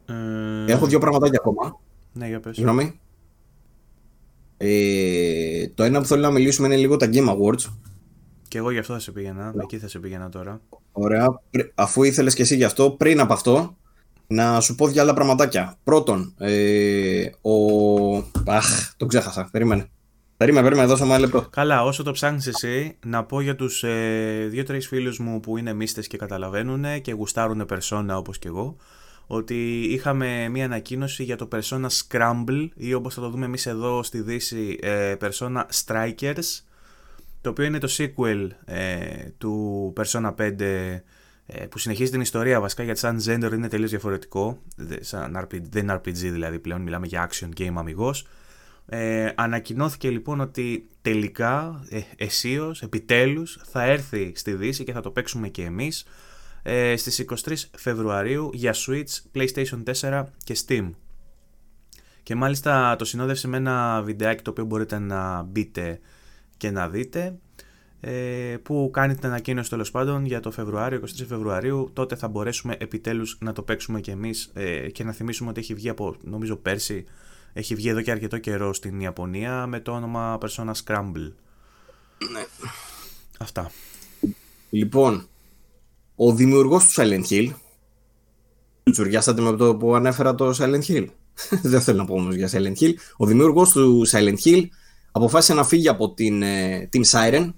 [0.06, 0.72] ε...
[0.72, 1.80] έχω δύο πραγματάκια ακόμα.
[2.14, 2.56] Ναι, για πες.
[2.56, 2.99] Συγγνώμη.
[4.58, 7.72] Ε, το ένα που θέλω να μιλήσουμε είναι λίγο τα Game Awards.
[8.52, 9.52] Και εγώ γι' αυτό θα σε πήγαινα.
[9.56, 9.64] Ναι.
[9.64, 10.61] Εκεί θα σε πήγαινα τώρα.
[10.91, 11.41] Ωραία.
[11.76, 13.76] Αφού ήθελες και εσύ γι' αυτό, πριν από αυτό,
[14.28, 15.78] να σου πω δύο άλλα πραγματάκια.
[15.84, 17.53] Πρώτον, ε, ο...
[18.45, 19.49] Αχ, το ξέχασα.
[19.52, 19.90] Περίμενε.
[20.38, 21.48] Περίμενε, περίμενε, δώσα ένα λεπτό.
[21.49, 25.73] Καλά, όσο το ψάχνεις εσύ, να πω για τους ε, δύο-τρεις φίλους μου που είναι
[25.73, 28.76] μίστες και καταλαβαίνουν και γουστάρουν Persona όπως και εγώ,
[29.28, 34.03] ότι είχαμε μία ανακοίνωση για το Persona Scramble ή όπως θα το δούμε εμείς εδώ
[34.03, 36.64] στη Δύση, ε, Persona Strikers,
[37.41, 39.05] το οποίο είναι το sequel ε,
[39.38, 42.59] του Persona 5 ε, που συνεχίζει την ιστορία.
[42.59, 44.61] Βασικά γιατί σαν gender είναι τελείως διαφορετικό,
[44.99, 48.26] σαν RPG, δεν είναι RPG δηλαδή πλέον, μιλάμε για action game αμυγός.
[48.85, 55.11] Ε, ανακοινώθηκε λοιπόν ότι τελικά, ε, εσείως, επιτέλους, θα έρθει στη Δύση και θα το
[55.11, 56.05] παίξουμε και εμείς
[56.63, 60.89] ε, στις 23 Φεβρουαρίου για Switch, PlayStation 4 και Steam.
[62.23, 65.99] Και μάλιστα το συνόδευσε με ένα βιντεάκι το οποίο μπορείτε να μπείτε
[66.61, 67.38] και να δείτε
[67.99, 68.11] ε,
[68.63, 71.89] που κάνει την ανακοίνωση τέλος πάντων για το Φεβρουάριο, 23 Φεβρουαρίου.
[71.93, 75.73] Τότε θα μπορέσουμε επιτέλους να το παίξουμε κι εμείς ε, και να θυμίσουμε ότι έχει
[75.73, 77.05] βγει από νομίζω πέρσι.
[77.53, 81.31] Έχει βγει εδώ και αρκετό καιρό στην Ιαπωνία με το όνομα Persona Scramble.
[82.31, 82.45] Ναι.
[83.39, 83.71] Αυτά.
[84.69, 85.27] Λοιπόν,
[86.15, 87.51] ο δημιουργός του Silent Hill.
[88.91, 91.05] Τσουριάσατε με το που ανέφερα το Silent Hill.
[91.71, 92.93] Δεν θέλω να πω όμως για Silent Hill.
[93.17, 94.63] Ο δημιουργός του Silent Hill
[95.11, 97.53] αποφάσισε να φύγει από την ε, Team Siren,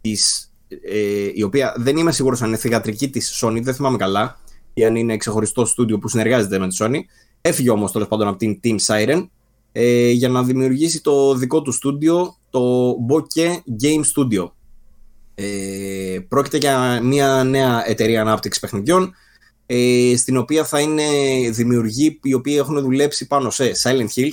[0.00, 4.40] της, ε, η οποία δεν είμαι σίγουρος αν είναι θηγατρική της Sony, δεν θυμάμαι καλά,
[4.74, 6.98] ή αν είναι ξεχωριστό στούντιο που συνεργάζεται με τη Sony.
[7.40, 9.28] Έφυγε όμως τέλος πάντων από την Team Siren
[9.72, 14.50] ε, για να δημιουργήσει το δικό του στούντιο, το Bokeh Game Studio.
[15.34, 19.14] Ε, πρόκειται για μια νέα εταιρεία ανάπτυξης παιχνιδιών
[19.66, 21.02] ε, στην οποία θα είναι
[21.50, 24.30] δημιουργοί οι οποίοι έχουν δουλέψει πάνω σε Silent Hill,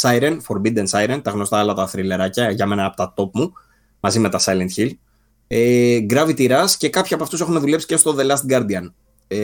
[0.00, 3.52] Siren, Forbidden Siren, τα γνωστά άλλα τα θρυλεράκια, για μένα από τα top μου,
[4.00, 4.90] μαζί με τα Silent Hill,
[5.46, 8.92] ε, Gravity Rush και κάποιοι από αυτούς έχουν δουλέψει και στο The Last Guardian.
[9.28, 9.38] Ε,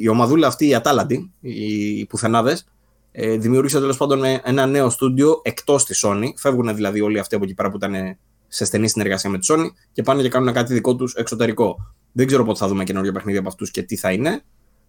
[0.00, 2.66] η ομαδούλα αυτή, η Ατάλαντη, οι πουθενάδες,
[3.12, 6.28] ε, δημιούργησε τέλος πάντων ένα νέο στούντιο εκτός της Sony.
[6.36, 8.18] Φεύγουν δηλαδή όλοι αυτοί από εκεί πέρα που ήταν
[8.48, 11.94] σε στενή συνεργασία με τη Sony και πάνε και κάνουν κάτι δικό τους εξωτερικό.
[12.12, 14.42] Δεν ξέρω πότε θα δούμε καινούργια παιχνίδια από αυτούς και τι θα είναι.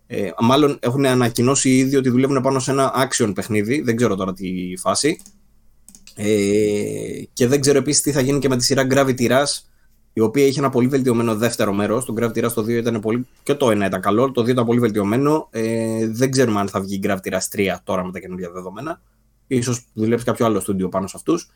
[0.08, 3.82] Ε, μάλλον έχουν ανακοινώσει ήδη ότι δουλεύουν πάνω σε ένα action παιχνίδι.
[3.82, 5.22] Δεν ξέρω τώρα τι φάση.
[6.16, 9.64] Ε, και δεν ξέρω επίσης τι θα γίνει και με τη σειρά Gravity Rush,
[10.14, 12.06] η οποία είχε ένα πολύ βελτιωμένο δεύτερο μέρος.
[12.06, 13.28] Το Gravity Rush το 2 ήταν πολύ.
[13.44, 15.48] και το 1 ήταν καλό, το 2 ήταν πολύ βελτιωμένο.
[15.52, 19.02] Ε, δεν ξέρουμε αν θα βγει Gravity Rush 3 τώρα με τα καινούργια δεδομένα.
[19.62, 21.50] σω δουλέψει κάποιο άλλο στούντιο πάνω σε αυτούς.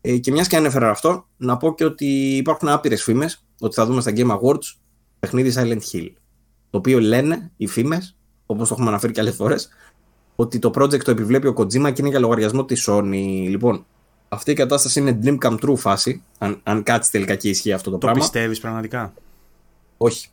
[0.00, 3.86] Ε, και μιας και ανέφερα αυτό, να πω και ότι υπάρχουν άπειρες φήμες ότι θα
[3.86, 4.74] δούμε στα Game Awards
[5.18, 6.08] παιχνίδι Silent Hill.
[6.74, 9.68] Το οποίο λένε οι φήμες, όπως το έχουμε αναφέρει και άλλες φορές,
[10.36, 13.46] ότι το project το επιβλέπει ο Kojima και είναι για λογαριασμό της Sony.
[13.48, 13.86] Λοιπόν,
[14.28, 17.90] αυτή η κατάσταση είναι dream come true φάση, αν, αν κάτσει τελικά και ισχύει αυτό
[17.90, 18.18] το, το πράγμα.
[18.18, 19.12] Το πιστεύεις πραγματικά;
[19.96, 20.28] Όχι.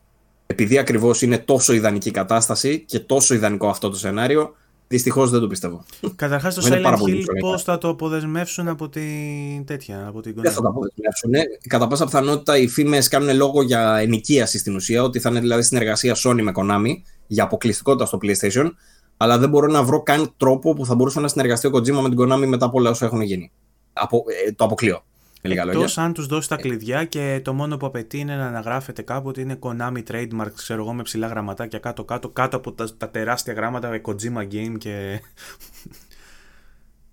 [0.48, 4.56] Επειδή ακριβώς είναι τόσο ιδανική κατάσταση και τόσο ιδανικό αυτό το σενάριο,
[4.92, 5.84] Δυστυχώς δεν το πιστεύω.
[6.16, 10.62] Καταρχάς το Silent Hill πώς θα το αποδεσμεύσουν από την τέτοια, από την Δεν θα
[10.62, 11.32] το αποδεσμεύσουν.
[11.68, 15.62] Κατά πάσα πιθανότητα οι φήμες κάνουν λόγο για ενοικίαση στην ουσία, ότι θα είναι δηλαδή
[15.62, 16.92] συνεργασία Sony με Konami
[17.28, 18.72] για αποκλειστικότητα στο PlayStation.
[19.18, 22.10] Αλλά δεν μπορώ να βρω καν τρόπο που θα μπορούσε να συνεργαστεί ο Kojima με
[22.10, 23.52] την Konami μετά από όλα όσα έχουν γίνει.
[23.94, 25.04] Απο, ε, το αποκλείω.
[25.42, 29.28] Εκτός αν τους δώσει τα κλειδιά και το μόνο που απαιτεί είναι να αναγράφεται κάπου
[29.28, 33.54] ότι είναι Konami Trademark, ξέρω εγώ, με ψηλά γραμματάκια κάτω-κάτω, κάτω από τα, τα τεράστια
[33.54, 35.22] γράμματα Kojima Game και.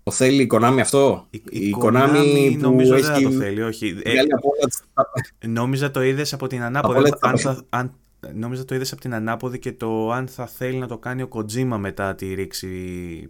[0.03, 3.11] Το θέλει η Konami αυτό; Η, η, η Konami, Konami που νομίζω έχει...
[3.11, 4.01] δεν το θέλει, όχι.
[4.03, 7.13] Ε, νόμιζα το είδες από την ανάποδη.
[7.19, 7.93] Αν θα, αν,
[8.33, 11.27] νόμιζα το είδες από την ανάποδη και το αν θα θέλει να το κάνει ο
[11.31, 12.67] Kojima μετά τη ρήξη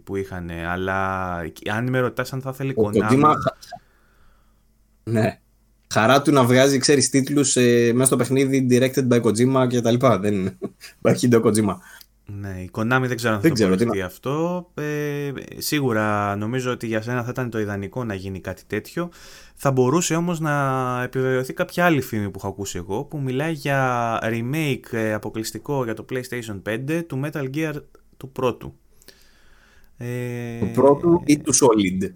[0.04, 0.50] που είχαν.
[0.50, 1.30] Αλλά
[1.70, 3.10] αν με ρωτάς αν θα θέλει ο Konami.
[3.10, 3.32] Kojima
[5.10, 5.38] ναι.
[5.92, 9.90] Χαρά του να βγάζει, ξέρεις, τίτλους ε, μέσα στο παιχνίδι directed by Kojima και τα
[9.90, 10.18] λοιπά.
[10.18, 10.58] Δεν
[10.98, 11.76] υπάρχει το Kojima.
[12.38, 14.66] Ναι, η Konami δεν ξέρω αν θα το τι αυτό.
[14.74, 19.10] Ε, σίγουρα νομίζω ότι για σένα θα ήταν το ιδανικό να γίνει κάτι τέτοιο.
[19.54, 24.18] Θα μπορούσε όμως να επιβεβαιωθεί κάποια άλλη φήμη που έχω ακούσει εγώ που μιλάει για
[24.22, 27.74] remake ε, αποκλειστικό για το PlayStation 5 του Metal Gear
[28.16, 28.74] του πρώτου.
[29.96, 32.10] Ε, του πρώτου ή του Solid;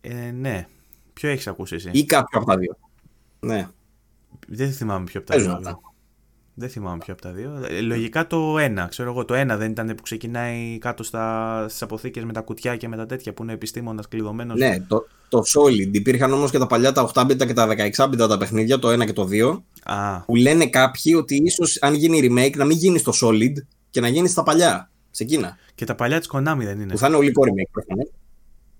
[0.00, 0.66] Ε, ναι.
[1.14, 2.76] Ποιο έχεις ακούσει εσύ; Ή κάποιο από τα δύο.
[3.40, 3.68] Ναι.
[4.48, 5.82] Δεν θυμάμαι ποιο από τα δύο.
[6.56, 7.66] Δεν θυμάμαι ποιο από τα δύο.
[7.68, 8.86] Ε, λογικά το ένα.
[8.86, 12.76] Ξέρω εγώ, το ένα δεν ήταν που ξεκινάει κάτω στα, στις αποθήκες με τα κουτιά
[12.76, 14.58] και με τα τέτοια που είναι επιστήμονας κλειδωμένος.
[14.58, 15.88] Ναι, το, το Solid.
[15.92, 19.12] Υπήρχαν όμως και τα παλιά τα 8 και τα 16 τα παιχνίδια, το 1 και
[19.12, 19.62] το 2.
[19.82, 20.20] Α.
[20.20, 23.52] Που λένε κάποιοι ότι ίσως αν γίνει remake να μην γίνει στο Solid
[23.90, 24.90] και να γίνει στα παλιά.
[25.10, 25.56] Σε εκείνα.
[25.74, 26.92] Και τα παλιά της Konami δεν είναι.
[26.92, 28.08] Που θα είναι ολικό remake προφανώς.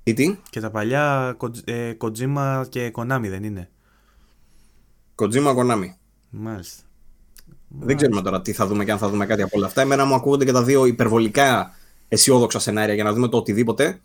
[0.04, 3.70] Τι, Και τα παλιά ε, Kojima και Konami δεν είναι.
[5.14, 5.88] Kojima Konami.
[6.30, 6.82] Μάλιστα.
[7.68, 9.80] Δεν ξέρουμε τώρα τι θα δούμε και αν θα δούμε κάτι από όλα αυτά.
[9.80, 11.70] Εμένα μου ακούγονται και τα δύο υπερβολικά
[12.08, 14.00] αισιόδοξα σενάρια για να δούμε το οτιδήποτε.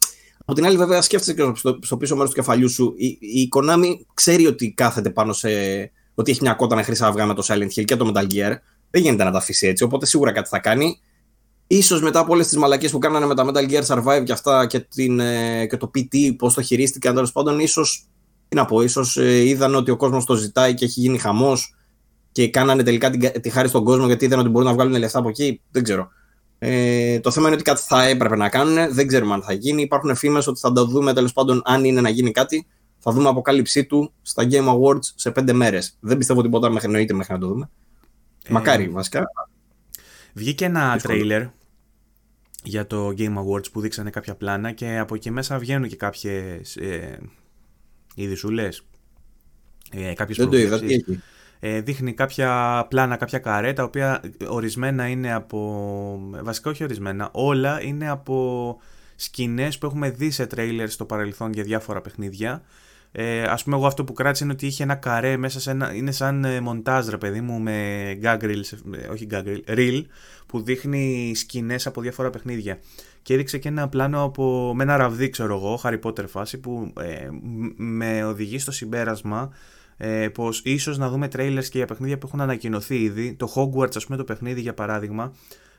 [0.45, 2.93] Από την άλλη, βέβαια, σκέφτεσαι και στο, στο πίσω μέρος του κεφαλιού σου.
[2.97, 5.49] Η, η Konami ξέρει ότι κάθεται πάνω σε.
[6.13, 8.55] ότι έχει μια κότα με χρυσά αυγά με το Silent Hill και το Metal Gear.
[8.89, 9.83] Δεν γίνεται να τα αφήσει έτσι.
[9.83, 10.99] Οπότε σίγουρα κάτι θα κάνει
[11.71, 14.65] ίσως μετά από όλες τις μαλακίες που κάνανε με τα Metal Gear Survive και αυτά
[14.65, 18.03] και, την, ε, και το PT, πώς το χειρίστηκαν τέλος πάντων, ίσως.
[18.47, 21.75] Τι να πω, ίσως ε, είδαν ότι ο κόσμος το ζητάει και έχει γίνει χαμός
[22.31, 25.19] και κάνανε τελικά την, τη χάρη στον κόσμο γιατί είδαν ότι μπορούν να βγάλουν λεφτά
[25.19, 25.61] από εκεί.
[25.71, 26.09] Δεν ξέρω.
[26.59, 28.93] Ε, το θέμα είναι ότι κάτι θα έπρεπε να κάνουν.
[28.93, 29.81] Δεν ξέρουμε αν θα γίνει.
[29.81, 32.67] Υπάρχουν φήμες ότι θα το δούμε τέλος πάντων αν είναι να γίνει κάτι.
[32.99, 35.97] Θα δούμε αποκάλυψή του στα Game Awards σε πέντε μέρες.
[35.99, 37.69] Δεν πιστεύω τίποτα μέχρι, εννοείται μέχρι να το δούμε.
[38.43, 39.23] Ε, Μακάρι βασικά.
[40.33, 41.45] Βγήκε ένα τρέιλερ
[42.63, 46.75] για το Game Awards που δείξανε κάποια πλάνα και από εκεί μέσα βγαίνουν και κάποιες
[46.75, 47.19] ε,
[48.15, 48.83] ειδισούλες.
[49.91, 51.21] Ε, Δεν το είδα, τι έχει;
[51.59, 56.19] Ε, δείχνει κάποια πλάνα, κάποια καρέ, τα οποία ορισμένα είναι από...
[56.43, 58.77] Βασικά όχι ορισμένα, όλα είναι από
[59.15, 62.61] σκηνές που έχουμε δει σε τρέιλερ στο παρελθόν για διάφορα παιχνίδια.
[63.11, 65.93] Ε, ας πούμε εγώ αυτό που κράτησε είναι ότι είχε ένα καρέ μέσα σε ένα...
[65.93, 68.61] Είναι σαν ε, μοντάζ ρε παιδί μου με gag reel,
[69.11, 70.01] όχι gag reel, reel
[70.45, 72.79] που δείχνει σκηνές από διάφορα παιχνίδια.
[73.21, 76.93] Και έδειξε και ένα πλάνο από, με ένα ραβδί ξέρω εγώ, Harry Potter φάση που
[76.99, 77.27] ε,
[77.75, 79.51] με οδηγεί στο συμπέρασμα
[79.97, 83.33] ε, πως ίσως να δούμε trailers και για παιχνίδια που έχουν ανακοινωθεί ήδη.
[83.33, 85.33] Το Hogwarts, ας πούμε, το παιχνίδι για παράδειγμα,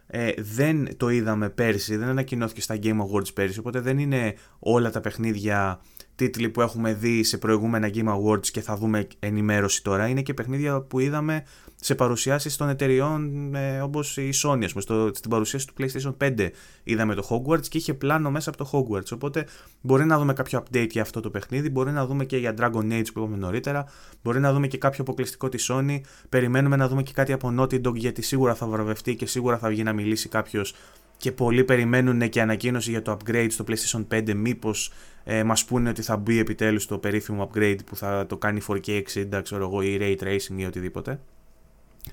[0.06, 4.90] ε, δεν το είδαμε πέρσι, δεν ανακοινώθηκε στα Game Awards πέρσι, οπότε δεν είναι όλα
[4.90, 5.80] τα παιχνίδια
[6.20, 10.08] τίτλοι που έχουμε δει σε προηγούμενα Game Awards και θα δούμε ενημέρωση τώρα.
[10.08, 11.44] Είναι και παιχνίδια που είδαμε
[11.76, 16.14] σε παρουσιάσεις των εταιριών ε, όπως η Sony, ας πούμε, στο, στην παρουσίαση του PlayStation
[16.18, 16.48] 5
[16.82, 19.46] είδαμε το Hogwarts και είχε πλάνο μέσα από το Hogwarts, οπότε
[19.80, 22.92] μπορεί να δούμε κάποιο update για αυτό το παιχνίδι, μπορεί να δούμε και για Dragon
[22.92, 23.86] Age που είπαμε νωρίτερα,
[24.22, 27.86] μπορεί να δούμε και κάποιο αποκλειστικό της Sony, περιμένουμε να δούμε και κάτι από Naughty
[27.86, 30.74] Dog γιατί σίγουρα θα βραβευτεί και σίγουρα θα βγει να μιλήσει κάποιος
[31.20, 34.92] και πολλοί περιμένουν και ανακοίνωση για το upgrade στο PlayStation 5 μήπως
[35.24, 39.02] ε, μας πούνε ότι θα μπει επιτέλους το περίφημο upgrade που θα το κάνει 4K
[39.32, 41.20] 60 ξέρω εγώ ή Ray Tracing ή οτιδήποτε.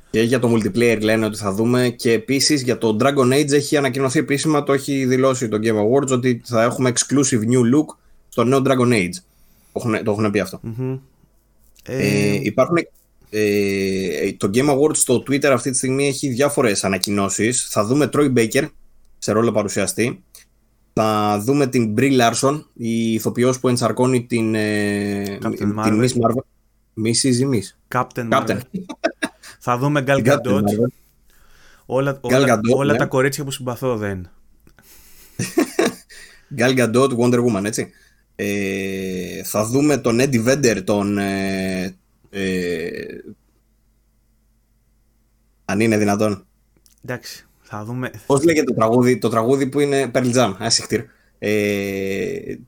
[0.10, 3.78] Και για το multiplayer λένε ότι θα δούμε και επίσης για το Dragon Age έχει
[3.78, 7.96] ανακοινωθεί επίσημα, το έχει δηλώσει το Game Awards ότι θα έχουμε exclusive new look
[8.30, 9.16] στο νέο Dragon Age.
[9.74, 10.62] Το έχουν, το έχουν πει αυτό.
[11.84, 12.40] Ε, ε...
[12.42, 12.78] υπάρχουν
[13.30, 17.68] ε, το Game Awards στο Twitter αυτή τη στιγμή έχει διάφορες ανακοινώσεις.
[17.70, 18.68] Θα δούμε Troy Baker
[19.18, 20.24] σε ρόλο παρουσιαστή.
[20.94, 26.44] Θα δούμε την Brie Larson, η ηθοποιός που ενσαρκώνει την, ε, την Miss Marvel.
[27.06, 28.60] Miss ή Miss; Captain, Captain.
[29.60, 30.64] Θα δούμε Gal Gadot.
[31.86, 32.98] Όλα, όλα, όλα ναι.
[32.98, 34.30] τα κορίτσια που συμπαθώ δεν.
[36.58, 37.92] Gal Gadot, Wonder Woman, έτσι.
[38.36, 41.18] Ε, θα δούμε τον Eddie Vedder, τον...
[41.18, 41.98] Ε,
[42.30, 42.90] ε,
[45.66, 46.48] αν είναι δυνατόν.
[47.04, 47.47] Εντάξει.
[47.70, 48.12] Θα δούμε...
[48.26, 51.02] Πώς λέγεται το τραγούδι, το τραγούδι που είναι Pearl Jam, ασυχτήρ.
[51.40, 51.50] Ε,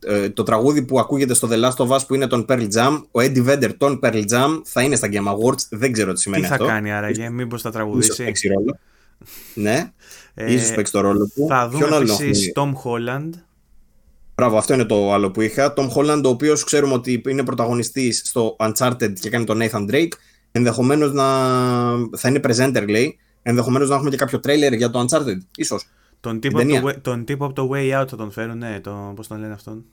[0.06, 3.02] ε, το τραγούδι που ακούγεται στο The Last of Us που είναι τον Pearl Jam,
[3.12, 6.42] ο Eddie Vedder τον Pearl Jam θα είναι στα Game Awards, δεν ξέρω τι σημαίνει
[6.44, 6.64] τι αυτό.
[6.64, 8.80] Τι θα κάνει άραγε, μήπως θα τραγουδήσει; Ίσως παίξει ρόλο.
[9.54, 9.92] ναι,
[10.34, 11.46] ε, ίσως παίξει το ρόλο του.
[11.48, 13.30] Θα δούμε επίσης Tom Holland.
[14.36, 15.74] Μπράβο, αυτό είναι το άλλο που είχα.
[15.78, 20.12] Tom Holland, ο οποίος ξέρουμε ότι είναι πρωταγωνιστής στο Uncharted και κάνει τον Nathan Drake.
[20.52, 21.26] Ενδεχομένως να
[22.18, 23.20] θα είναι presenter, λέει.
[23.42, 25.88] Ενδεχομένως να έχουμε και κάποιο τρέιλερ για το Uncharted, ίσως.
[26.20, 29.14] Τον τύπο, από το, τον τύπο από το Way Out θα τον φέρουν, ναι, το,
[29.16, 29.86] πώς τον λένε αυτόν;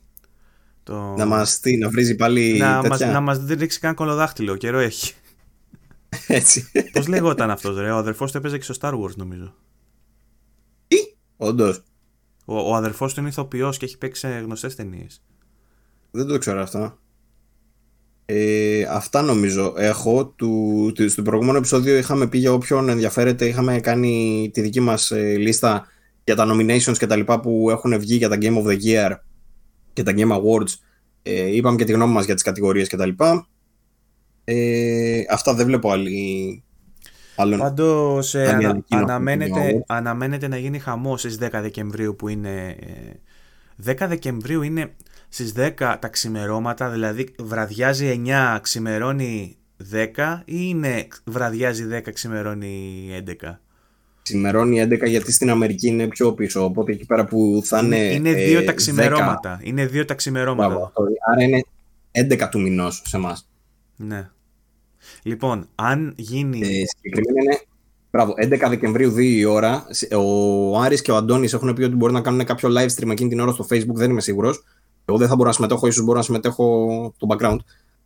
[0.83, 1.15] Το...
[1.17, 4.57] Να μας, τι, να βρίζει πάλι να τέτοια; Μας, να μας δεν ρίξει καν κολοδάχτυλο,
[4.57, 5.15] καιρό έχει.
[6.27, 6.71] Έτσι.
[6.93, 9.55] Πώς λεγόταν αυτός ρε, ο αδερφός του έπαιζε και στο Star Wars νομίζω.
[10.89, 10.97] Τι,
[11.37, 11.83] όντως.
[12.45, 15.23] Ο, ο αδερφός του είναι ηθοποιός και έχει παίξει σε γνωστές ταινίες.
[16.11, 16.99] Δεν το ξέρω αυτό.
[18.29, 20.27] Ε, αυτά νομίζω έχω.
[20.27, 25.11] Του, του, στο προηγούμενο επεισόδιο είχαμε πει για όποιον ενδιαφέρεται, είχαμε κάνει τη δική μας
[25.11, 25.87] ε, λίστα
[26.25, 29.17] για τα nominations και τα λοιπά που έχουν βγει για τα Game of the Year
[29.93, 30.75] και τα Game Awards.
[31.23, 33.49] Ε, είπαμε και τη γνώμη μας για τις κατηγορίες και τα λοιπά.
[34.45, 36.61] Ε, αυτά δεν βλέπω άλλη...
[37.37, 42.77] Άλλον, Πάντως ε, ανα, αναμένεται, αναμένεται να γίνει χαμός στις 10 Δεκεμβρίου που είναι...
[43.87, 44.95] 10 ε, Δεκεμβρίου είναι
[45.29, 49.57] στις 10 τα ξημερώματα, δηλαδή βραδιάζει 9, ξημερώνει
[49.93, 53.09] 10 ή είναι βραδιάζει 10, ξημερώνει
[53.43, 53.59] 11.
[54.23, 58.33] Ξημερώνει 11 γιατί στην Αμερική είναι πιο πίσω, οπότε εκεί πέρα που θα είναι Είναι
[58.33, 59.65] δύο ε, τα ξημερώματα, 10...
[59.65, 60.69] είναι δύο τα ξημερώματα.
[60.69, 60.93] Μπράβο,
[61.33, 61.65] άρα είναι
[62.13, 63.49] 11 του μηνός σε εμάς.
[63.97, 64.31] Ναι.
[65.23, 66.59] Λοιπόν, αν γίνει...
[66.59, 67.61] Ε, συγκεκριμένα είναι
[68.11, 69.87] Μπράβο, 11 Δεκεμβρίου 2 η ώρα.
[70.17, 73.29] Ο Άρης και ο Αντώνης έχουν πει ότι μπορεί να κάνουν κάποιο live stream εκείνη
[73.29, 74.65] την ώρα στο Facebook, δεν είμαι σίγουρος.
[75.09, 76.65] Εγώ δεν θα μπορώ να συμμετέχω, ίσως μπορώ να συμμετέχω
[77.19, 77.59] το background.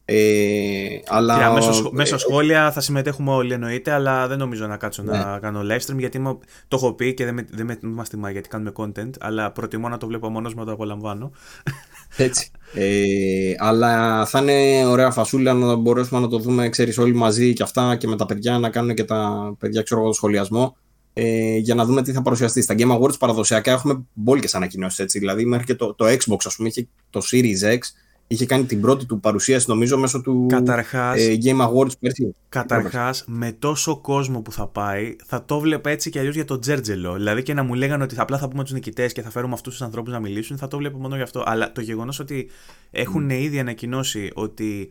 [0.05, 1.39] Ε, αλλά...
[1.39, 5.19] Και μέσω, μέσω σχόλια θα συμμετέχουμε όλοι εννοείται, αλλά δεν νομίζω να κάτσω ναι.
[5.19, 6.23] να κάνω live stream γιατί
[6.69, 9.89] το έχω πει και δεν με, δεν με μας τιμά γιατί κάνουμε content, αλλά προτιμώ
[9.89, 11.31] να το βλέπω μόνος μου να το απολαμβάνω.
[12.17, 12.51] Έτσι.
[12.75, 17.63] Ε, αλλά θα είναι ωραία φασούλα να μπορέσουμε να το δούμε, ξέρεις, όλοι μαζί και
[17.63, 20.77] αυτά και με τα παιδιά να κάνουν και τα παιδιά, ξέρω το σχολιασμό
[21.23, 22.63] ε, για να δούμε τι θα παρουσιαστεί.
[22.63, 25.13] Στα Game Awards παραδοσιακά έχουμε μπόλικες ανακοινώσεις.
[25.13, 27.79] Δηλαδή, μέχρι και το, το Xbox, ας πούμε, είχε το Series X,
[28.27, 32.35] είχε κάνει την πρώτη του παρουσίαση, νομίζω, μέσω του καταρχάς, ε, Game Awards πέρσι.
[32.49, 36.59] Καταρχάς, με τόσο κόσμο που θα πάει, θα το βλέπα έτσι κι αλλιώς για το
[36.59, 37.15] Τζέρτζελο.
[37.15, 39.73] Δηλαδή, και να μου λέγανε ότι απλά θα πούμε τους νικητές και θα φέρουμε αυτούς
[39.73, 41.43] τους ανθρώπους να μιλήσουν, θα το βλέπω μόνο γι' αυτό.
[41.47, 42.51] Αλλά το γεγονός ότι
[42.91, 43.33] έχουν mm.
[43.33, 44.89] ήδη ανακοινώσει ότι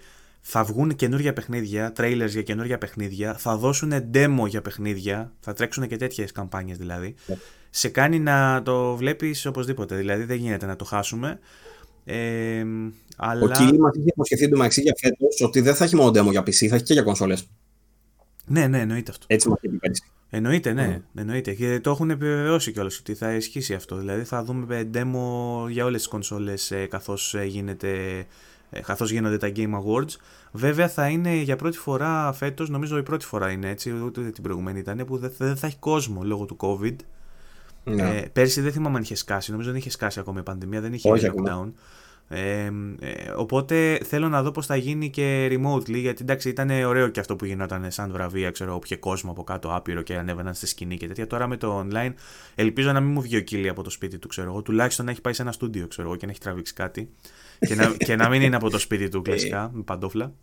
[0.52, 5.88] θα βγουν καινούργια παιχνίδια, trailers για καινούργια παιχνίδια, θα δώσουν demo για παιχνίδια, θα τρέξουν
[5.88, 7.16] και τέτοιες καμπάνιες δηλαδή.
[7.28, 7.34] Yeah.
[7.70, 11.40] Σε κάνει να το βλέπεις οπωσδήποτε, δηλαδή δεν γίνεται να το χάσουμε.
[12.06, 12.64] Ε,
[13.18, 13.44] αλλά...
[13.44, 16.42] Ο Κίλι μας είχε υποσχεθεί εντωμεταξύ για φέτος ότι δεν θα έχει μόνο demo για
[16.42, 17.48] PC, θα έχει και για κονσόλες.
[18.46, 19.26] Ναι, ναι, εννοείται αυτό.
[19.30, 20.04] Έτσι μας είπε πέρυσι.
[20.30, 20.98] Εννοείται, ναι.
[21.00, 21.20] Mm.
[21.20, 21.54] Εννοείται.
[21.54, 23.96] Και το έχουν επιβεβαιώσει κιόλας ότι θα ισχύσει αυτό.
[23.96, 28.26] Δηλαδή θα δούμε demo για όλες τις κονσόλες ε, καθώς ε, γίνεται.
[28.70, 30.16] Ε, καθώς γίνονται τα Game Awards.
[30.52, 34.44] Βέβαια θα είναι για πρώτη φορά φέτος, νομίζω η πρώτη φορά είναι έτσι, ούτε την
[34.44, 36.96] προηγούμενη ήταν, που δεν θα, θα έχει κόσμο λόγω του COVID.
[37.84, 38.18] Ναι.
[38.18, 40.94] Ε, πέρσι δεν θυμάμαι αν είχε σκάσει, νομίζω δεν είχε σκάσει ακόμα η πανδημία, δεν
[40.94, 41.46] είχε Όχι lockdown.
[41.46, 41.74] Ακόμα.
[42.32, 47.08] Ε, ε, οπότε θέλω να δω πώς θα γίνει και remotely γιατί εντάξει ήταν ωραίο
[47.08, 50.68] και αυτό που γινόταν σαν βραβεία ξέρω όπου κόσμο από κάτω άπειρο και ανέβαιναν στη
[50.68, 51.28] σκηνή και τέτοια.
[51.28, 52.14] Τώρα με το online
[52.56, 54.62] ελπίζω να μην μου βγει ο κύλι από το σπίτι του ξέρω εγώ.
[54.62, 57.10] Τουλάχιστον να έχει πάει σε ένα στούντιο ξέρω εγώ και να έχει τραβήξει κάτι.
[57.60, 60.34] Και να, και να μην είναι από το σπίτι του κλασικά με παντόφλα.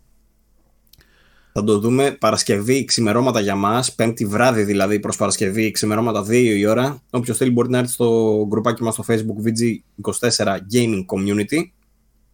[1.51, 2.11] Θα το δούμε.
[2.11, 7.03] Παρασκευή ξημερώματα για μας, Πέμπτη βράδυ δηλαδή προς Παρασκευή, ξημερώματα 2 η ώρα.
[7.09, 11.76] Όποιος θέλει μπορεί να έρθει στο γκρουπάκι μας στο Facebook VG24 Gaming Community.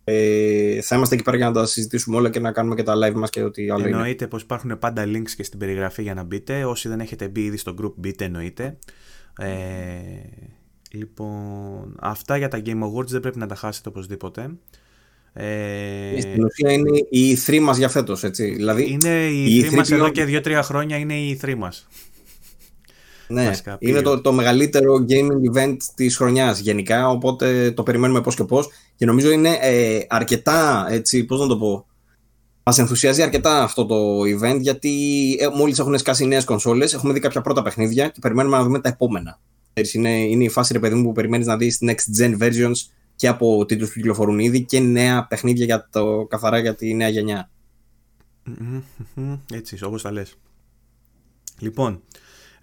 [0.03, 2.95] Ε, θα είμαστε εκεί πέρα για να τα συζητήσουμε όλα και να κάνουμε και τα
[2.95, 6.23] live μας και ό,τι άλλο Εννοείται πως υπάρχουν πάντα links και στην περιγραφή για να
[6.23, 6.65] μπείτε.
[6.65, 8.77] Όσοι δεν έχετε μπει ήδη στο group, μπείτε εννοείται.
[9.39, 9.47] Ε,
[10.91, 14.49] λοιπόν, αυτά για τα Game Awards δεν πρέπει να τα χάσετε οπωσδήποτε.
[15.33, 18.49] Ε, Στην ουσία είναι η E3 μας για φέτος, έτσι.
[18.49, 21.87] Δηλαδή, είναι η E3 μας εδώ και 2-3 χρόνια είναι η E3 μας.
[23.27, 28.43] Ναι, είναι το, το μεγαλύτερο gaming event της χρονιάς γενικά, οπότε το περιμένουμε πώς και
[28.43, 31.85] πώς και νομίζω είναι ε, αρκετά, έτσι, πώς να το πω,
[32.63, 34.91] Μας ενθουσιάζει αρκετά αυτό το event γιατί
[35.39, 38.79] ε, μόλις έχουν σκάσει νέες κονσόλες, έχουμε δει κάποια πρώτα παιχνίδια και περιμένουμε να δούμε
[38.79, 39.39] τα επόμενα.
[39.93, 42.75] Είναι, είναι η φάση, ρε παιδί μου, που περιμένεις να δεις next gen versions
[43.15, 47.09] και από τίτλους που κυκλοφορούν ήδη και νέα παιχνίδια για το, καθαρά για τη νέα
[47.09, 47.49] γενιά.
[49.51, 50.35] Έτσι, όπως τα λες.
[51.59, 52.01] Λοιπόν,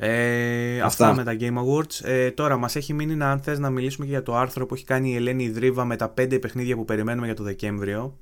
[0.02, 1.14] ε, αυτά.
[1.14, 2.04] με τα Game Awards.
[2.04, 4.74] Ε, τώρα μας έχει μείνει να, αν θες να μιλήσουμε και για το άρθρο που
[4.74, 8.18] έχει κάνει η Ελένη Ιδρύβα με τα 5 παιχνίδια που περιμένουμε για το Δεκέμβριο.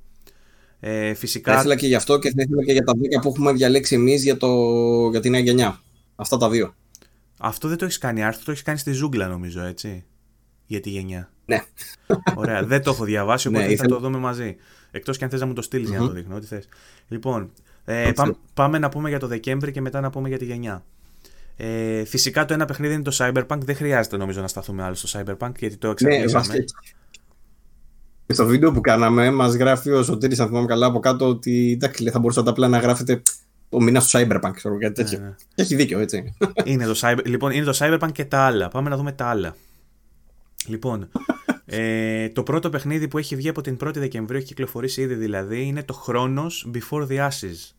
[0.79, 1.53] Ε, φυσικά...
[1.53, 3.95] Θα ήθελα και γι' αυτό και θα ήθελα και για τα 10 που έχουμε διαλέξει
[3.95, 4.47] εμείς για, το,
[5.09, 5.81] για τη νέα γενιά.
[6.15, 6.75] Αυτά τα δύο.
[7.39, 10.05] Αυτό δεν το έχεις κάνει άρθρο, το έχεις κάνει στη ζούγκλα νομίζω, έτσι.
[10.65, 11.31] Για τη γενιά.
[11.45, 11.63] Ναι.
[12.35, 12.63] Ωραία.
[12.63, 14.55] Δεν το έχω διαβάσει, οπότε ναι, θα το δούμε μαζί.
[14.91, 16.67] Εκτός και αν θες να μου το στείλεις για να το δείχνω, ό,τι θες.
[17.07, 17.51] Λοιπόν,
[17.85, 18.11] ε,
[18.53, 20.83] πάμε να πούμε για το Δεκέμβρη και μετά να πούμε για τη γενιά.
[21.61, 23.57] Ε, φυσικά το ένα παιχνίδι είναι το Cyberpunk.
[23.59, 26.65] Δεν χρειάζεται νομίζω να σταθούμε άλλο στο Cyberpunk γιατί το ναι, εξαρτήσαμε.
[28.25, 31.71] Ναι, στο βίντεο που κάναμε, μας γράφει ο Σωτήρης, αν θυμάμαι καλά από κάτω, ότι
[31.71, 33.21] εντάξει, θα μπορούσατε απλά να γράφετε
[33.69, 35.19] το μήνα στο Cyberpunk, ξέρω κάτι τέτοιο.
[35.19, 35.35] Ναι, ναι.
[35.55, 36.33] Έχει δίκιο, έτσι.
[36.63, 37.25] Είναι το, cyber...
[37.25, 38.67] λοιπόν, είναι το Cyberpunk και τα άλλα.
[38.67, 39.55] Πάμε να δούμε τα άλλα.
[40.67, 41.09] Λοιπόν,
[41.65, 45.63] ε, το πρώτο παιχνίδι που έχει βγει από την 1η Δεκεμβρίου, έχει κυκλοφορήσει ήδη δηλαδή,
[45.63, 47.73] είναι το Chronos Before the Ashes.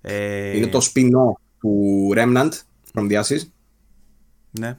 [0.00, 2.50] Ε, είναι το spin-off του Remnant
[2.98, 3.40] from the Ashes.
[4.50, 4.78] Ναι.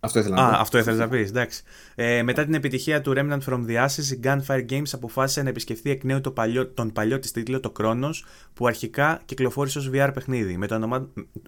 [0.00, 1.28] Αυτό ήθελα να Α, αυτό ήθελα να πεις.
[1.28, 1.62] Εντάξει.
[1.94, 5.90] Ε, μετά την επιτυχία του Remnant from the Ashes, η Gunfire Games αποφάσισε να επισκεφθεί
[5.90, 8.14] εκ νέου το παλιό, τον παλιό της τίτλο, το Chronos,
[8.54, 10.58] που αρχικά κυκλοφόρησε ως VR παιχνίδι.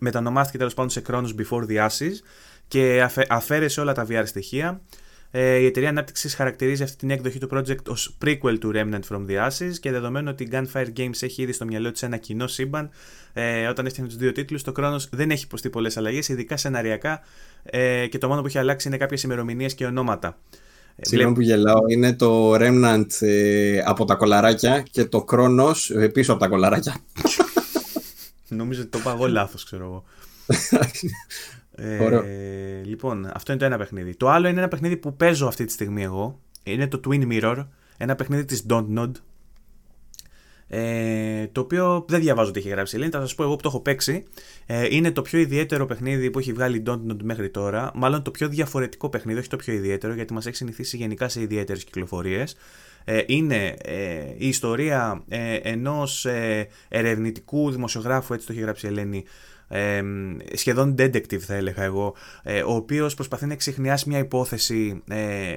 [0.00, 2.12] Μετανομάστηκε τέλος πάντων σε Chronos Before the Ashes
[2.68, 4.80] και αφαίρεσε όλα τα VR στοιχεία.
[5.34, 9.26] Ε, η εταιρεία ανάπτυξης χαρακτηρίζει αυτή την έκδοχη του project ως prequel του Remnant from
[9.28, 12.46] the Ashes και δεδομένου ότι η Gunfire Games έχει ήδη στο μυαλό της ένα κοινό
[12.46, 12.90] σύμπαν,
[13.32, 17.20] ε, όταν έφτιαχνε τους δύο τίτλους, το Chronos δεν έχει υποστεί πολλές αλλαγές, ειδικά σεναριακά
[17.62, 20.38] ε, και το μόνο που έχει αλλάξει είναι κάποιες ημερομηνίες και ονόματα.
[20.96, 26.08] Ε, Συγγνώμη που γελάω, είναι το Remnant ε, από τα κολαράκια και το Chronos ε,
[26.08, 26.96] πίσω από τα κολαράκια.
[28.48, 30.04] Νομίζω ότι το πάω εγώ λάθος, ξέρω εγώ.
[31.74, 34.16] Ε, λοιπόν, αυτό είναι το ένα παιχνίδι.
[34.16, 36.40] Το άλλο είναι ένα παιχνίδι που παίζω αυτή τη στιγμή εγώ.
[36.62, 37.66] Είναι το Twin Mirror.
[37.96, 39.10] Ένα παιχνίδι της Dontnod.
[40.74, 43.62] Ε, το οποίο δεν διαβάζω τι έχει γράψει η Ελένη, θα σας πω εγώ που
[43.62, 44.24] το έχω παίξει.
[44.66, 47.90] Ε, είναι το πιο ιδιαίτερο παιχνίδι που έχει βγάλει η Dontnod μέχρι τώρα.
[47.94, 51.40] Μάλλον το πιο διαφορετικό παιχνίδι, όχι το πιο ιδιαίτερο, γιατί μας έχει συνηθίσει γενικά σε
[51.40, 52.56] ιδιαίτερες κυκλοφορίες.
[53.04, 58.88] Ε, είναι ε, η ιστορία ε, ενός ε, ερευνητικού δημοσιογράφου, έτσι το έχει γράψει η
[58.88, 59.24] Ελένη,
[59.72, 60.02] ε,
[60.54, 65.54] σχεδόν detective θα έλεγα εγώ, ε, ο οποίος προσπαθεί να εξηχνιάσει μια υπόθεση ε,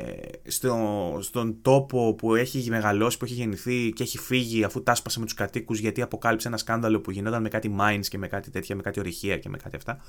[0.47, 0.77] στο,
[1.21, 5.33] στον τόπο που έχει μεγαλώσει, που έχει γεννηθεί και έχει φύγει αφού τάσπασε με τους
[5.33, 8.81] κατοίκους γιατί αποκάλυψε ένα σκάνδαλο που γινόταν με κάτι mines και με κάτι τέτοια, με
[8.81, 9.99] κάτι ορυχεία και με κάτι αυτά.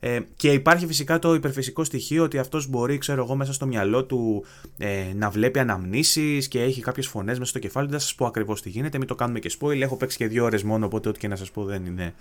[0.00, 4.04] Ε, και υπάρχει φυσικά το υπερφυσικό στοιχείο ότι αυτός μπορεί, ξέρω εγώ, μέσα στο μυαλό
[4.04, 4.44] του
[4.78, 7.88] ε, να βλέπει αναμνήσεις και έχει κάποιες φωνές μέσα στο κεφάλι.
[7.88, 9.80] Δεν θα σας πω ακριβώς τι γίνεται, μην το κάνουμε και spoil.
[9.80, 12.14] Έχω παίξει και δύο ώρες μόνο, οπότε ό,τι και να σας πω δεν είναι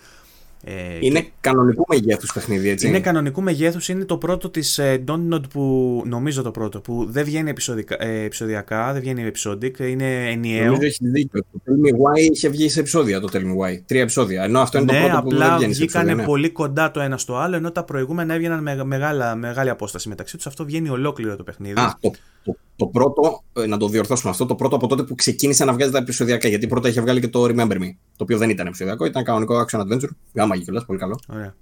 [0.66, 1.30] Ε, είναι και...
[1.42, 2.88] κανονικού μεγέθους παιχνίδι, έτσι.
[2.88, 3.90] Είναι κανονικού μεγέθους.
[3.90, 6.04] Είναι το πρώτο της ε, Don't που.
[6.06, 6.80] Νομίζω το πρώτο.
[6.80, 9.80] Που δεν βγαίνει επεισοδικά, ε, επεισοδιακά, δεν βγαίνει episodic.
[9.80, 10.66] Είναι ενιαίο.
[10.66, 11.42] Νομίζω έχεις δίκιο.
[11.42, 13.82] Το Tell Me Why είχε βγει σε επεισόδια το Tell Me Why.
[13.86, 14.44] Τρία επεισόδια.
[14.44, 16.24] Ενώ αυτό είναι ναι, το πρώτο απλά που δεν βγαίνει βγήκαν ναι.
[16.24, 17.56] πολύ κοντά το ένα στο άλλο.
[17.56, 20.48] Ενώ τα προηγούμενα έβγαιναν με, μεγάλα, μεγάλη απόσταση μεταξύ τους.
[20.48, 21.80] Αυτό βγαίνει ολόκληρο το παιχνίδι.
[21.80, 22.12] Α, το,
[22.44, 25.74] το, το πρώτο, ε, να το διορθώσουμε αυτό, το πρώτο από τότε που ξεκίνησε να
[25.74, 26.48] βγάζει τα επεισοδιακά.
[26.48, 27.90] Γιατί πρώτα είχε βγάλει και το Remember Me.
[28.18, 30.10] Το οποίο δεν ήταν επεισοδιακό, ήταν κανονικό action adventure.
[30.34, 31.20] Γάμα κιόλας, πολύ καλό.
[31.28, 31.56] Ωραία.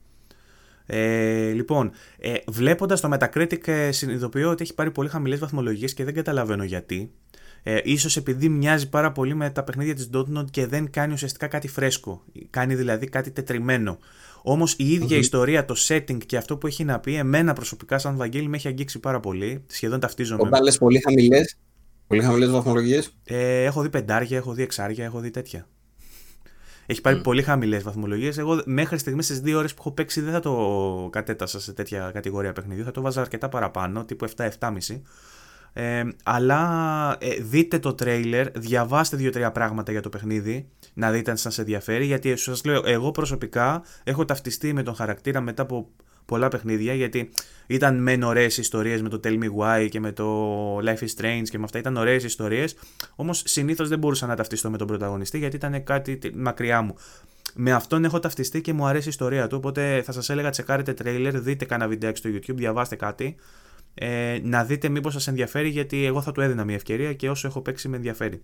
[0.85, 6.03] Ε, λοιπόν, ε, βλέποντας το Metacritic, ε, συνειδητοποιώ ότι έχει πάρει πολύ χαμηλές βαθμολογίες και
[6.03, 7.11] δεν καταλαβαίνω γιατί.
[7.64, 11.48] Ε, ίσως επειδή μοιάζει πάρα πολύ με τα παιχνίδια της Dotnod και δεν κάνει ουσιαστικά
[11.48, 12.24] κάτι φρέσκο.
[12.50, 14.00] Κάνει δηλαδή κάτι τετριμένο.
[14.41, 18.15] Όμως η ίδια ιστορία, το setting και αυτό που έχει να πει, εμένα προσωπικά, σαν
[18.15, 19.63] Βαγγέλη, με έχει αγγίξει πάρα πολύ.
[19.67, 20.41] Σχεδόν ταυτίζομαι.
[20.45, 21.57] Όταν λε πολύ χαμηλές
[22.11, 23.17] πολύ χαμηλές βαθμολογίες.
[23.23, 25.67] Ε, έχω δει πεντάρια, έχω δει εξάρια, έχω δει τέτοια.
[26.85, 27.23] Έχει πάρει mm.
[27.23, 28.37] πολύ χαμηλές βαθμολογίες.
[28.37, 32.11] Εγώ μέχρι στιγμής στις δύο ώρες που έχω παίξει δεν θα το κατέτασα σε τέτοια
[32.13, 32.83] κατηγορία παιχνιδιού.
[32.83, 35.01] Θα το βάζα αρκετά παραπάνω, τύπου 7-7,5.
[35.74, 41.38] Ε, αλλά ε, δείτε το τρέιλερ, διαβάστε δύο-τρία πράγματα για το παιχνίδι, να δείτε αν
[41.38, 45.90] σας ενδιαφέρει, γιατί σας λέω, εγώ προσωπικά έχω ταυτιστεί με τον χαρακτήρα μετά από
[46.25, 47.32] πολλά παιχνίδια, γιατί
[47.67, 51.43] ήταν μεν ωραίες ιστορίες με το Tell Me Why και με το Life is Strange
[51.43, 52.75] και με αυτά, ήταν ωραίες ιστορίες,
[53.16, 56.95] όμως συνήθως δεν μπορούσα να ταυτιστώ με τον πρωταγωνιστή, γιατί ήταν κάτι μακριά μου.
[57.56, 60.93] Με αυτόν έχω ταυτιστεί και μου αρέσει η ιστορία του, οπότε θα σας έλεγα τσεκάρετε
[60.93, 63.35] τρέιλερ, δείτε κανένα βιντεάκι στο YouTube, διαβάστε κάτι
[63.93, 67.47] ε, να δείτε μήπως σας ενδιαφέρει γιατί εγώ θα του έδινα μια ευκαιρία και όσο
[67.47, 68.41] έχω παίξει με ενδιαφέρει.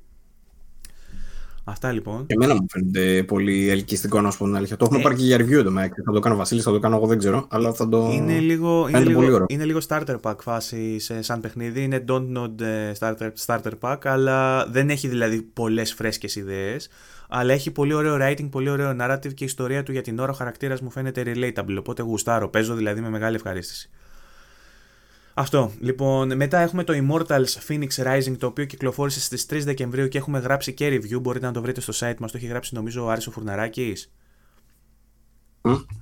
[1.70, 2.26] Αυτά λοιπόν.
[2.26, 4.78] Και εμένα μου φαίνεται πολύ ελκυστικό να σου πω την αλήθεια.
[4.78, 5.90] Το έχουμε ε, πάρει και για review εδώ μέσα.
[6.06, 7.48] Θα το κάνω Βασίλη, θα το κάνω εγώ δεν ξέρω.
[7.50, 8.12] Αλλά θα το.
[8.14, 11.84] Είναι λίγο, είναι λίγο, είναι λίγο starter pack φάση σε, σαν παιχνίδι.
[11.84, 16.90] Είναι don't nod ε, starter, starter pack, αλλά δεν έχει δηλαδή πολλές φρέσκες ιδέες.
[17.30, 20.32] Αλλά έχει πολύ ωραίο writing, πολύ ωραίο narrative και η ιστορία του για την ώρα
[20.32, 21.76] ο χαρακτήρας μου φαίνεται relatable.
[21.80, 22.50] Οπότε γουστάρω.
[22.50, 23.90] Παίζω δηλαδή με μεγάλη ευχαρίστηση.
[25.40, 25.72] Αυτό.
[25.80, 30.40] Λοιπόν, μετά έχουμε το Immortals Phoenix Rising, το οποίο κυκλοφόρησε στις 3 Δεκεμβρίου και έχουμε
[30.40, 31.22] γράψει και review.
[31.22, 32.32] Μπορείτε να το βρείτε στο site μας.
[32.32, 34.12] Το έχει γράψει νομίζω ο Άρης ο Φουρναράκης.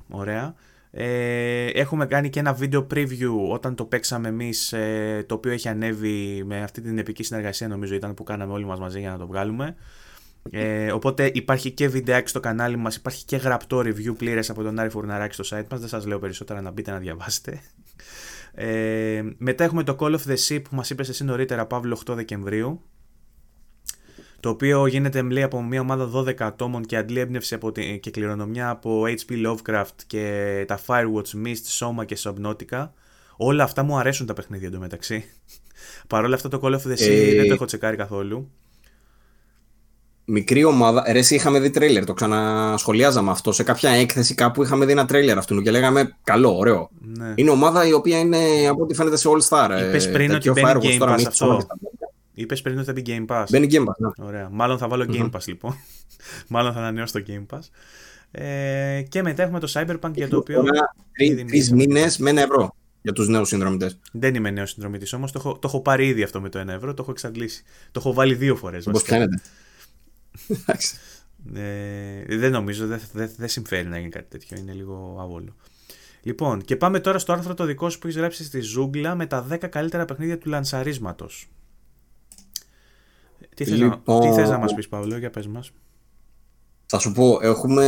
[0.10, 0.56] Ωραία.
[0.92, 5.68] Ε, έχουμε κάνει και ένα βίντεο preview όταν το παίξαμε εμείς, ε, το οποίο έχει
[5.68, 9.18] ανέβει με αυτή την επική συνεργασία νομίζω ήταν που κάναμε όλοι μας μαζί για να
[9.18, 9.76] το βγάλουμε.
[10.52, 14.80] Ε, οπότε υπάρχει και βιντεάκι στο κανάλι μας, υπάρχει και γραπτό review πλήρες από τον
[14.80, 15.80] Άρη Φουρναράκη στο site μας.
[15.80, 17.62] Δεν σας λέω περισσότερα να μπείτε να διαβάσετε.
[18.58, 22.14] Ε, μετά έχουμε το Call of the Sea που μας είπες εσύ νωρίτερα Παύλο 8
[22.16, 22.82] Δεκεμβρίου
[24.40, 28.12] το οποίο γίνεται εμπλή από μια ομάδα 12 ατόμων και αντλεί έμπνευση από την, και
[28.12, 29.46] κληρονομιά από H.P.
[29.48, 32.90] Lovecraft και τα Firewatch, Mist, Soma και Subnautica.
[33.38, 35.26] Όλα αυτά μου αρέσουν τα παιχνίδια εντωμεταξύ.
[36.08, 37.36] Παρ' όλα αυτά το Call of the Sea ε...
[37.36, 38.52] δεν το έχω τσεκάρει καθόλου
[40.26, 41.04] μικρή ομάδα.
[41.12, 43.52] Ρε, εσύ είχαμε δει τρέιλερ, το ξανασχολιάζαμε αυτό.
[43.52, 46.90] Σε κάποια έκθεση κάπου είχαμε δει ένα τρέιλερ αυτού και λέγαμε καλό, ωραίο.
[47.18, 47.34] Ναι.
[47.36, 48.38] Είναι ομάδα η οποία είναι
[48.70, 49.70] από ό,τι φαίνεται σε All Star.
[49.88, 51.68] Είπες πριν ότι μπαίνει Game Pass αυτό.
[52.34, 53.46] Είπες πριν ότι θα μπει Game Pass.
[53.50, 54.26] Μπαίνει Game Pass, ναι.
[54.26, 54.50] Ωραία.
[54.52, 55.76] Μάλλον θα βάλω Game Pass λοιπόν.
[56.48, 57.62] Μάλλον θα ανανεώσω το Game Pass.
[58.32, 60.64] Ε, και μετά έχουμε το Cyberpunk για το οποίο.
[61.48, 64.00] Τρεις μήνες με ένα ευρώ για τους νέους συνδρομητές.
[64.12, 65.32] Δεν είμαι νέος συνδρομητής όμως.
[65.32, 66.94] Το, έχω, το έχω πάρει ήδη αυτό με το 1 ευρώ.
[66.94, 67.64] Το έχω εξαντλήσει.
[67.92, 68.84] Το έχω βάλει δύο φορές.
[68.84, 69.42] Πώ φαίνεται
[71.54, 74.58] ε, δεν νομίζω, δεν, δεν, δεν συμφέρει να γίνει κάτι τέτοιο.
[74.58, 75.56] Είναι λίγο άβολο.
[76.22, 79.26] Λοιπόν, και πάμε τώρα στο άρθρο το δικό σου που έχεις γράψει στη Ζούγκλα με
[79.26, 81.48] τα 10 καλύτερα παιχνίδια του λανσαρίσματος.
[83.56, 84.02] Τι θες, λοιπόν...
[84.06, 85.72] να, τι θες να μας πεις Παύλο, για πες μας.
[86.86, 87.88] Θα σου πω, έχουμε,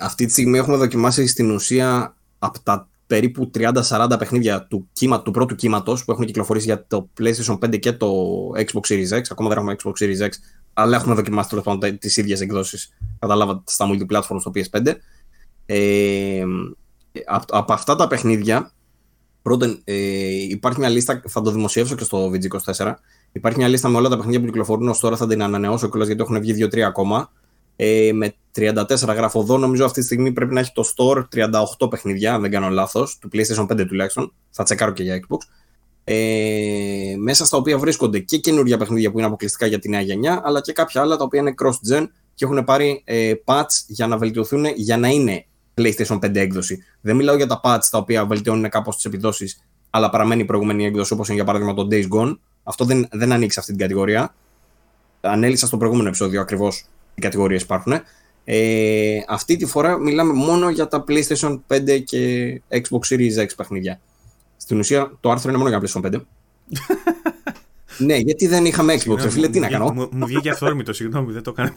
[0.00, 5.30] αυτή τη στιγμή έχουμε δοκιμάσει στην ουσία από τα περίπου 30-40 παιχνίδια του, κύμα, του
[5.30, 8.10] πρώτου κύματος που έχουν κυκλοφορήσει για το PlayStation 5 και το
[8.56, 9.22] Xbox Series X.
[9.30, 10.30] Ακόμα δεν έχουμε Xbox Series X,
[10.74, 12.96] αλλά έχουμε δοκιμάσει τέλος πάντων τις ίδιες εκδόσεις.
[13.18, 14.94] Καταλάβατε στα multiplatform στο PS5.
[15.66, 16.44] Ε,
[17.50, 18.72] από, αυτά τα παιχνίδια,
[19.42, 19.94] πρώτον, ε,
[20.48, 22.94] υπάρχει μια λίστα, θα το δημοσιεύσω και στο VG24.
[23.32, 26.06] Υπάρχει μια λίστα με όλα τα παιχνίδια που κυκλοφορούν ως τώρα, θα την ανανεώσω κιόλας
[26.06, 27.32] γιατί έχουν βγει 2-3 ακόμα.
[27.76, 31.24] Ε, με 34 γράφω εδώ, νομίζω αυτή τη στιγμή πρέπει να έχει το store
[31.80, 34.32] 38 παιχνίδια, αν δεν κάνω λάθος, του PlayStation 5 τουλάχιστον.
[34.50, 35.38] Θα τσεκάρω και για Xbox
[36.04, 40.40] ε, μέσα στα οποία βρίσκονται και καινούργια παιχνίδια που είναι αποκλειστικά για τη νέα γενιά,
[40.44, 44.16] αλλά και κάποια άλλα τα οποία είναι cross-gen και έχουν πάρει ε, patch για να
[44.16, 46.82] βελτιωθούν για να είναι PlayStation 5 έκδοση.
[47.00, 49.60] Δεν μιλάω για τα patch τα οποία βελτιώνουν κάπως τις επιδόσεις,
[49.90, 52.38] αλλά παραμένει η προηγούμενη έκδοση, όπως είναι για παράδειγμα το Days Gone.
[52.62, 54.34] Αυτό δεν, δεν ανοίξει αυτή την κατηγορία.
[55.20, 57.92] Ανέλησα στο προηγούμενο επεισόδιο ακριβώς οι κατηγορίες υπάρχουν.
[58.44, 64.00] Ε, αυτή τη φορά μιλάμε μόνο για τα PlayStation 5 και Xbox Series X παιχνίδια.
[64.64, 66.20] Στην ουσία το άρθρο είναι μόνο για PlayStation 5.
[67.98, 71.42] Ναι, γιατί δεν είχαμε Xbox, φίλε, τι να κάνω; Μου, μου βγήκε αυθόρμητο, συγγνώμη, δεν
[71.42, 71.72] το έκανα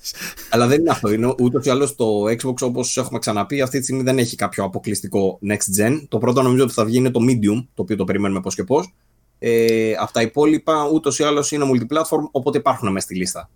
[0.50, 1.12] Αλλά δεν είναι αυτό.
[1.12, 4.64] Είναι ούτως ή άλλως το Xbox, όπως έχουμε ξαναπεί, αυτή τη στιγμή δεν έχει κάποιο
[4.64, 6.02] αποκλειστικό next gen.
[6.08, 8.64] Το πρώτο νομίζω ότι θα βγει είναι το Medium, το οποίο το περιμένουμε πώς και
[8.64, 8.94] πώς.
[9.38, 13.50] Ε, αυτά τα υπόλοιπα ούτως ή άλλως είναι multiplatform, οπότε υπάρχουν μέσα στη λίστα.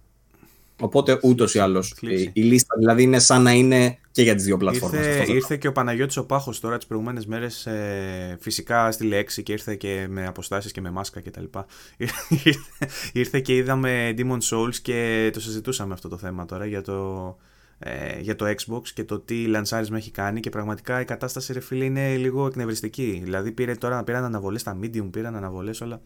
[0.81, 1.95] Οπότε ούτως ή άλλως
[2.33, 5.07] η λίστα δηλαδή είναι σαν να είναι και για τις δύο πλατφόρμες.
[5.07, 7.67] Ήρθε, ήρθε και ο Παναγιώτης ο Πάχος τώρα τις προηγούμενες μέρες.
[7.67, 11.45] Ε, φυσικά στη λέξη και ήρθε και με αποστάσεις και με μάσκα κτλ.
[13.13, 17.37] ήρθε και είδαμε Demon Souls και το συζητούσαμε αυτό το θέμα τώρα για το,
[17.79, 21.61] ε, για το Xbox και το τι λανσάρισμα έχει κάνει και πραγματικά η κατάσταση ρε
[21.61, 23.21] φίλε είναι λίγο εκνευριστική.
[23.25, 26.01] Δηλαδή πήρε τώρα, πήραν αναβολές στα Medium, πήραν αναβολές όλα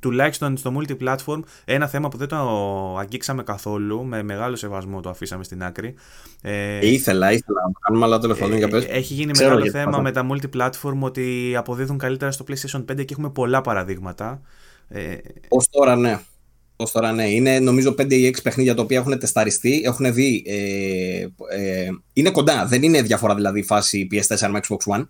[0.00, 2.36] τουλάχιστον στο multi-platform, ένα θέμα που δεν το
[2.98, 5.94] αγγίξαμε καθόλου, με μεγάλο σεβασμό το αφήσαμε στην άκρη.
[6.42, 8.86] Ε, ήθελα, ήθελα να κάνουμε, αλλά τέλο πάντων για πες.
[8.88, 13.30] Έχει γίνει μεγάλο θέμα με τα multi-platform ότι αποδίδουν καλύτερα στο PlayStation 5 και έχουμε
[13.30, 14.40] πολλά παραδείγματα.
[14.88, 15.16] Ε,
[15.48, 16.20] Ως τώρα ναι.
[16.76, 17.30] Ως τώρα ναι.
[17.30, 20.44] Είναι νομίζω 5 ή 6 παιχνίδια τα οποία έχουν τεσταριστεί, έχουν δει.
[20.46, 21.26] Ε,
[21.58, 22.66] ε, είναι κοντά.
[22.66, 25.04] Δεν είναι διαφορά δηλαδή η φάση PS4 με Xbox One.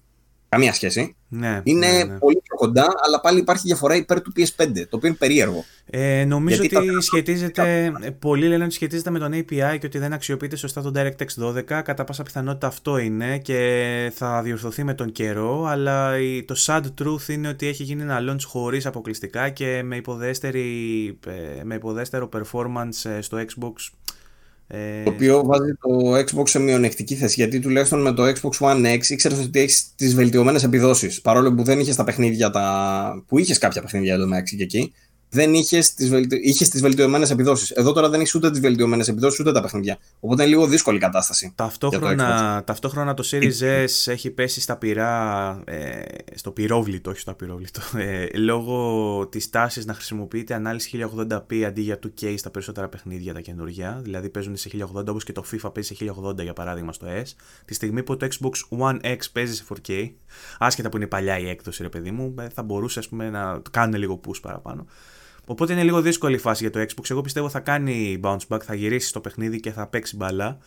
[0.55, 1.16] Καμία σχέση.
[1.28, 2.18] Ναι, είναι ναι, ναι.
[2.18, 5.65] πολύ πιο κοντά, αλλά πάλι υπάρχει διαφορά υπέρ του PS5, το οποίο είναι περίεργο.
[5.86, 7.92] Ε, νομίζω Γιατί ότι σχετίζεται.
[8.18, 11.62] Πολλοί λένε ότι σχετίζεται με τον API και ότι δεν αξιοποιείται σωστά τον DirectX 12.
[11.62, 15.65] Κατά πάσα πιθανότητα αυτό είναι και θα διορθωθεί με τον καιρό.
[15.65, 16.12] Αλλά
[16.44, 20.00] το sad truth είναι ότι έχει γίνει ένα launch χωρίς αποκλειστικά και με, ε,
[21.62, 24.03] με υποδέστερο performance ε, στο Xbox ε...
[25.04, 27.34] Το οποίο βάζει το Xbox σε μειονεκτική θέση.
[27.36, 31.20] Γιατί τουλάχιστον με το Xbox One X ήξερες ότι έχεις τις βελτιωμένες επιδόσεις.
[31.20, 33.24] Παρόλο που δεν είχες τα παιχνίδια τα.
[33.26, 34.92] που είχες κάποια παιχνίδια εδώ και εκεί
[35.34, 36.54] δεν είχες τις βελτι...
[36.70, 37.70] τις βελτιωμένες επιδόσεις.
[37.70, 39.98] Εδώ τώρα δεν έχεις ούτε τις βελτιωμένες επιδόσεις ούτε τα παιχνίδια.
[40.20, 41.52] Οπότε είναι λίγο δύσκολη κατάσταση.
[41.54, 46.02] Ταυτόχρονα, το, ταυτόχρονα το Series S έχει πέσει στα πυρά, ε,
[46.34, 51.98] στο πυρόβλητο, όχι στο απειρόβλητο, ε, λόγω της τάσης να χρησιμοποιείται ανάλυση 1080p αντί για
[52.02, 54.00] 2K στα περισσότερα παιχνίδια τα καινούργια.
[54.02, 57.28] Δηλαδή παίζουν σε 1080 όπως και το FIFA παίζει σε 1080 για παράδειγμα στο S.
[57.64, 60.10] Τη στιγμή που το Xbox One X παίζει σε 4K,
[60.58, 63.62] άσχετα που είναι παλιά η έκδοση, ρε παιδί μου, ε, θα μπορούσε ας πούμε, να
[63.70, 64.86] κάνουν λίγο push παραπάνω.
[65.47, 67.10] Οπότε είναι λίγο δύσκολη η φάση για το Xbox.
[67.10, 70.58] Εγώ πιστεύω θα κάνει bounce back, θα γυρίσει στο παιχνίδι και θα παίξει μπαλά.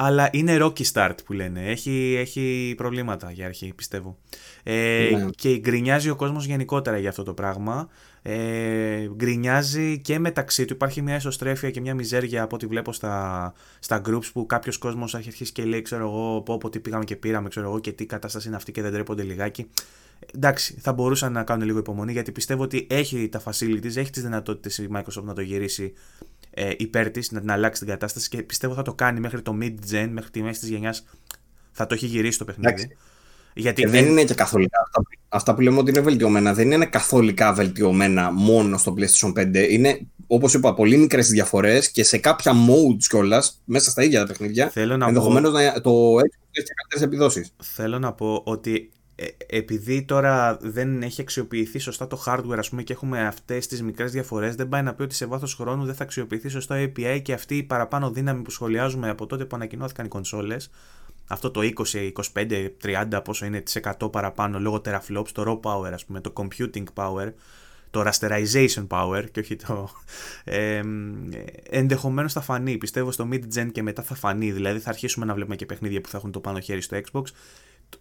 [0.00, 1.70] Αλλά είναι rocky start που λένε.
[1.70, 4.18] Έχει, έχει προβλήματα για αρχή, πιστεύω.
[4.62, 5.26] Ε, ναι.
[5.36, 7.88] Και γκρινιάζει ο κόσμος γενικότερα για αυτό το πράγμα.
[8.30, 10.72] Ε, γκρινιάζει και μεταξύ του.
[10.72, 15.14] Υπάρχει μια εσωστρέφεια και μια μιζέρια από ό,τι βλέπω στα, στα groups που κάποιος κόσμος
[15.14, 17.92] έχει αρχίσει και λέει, ξέρω εγώ, πω, πω τι πήγαμε και πήραμε, ξέρω εγώ, και
[17.92, 19.66] τι κατάσταση είναι αυτή και δεν τρέπονται λιγάκι
[20.34, 24.22] εντάξει, θα μπορούσαν να κάνουν λίγο υπομονή γιατί πιστεύω ότι έχει τα facilities, έχει τις
[24.22, 25.92] δυνατότητες η Microsoft να το γυρίσει
[26.50, 29.58] ε, υπέρ της, να την αλλάξει την κατάσταση και πιστεύω θα το κάνει μέχρι το
[29.60, 31.06] mid-gen, μέχρι τη μέση της γενιάς.
[31.72, 32.96] Θα το έχει γυρίσει το παιχνίδι.
[33.54, 34.78] Γιατί δεν είναι και καθολικά.
[34.86, 39.66] Αυτά, αυτά που λέμε ότι είναι βελτιωμένα δεν είναι καθολικά βελτιωμένα μόνο στο PlayStation 5.
[39.70, 44.26] Είναι, όπως είπα, πολύ μικρές διαφορές και σε κάποια modes κιόλας μέσα στα ίδια τα
[44.26, 44.72] παιχνίδια.
[44.74, 45.80] Ενδεχομένως πω...
[45.80, 47.52] το Xbox έχει καλύτερες επιδόσεις.
[47.62, 52.82] Θέλω να πω ότι ε, επειδή τώρα δεν έχει αξιοποιηθεί σωστά το hardware ας πούμε
[52.82, 55.94] και έχουμε αυτές τις μικρές διαφορές δεν πάει να πει ότι σε βάθος χρόνου δεν
[55.94, 59.56] θα αξιοποιηθεί σωστά το API και αυτή η παραπάνω δύναμη που σχολιάζουμε από τότε που
[59.56, 60.70] ανακοινώθηκαν οι κονσόλες
[61.28, 61.60] αυτό το
[61.92, 62.68] 20, 25,
[63.12, 66.84] 30 πόσο είναι τις 100 παραπάνω λόγω teraflops, το raw power ας πούμε, το computing
[66.94, 67.32] power
[67.90, 69.88] το rasterization power και όχι το
[70.44, 70.82] ε,
[71.70, 72.78] ενδεχομένως θα φανεί.
[72.78, 74.52] Πιστεύω στο mid-gen και μετά θα φανεί.
[74.52, 77.22] Δηλαδή θα αρχίσουμε να βλέπουμε και παιχνίδια που θα έχουν το πάνω χέρι στο Xbox.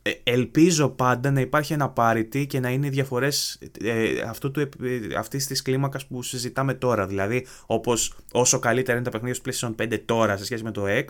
[0.02, 4.60] Ε, ελπίζω πάντα να υπάρχει ένα parity και να είναι οι διαφορές ε, αυτού του,
[4.60, 4.70] ε,
[5.18, 7.08] αυτής της κλίμακας που συζητάμε τώρα.
[7.08, 10.84] Δηλαδή, όπως όσο καλύτερα είναι τα παιχνίδια του PlayStation 5 τώρα σε σχέση με το
[10.88, 11.06] X,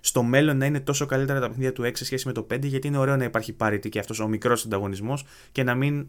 [0.00, 2.62] στο μέλλον να είναι τόσο καλύτερα τα παιχνίδια του X σε σχέση με το 5,
[2.62, 6.06] γιατί είναι ωραίο να υπάρχει parity και αυτός ο μικρός ανταγωνισμός και να μην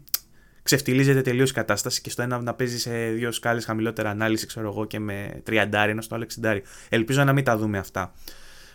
[0.62, 4.68] ξεφτιλίζεται τελείως η κατάσταση και στο ένα να παίζει σε δύο σκάλες χαμηλότερα ανάλυση, ξέρω
[4.68, 6.58] εγώ, και με 30 ενώ στο άλλο 60.
[6.88, 8.12] Ελπίζω να μην τα δούμε αυτά.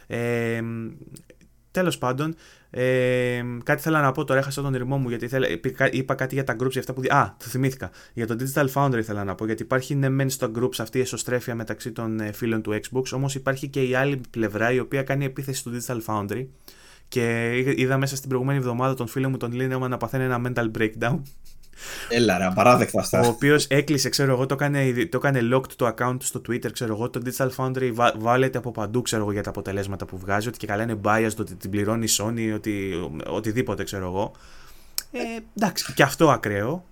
[0.08, 0.62] Ε,
[1.78, 2.36] Τέλος πάντων,
[2.70, 5.48] ε, κάτι θέλω να πω τώρα, έχασα τον ρημό μου γιατί θέλα,
[5.92, 7.02] είπα κάτι για τα groups για αυτά που.
[7.10, 7.92] Α, το θυμήθηκα.
[8.14, 9.46] Για το Digital Foundry ήθελα να πω.
[9.46, 13.04] Γιατί υπάρχει ναι, μεν στα groups αυτή η εσωστρέφεια μεταξύ των ε, φίλων του Xbox,
[13.14, 16.46] όμως υπάρχει και η άλλη πλευρά η οποία κάνει επίθεση στο Digital Foundry.
[17.08, 20.72] Και είδα μέσα στην προηγούμενη εβδομάδα τον φίλο μου τον Λίνεμα να παθαίνει ένα mental
[20.78, 21.20] breakdown
[22.10, 23.20] Έλα ρε, απαράδεκτα αυτά.
[23.20, 26.94] Ο οποίος έκλεισε, ξέρω εγώ, το έκανε, το έκανε locked το account στο Twitter, ξέρω
[26.94, 27.10] εγώ.
[27.10, 30.48] Το Digital Foundry βάλετε από παντού, ξέρω εγώ, για τα αποτελέσματα που βγάζει.
[30.48, 32.94] Ότι και καλά είναι biased, ότι την πληρώνει η Sony, ότι,
[33.28, 34.32] οτιδήποτε, ξέρω εγώ.
[35.12, 35.20] Ε,
[35.58, 36.86] εντάξει, και αυτό ακραίο.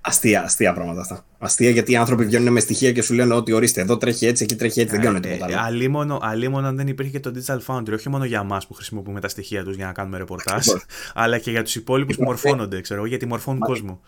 [0.00, 1.24] Αστεία, αστεία πράγματα αυτά.
[1.38, 4.42] Αστεία γιατί οι άνθρωποι βγαίνουν με στοιχεία και σου λένε ότι ορίστε, εδώ τρέχει έτσι,
[4.42, 5.56] εκεί τρέχει έτσι, δεν κάνουν τίποτα άλλο.
[5.58, 9.20] Αλίμονο, αλίμονο αν δεν υπήρχε και το Digital Foundry, όχι μόνο για εμά που χρησιμοποιούμε
[9.20, 10.66] τα στοιχεία τους για να κάνουμε ρεπορτάζ,
[11.14, 14.00] αλλά και για τους υπόλοιπους που μορφώνονται, ξέρω γιατί μορφώνουν κόσμο.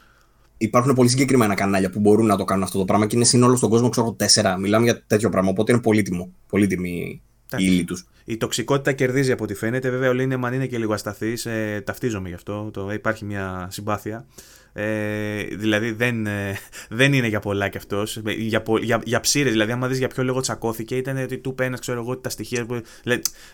[0.56, 3.56] υπάρχουν πολύ συγκεκριμένα κανάλια που μπορούν να το κάνουν αυτό το πράγμα και είναι σύνολο
[3.56, 4.56] στον κόσμο, ξέρω τέσσερα.
[4.58, 5.50] Μιλάμε για τέτοιο πράγμα.
[5.50, 6.32] Οπότε είναι πολύτιμο.
[6.46, 7.22] Πολύτιμη
[7.58, 8.06] η ύλη τους.
[8.24, 9.90] Η τοξικότητα κερδίζει από ό,τι φαίνεται.
[9.90, 11.46] Βέβαια, ο Λίνεμαν είναι και λίγο ασταθής.
[11.46, 12.70] Ε, ταυτίζομαι γι' αυτό.
[12.72, 14.26] Το, υπάρχει μια συμπάθεια.
[14.72, 18.20] Ε, δηλαδή δεν, ε, δεν είναι για πολλά κι αυτός.
[18.38, 21.80] Για, για, για ψήρες, δηλαδή, άμα δεις για ποιο λόγο τσακώθηκε, ήταν ότι του πένας,
[21.80, 22.66] ξέρω εγώ, τα στοιχεία.
[22.66, 22.80] Που,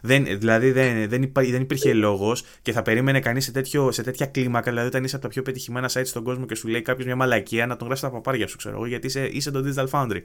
[0.03, 3.53] δεν, δηλαδή δεν, δεν, υπά, δεν υπήρχε λόγος και θα περίμενε κανείς σε,
[3.89, 4.71] σε τέτοια κλίμακα.
[4.71, 7.17] Δηλαδή, όταν είσαι από τα πιο πετυχημένα sites στον κόσμο και σου λέει κάποιος μια
[7.17, 10.23] μαλακία, να τον γράψει τα παπάρια σου, ξέρω εγώ, γιατί είσαι, είσαι το Digital Foundry.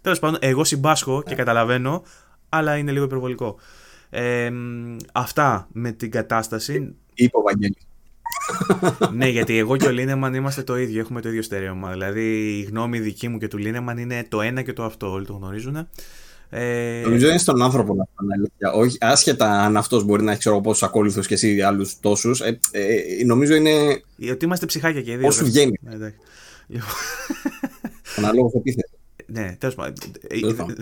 [0.00, 2.02] Τέλος πάντων, εγώ συμπάσχω και καταλαβαίνω,
[2.48, 3.58] αλλά είναι λίγο υπερβολικό.
[4.10, 4.50] Ε,
[5.12, 6.94] αυτά με την κατάσταση.
[7.14, 7.86] Είπε ο Βαγγέλης
[9.12, 11.90] ναι, γιατί εγώ και ο Λίνεμαν είμαστε το ίδιο, έχουμε το ίδιο στερέωμα.
[11.90, 15.26] Δηλαδή η γνώμη δική μου και του Λίνεμαν είναι το ένα και το αυτό, όλοι
[15.26, 15.88] το γνωρίζουν.
[16.50, 17.00] Ε...
[17.04, 20.82] Νομίζω είναι στον άνθρωπο να φανεί Όχι, άσχετα αν αυτός μπορεί να έχει ξέρω πόσους
[20.82, 22.40] ακόλουθους και εσύ άλλους τόσους.
[22.40, 24.02] Ε, ε, νομίζω είναι.
[24.30, 25.26] Ότι είμαστε ψυχάκια και οι δύο.
[25.26, 25.78] Όσο βγαίνει.
[25.80, 26.12] Ναι,
[28.16, 28.93] Αναλόγως επίθεση.
[29.26, 29.94] Ναι, τέλος πάντων.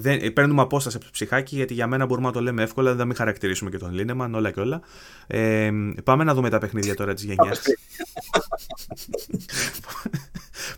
[0.04, 2.94] Ε, ε, παίρνουμε απόσταση από το ψυχάκι γιατί για μένα μπορούμε να το λέμε εύκολα,
[2.94, 4.80] δεν μην χαρακτηρίσουμε και τον Λίνεμαν, όλα και όλα.
[5.26, 5.70] Ε,
[6.04, 7.62] πάμε να δούμε τα παιχνίδια τώρα της γενιάς.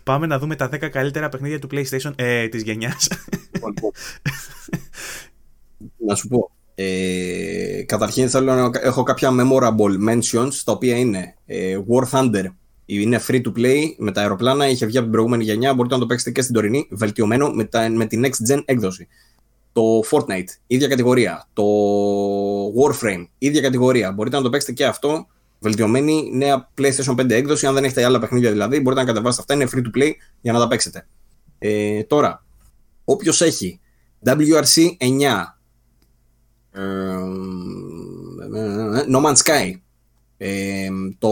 [0.03, 3.07] πάμε να δούμε τα 10 καλύτερα παιχνίδια του PlayStation ε, της γενιάς.
[3.51, 3.91] Λοιπόν, λοιπόν.
[5.97, 6.51] να σου πω.
[6.75, 12.45] Ε, καταρχήν θέλω να έχω κάποια memorable mentions τα οποία είναι ε, War Thunder
[12.85, 15.99] είναι free to play με τα αεροπλάνα, είχε βγει από την προηγούμενη γενιά, μπορείτε να
[16.01, 19.07] το παίξετε και στην τωρινή, βελτιωμένο με, τα, με την next gen έκδοση.
[19.73, 19.81] Το
[20.11, 21.47] Fortnite, ίδια κατηγορία.
[21.53, 21.63] Το
[22.67, 24.11] Warframe, ίδια κατηγορία.
[24.11, 25.27] Μπορείτε να το παίξετε και αυτό,
[25.59, 27.67] βελτιωμένη νέα PlayStation 5 έκδοση.
[27.67, 29.53] Αν δεν έχετε άλλα παιχνίδια δηλαδή, μπορείτε να κατεβάσετε αυτά.
[29.53, 31.07] Είναι free to play για να τα παίξετε.
[31.59, 32.43] Ε, τώρα,
[33.03, 33.79] όποιος έχει
[34.25, 35.57] WRC 9,
[36.71, 36.81] ε,
[39.11, 39.71] No Man's Sky,
[40.37, 41.29] ε, το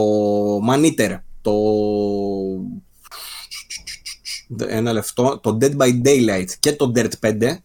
[0.68, 1.54] Man Eater, το
[4.66, 7.56] ένα λεπτό, το Dead by Daylight και το Dirt 5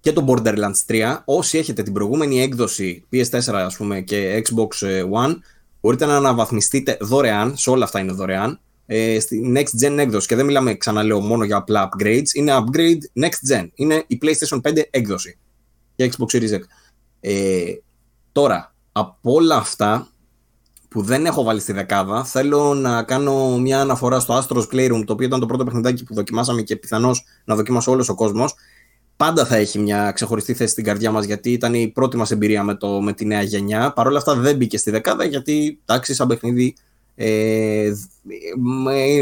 [0.00, 5.34] και το Borderlands 3 όσοι έχετε την προηγούμενη έκδοση PS4 ας πούμε και Xbox One
[5.80, 10.26] μπορείτε να αναβαθμιστείτε δωρεάν, σε όλα αυτά είναι δωρεάν ε, στη Next Gen έκδοση.
[10.26, 14.60] Και δεν μιλάμε ξαναλέω μόνο για απλά upgrades είναι upgrade Next Gen, είναι η PlayStation
[14.60, 15.38] 5 έκδοση
[15.96, 16.60] και Xbox Series X.
[17.20, 17.64] Ε,
[18.32, 20.08] τώρα από όλα αυτά
[20.88, 22.24] που δεν έχω βάλει στη δεκάδα.
[22.24, 26.14] Θέλω να κάνω μια αναφορά στο Astros Playroom, το οποίο ήταν το πρώτο παιχνιδάκι που
[26.14, 28.54] δοκιμάσαμε και πιθανώς να δοκιμάσει όλος ο κόσμος.
[29.16, 32.62] Πάντα θα έχει μια ξεχωριστή θέση στην καρδιά μας, γιατί ήταν η πρώτη μας εμπειρία
[32.62, 33.92] με, το, με τη νέα γενιά.
[33.92, 36.74] Παρ' όλα αυτά δεν μπήκε στη δεκάδα, γιατί εντάξει, σαν παιχνίδι
[37.14, 37.92] ε,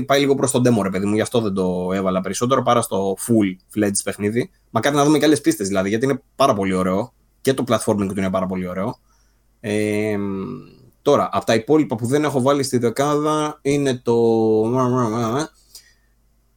[0.06, 2.82] πάει λίγο προς τον demo, ρε παιδί μου, γι' αυτό δεν το έβαλα περισσότερο παρά
[2.82, 4.50] στο full fledged παιχνίδι.
[4.70, 8.06] Μακάρι να δούμε και άλλες πίστες δηλαδή, γιατί είναι πάρα πολύ ωραίο και το platforming
[8.08, 8.98] του είναι πάρα πολύ ωραίο.
[9.60, 10.16] Ε,
[11.04, 14.14] Τώρα, από τα υπόλοιπα που δεν έχω βάλει στη δεκάδα είναι το...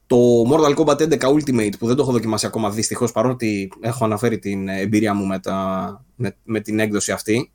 [0.06, 0.16] Το
[0.50, 4.68] Mortal Kombat 11 Ultimate που δεν το έχω δοκιμάσει ακόμα δυστυχώς παρότι έχω αναφέρει την
[4.68, 7.52] εμπειρία μου με, τα, με, με την έκδοση αυτή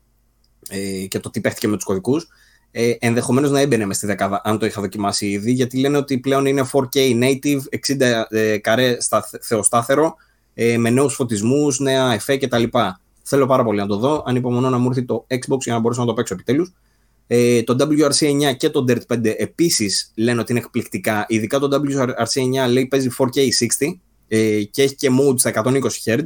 [0.68, 2.28] ε, και το τι παίχτηκε με τους κωδικούς
[2.70, 6.18] ε, ενδεχομένως να έμπαινε μες στη δεκάδα αν το είχα δοκιμάσει ήδη γιατί λένε ότι
[6.18, 7.60] πλέον είναι 4K native
[7.98, 10.14] 60 ε, καρέ στα θεοστάθερο
[10.54, 12.62] ε, με νέους φωτισμούς, νέα εφέ κτλ.
[13.22, 14.22] Θέλω πάρα πολύ να το δω.
[14.26, 16.72] Ανυπομονώ να μου έρθει το Xbox για να μπορέσω να το παίξω επιτέλους.
[17.26, 21.24] Ε, το WRC 9 και το Dirt 5 επίσης λένε ότι είναι εκπληκτικά.
[21.28, 23.38] Ειδικά το WRC 9 λέει παίζει 4K
[23.80, 26.22] 60 ε, και έχει και mode στα 120 Hz.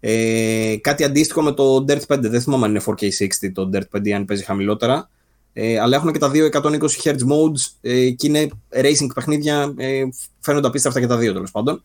[0.00, 2.18] Ε, κάτι αντίστοιχο με το Dirt 5.
[2.20, 5.10] Δεν θυμάμαι αν είναι 4K 60 το Dirt 5 αν παίζει χαμηλότερα.
[5.52, 9.74] Ε, αλλά έχουν και τα δύο 120 Hz modes ε, και είναι racing παιχνίδια.
[9.76, 10.02] Ε,
[10.40, 11.84] φαίνονται απίστευτα και τα δύο τέλος πάντων.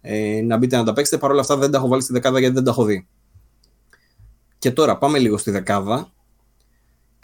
[0.00, 1.18] Ε, να μπείτε να τα παίξετε.
[1.18, 3.06] Παρ' όλα αυτά δεν τα έχω βάλει στη δεκάδα γιατί δεν τα έχω δει.
[4.58, 6.12] Και τώρα πάμε λίγο στη δεκάδα.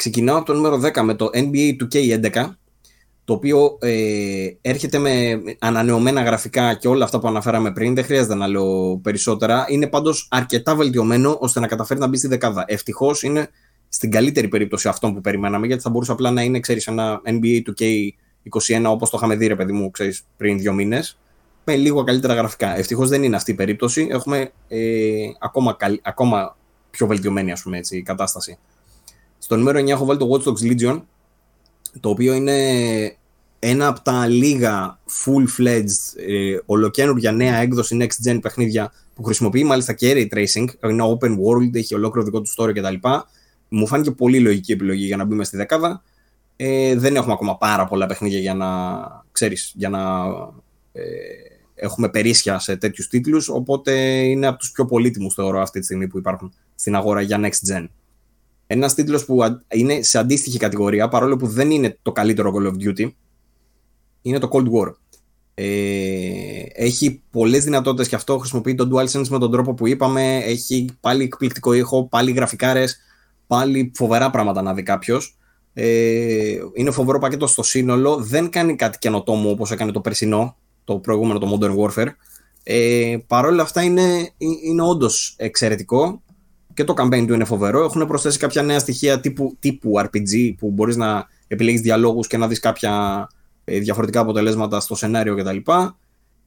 [0.00, 2.50] Ξεκινάω από το νούμερο 10 με το NBA 2K11,
[3.24, 7.94] το οποίο ε, έρχεται με ανανεωμένα γραφικά και όλα αυτά που αναφέραμε πριν.
[7.94, 9.66] Δεν χρειάζεται να λέω περισσότερα.
[9.68, 12.64] Είναι πάντως αρκετά βελτιωμένο ώστε να καταφέρει να μπει στη δεκάδα.
[12.66, 13.48] Ευτυχώς είναι
[13.88, 17.62] στην καλύτερη περίπτωση αυτό που περιμέναμε, γιατί θα μπορούσε απλά να είναι, ξέρεις, ένα NBA
[17.66, 21.18] 2K21 όπως το είχαμε δει, ρε παιδί μου, ξέρεις, πριν δύο μήνες,
[21.64, 22.78] με λίγο καλύτερα γραφικά.
[22.78, 24.08] Ευτυχώς δεν είναι αυτή η περίπτωση.
[24.10, 24.78] Έχουμε ε,
[25.38, 26.56] ακόμα, ακόμα
[26.90, 28.58] πιο βελτιωμένη ας πούμε, έτσι, η κατάσταση.
[29.50, 31.02] Στο νούμερο 9 έχω βάλει το Watch Dogs Legion,
[32.00, 32.56] το οποίο είναι
[33.58, 39.92] ένα από τα λίγα full-fledged ε, ολοκένουργια νέα έκδοση next gen παιχνίδια που χρησιμοποιεί μάλιστα
[39.92, 43.08] και ray tracing, είναι open world, έχει ολόκληρο δικό του story κτλ.
[43.68, 46.02] Μου φάνηκε πολύ λογική επιλογή για να μπούμε στη δεκάδα.
[46.56, 48.68] Ε, δεν έχουμε ακόμα πάρα πολλά παιχνίδια για να,
[49.32, 50.26] ξέρεις, για να
[50.92, 51.02] ε,
[51.74, 56.08] έχουμε περίσσια σε τέτοιους τίτλους, οπότε είναι από τους πιο πολύτιμους θεωρώ αυτή τη στιγμή
[56.08, 57.86] που υπάρχουν στην αγορά για next gen.
[58.72, 62.88] Ένας τίτλος που είναι σε αντίστοιχη κατηγορία, παρόλο που δεν είναι το καλύτερο Call of
[62.88, 63.10] Duty,
[64.22, 64.94] είναι το Cold War.
[65.54, 65.64] Ε,
[66.72, 70.36] έχει πολλές δυνατότητες και αυτό χρησιμοποιεί το DualSense με τον τρόπο που είπαμε.
[70.36, 72.98] Έχει πάλι εκπληκτικό ήχο, πάλι γραφικάρες,
[73.46, 75.38] πάλι φοβερά πράγματα να δει κάποιος.
[75.72, 78.16] Ε, είναι φοβερό πακέτο στο σύνολο.
[78.16, 82.08] Δεν κάνει κάτι καινοτόμο όπως έκανε το περσινό, το προηγούμενο, το Modern Warfare.
[82.62, 84.30] Ε, Παρ' όλα αυτά είναι,
[84.64, 86.22] είναι όντως εξαιρετικό
[86.80, 87.84] και το campaign του είναι φοβερό.
[87.84, 92.48] Έχουν προσθέσει κάποια νέα στοιχεία τύπου, τύπου RPG που μπορείς να επιλέγεις διαλόγους και να
[92.48, 93.26] δεις κάποια
[93.64, 95.56] ε, διαφορετικά αποτελέσματα στο σενάριο κτλ.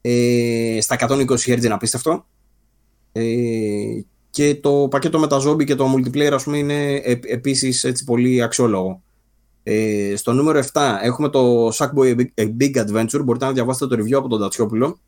[0.02, 2.26] Ε, στα 120 Hz είναι απίστευτο.
[3.12, 3.24] Ε,
[4.30, 8.04] και το πακέτο με τα zombie και το multiplayer ας πούμε είναι ε, επίσης έτσι
[8.04, 9.02] πολύ αξιόλογο.
[9.64, 13.22] Ε, στο νούμερο 7 έχουμε το Sackboy A Big Adventure.
[13.24, 15.00] Μπορείτε να διαβάσετε το review από τον Τατσιόπουλο.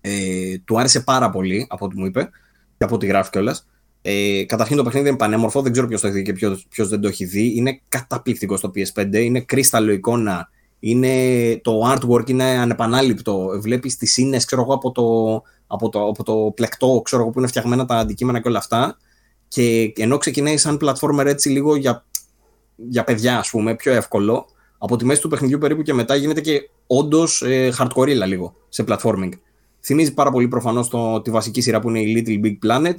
[0.00, 2.30] Ε, του άρεσε πάρα πολύ από ό,τι μου είπε
[2.78, 3.66] και από ό,τι γράφει κιόλας.
[4.06, 6.32] Ε, καταρχήν το παιχνίδι είναι πανέμορφο, δεν ξέρω ποιος το έχει δει και
[6.68, 7.52] ποιος δεν το έχει δει.
[7.56, 11.10] Είναι καταπληκτικό στο PS5, είναι κρίσταλο εικόνα, είναι,
[11.62, 13.58] το artwork είναι ανεπανάληπτο.
[13.60, 17.96] Βλέπεις τις σύνες από το, από, το, από το πλεκτό ξέρω, που είναι φτιαγμένα τα
[17.96, 18.96] αντικείμενα και όλα αυτά.
[19.48, 22.04] Και ενώ ξεκινάει σαν platformer έτσι λίγο για,
[22.76, 24.46] για παιδιά, ας πούμε, πιο εύκολο,
[24.78, 28.84] από τη μέση του παιχνιδιού περίπου και μετά γίνεται και όντως ε, hardcore λίγο σε
[28.88, 29.32] platforming.
[29.80, 30.90] Θυμίζει πάρα πολύ προφανώς
[31.22, 32.94] τη βασική σειρά που είναι η Little Big Planet.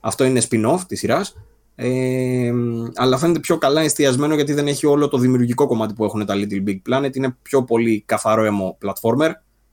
[0.00, 1.34] Αυτό είναι spin-off της σειράς.
[1.74, 2.52] Ε,
[2.94, 6.34] αλλά φαίνεται πιο καλά εστιασμένο γιατί δεν έχει όλο το δημιουργικό κομμάτι που έχουν τα
[6.36, 7.16] Little Big Planet.
[7.16, 9.30] Είναι πιο πολύ καθαρό αίμο platformer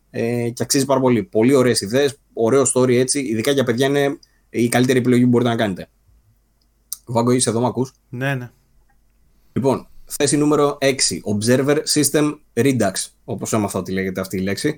[0.10, 1.24] ε, και αξίζει πάρα πολύ.
[1.24, 3.20] Πολύ ωραίες ιδέες, ωραίο story έτσι.
[3.20, 5.90] Ειδικά για παιδιά είναι η καλύτερη επιλογή που μπορείτε να κάνετε.
[7.06, 8.52] Βάγκο, είσαι εδώ, μ' Ναι, ναι.
[9.54, 10.86] Λοιπόν, θέση νούμερο 6.
[11.36, 12.92] Observer System Redux.
[13.26, 14.76] Όπως έμαθα ότι λέγεται αυτή η λέξη.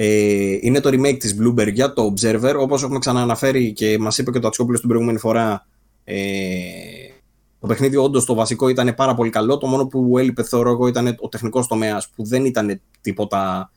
[0.00, 2.54] Ε, είναι το remake της Bloomberg για το Observer.
[2.58, 5.66] Όπως έχουμε ξανααναφέρει και μας είπε και το Ατσιόπουλος την προηγούμενη φορά,
[6.04, 6.16] ε,
[7.60, 9.58] το παιχνίδι όντως το βασικό ήταν πάρα πολύ καλό.
[9.58, 13.70] Το μόνο που έλειπε θεωρώ εγώ ήταν ο τεχνικός τομέας που δεν ήταν τίποτα...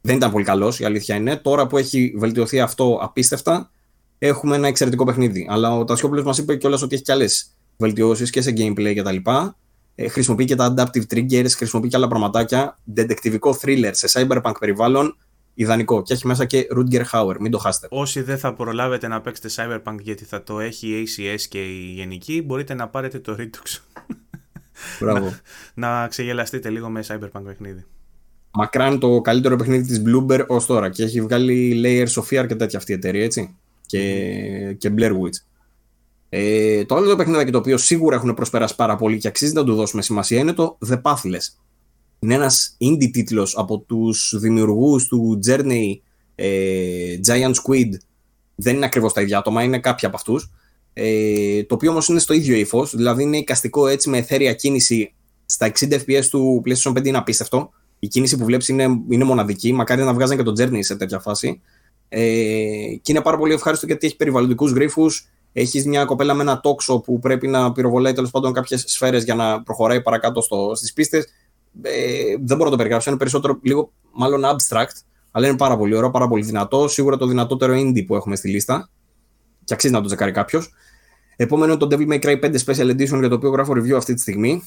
[0.00, 1.36] Δεν ήταν πολύ καλός, η αλήθεια είναι.
[1.36, 3.70] Τώρα που έχει βελτιωθεί αυτό απίστευτα,
[4.18, 5.46] έχουμε ένα εξαιρετικό παιχνίδι.
[5.50, 9.30] Αλλά ο Τασιόπουλο μας είπε κιόλας ότι έχει κι άλλες βελτιώσεις και σε gameplay κτλ.
[9.94, 12.78] Ε, χρησιμοποιεί και τα adaptive triggers, χρησιμοποιεί και άλλα πραγματάκια.
[12.96, 15.16] Detectivικό thriller σε cyberpunk περιβάλλον
[15.56, 16.02] ιδανικό.
[16.02, 17.86] Και έχει μέσα και Rutger Hauer, μην το χάσετε.
[17.90, 21.92] Όσοι δεν θα προλάβετε να παίξετε Cyberpunk γιατί θα το έχει η ACS και η
[21.94, 23.80] Γενική, μπορείτε να πάρετε το Redux.
[25.00, 25.34] Μπράβο.
[25.74, 27.84] να, να ξεγελαστείτε λίγο με Cyberpunk παιχνίδι.
[28.50, 32.54] Μακράν το καλύτερο παιχνίδι της Bloomberg ως τώρα και έχει βγάλει Layers of Fear και
[32.54, 33.56] τέτοια αυτή η εταιρεία, έτσι.
[33.86, 35.44] Και, και Blair Witch.
[36.28, 39.64] Ε, το άλλο το παιχνίδι το οποίο σίγουρα έχουν προσπεράσει πάρα πολύ και αξίζει να
[39.64, 41.54] του δώσουμε σημασία είναι το The Pathless
[42.18, 45.98] είναι ένας indie τίτλος από τους δημιουργούς του Journey
[46.34, 47.90] ε, Giant Squid.
[48.54, 50.50] Δεν είναι ακριβώς τα ίδια άτομα, είναι κάποιοι από αυτούς.
[50.92, 55.14] Ε, το οποίο όμως είναι στο ίδιο ύφος, δηλαδή είναι εικαστικό έτσι με εθέρια κίνηση
[55.46, 57.70] στα 60 fps του PlayStation 5 είναι απίστευτο.
[57.98, 61.18] Η κίνηση που βλέπεις είναι, είναι μοναδική, μακάρι να βγάζαν και το Journey σε τέτοια
[61.18, 61.60] φάση.
[62.08, 62.20] Ε,
[63.02, 65.28] και είναι πάρα πολύ ευχάριστο γιατί έχει περιβαλλοντικούς γρίφους
[65.58, 69.34] έχεις μια κοπέλα με ένα τόξο που πρέπει να πυροβολάει τέλος πάντων κάποιες σφαίρες για
[69.34, 70.42] να προχωράει παρακάτω
[70.74, 71.26] στις πίστες
[71.82, 73.10] ε, δεν μπορώ να το περιγράψω.
[73.10, 74.96] Είναι περισσότερο λίγο μάλλον abstract,
[75.30, 76.88] αλλά είναι πάρα πολύ ωραίο, πάρα πολύ δυνατό.
[76.88, 78.90] Σίγουρα το δυνατότερο indie που έχουμε στη λίστα.
[79.64, 80.72] Και αξίζει να το τσεκάρει κάποιος.
[81.36, 84.14] Επόμενο είναι το Devil May Cry 5 Special Edition για το οποίο γράφω review αυτή
[84.14, 84.62] τη στιγμή.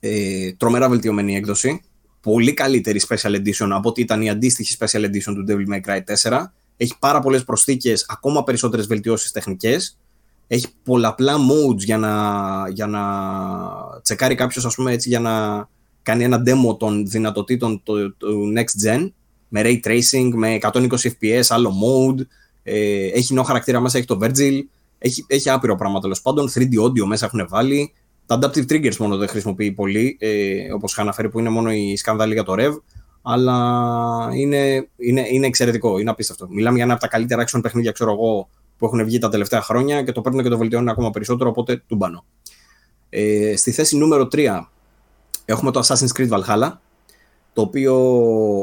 [0.00, 1.82] Ε, τρομερά βελτιωμένη έκδοση.
[2.20, 6.00] Πολύ καλύτερη Special Edition από ότι ήταν η αντίστοιχη Special Edition του Devil May Cry
[6.30, 6.42] 4.
[6.76, 9.98] Έχει πάρα πολλές προσθήκες, ακόμα περισσότερες βελτιώσεις τεχνικές.
[10.46, 13.00] Έχει πολλαπλά modes για να, για να
[14.02, 15.68] τσεκάρει κάποιος, ας πούμε έτσι, για να
[16.02, 19.10] κάνει ένα demo των δυνατοτήτων του, του Next Gen
[19.48, 22.20] με Ray Tracing, με 120 FPS, άλλο mode,
[22.62, 24.60] ε, έχει νέο χαρακτήρα μέσα, έχει το Virgil,
[24.98, 27.92] έχει, έχει άπειρο πράγμα τέλος πάντων, 3D audio μέσα έχουν βάλει,
[28.26, 31.96] τα adaptive triggers μόνο δεν χρησιμοποιεί πολύ, ε, όπως είχα αναφέρει που είναι μόνο η
[31.96, 32.72] σκανδάλη για το Rev,
[33.22, 36.48] αλλά είναι, είναι, είναι εξαιρετικό, είναι απίστευτο.
[36.50, 38.48] Μιλάμε για ένα από τα καλύτερα action παιχνίδια, ξέρω εγώ,
[38.78, 41.82] που έχουν βγει τα τελευταία χρόνια και το παίρνουν και το βελτιώνουν ακόμα περισσότερο, οπότε
[41.86, 42.24] του μπάνω.
[43.08, 44.60] Ε, στη θέση νούμερο 3
[45.50, 46.72] Έχουμε το Assassin's Creed Valhalla,
[47.52, 47.94] το οποίο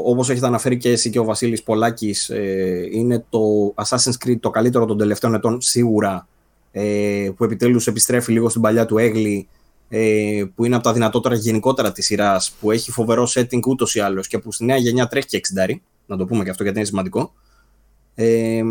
[0.04, 4.50] όπως έχετε αναφέρει και εσύ και ο Βασίλης Πολάκης ε, είναι το Assassin's Creed το
[4.50, 6.28] καλύτερο των τελευταίων ετών σίγουρα
[6.72, 9.48] ε, που επιτέλους επιστρέφει λίγο στην παλιά του έγκλη
[9.88, 14.00] ε, που είναι από τα δυνατότερα γενικότερα της σειράς που έχει φοβερό setting ούτως ή
[14.00, 15.74] άλλως και που στη νέα γενιά τρέχει και 60
[16.06, 17.32] να το πούμε και αυτό γιατί είναι σημαντικό.
[18.14, 18.62] Ε,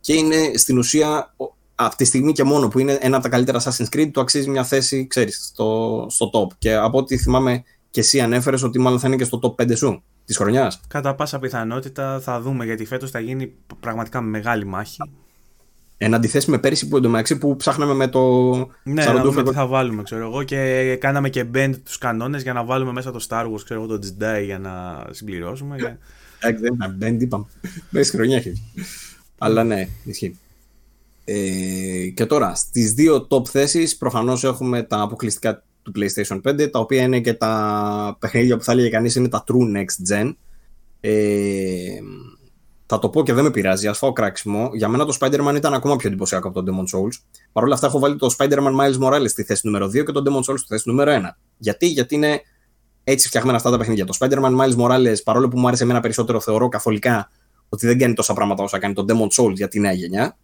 [0.00, 1.34] και είναι στην ουσία
[1.76, 4.48] αυτή τη στιγμή και μόνο που είναι ένα από τα καλύτερα Assassin's Creed, το αξίζει
[4.50, 6.56] μια θέση, ξέρεις, στο, στο top.
[6.58, 9.76] Και από ό,τι θυμάμαι και εσύ ανέφερες ότι μάλλον θα είναι και στο top 5
[9.76, 10.80] σου της χρονιάς.
[10.88, 14.96] Κατά πάσα πιθανότητα θα δούμε γιατί φέτος θα γίνει πραγματικά μεγάλη μάχη.
[15.98, 18.52] Εν αντιθέσει με πέρυσι που εντωμεταξύ που ψάχναμε με το.
[18.82, 20.42] Ναι, να δούμε τι θα βάλουμε, ξέρω εγώ.
[20.42, 23.98] Και κάναμε και bend τους κανόνες για να βάλουμε μέσα το Star Wars, ξέρω εγώ,
[23.98, 25.98] το Jedi για να συμπληρώσουμε.
[26.98, 27.44] δεν είπαμε.
[27.90, 28.62] Μέση χρονιά έχει.
[29.38, 30.38] Αλλά ναι, ισχύει.
[31.28, 36.78] Ε, και τώρα, στις δύο top θέσεις προφανώς έχουμε τα αποκλειστικά του PlayStation 5, τα
[36.78, 40.34] οποία είναι και τα παιχνίδια που θα έλεγε κανείς είναι τα true next gen.
[41.00, 41.98] Ε,
[42.86, 44.70] θα το πω και δεν με πειράζει, ας φάω κράξιμο.
[44.72, 47.20] Για μένα το Spider-Man ήταν ακόμα πιο εντυπωσιακό από τον Demon Souls.
[47.52, 50.24] Παρ' όλα αυτά, έχω βάλει το Spider-Man Miles Morales στη θέση νούμερο 2 και τον
[50.28, 51.36] Demon Souls στη θέση νούμερο 1.
[51.58, 52.40] Γιατί, Γιατί είναι
[53.04, 54.04] έτσι φτιαγμένα αυτά τα παιχνίδια.
[54.04, 57.30] Το Spider-Man Miles Morales, παρόλο που μου άρεσε εμένα περισσότερο, θεωρώ καθολικά
[57.68, 60.36] ότι δεν κάνει τόσα πράγματα όσα κάνει το Demon Souls για τη νέα γενιά.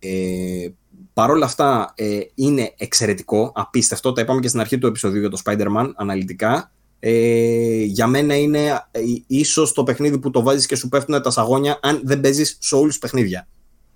[0.00, 0.68] Ε,
[1.12, 4.12] Παρ' όλα αυτά ε, είναι εξαιρετικό, απίστευτο.
[4.12, 6.72] Τα είπαμε και στην αρχή του επεισοδίου για το Spider-Man αναλυτικά.
[6.98, 11.30] Ε, για μένα είναι ε, ίσως το παιχνίδι που το βάζεις και σου πέφτουν τα
[11.30, 13.48] σαγόνια αν δεν παίζεις Souls παιχνίδια.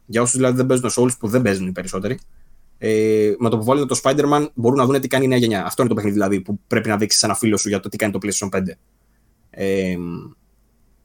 [0.07, 2.19] Για όσους δηλαδή δεν παίζουν Souls που δεν παίζουν οι περισσότεροι.
[2.79, 5.65] Ε, με το που βάλουν το Spider-Man μπορούν να δουν τι κάνει η νέα γενιά.
[5.65, 7.97] Αυτό είναι το παιχνίδι δηλαδή που πρέπει να δείξεις ένα φίλο σου για το τι
[7.97, 8.61] κάνει το PlayStation 5.
[9.51, 9.97] Ε,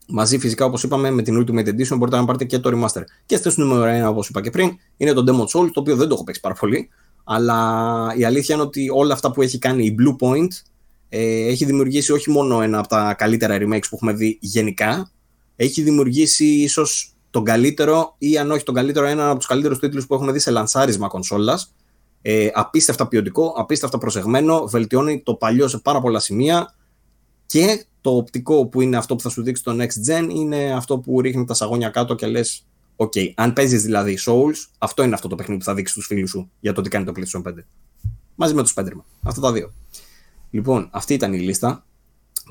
[0.10, 3.02] μαζί φυσικά όπως είπαμε με την Ultimate Edition μπορείτε να πάρετε και το Remaster.
[3.26, 6.08] Και στο νούμερο 1 όπως είπα και πριν είναι το Demon Souls το οποίο δεν
[6.08, 6.90] το έχω παίξει πάρα πολύ.
[7.24, 10.48] Αλλά η αλήθεια είναι ότι όλα αυτά που έχει κάνει η Blue Point
[11.10, 15.12] ε, έχει δημιουργήσει όχι μόνο ένα από τα καλύτερα remakes που έχουμε δει γενικά,
[15.56, 20.08] έχει δημιουργήσει ίσως τον καλύτερο ή αν όχι τον καλύτερο, ένα από τους καλύτερους τίτλους
[20.08, 21.74] που έχουμε δει σε λανσάρισμα κονσόλας.
[22.22, 26.76] Ε, απίστευτα ποιοτικό, απίστευτα προσεγμένο, βελτιώνει το παλιό σε πάρα πολλά σημεία
[27.46, 30.98] και το οπτικό που είναι αυτό που θα σου δείξει το Next Gen είναι αυτό
[30.98, 35.28] που ρίχνει τα σαγόνια κάτω και λες: OK, αν παίζεις δηλαδή Souls, αυτό είναι αυτό
[35.28, 37.53] το παιχνίδι που θα δείξει στου φίλους σου για το τι κάνει το PlayStation 5.
[38.36, 39.03] Μαζί με το Spider-Man.
[39.24, 39.74] Αυτά τα δύο.
[40.50, 41.86] Λοιπόν, αυτή ήταν η λίστα.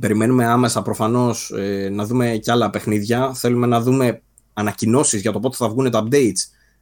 [0.00, 3.34] Περιμένουμε άμεσα προφανώς ε, να δούμε και άλλα παιχνίδια.
[3.34, 6.40] Θέλουμε να δούμε ανακοινώσεις για το πότε θα βγουν τα updates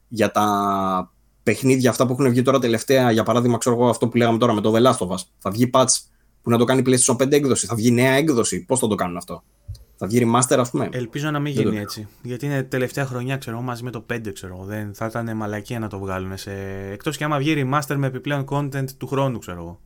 [0.09, 1.13] για τα
[1.43, 3.11] παιχνίδια αυτά που έχουν βγει τώρα τελευταία.
[3.11, 5.23] Για παράδειγμα, ξέρω εγώ αυτό που λέγαμε τώρα με το The Last of Us.
[5.39, 5.87] Θα βγει patch
[6.47, 7.67] που να το κάνει PlayStation 5 έκδοση.
[7.67, 8.65] Θα βγει νέα έκδοση.
[8.65, 9.43] Πώς θα το κάνουν αυτό;
[9.97, 12.09] Θα βγει remaster, ας πούμε; Ελπίζω να μην γίνει έτσι.
[12.23, 15.89] Γιατί είναι τελευταία χρονιά, ξέρω μαζί με το 5, ξέρω Δεν θα ήταν μαλακία να
[15.89, 16.37] το βγάλουν.
[16.37, 16.51] Σε...
[16.93, 19.81] Εκτός και άμα βγει remaster με επιπλέον content του χρόνου, ξέρω εγώ.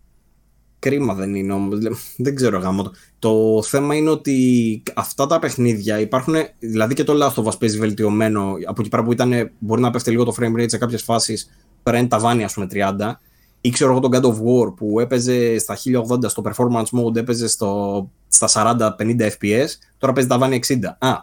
[0.79, 1.79] Κρίμα δεν είναι όμως.
[2.17, 2.83] Δεν ξέρω γάμο.
[2.83, 2.93] Το.
[3.19, 6.35] το θέμα είναι ότι αυτά τα παιχνίδια υπάρχουν.
[6.59, 8.55] Δηλαδή και το Last of Us παίζει βελτιωμένο.
[8.67, 11.51] Από εκεί πέρα που ήταν, μπορεί να πέφτει λίγο το frame rate σε κάποιες φάσεις.
[11.83, 13.21] Πέρα τα βάνη, ας πούμε, 30.
[13.61, 15.79] Ή ξέρω εγώ τον God of War που έπαιζε στα
[16.11, 19.69] 1080 στο performance mode, έπαιζε στο, στα 40-50 FPS.
[19.99, 20.75] Τώρα παίζει τα βάνη 60.
[20.99, 21.15] Α,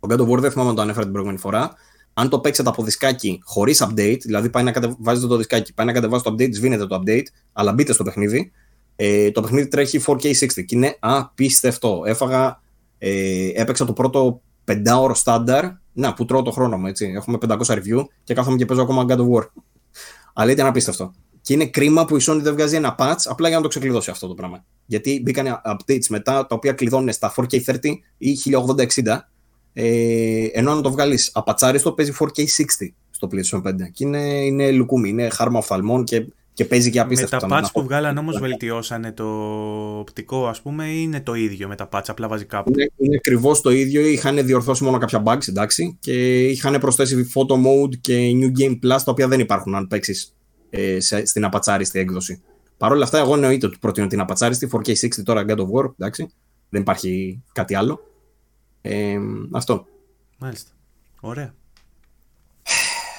[0.00, 1.74] τον God of War δεν θυμάμαι να το ανέφερα την προηγούμενη φορά
[2.18, 5.92] αν το παίξετε από δισκάκι χωρίς update, δηλαδή πάει να κατεβάζετε το δισκάκι, πάει να
[5.92, 8.52] κατεβάζει το update, σβήνετε το update, αλλά μπείτε στο παιχνίδι,
[8.96, 12.02] ε, το παιχνίδι τρέχει 4K60 και είναι απίστευτο.
[12.06, 12.60] Έφαγα,
[12.98, 17.12] ε, έπαιξα το πρώτο πεντάωρο στάνταρ, να, που τρώω το χρόνο μου, έτσι.
[17.16, 19.46] Έχουμε 500 review και κάθομαι και παίζω ακόμα God of War.
[20.32, 21.12] Αλλά ήταν απίστευτο.
[21.40, 24.10] Και είναι κρίμα που η Sony δεν βγάζει ένα patch απλά για να το ξεκλειδώσει
[24.10, 24.64] αυτό το πράγμα.
[24.86, 27.78] Γιατί μπήκαν updates μετά τα οποία κλειδώνουν στα 4K30
[28.18, 28.36] ή
[29.04, 29.18] 1080-60
[29.80, 33.74] ε, ενώ αν το βγάλεις απατσάριστο, παίζει 4K60 στο PlayStation 5.
[33.92, 37.46] Και είναι, είναι λουκούμι, είναι χάρμα οφθαλμών και, και παίζει και απίστευτα.
[37.46, 39.24] Με τα patch που βγάλαν όμως βελτιώσανε το
[39.98, 43.16] οπτικό, ας πούμε, ή είναι το ίδιο με τα patch, απλά βάζει κάπου; Είναι, είναι
[43.16, 44.00] ακριβώς το ίδιο.
[44.00, 49.00] Είχαν διορθώσει μόνο κάποια bugs, εντάξει, και είχαν προσθέσει photo mode και new game plus,
[49.04, 50.32] τα οποία δεν υπάρχουν αν παίξεις
[50.70, 52.42] ε, στην απατσάριστη έκδοση.
[52.76, 56.30] Παρ' όλα αυτά, εγώ εννοείται ότι προτείνω την απατσάριστη 4K60 τώρα God of War, εντάξει.
[56.68, 58.00] Δεν υπάρχει κάτι άλλο.
[58.80, 59.18] Ε,
[59.52, 59.86] αυτό.
[60.38, 60.70] Μάλιστα.
[61.20, 61.54] Ωραία.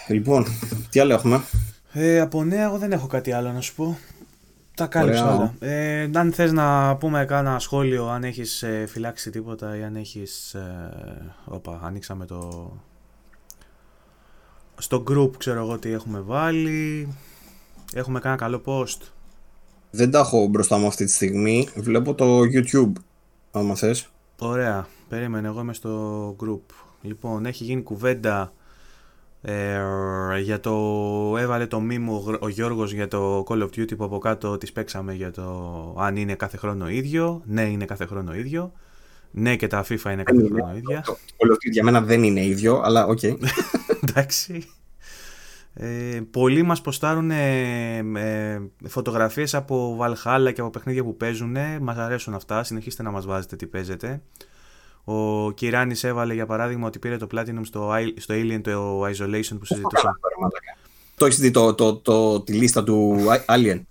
[0.07, 0.45] Λοιπόν,
[0.89, 1.43] τι άλλο έχουμε;
[1.91, 3.97] Ε, από νέα, εγώ δεν έχω κάτι άλλο να σου πω.
[4.75, 5.53] Τα κάλυψα όλα.
[5.59, 10.53] Ε, αν θες να πούμε κάνα σχόλιο, αν έχεις ε, φυλάξει τίποτα ή αν έχεις...
[10.53, 12.71] Ε, όπα, ανοίξαμε το...
[14.77, 17.07] Στο group ξέρω εγώ τι έχουμε βάλει.
[17.93, 19.01] Έχουμε κάνα καλό post.
[19.91, 21.67] Δεν τα έχω μπροστά μου αυτή τη στιγμή.
[21.75, 22.91] Βλέπω το YouTube,
[23.51, 24.09] άμα θες.
[24.39, 24.87] Ωραία.
[25.09, 26.73] Περίμενε, εγώ είμαι στο group.
[27.01, 28.53] Λοιπόν, έχει γίνει κουβέντα
[29.41, 29.79] ε,
[30.41, 30.73] για το...
[31.37, 35.13] Έβαλε το meme ο Γιώργος για το Call of Duty που από κάτω τις παίξαμε
[35.13, 37.41] για το αν είναι κάθε χρόνο ίδιο.
[37.45, 38.71] Ναι, είναι κάθε χρόνο ίδιο.
[39.31, 41.01] Ναι, και τα FIFA είναι κάθε χρόνο ίδια.
[41.05, 43.19] Το Call of Duty για μένα δεν είναι ίδιο, αλλά OK.
[43.21, 43.37] Okay.
[44.07, 44.69] Εντάξει.
[45.81, 48.03] Ε, πολλοί μας ποστάρουν ε,
[48.87, 51.57] φωτογραφίες από Valhalla και από παιχνίδια που παίζουν.
[51.81, 52.63] Μας αρέσουν αυτά.
[52.63, 54.21] Συνεχίστε να μας βάζετε τι παίζετε.
[55.03, 59.65] Ο Κυράνης έβαλε για παράδειγμα ότι πήρε το Platinum στο, στο Alien το Isolation που
[59.65, 60.19] συζητούσαμε.
[61.15, 63.81] Το έχεις δει το, το, το, τη λίστα του Alien;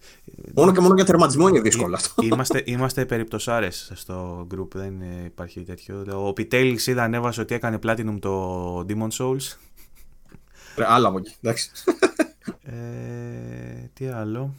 [0.54, 2.22] Μόνο και μόνο για τερματισμό είναι δύσκολο αυτό.
[2.22, 4.94] Είμαστε, είμαστε περιπτωσάρες στο group, δεν
[5.24, 6.04] υπάρχει τέτοιο.
[6.26, 9.67] Ο Πιτέλης είδα ανέβασε ότι έκανε Platinum το Demon Souls.
[10.86, 11.70] Άλλα από εκεί, εντάξει.
[12.62, 14.54] Ε, τι άλλο.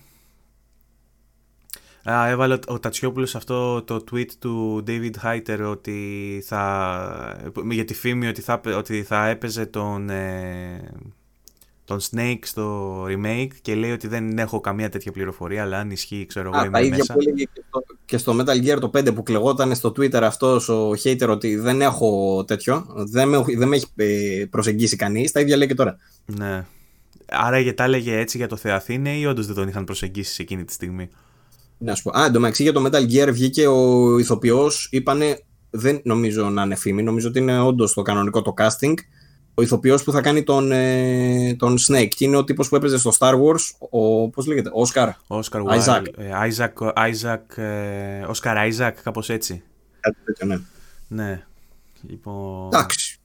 [2.10, 8.28] Α, έβαλε ο Τατσιόπουλος αυτό το tweet του David Hayter ότι θα, για τη φήμη
[8.28, 10.92] ότι θα, ότι θα έπαιζε τον, ε,
[11.86, 16.26] τον Snake στο remake και λέει ότι δεν έχω καμία τέτοια πληροφορία αλλά αν ισχύει
[16.26, 17.14] ξέρω εγώ είμαι μέσα.
[17.14, 20.70] Που έλεγε και, στο, και στο Metal Gear το 5 που κλεγόταν στο Twitter αυτός
[20.70, 25.40] ο hater ότι δεν έχω τέτοιο, δεν με, δεν με έχει ε, προσεγγίσει κανείς, τα
[25.40, 25.98] ίδια λέει και τώρα.
[26.26, 26.66] Ναι.
[27.26, 30.64] Άρα τα έλεγε έτσι για το Θεαθήνε ή όντως δεν τον είχαν προσεγγίσει σε εκείνη
[30.64, 31.10] τη στιγμή;
[31.78, 32.20] Να σου πω.
[32.20, 35.44] Α, εντωμεταξύ για το Metal Gear βγήκε ο ηθοποιός, είπανε.
[35.70, 38.94] Δεν νομίζω να είναι φήμη, νομίζω ότι είναι όντως το κανονικό το casting.
[39.60, 42.08] Ο ηθοποιός που θα κάνει τον, ε, τον Snake.
[42.08, 44.30] Και είναι ο τύπος που έπαιζε στο Star Wars, ο.
[44.30, 45.10] Πώς λέγεται, Oscar.
[45.28, 46.04] Oscar Isaac.
[46.50, 49.64] Isaac, Isaac, ε, Oscar Isaac, κάπως έτσι.
[50.00, 50.60] Κάτι τέτοιο, ναι.
[51.08, 51.44] Ναι.
[52.02, 52.66] Λοιπόν...
[52.66, 53.20] Εντάξει.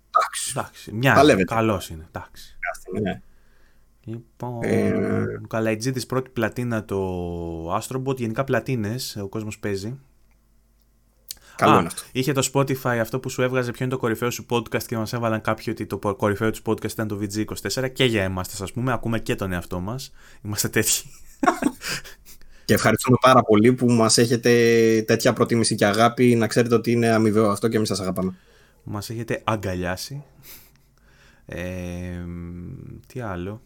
[0.51, 0.93] Εντάξει.
[0.93, 1.45] Μια.
[1.47, 2.07] Καλός είναι.
[2.09, 2.57] Εντάξει.
[3.03, 3.21] Ναι.
[4.05, 4.93] Λοιπόν, ε...
[5.49, 9.99] Καλαϊτζίδης πρώτη πλατίνα το Astrobot, γενικά πλατίνες ο κόσμος παίζει.
[11.57, 12.03] Καλό είναι αυτό.
[12.13, 15.13] Είχε το Spotify αυτό που σου έβγαζε ποιο είναι το κορυφαίο σου podcast και μας
[15.13, 18.93] έβαλαν κάποιοι ότι το κορυφαίο τους podcast ήταν το VG24 και για εμάς ας πούμε,
[18.93, 20.13] ακούμε και τον εαυτό μας.
[20.43, 21.03] Είμαστε τέτοιοι.
[22.65, 24.51] και ευχαριστούμε πάρα πολύ που μας έχετε
[25.07, 26.35] τέτοια προτίμηση και αγάπη.
[26.35, 28.35] Να ξέρετε ότι είναι αμοιβαίο αυτό και εμείς σας αγαπάμε.
[28.83, 30.25] Μας έχετε αγκαλιάσει.
[31.47, 32.25] Ε,
[33.07, 33.61] τι άλλο;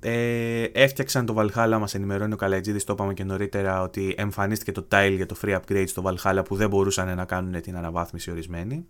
[0.00, 4.86] Ε, έφτιαξαν το Valhalla, μας ενημερώνει ο Καλατζίδης, το είπαμε και νωρίτερα, ότι εμφανίστηκε το
[4.90, 8.86] tile για το free upgrade στο Valhalla που δεν μπορούσαν να κάνουν την αναβάθμιση ορισμένη.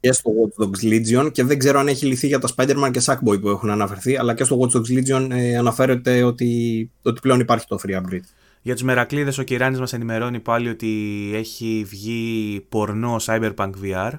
[0.00, 3.02] Και στο Watch Dogs Legion και δεν ξέρω αν έχει λυθεί για τα Spider-Man και
[3.04, 7.40] Sackboy που έχουν αναφερθεί, αλλά και στο Watch Dogs Legion ε, αναφέρεται ότι, ότι πλέον
[7.40, 8.24] υπάρχει το free upgrade.
[8.62, 14.12] Για τους Μερακλείδες ο Κυράνης μας ενημερώνει πάλι ότι έχει βγει πορνό Cyberpunk VR.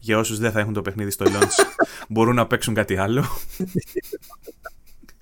[0.00, 3.24] Για όσους δεν θα έχουν το παιχνίδι στο launch μπορούν να παίξουν κάτι άλλο.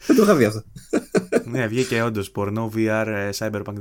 [0.06, 0.62] Δεν το είχα δει αυτό.
[1.44, 3.74] ναι, βγήκε όντως πορνό VR ε, Cyberpunk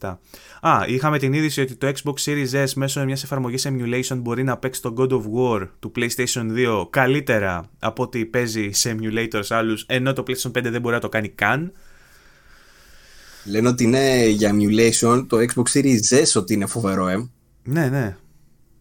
[0.00, 0.16] 2077.
[0.60, 4.56] Α, είχαμε την είδηση ότι το Xbox Series S μέσω μιας εφαρμογής emulation μπορεί να
[4.56, 6.46] παίξει το God of War του PlayStation
[6.82, 11.00] 2 καλύτερα από ό,τι παίζει σε emulators άλλους, ενώ το PlayStation 5 δεν μπορεί να
[11.00, 11.72] το κάνει καν.
[13.44, 17.28] Λένε ότι είναι για emulation το Xbox Series S ότι είναι φοβερό, ε.
[17.62, 18.16] Ναι, ναι.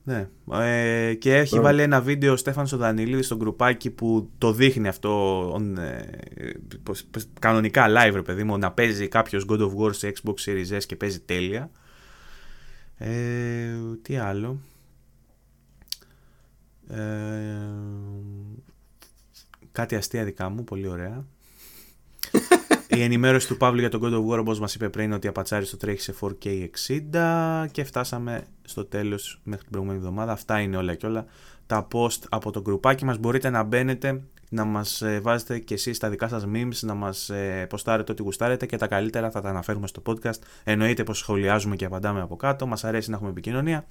[0.03, 0.29] Ναι.
[0.51, 4.87] Ε, και έχει βάλει ένα βίντεο ο Στέφανος ο Δανιλίδης στο γκρουπάκι που το δείχνει
[4.87, 6.51] αυτό ε,
[7.39, 10.83] κανονικά live ρε παιδί μου να παίζει κάποιος God of War σε Xbox Series S
[10.85, 11.71] και παίζει τέλεια.
[12.97, 14.59] Ε, τι άλλο.
[16.87, 16.99] Ε,
[19.71, 21.25] κάτι αστεία δικά μου, πολύ ωραία.
[22.99, 25.65] Η ενημέρωση του Παύλου για τον God of War, όπως μας είπε πριν, ότι απατσάρι
[25.65, 26.67] το τρέχει σε 4K
[27.11, 30.31] 60 και φτάσαμε στο τέλος μέχρι την προηγούμενη εβδομάδα.
[30.31, 31.25] Αυτά είναι όλα και όλα.
[31.65, 35.97] Τα post από το γκρουπάκι μας μπορείτε να μπαίνετε, να μας ε, βάζετε και εσείς
[35.97, 39.49] τα δικά σας memes, να μας ε, ποστάρετε ό,τι γουστάρετε και τα καλύτερα θα τα
[39.49, 40.39] αναφέρουμε στο podcast.
[40.63, 43.85] Εννοείται πως σχολιάζουμε και απαντάμε από κάτω, μας αρέσει να έχουμε επικοινωνία.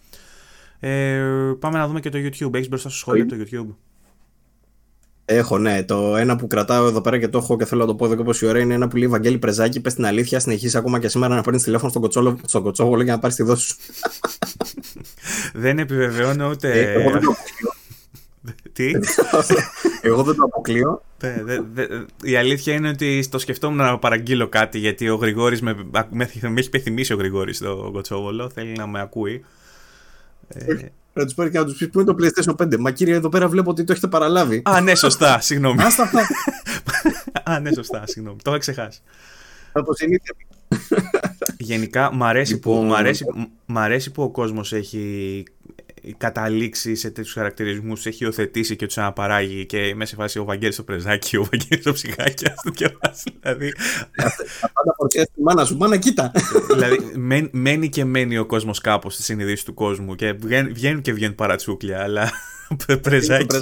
[0.80, 1.20] Ε,
[1.58, 2.54] πάμε να δούμε και το YouTube.
[2.54, 3.74] Έχεις μπροστά στο σχόλιο το YouTube;
[5.30, 5.82] Έχω, ναι.
[5.82, 8.14] Το ένα που κρατάω εδώ πέρα και το έχω και θέλω να το πω εδώ
[8.14, 9.80] και πόση ώρα είναι ένα που λέει Βαγγέλη Πρεζάκη.
[9.80, 13.12] Πες την αλήθεια, συνεχίζει ακόμα και σήμερα να παίρνεις τηλέφωνο στον, κοτσόλο, στον Κοτσόβολο για
[13.12, 13.76] να πάρεις τη δόση σου.
[15.54, 16.80] δεν επιβεβαιώνω ούτε.
[16.80, 17.36] Ε, εγώ δεν το
[18.72, 18.90] Τι;
[20.02, 21.02] εγώ δεν το αποκλείω.
[22.22, 25.74] Η αλήθεια είναι ότι το σκεφτόμουν να παραγγείλω κάτι γιατί ο Γρηγόρης με,
[26.10, 28.50] με, με έχει πεθυμίσει ο Γρηγόρης στο Κοτσόβολο.
[28.50, 29.44] Θέλει να με ακούει.
[31.18, 32.76] Ε, να τους πάρει και να τους πεις πού είναι το PlayStation 5.
[32.78, 34.62] Μα κύριε, εδώ πέρα βλέπω ότι το έχετε παραλάβει.
[34.64, 35.82] Α, ναι, σωστά, συγγνώμη.
[35.82, 36.10] Άστα
[37.52, 38.38] Α, ναι, σωστά, συγγνώμη.
[38.42, 39.00] Το είχα ξεχάσει.
[39.72, 40.34] Από συνήθεια.
[41.58, 43.24] Γενικά, μ' αρέσει, που, λοιπόν, μ αρέσει,
[43.66, 45.44] μ αρέσει που ο κόσμος έχει
[46.16, 50.74] καταλήξει σε τέτοιους χαρακτηρισμούς, έχει υιοθετήσει και τους αναπαράγει και μέσα σε φάση ο Βαγγέλης
[50.74, 53.38] στο πρεζάκι, ο Βαγγέλης στο ψυχάκι, ας το διαβάσει.
[53.40, 53.72] Δηλαδή.
[54.60, 56.32] Πάντα φορτιάζει τη μάνα σου, μάνα κοίτα.
[56.70, 56.98] δηλαδή,
[57.52, 60.32] μένει και μένει ο κόσμος κάπως στη συνειδήση του κόσμου και
[60.72, 62.30] βγαίνουν και βγαίνουν παρατσούκλια, αλλά
[63.02, 63.56] πρεζάκι.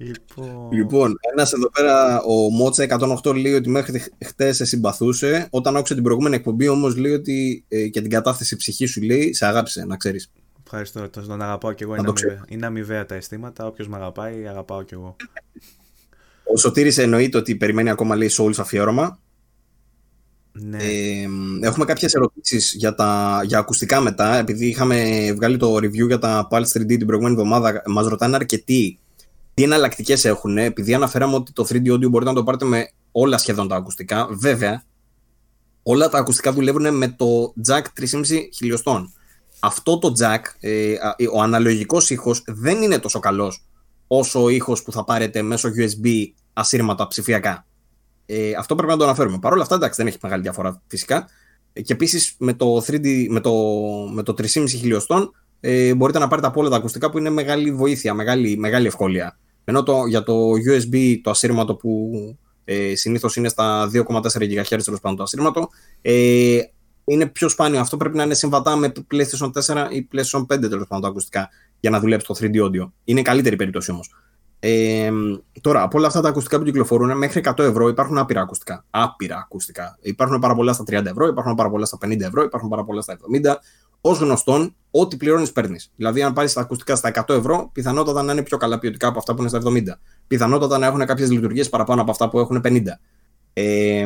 [0.00, 2.86] Λοιπόν, λοιπόν ένας εδώ πέρα, ο Μότσα
[3.24, 5.46] 108 λέει ότι μέχρι χτες σε συμπαθούσε.
[5.50, 9.34] Όταν άκουσε την προηγούμενη εκπομπή, όμως λέει ότι ε, και την κατάθεση ψυχή σου λέει
[9.34, 10.30] σε αγάπησε, να ξέρεις.
[10.64, 11.94] Ευχαριστώ, τον αγαπάω κι εγώ.
[11.94, 12.44] Είναι αμοιβαία.
[12.48, 13.66] είναι αμοιβαία τα αισθήματα.
[13.66, 15.16] Όποιος με αγαπάει, αγαπάω κι εγώ.
[16.52, 19.18] Ο Σωτήρης εννοείται ότι περιμένει ακόμα λέει Souls αφιέρωμα.
[20.52, 20.76] Ναι.
[20.76, 21.28] Ε,
[21.60, 26.48] έχουμε κάποιες ερωτήσεις για, τα, για ακουστικά μετά επειδή είχαμε βγάλει το review για τα
[26.50, 28.98] Pulse 3D την προηγούμενη εβδομάδα μας ρωτάνε αρκετοί
[29.58, 33.38] τι εναλλακτικές έχουν, επειδή αναφέραμε ότι το 3D audio μπορείτε να το πάρετε με όλα
[33.38, 34.28] σχεδόν τα ακουστικά.
[34.30, 34.82] Βέβαια,
[35.82, 38.22] όλα τα ακουστικά δουλεύουν με το jack 3,5
[38.54, 39.12] χιλιοστών.
[39.60, 40.94] Αυτό το jack, ε,
[41.32, 43.64] ο αναλογικός ήχος δεν είναι τόσο καλός
[44.06, 46.06] όσο ο ήχος που θα πάρετε μέσω USB
[46.52, 47.66] ασύρματα ψηφιακά.
[48.26, 49.38] Ε, αυτό πρέπει να το αναφέρουμε.
[49.38, 51.28] Παρ' όλα αυτά, εντάξει, δεν έχει μεγάλη διαφορά φυσικά.
[51.72, 53.52] Ε, και επίσης με το 3D, με το,
[54.12, 57.72] με το 3,5 χιλιοστών, ε, μπορείτε να πάρετε από όλα τα ακουστικά που είναι μεγάλη
[57.72, 59.38] βοήθεια, μεγάλη, μεγάλη ευκολία.
[59.68, 62.10] Ενώ το, για το USB, το ασύρματο που
[62.64, 65.68] ε, συνήθως είναι στα 2,4 GHz τέλος πάντων το ασύρματο,
[66.02, 66.58] ε,
[67.04, 67.80] είναι πιο σπάνιο.
[67.80, 71.48] Αυτό πρέπει να είναι συμβατά με PlayStation 4 ή PlayStation 5 τέλος πάντων τα ακουστικά
[71.80, 72.90] για να δουλέψει το 3D audio.
[73.04, 74.14] Είναι καλύτερη περίπτωση όμως.
[74.60, 75.10] Ε,
[75.60, 78.84] τώρα, από όλα αυτά τα ακουστικά που κυκλοφορούν, μέχρι 100 ευρώ υπάρχουν άπειρα ακουστικά.
[78.90, 79.98] Άπειρα ακουστικά.
[80.00, 83.00] Υπάρχουν πάρα πολλά στα 30 ευρώ, υπάρχουν πάρα πολλά στα 50 ευρώ, υπάρχουν πάρα πολλά
[83.00, 83.54] στα 70.
[84.00, 85.90] Ω γνωστόν, ό,τι πληρώνεις παίρνεις.
[85.96, 89.18] Δηλαδή, αν πάρεις τα ακουστικά στα 100 ευρώ, πιθανότατα να είναι πιο καλά ποιοτικά από
[89.18, 89.98] αυτά που είναι στα 70.
[90.26, 92.82] Πιθανότατα να έχουν κάποιες λειτουργίες παραπάνω από αυτά που έχουν 50.
[93.52, 94.04] Ε,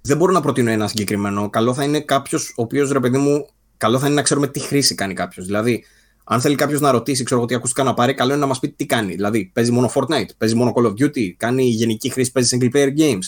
[0.00, 1.50] δεν μπορώ να προτείνω ένα συγκεκριμένο.
[1.50, 4.60] Καλό θα είναι κάποιος ο οποίος, ρε παιδί μου, καλό θα είναι να ξέρουμε τι
[4.60, 5.46] χρήση κάνει κάποιος.
[5.46, 5.84] Δηλαδή,
[6.24, 8.58] αν θέλει κάποιος να ρωτήσει, ξέρω εγώ τι ακουστικά να πάρει, καλό είναι να μας
[8.58, 9.14] πει τι κάνει.
[9.14, 12.98] Δηλαδή, παίζει μόνο Fortnite, παίζει μόνο Call of Duty, κάνει γενική χρήση, παίζει single player
[12.98, 13.24] games.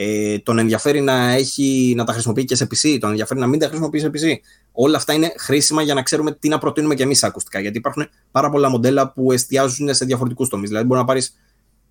[0.00, 3.58] Ε, τον ενδιαφέρει να, έχει, να τα χρησιμοποιεί και σε PC, τον ενδιαφέρει να μην
[3.58, 4.34] τα χρησιμοποιεί σε PC.
[4.72, 7.60] Όλα αυτά είναι χρήσιμα για να ξέρουμε τι να προτείνουμε και εμείς ακουστικά.
[7.60, 10.68] Γιατί υπάρχουν πάρα πολλά μοντέλα που εστιάζουν σε διαφορετικούς τομείς.
[10.68, 11.34] Δηλαδή, μπορεί να πάρεις,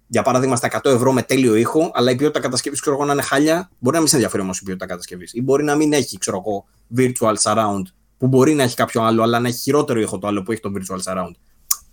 [0.08, 3.14] για παράδειγμα, στα 100 ευρώ με τέλειο ήχο, αλλά η ποιότητα κατασκευής, ξέρω εγώ, να
[3.14, 3.69] είναι χάλια.
[3.80, 5.34] Μπορεί να μην σε ενδιαφέρει όμως η ποιότητα κατασκευής.
[5.34, 6.66] Ή μπορεί να μην έχει, ξέρω εγώ,
[6.98, 7.84] virtual surround
[8.18, 10.61] που μπορεί να έχει κάποιο άλλο, αλλά να έχει χειρότερο ήχο το άλλο που έχει
[10.61, 11.32] το virtual surround.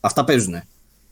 [0.01, 0.63] Αυτά παίζουν.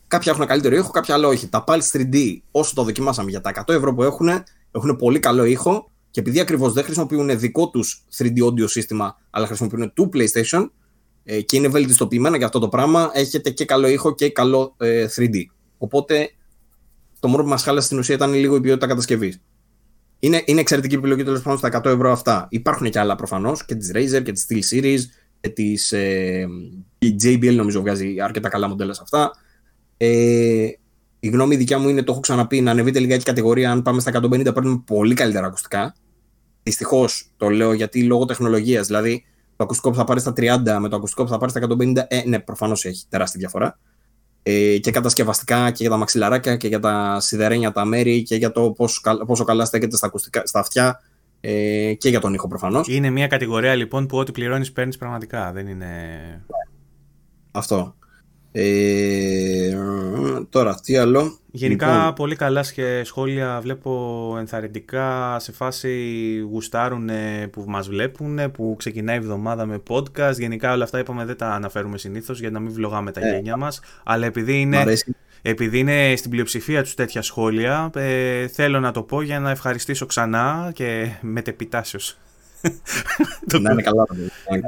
[0.07, 1.47] Κάποια έχουν καλύτερο ήχο, κάποια άλλο όχι.
[1.47, 5.43] Τα Pulse 3D, όσο το δοκιμάσαμε για τα 100 ευρώ που έχουν, έχουν πολύ καλό
[5.43, 10.69] ήχο και επειδή ακριβώς δεν χρησιμοποιούν δικό τους 3D audio σύστημα, αλλά χρησιμοποιούν του PlayStation
[11.23, 15.07] ε, και είναι βελτιστοποιημένα για αυτό το πράγμα, έχετε και καλό ήχο και καλό ε,
[15.15, 15.35] 3D.
[15.77, 16.29] Οπότε
[17.19, 19.41] το μόνο που μας χάλασε στην ουσία ήταν λίγο η ποιότητα κατασκευής.
[20.19, 22.47] Είναι, είναι εξαιρετική επιλογή τέλος πάντων στα 100 ευρώ αυτά.
[22.49, 24.99] Υπάρχουν και άλλα προφανώς και της Razer και της Steel Series
[25.39, 26.47] και της ε,
[26.99, 29.31] η JBL νομίζω βγάζει αρκετά καλά μοντέλα σε αυτά.
[29.97, 30.67] Ε,
[31.23, 33.71] η γνώμη δικιά μου είναι, το έχω ξαναπεί, να ανεβείτε λιγάκι κατηγορία.
[33.71, 35.95] Αν πάμε στα 150, παίρνουμε πολύ καλύτερα ακουστικά.
[36.63, 38.87] Δυστυχώς το λέω γιατί λόγω τεχνολογίας.
[38.87, 41.59] Δηλαδή, το ακουστικό που θα πάρει στα 30 με το ακουστικό που θα πάρει στα
[41.59, 43.79] 150, ε, ναι, προφανώς έχει τεράστια διαφορά
[44.43, 48.51] ε, και κατασκευαστικά και για τα μαξιλαράκια και για τα σιδερένια τα μέρη και για
[48.51, 51.01] το πόσο, πόσο καλά στέκεται στα, ακουστικά, στα αυτιά
[51.41, 52.87] ε, και για τον ήχο προφανώς.
[52.87, 55.51] Είναι μια κατηγορία λοιπόν που ό,τι πληρώνεις παίρνεις πραγματικά.
[55.51, 55.89] Δεν είναι.
[57.51, 57.95] Αυτό.
[58.55, 59.77] Ε,
[60.49, 61.37] τώρα, τι άλλο.
[61.51, 62.13] Γενικά λοιπόν.
[62.13, 62.63] πολύ καλά
[63.03, 65.89] σχόλια βλέπω ενθαρρυντικά σε φάση
[66.49, 67.09] γουστάρουν
[67.51, 70.35] που μας βλέπουν, που ξεκινάει η εβδομάδα με podcast.
[70.37, 73.57] Γενικά όλα αυτά είπαμε δεν τα αναφέρουμε συνήθως για να μην βλογάμε τα ε, γένια
[73.57, 73.81] μας.
[74.03, 74.83] Αλλά επειδή είναι,
[75.41, 80.05] επειδή είναι στην πλειοψηφία τους τέτοια σχόλια, ε, θέλω να το πω για να ευχαριστήσω
[80.05, 82.17] ξανά και μετεπιτάσεως.
[83.61, 84.05] να είναι καλά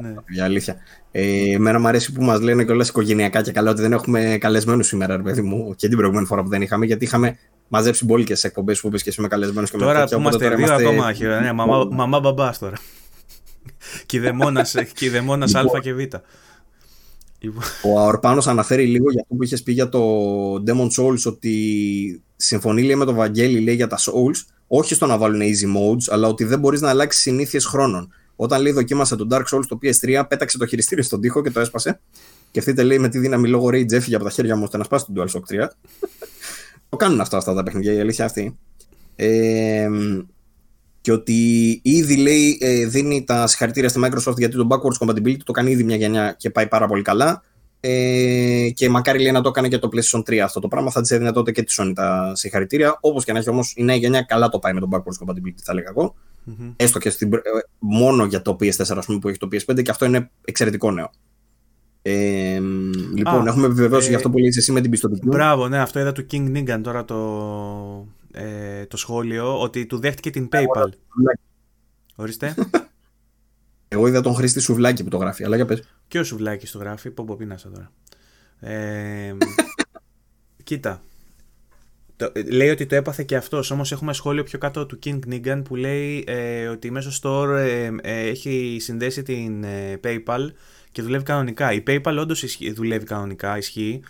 [0.01, 0.13] ναι.
[0.29, 0.77] για αλήθεια.
[1.11, 4.37] Ε, εμένα μου αρέσει που μας λένε και όλα οικογενειακά και καλά ότι δεν έχουμε
[4.39, 8.05] καλεσμένους σήμερα, ρε παιδί μου, και την προηγούμενη φορά που δεν είχαμε, γιατί είχαμε μαζέψει
[8.05, 11.51] μπόλικες εκπομπές που είπες και εσύ με καλεσμένου και Τώρα που είμαστε δύο ακόμα, ναι,
[11.51, 12.75] μαμά, μαμά μπαμπάς τώρα.
[14.05, 15.99] Κηδεμόνα Α και Β.
[17.83, 19.99] Ο Αορπάνο αναφέρει λίγο για αυτό που είχες πει για το
[20.53, 25.17] Demon Souls ότι συμφωνεί λέει, με το Βαγγέλη λέει, για τα Souls, όχι στο να
[25.17, 28.13] βάλουν easy modes, αλλά ότι δεν μπορείς να αλλάξεις συνήθειες χρόνων.
[28.35, 31.59] Όταν λέει δοκίμασε τον Dark Souls στο PS3, πέταξε το χειριστήριο στον τοίχο και το
[31.59, 31.99] έσπασε.
[32.51, 34.83] Και αυτή λέει με τη δύναμη λόγω Rage έφυγε από τα χέρια μου ώστε να
[34.83, 35.67] σπάσει τον DualShock 3.
[36.89, 38.57] το κάνουν αυτά, αυτά τα παιχνίδια, η αλήθεια αυτή.
[39.15, 39.89] Ε,
[41.01, 45.51] και ότι ήδη λέει ε, δίνει τα συγχαρητήρια στη Microsoft γιατί το backwards compatibility το
[45.51, 47.43] κάνει ήδη μια γενιά και πάει πάρα πολύ καλά.
[47.87, 50.91] Ε, και μακάρι λέει να το έκανε και το PlayStation 3 αυτό το πράγμα.
[50.91, 52.97] Θα της έδινε τότε και τη Sony τα συγχαρητήρια.
[53.01, 55.61] Όπως και να έχει όμως η νέα γενιά καλά το πάει με το backwards compatibility,
[55.63, 56.15] θα έλεγα εγώ.
[56.49, 56.73] Mm-hmm.
[56.75, 57.39] Έστω και στην, ε,
[57.79, 61.11] μόνο για το PS4 ας πούμε, που έχει το PS5 και αυτό είναι εξαιρετικό νέο.
[62.01, 62.59] Ε,
[63.15, 65.27] λοιπόν, έχουμε επιβεβαίωση ε, για αυτό που λέει εσύ με την πιστοτική.
[65.27, 67.15] Μπράβο, ναι, αυτό είδα του King Nigan τώρα το,
[68.31, 70.89] ε, το σχόλιο ότι του δέχτηκε την PayPal.
[72.15, 72.55] Ορίστε.
[73.95, 75.83] Εγώ είδα τον χρήστη Σουβλάκη που το γράφει, αλλά για πες.
[76.07, 77.91] Και ο Σουβλάκης το γράφει, πω πω πίνασα τώρα.
[78.59, 79.35] Ε,
[80.63, 81.01] κοίτα,
[82.15, 85.61] το, λέει ότι το έπαθε και αυτός, όμως έχουμε σχόλιο πιο κάτω του King Nigan
[85.63, 90.47] που λέει ε, ότι μέσω store ε, ε, έχει συνδέσει την ε, PayPal
[90.91, 91.73] και δουλεύει κανονικά.
[91.73, 94.01] Η PayPal όντως δουλεύει κανονικά, ισχύει.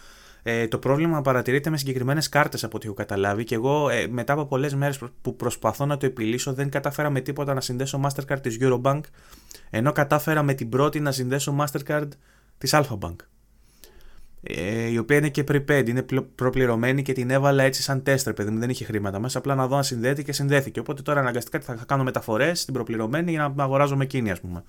[0.48, 4.34] Ε, το πρόβλημα παρατηρείται με συγκεκριμένες κάρτες από ό,τι έχω καταλάβει και εγώ ε, μετά
[4.34, 8.42] από πολλές μέρες που προσπαθώ να το επιλύσω δεν κατάφερα με τίποτα να συνδέσω Mastercard
[8.42, 9.02] της Eurobank
[9.70, 12.08] ενώ κατάφερα με την πρώτη να συνδέσω Mastercard
[12.58, 13.16] της Alpha Bank.
[14.42, 18.52] Ε, η οποία είναι και prepaid, είναι προπληρωμένη και την έβαλα έτσι σαν τέστρε, παιδί
[18.52, 18.60] μου.
[18.60, 19.38] Δεν είχε χρήματα μέσα.
[19.38, 20.80] Απλά να δω αν συνδέεται και συνδέθηκε.
[20.80, 24.64] Οπότε τώρα αναγκαστικά θα κάνω μεταφορές στην προπληρωμένη για να αγοράζω με εκείνη, ας πούμε.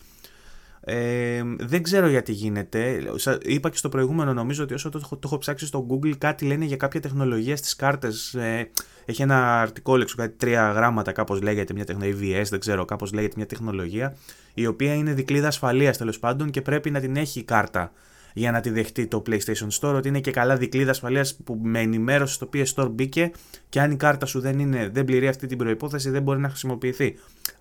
[0.88, 3.02] Ε, δεν ξέρω γιατί γίνεται.
[3.42, 6.64] Είπα και στο προηγούμενο, νομίζω ότι όσο το, το έχω ψάξει στο Google, κάτι λένε
[6.64, 8.34] για κάποια τεχνολογία στις κάρτες.
[8.34, 8.70] Ε,
[9.04, 13.34] έχει ένα αρτικόλεξο, κάτι τρία γράμματα, κάπως λέγεται μια τεχνολογία, EVS, δεν ξέρω, κάπως λέγεται
[13.36, 14.16] μια τεχνολογία,
[14.54, 17.92] η οποία είναι δικλίδα ασφαλείας τέλος πάντων και πρέπει να την έχει η κάρτα
[18.38, 21.80] για να τη δεχτεί το PlayStation Store, ότι είναι και καλά δικλίδα ασφαλείας που με
[21.80, 23.30] ενημέρωσε στο PS Store μπήκε
[23.68, 26.48] και αν η κάρτα σου δεν, είναι, δεν πληρεί αυτή την προπόθεση δεν μπορεί να
[26.48, 27.14] χρησιμοποιηθεί.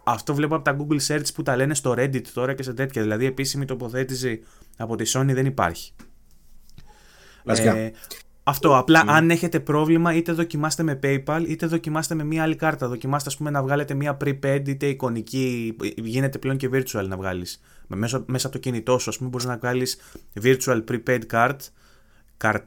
[0.04, 3.02] Αυτό βλέπω από τα Google Search που τα λένε στο Reddit τώρα και σε τέτοια.
[3.02, 4.44] Δηλαδή επίσημη τοποθέτηση
[4.78, 5.92] από τη Sony δεν υπάρχει.
[7.46, 7.90] Ε,
[8.44, 8.78] αυτό.
[8.78, 9.08] Απλά mm.
[9.08, 12.88] αν έχετε πρόβλημα, είτε δοκιμάστε με PayPal, είτε δοκιμάστε με μια άλλη κάρτα.
[12.88, 15.76] Δοκιμάστε, ας πούμε, να βγάλετε μια prepaid, είτε εικονική.
[15.96, 17.62] Γίνεται πλέον και virtual να βγάλεις.
[17.88, 19.98] Μέσα, μέσα από το κινητό σου, ας πούμε, μπορείς να βγάλεις
[20.42, 21.58] virtual prepaid card.
[22.44, 22.66] card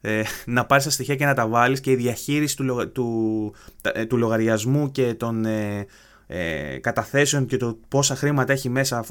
[0.00, 4.04] ε, να πάρεις τα στοιχεία και να τα βάλεις και η διαχείριση του, του, ε,
[4.04, 5.86] του λογαριασμού και των ε,
[6.26, 9.04] ε, καταθέσεων και το πόσα χρήματα έχει μέσα,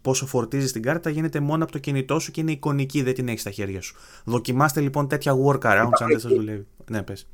[0.00, 3.28] πόσο φορτίζεις την κάρτα γίνεται μόνο από το κινητό σου και είναι εικονική, δεν την
[3.28, 3.96] έχεις στα χέρια σου.
[4.24, 6.66] Δοκιμάστε λοιπόν τέτοια workarounds αν δεν σας δουλεύει.
[6.90, 7.26] Ναι, πες.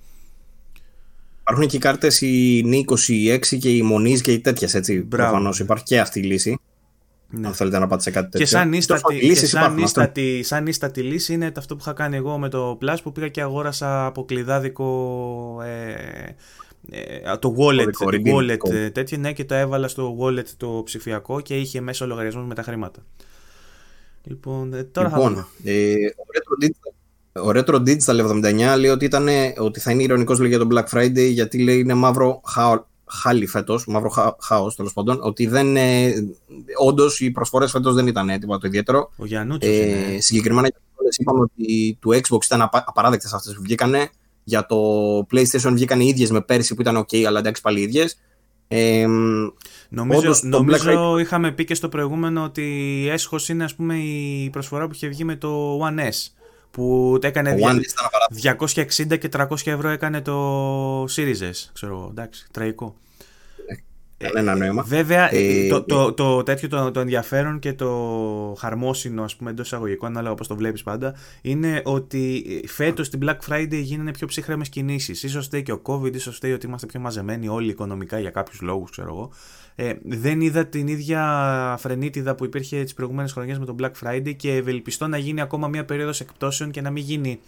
[1.41, 5.01] Υπάρχουν και οι κάρτες η N26 και η Moniz και οι τέτοιες έτσι.
[5.01, 6.59] Προφανώς υπάρχει και αυτή η λύση.
[7.39, 7.47] Ναι.
[7.47, 8.47] Αν θέλετε να πάτε σε κάτι τέτοιο.
[8.47, 12.39] Και σαν ίστατη, και σαν, ίστατη, σαν ίστατη λύση είναι αυτό που είχα κάνει εγώ
[12.39, 15.95] με το Plus που πήγα και αγόρασα από κλειδάδικο ε,
[16.91, 21.41] ε, το wallet, το wallet ε, τέτοια, ναι, και το έβαλα στο wallet το ψηφιακό
[21.41, 23.03] και είχε μέσα λογαριασμός με τα χρήματα.
[24.23, 25.97] Λοιπόν, ε, τώρα λοιπόν, θα ε,
[27.33, 28.41] ο Retro Digital
[28.75, 31.95] 79 λέει ότι, ήταν, ότι θα είναι ηρωνικός για τον Black Friday γιατί λέει είναι
[31.95, 32.41] μαύρο
[33.23, 36.13] χάλι φέτος, μαύρο χα, χάος τέλος πάντων, ότι δεν, ε,
[36.79, 39.13] όντως οι προσφορές φέτος δεν ήταν έτοιμα το ιδιαίτερο.
[39.17, 40.69] Ο Γιαννούτσος ε, Συγκεκριμένα
[41.19, 44.11] είπαμε ότι του Xbox ήταν απαράδεκτες αυτές που βγήκανε,
[44.45, 44.77] για το
[45.31, 48.19] PlayStation βγήκαν οι ίδιες με πέρσι που ήταν ok, αλλά εντάξει πάλι οι ίδιες.
[48.69, 49.07] Ε,
[49.89, 54.95] νομίζω νομίζω είχαμε πει και στο προηγούμενο ότι έσχος είναι ας πούμε η προσφορά που
[54.95, 56.33] είχε βγει με το One S
[56.71, 57.57] που έκανε
[58.43, 62.97] 260 και 300 ευρώ έκανε το Series S, ξέρω, εντάξει, τραγικό.
[64.17, 64.83] Κανένα νόημα.
[64.83, 69.67] Βέβαια, ε, το, το, το, τέτοιο το, το ενδιαφέρον και το χαρμόσυνο, ας πούμε, εντός
[69.67, 74.69] εισαγωγικών, ανάλογα όπως το βλέπεις πάντα, είναι ότι φέτος την Black Friday γίνανε πιο ψύχρεμες
[74.69, 75.31] κινήσεις.
[75.31, 78.61] σω φταίει και ο COVID, ίσως φταίει ότι είμαστε πιο μαζεμένοι όλοι οικονομικά για κάποιους
[78.61, 79.31] λόγους, ξέρω εγώ.
[79.75, 84.37] Ε, δεν είδα την ίδια φρενίτιδα που υπήρχε τις προηγούμενες χρονιές με τον Black Friday
[84.37, 87.41] και ευελπιστώ να γίνει ακόμα μια περίοδος εκπτώσεων και να μην γίνει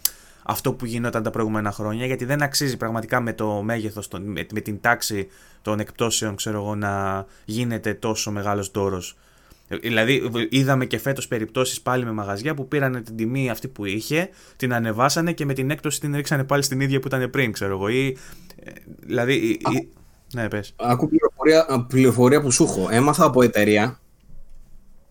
[0.47, 4.61] αυτό που γινόταν τα προηγούμενα χρόνια, γιατί δεν αξίζει πραγματικά με το μέγεθος, με, με
[4.61, 5.27] την τάξη
[5.61, 9.17] των εκπτώσεων, ξέρω εγώ, να γίνεται τόσο μεγάλος δώρος.
[9.81, 14.29] Δηλαδή, είδαμε και φέτος περιπτώσεις πάλι με μαγαζιά που πήραν την τιμή αυτή που είχε,
[14.55, 17.73] την ανεβάσανε και με την έκπτωση την ρίξανε πάλι στην ίδια που ήταν πριν, ξέρω
[17.73, 17.87] εγώ.
[17.87, 18.17] Ή,
[18.63, 19.59] ε, δηλαδή.
[19.63, 19.71] Α,
[20.33, 20.73] ναι, πες.
[20.75, 22.87] Ακούω πληροφορία, πληροφορία που σου έχω.
[22.91, 23.99] Έμαθα από εταιρεία.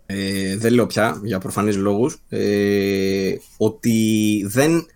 [0.07, 4.87] Ε, δεν λέω πια για προφανείς λόγους ε, ότι δεν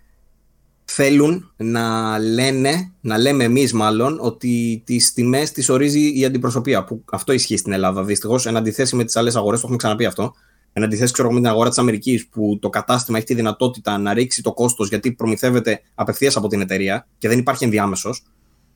[0.94, 6.84] θέλουν να λένε, να λέμε εμείς μάλλον, ότι τις τιμές τις ορίζει η αντιπροσωπεία.
[6.84, 8.04] Που αυτό ισχύει στην Ελλάδα.
[8.04, 10.32] Δυστυχώς, εν αντιθέσει με τις άλλες αγορές, το έχουμε ξαναπεί αυτό.
[10.72, 14.14] Εν αντιθέσει, ξέρω με την αγορά της Αμερικής, που το κατάστημα έχει τη δυνατότητα να
[14.14, 18.22] ρίξει το κόστος γιατί προμηθεύεται απευθείας από την εταιρεία και δεν υπάρχει ενδιάμεσος,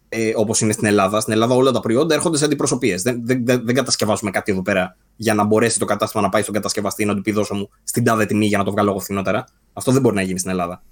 [0.08, 1.20] ε, όπως είναι στην Ελλάδα.
[1.20, 3.02] Στην Ελλάδα όλα τα προϊόντα έρχονται σε αντιπροσωπείες.
[3.02, 6.54] Δεν, δεν, δεν, κατασκευάζουμε κάτι εδώ πέρα για να μπορέσει το κατάστημα να πάει στον
[6.54, 9.44] κατασκευαστή να του πει δώσω μου στην τάδε τιμή για να το βγάλω εγώ φθηνότερα.
[9.72, 10.82] Αυτό δεν μπορεί να γίνει στην Ελλάδα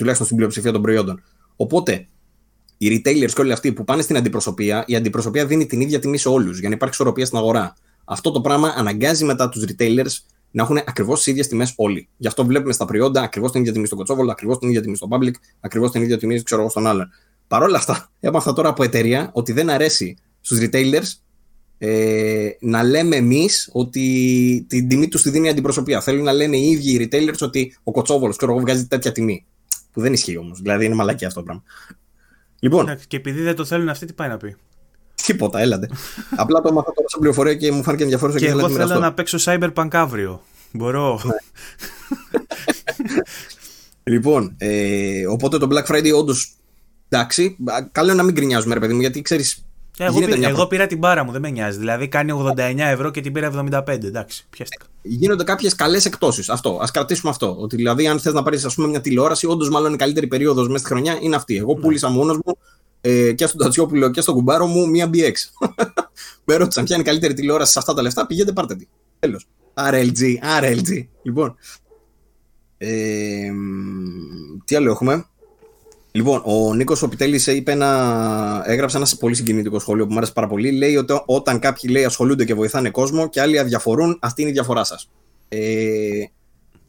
[0.00, 1.22] τουλάχιστον στην πλειοψηφία των προϊόντων.
[1.56, 2.06] Οπότε,
[2.78, 6.18] οι retailers και όλοι αυτοί που πάνε στην αντιπροσωπεία, η αντιπροσωπεία δίνει την ίδια τιμή
[6.18, 7.74] σε όλους για να υπάρχει ισορροπία στην αγορά.
[8.04, 10.12] Αυτό το πράγμα αναγκάζει μετά τους retailers
[10.50, 12.08] να έχουν ακριβώς τις ίδιες τιμές όλοι.
[12.16, 14.96] Γι' αυτό βλέπουμε στα προϊόντα ακριβώς την ίδια τιμή στον Κοτσόβολο, ακριβώς την ίδια τιμή
[14.96, 17.08] στον Public, ακριβώς την ίδια τιμή ξέρω εγώ, στον άλλον.
[17.48, 21.20] Παρ' όλα αυτά, έμαθα τώρα από εταιρεία ότι δεν αρέσει στους retailers
[21.78, 26.00] ε, να λέμε εμείς ότι την τιμή τους τη δίνει η αντιπροσωπεία.
[26.00, 29.46] Θέλουν να λένε οι ίδιοι οι retailers ότι ο Κοτσόβολος βγάζει τέτοια τιμή.
[29.92, 30.60] Που δεν ισχύει όμως.
[30.60, 31.62] Δηλαδή είναι μαλακή αυτό το πράγμα.
[32.60, 32.98] Λοιπόν.
[33.06, 34.56] Και επειδή δεν το θέλουν αυτοί, τι πάει να πει;
[35.22, 35.88] Τίποτα, έλατε.
[36.36, 39.12] Απλά το έμαθα τώρα σαν πληροφορία και μου φάνηκε ενδιαφέρον και, και εγώ θέλω να
[39.12, 40.42] παίξω Cyberpunk αύριο.
[40.72, 41.20] Μπορώ.
[41.24, 41.32] Ναι.
[44.02, 46.54] λοιπόν, ε, οπότε το Black Friday όντως
[47.08, 47.56] εντάξει.
[47.92, 49.64] Καλό να μην γκρινιάζουμε, ρε παιδί μου, γιατί ξέρεις,
[50.04, 51.78] εγώ, πήρα, εγώ πήρα την μπάρα μου, δεν με νοιάζει.
[51.78, 53.88] Δηλαδή κάνει 89 ευρώ και την πήρα 75.
[53.88, 54.84] Εντάξει, πιάστηκα.
[55.02, 56.44] Γίνονται κάποιες καλές εκπτώσει.
[56.48, 56.70] Αυτό.
[56.70, 57.56] Α κρατήσουμε αυτό.
[57.58, 60.88] Ότι δηλαδή, αν θες να πάρεις μια τηλεόραση, όντως μάλλον η καλύτερη περίοδος μέσα στη
[60.88, 61.56] χρονιά είναι αυτή.
[61.56, 61.80] Εγώ ναι.
[61.80, 62.58] πούλησα μόνος μου
[63.00, 65.66] ε, και στον Τατσιόπουλο και στον κουμπάρο μου μία BX.
[66.44, 68.86] με ρώτησαν ποια είναι η καλύτερη τηλεόραση σε αυτά τα λεφτά, πηγαίνετε πάρτε τη.
[69.18, 69.46] Τέλος.
[69.74, 70.20] RLG,
[70.60, 71.06] RLG.
[71.22, 71.56] Λοιπόν.
[72.78, 73.50] Ε,
[74.64, 75.24] τι άλλο έχουμε;
[76.12, 77.46] Λοιπόν, ο Νίκος Οπιτέλης
[78.64, 80.70] έγραψε ένα πολύ συγκινητικό σχόλιο που μου άρεσε πάρα πολύ.
[80.70, 84.52] Λέει ότι όταν κάποιοι λέει, ασχολούνται και βοηθάνε κόσμο και άλλοι αδιαφορούν, αυτή είναι η
[84.54, 85.10] διαφορά σας.
[85.48, 86.24] Ε,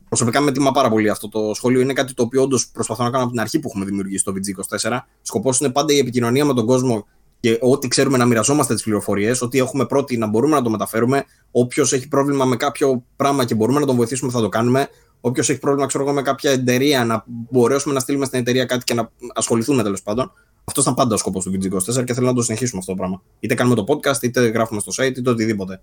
[0.07, 1.81] προσωπικά με τιμά πάρα πολύ αυτό το σχόλιο.
[1.81, 4.33] Είναι κάτι το οποίο όντως προσπαθώ να κάνω από την αρχή που έχουμε δημιουργήσει το
[4.35, 4.97] VG24.
[5.21, 7.07] Σκοπός είναι πάντα η επικοινωνία με τον κόσμο
[7.39, 11.23] και ό,τι ξέρουμε να μοιραζόμαστε τις πληροφορίες, ό,τι έχουμε πρώτοι να μπορούμε να το μεταφέρουμε.
[11.51, 14.87] Όποιος έχει πρόβλημα με κάποιο πράγμα και μπορούμε να τον βοηθήσουμε, θα το κάνουμε.
[15.21, 18.83] Όποιος έχει πρόβλημα, ξέρω εγώ, με κάποια εταιρεία, να μπορέσουμε να στείλουμε στην εταιρεία κάτι
[18.83, 20.31] και να ασχοληθούμε τέλος πάντων.
[20.63, 23.21] Αυτός ήταν πάντα ο σκοπός του VG24 και θέλω να το συνεχίσουμε αυτό το πράγμα.
[23.39, 25.81] Είτε κάνουμε το podcast, είτε γράφουμε στο site, είτε οτιδήποτε.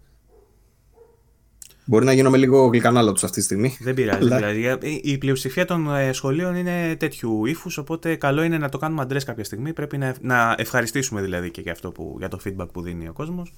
[1.85, 3.77] Μπορεί να γίνομαι λίγο γλυκανάλατος αυτή τη στιγμή.
[3.81, 4.29] Δεν πειράζει.
[4.29, 9.03] δηλαδή, η πλειοψηφία των ε, σχολείων είναι τέτοιου ύφους, οπότε καλό είναι να το κάνουμε
[9.03, 9.73] αντρές κάποια στιγμή.
[9.73, 13.13] Πρέπει να, να ευχαριστήσουμε δηλαδή και για, αυτό που, για το feedback που δίνει ο
[13.13, 13.53] κόσμος.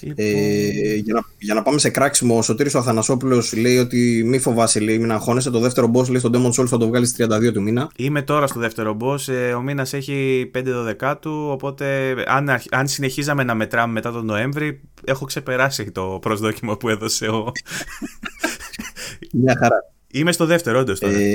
[0.00, 0.24] Λοιπόν...
[0.26, 4.38] Ε, για, να, για να πάμε σε κράξιμο, ο Σωτήρης ο Αθανασόπουλος λέει ότι μη
[4.38, 5.50] φοβάσαι, λέει, μην αγχώνεσαι.
[5.50, 7.90] Το δεύτερο boss λέει στον Demon Souls θα το βγάλεις στις 32 του μήνα.
[7.96, 9.28] Είμαι τώρα στο δεύτερο boss.
[9.28, 14.80] Ε, ο μήνας έχει 5 του, οπότε αν, αν συνεχίζαμε να μετράμε μετά τον Νοέμβρη,
[15.04, 17.52] έχω ξεπεράσει το προσδόκιμο που έδωσε ο.
[19.42, 19.76] Μια χαρά.
[20.12, 21.18] Είμαι στο δεύτερο, όντως τώρα.
[21.18, 21.34] Ε,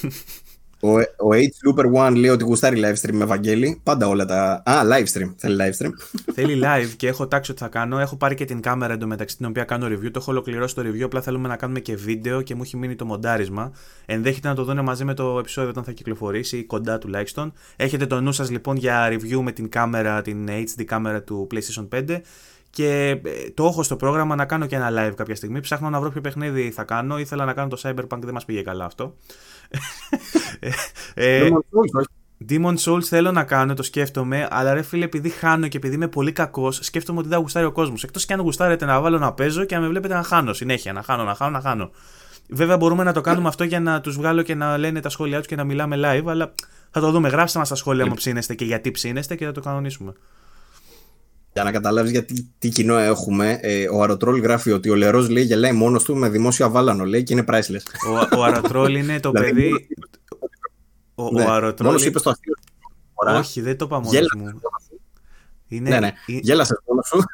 [0.84, 3.80] ο, ο H Looper One λέει ότι γουστάρει live stream με Ευαγγέλη.
[3.82, 4.62] Πάντα όλα τα.
[4.64, 5.34] Α, live stream.
[5.36, 5.90] Θέλει live stream.
[6.32, 7.98] Θέλει live και έχω τάξεις ότι θα κάνω.
[7.98, 10.10] Έχω πάρει και την κάμερα εντωμεταξύ την οποία κάνω review.
[10.10, 11.02] Το έχω ολοκληρώσει το review.
[11.02, 13.72] Απλά θέλουμε να κάνουμε και βίντεο και μου έχει μείνει το μοντάρισμα.
[14.06, 17.52] Ενδέχεται να το δουν μαζί με το επεισόδιο όταν θα κυκλοφορήσει ή κοντά τουλάχιστον.
[17.76, 21.88] Έχετε το νου σας λοιπόν για review με την κάμερα, την HD κάμερα του PlayStation
[22.08, 22.20] 5.
[22.70, 25.60] Και ε, το έχω στο πρόγραμμα να κάνω και ένα live κάποια στιγμή.
[25.60, 27.18] Ψάχνω να βρω ποιο παιχνίδι θα κάνω.
[27.18, 29.14] Ήθελα να κάνω το Cyberpunk, δεν μας πήγε καλά αυτό.
[31.14, 31.48] Ε,
[32.48, 36.08] Demon Souls θέλω να κάνω, το σκέφτομαι, αλλά ρε φίλε, επειδή χάνω και επειδή είμαι
[36.08, 38.04] πολύ κακός, σκέφτομαι ότι δεν γουστάρει ο κόσμος.
[38.04, 40.92] Εκτός και αν γουστάρετε να βάλω να παίζω και να με βλέπετε να χάνω συνέχεια.
[40.92, 41.90] Να χάνω, να χάνω, να χάνω.
[42.48, 45.38] Βέβαια, μπορούμε να το κάνουμε αυτό για να τους βγάλω και να λένε τα σχόλιά
[45.38, 46.52] τους και να μιλάμε live, αλλά
[46.90, 47.28] θα το δούμε.
[47.28, 50.12] Γράψτε μας τα σχόλια μου ψήνεστε και γιατί ψήνεστε και θα το κανονίσουμε.
[51.52, 55.44] Για να καταλάβεις γιατί τι κοινό έχουμε, ε, ο Αρωτρόλ γράφει ότι ο Λερός λέει
[55.44, 58.10] γελάει μόνος του με δημόσιο αβάλανο, λέει και είναι priceless.
[58.32, 59.86] Ο, ο Αρωτρόλ είναι το δηλαδή, παιδί.
[61.14, 61.92] Ο, ναι, ο Αρωτρόλ.
[61.92, 62.54] Μόνο είπε το αστείο.
[63.38, 64.60] Όχι, δεν το είπα μόνος μου.
[65.76, 66.12] Είναι, ναι, ναι.
[66.26, 66.40] Είναι...
[66.42, 67.24] Γέλασες μόνος σου.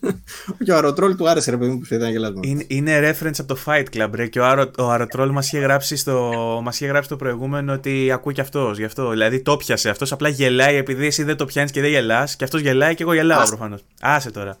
[0.64, 2.40] και ο Αρωτρόλ του άρεσε, ρε παιδί μου, που ήταν γελάσμα.
[2.44, 4.26] Είναι, είναι reference από το Fight Club, ρε.
[4.26, 8.12] Και ο, Αρο, ο Αρωτρόλ μας είχε, γράψει στο, μας είχε γράψει το προηγούμενο ότι
[8.12, 8.78] ακούει κι αυτός.
[8.78, 9.10] Γι' αυτό.
[9.10, 9.88] Δηλαδή το πιασε.
[9.88, 12.36] Αυτός απλά γελάει επειδή εσύ δεν το πιάνεις και δεν γελάς.
[12.36, 13.84] Και αυτός γελάει και εγώ γελάω προφανώς.
[14.00, 14.56] Άσε τώρα.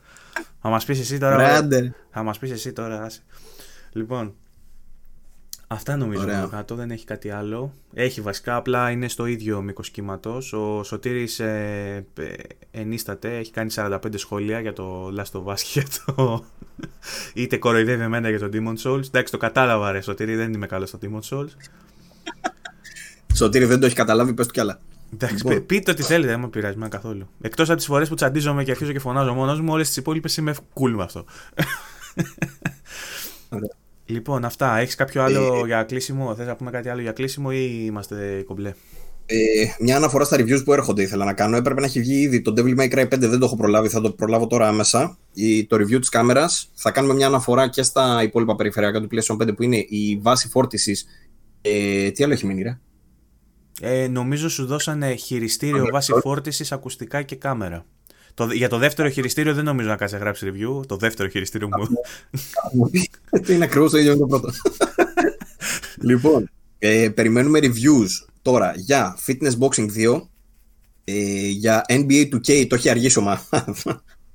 [0.62, 1.36] Θα μας πεις εσύ τώρα.
[1.36, 1.94] Ράντε.
[2.10, 3.20] Θα μας πεις εσύ τώρα, άσε.
[3.92, 4.34] Λοιπόν,
[5.72, 6.48] Αυτά νομίζω Ωραία.
[6.50, 7.74] κάτω, δεν έχει κάτι άλλο.
[7.94, 10.52] Έχει βασικά, απλά είναι στο ίδιο μήκος κύματος.
[10.52, 12.32] Ο Σωτήρης ε, ε,
[12.70, 16.44] ενίσταται, έχει κάνει 45 σχόλια για το Last of Us και για το.
[17.34, 19.06] είτε κοροϊδεύει εμένα για το Demon Souls.
[19.06, 21.48] Εντάξει, το κατάλαβα, ρε Σωτήρη, δεν είμαι καλός στο Demon Souls.
[23.34, 24.80] Σωτήρη δεν το έχεις καταλάβει, πες του κι άλλα.
[25.12, 25.66] Εντάξει, λοιπόν.
[25.66, 27.28] πείτε ό,τι θέλετε, δεν με πειράζει καθόλου.
[27.40, 30.36] Εκτός από τις φορές που τσαντίζομαι και αρχίζω και φωνάζω μόνος μου, όλες τις υπόλοιπες
[30.36, 31.24] είμαι cool με αυτό.
[33.48, 33.80] Ωραία.
[34.06, 34.78] Λοιπόν, αυτά.
[34.78, 38.42] Έχεις κάποιο άλλο ε, για κλείσιμο, θες να πούμε κάτι άλλο για κλείσιμο ή είμαστε
[38.46, 38.72] κομπλέ;
[39.26, 39.36] Ε,
[39.80, 41.56] μια αναφορά στα reviews που έρχονται ήθελα να κάνω.
[41.56, 44.00] Έπρεπε να έχει βγει ήδη το Devil May Cry 5, δεν το έχω προλάβει, θα
[44.00, 45.18] το προλάβω τώρα άμεσα.
[45.32, 46.70] Η, το review της κάμερας.
[46.74, 50.48] Θα κάνουμε μια αναφορά και στα υπόλοιπα περιφερειακά του PlayStation 5 που είναι η βάση
[50.48, 51.06] φόρτισης.
[51.60, 52.78] Ε, τι άλλο έχει μείνει, ρε;
[53.80, 57.84] Ε, νομίζω σου δώσανε χειριστήριο βάση φόρτισης, ακουστικά και κάμερα.
[58.34, 60.86] Το, για το δεύτερο χειριστήριο δεν νομίζω να κάτσει να γράψει review.
[60.86, 61.86] Το δεύτερο χειριστήριο μου.
[63.42, 64.48] Τι είναι ακριβώς το ίδιο με το πρώτο.
[66.10, 70.20] λοιπόν, ε, περιμένουμε reviews τώρα για Fitness Boxing 2,
[71.04, 73.22] ε, για NBA 2K, το έχει αργήσει ο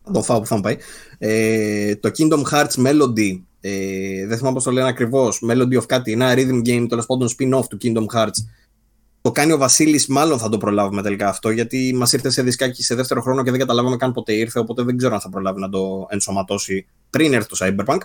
[0.08, 0.78] Θα το φάω που θα μου πάει.
[1.18, 5.42] Ε, το Kingdom Hearts Melody, ε, δεν θυμάμαι πώς το λένε ακριβώς.
[5.50, 8.38] Melody of κάτι, ένα rhythm game, τέλος πάντων spin-off του Kingdom Hearts
[9.28, 12.84] το κάνει ο Βασίλης, μάλλον θα το προλάβουμε τελικά αυτό, γιατί μας ήρθε σε δισκάκι
[12.84, 15.60] σε δεύτερο χρόνο και δεν καταλάβαμε καν πότε ήρθε, οπότε δεν ξέρω αν θα προλάβει
[15.60, 17.98] να το ενσωματώσει πριν έρθει το Cyberpunk.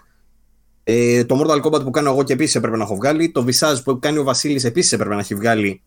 [0.85, 3.31] Ε, το Mortal Kombat που κάνω εγώ και επίσης έπρεπε να έχω βγάλει.
[3.31, 5.83] Το Visage που κάνει ο Βασίλης επίσης έπρεπε να έχει βγάλει.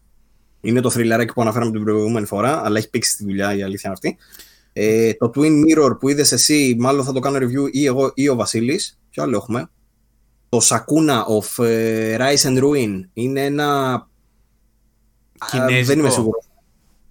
[0.62, 3.82] Είναι το thriller που αναφέραμε την προηγούμενη φορά, αλλά έχει πήξει τη δουλειά, η αλήθεια
[3.84, 4.18] είναι αυτή.
[4.74, 8.30] Ε, το Twin Mirror που είδες εσύ, μάλλον θα το κάνω review ή εγώ ή
[8.30, 9.00] ο Βασίλης.
[9.10, 9.70] Ποιο άλλο έχουμε.
[10.50, 14.00] Το Sakuna of uh, Rise and Ruin είναι ένα
[15.52, 15.86] Κινέζικο.
[15.86, 16.46] δεν είμαι σίγουρος.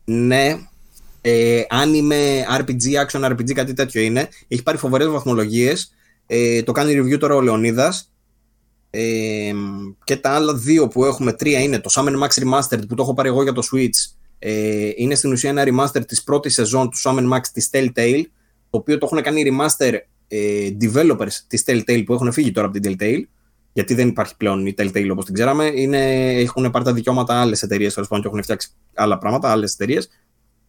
[0.05, 0.59] Ναι.
[1.21, 4.29] Ε, αν είμαι RPG, action RPG, κάτι τέτοιο είναι.
[4.49, 5.95] Έχει πάρει φοβερές βαθμολογίες.
[6.27, 8.13] Ε, το κάνει review τώρα ο Λεωνίδας.
[8.91, 9.53] Ε,
[10.05, 13.15] και τα άλλα δύο που έχουμε, τρία είναι το Summon Max Remastered που το έχω
[13.15, 14.15] πάρει εγώ για το Switch.
[14.39, 18.23] Ε, είναι στην ουσία ένα remaster της πρώτης σεζόν του Summon Max της Telltale,
[18.71, 19.93] το οποίο το έχουν κάνει remaster
[20.29, 23.23] ε, developers της Telltale που έχουν φύγει τώρα από την Telltale
[23.75, 25.65] γιατί δεν υπάρχει πλέον η Telltale όπως την ξέραμε.
[25.75, 30.09] Είναι, έχουν πάρει τα δικαιώματα άλλες εταιρείες και έχουν φτιάξει άλλα πράγματα, άλλες εταιρείες.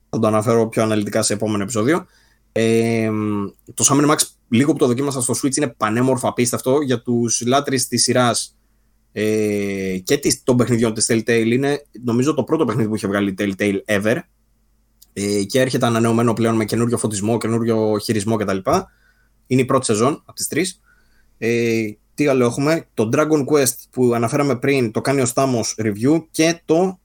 [0.10, 2.06] Θα το αναφέρω πιο αναλυτικά σε επόμενο επεισόδιο.
[2.52, 3.10] Ε,
[3.74, 4.18] το Summer Max,
[4.50, 8.58] λίγο που το δοκίμασα στο Switch, είναι πανέμορφο απίστευτο για τους λάτρεις της σειράς
[9.12, 11.52] ε, και της, των παιχνιδιών της Telltale.
[11.52, 14.18] Είναι νομίζω το πρώτο παιχνίδι που είχε βγάλει η Telltale ever
[15.14, 18.58] ε, και έρχεται ανανεωμένο πλέον με καινούριο φωτισμό, καινούριο χειρισμό κτλ.
[19.48, 20.80] Είναι η πρώτη σεζόν από τις τρεις.
[21.38, 26.24] Ε, τι άλλο έχουμε, το Dragon Quest που αναφέραμε πριν, το κάνει ο Στάμος review
[26.32, 27.00] και το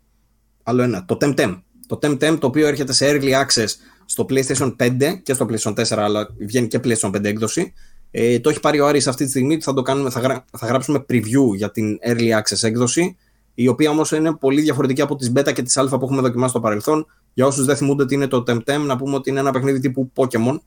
[0.63, 1.61] άλλο ένα, το Temtem.
[1.87, 3.69] Το Temtem το οποίο έρχεται σε early access
[4.05, 7.73] στο PlayStation 5 και στο PlayStation 4 αλλά βγαίνει και PlayStation 5 έκδοση.
[8.11, 10.67] Ε, το έχει πάρει ο Άρης αυτή τη στιγμή, θα, το κάνουμε, θα, γρα, θα
[10.67, 13.17] γράψουμε preview για την early access έκδοση
[13.55, 16.51] η οποία όμως είναι πολύ διαφορετική από τις beta και τις alpha που έχουμε δοκιμάσει
[16.51, 17.07] στο παρελθόν.
[17.35, 20.13] Για όσους δεν θυμούνται τι είναι το Temtem, να πούμε ότι είναι ένα παιχνίδι τύπου
[20.15, 20.59] Pokemon,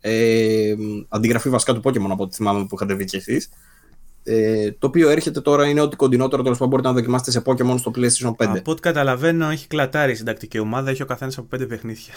[0.00, 0.74] ε,
[1.08, 3.48] αντιγραφή βασικά του Pokemon από ό,τι θυμάμαι που είχατε δει και εσείς.
[4.28, 7.78] Ε, το οποίο έρχεται τώρα είναι ότι κοντινότερο τέλος πάντων μπορείτε να δοκιμάσετε σε Pokémon
[7.78, 8.58] στο PlayStation 5.
[8.58, 12.12] Από ό,τι καταλαβαίνω, έχει κλατάρει η συντακτική ομάδα, έχει ο καθένας από πέντε παιχνίδια.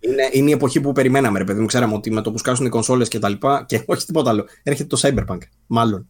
[0.00, 1.66] είναι, είναι η εποχή που περιμέναμε, ρε παιδί μου.
[1.66, 4.46] Ξέραμε ότι με το που σκάσουν οι κονσόλες και τα λοιπά, και όχι τίποτα άλλο.
[4.62, 6.08] Έρχεται το Cyberpunk, μάλλον.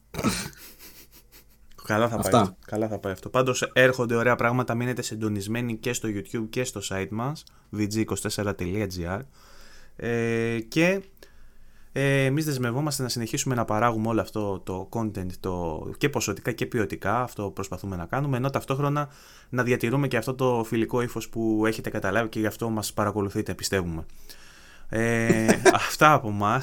[1.84, 3.28] Καλά θα, πάει, καλά θα πάει αυτό.
[3.28, 4.74] Πάντως έρχονται ωραία πράγματα.
[4.74, 7.44] Μείνετε συντονισμένοι και στο YouTube και στο site μας
[7.76, 9.20] vg24.gr.
[9.96, 11.00] Ε, και
[11.92, 16.66] ε, εμείς δεσμευόμαστε να συνεχίσουμε να παράγουμε όλο αυτό το content το, και ποσοτικά και
[16.66, 19.08] ποιοτικά, αυτό προσπαθούμε να κάνουμε, ενώ ταυτόχρονα
[19.48, 23.54] να διατηρούμε και αυτό το φιλικό ύφος που έχετε καταλάβει και γι' αυτό μας παρακολουθείτε,
[23.54, 24.06] πιστεύουμε.
[24.88, 25.46] Ε,
[25.86, 26.62] αυτά από εμά.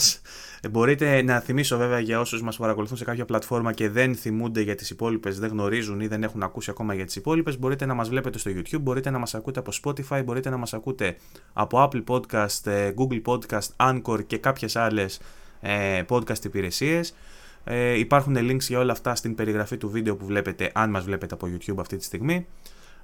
[0.71, 4.75] Μπορείτε να θυμίσω βέβαια για όσους μας παρακολουθούν σε κάποια πλατφόρμα και δεν θυμούνται για
[4.75, 7.59] τις υπόλοιπες, δεν γνωρίζουν ή δεν έχουν ακούσει ακόμα για τις υπόλοιπες.
[7.59, 10.73] μπορείτε να μας βλέπετε στο YouTube, μπορείτε να μας ακούτε από Spotify, μπορείτε να μας
[10.73, 11.15] ακούτε
[11.53, 15.19] από Apple Podcast, ε, Google Podcast, Anchor και κάποιες άλλες
[15.61, 17.15] ε, podcast υπηρεσίες.
[17.63, 21.33] Ε, υπάρχουν links για όλα αυτά στην περιγραφή του βίντεο που βλέπετε, αν μας βλέπετε
[21.33, 22.47] από YouTube αυτή τη στιγμή.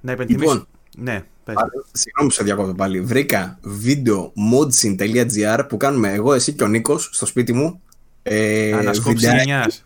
[0.01, 0.51] Να υπενθυμίσω...
[0.51, 0.67] Λοιπόν,
[0.97, 1.55] ναι, πες.
[1.91, 3.01] Συγγνώμη που σε διακόπτω πάλι.
[3.01, 7.81] Βρήκα βίντεο modsin.gr που κάνουμε εγώ, εσύ και ο Νίκος στο σπίτι μου.
[8.23, 9.85] Ε, Ανασκόπηση γενιάς.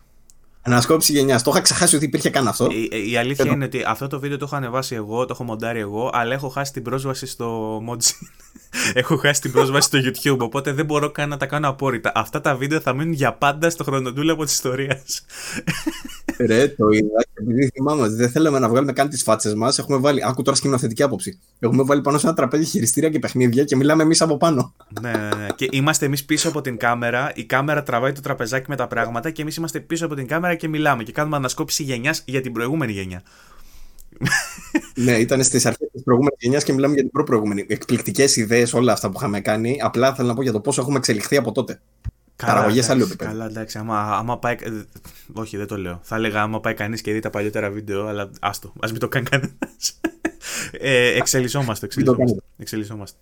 [0.61, 1.43] Ανασκόπηση γενιάς.
[1.43, 2.69] Το είχα ξεχάσει ότι υπήρχε καν αυτό.
[2.71, 5.79] Η, η αλήθεια είναι ότι αυτό το βίντεο το έχω ανεβάσει εγώ, το έχω μοντάρει
[5.79, 8.27] εγώ, αλλά έχω χάσει την πρόσβαση στο Modsin.
[8.93, 12.11] Έχω χάσει την πρόσβαση στο YouTube, οπότε δεν μπορώ καν να τα κάνω απόρριτα.
[12.15, 15.01] Αυτά τα βίντεο θα μείνουν για πάντα στο χρονοτούλα τη ιστορία.
[16.37, 19.79] Ρε, το είδα και επειδή θυμάμαι ότι δεν θέλαμε να βγάλουμε καν τις φάτσες μας,
[19.79, 20.21] έχουμε βάλει.
[20.25, 21.39] Άκου τώρα σκηνοθετική άποψη.
[21.59, 24.73] Έχουμε βάλει πάνω σε ένα τραπέζι χειριστήρια και παιχνίδια και μιλάμε εμείς από πάνω.
[25.01, 25.47] ναι, ναι, ναι.
[25.55, 27.31] Και είμαστε εμείς πίσω από την κάμερα.
[27.35, 30.55] Η κάμερα τραβάει το τραπεζάκι με τα πράγματα και εμείς είμαστε πίσω από την κάμερα
[30.55, 33.23] και μιλάμε και κάνουμε ανασκόπηση γενιάς για την προηγούμενη γενιά.
[34.95, 37.65] Ναι, ήταν στις αρχές της προηγούμενης γενιάς και μιλάμε για την προ-προηγούμενη.
[37.67, 39.77] Εκπληκτικές ιδέες όλα αυτά που είχαμε κάνει.
[39.81, 41.79] Απλά θέλω να πω για το πόσο έχουμε εξελιχθεί από τότε.
[42.35, 43.31] Παραγωγές άλλο επίπεδο.
[43.31, 43.77] Καλά, εντάξει.
[43.77, 44.55] Άμα, άμα πάει.
[45.33, 45.99] Όχι, δεν το λέω.
[46.03, 48.67] Θα έλεγα άμα πάει κανείς και δει τα παλιότερα βίντεο, αλλά άστο.
[48.67, 49.99] Α μην το κάνει κανένας.
[50.71, 51.87] ε, εξελισσόμαστε.
[52.57, 53.17] εξελισσόμαστε.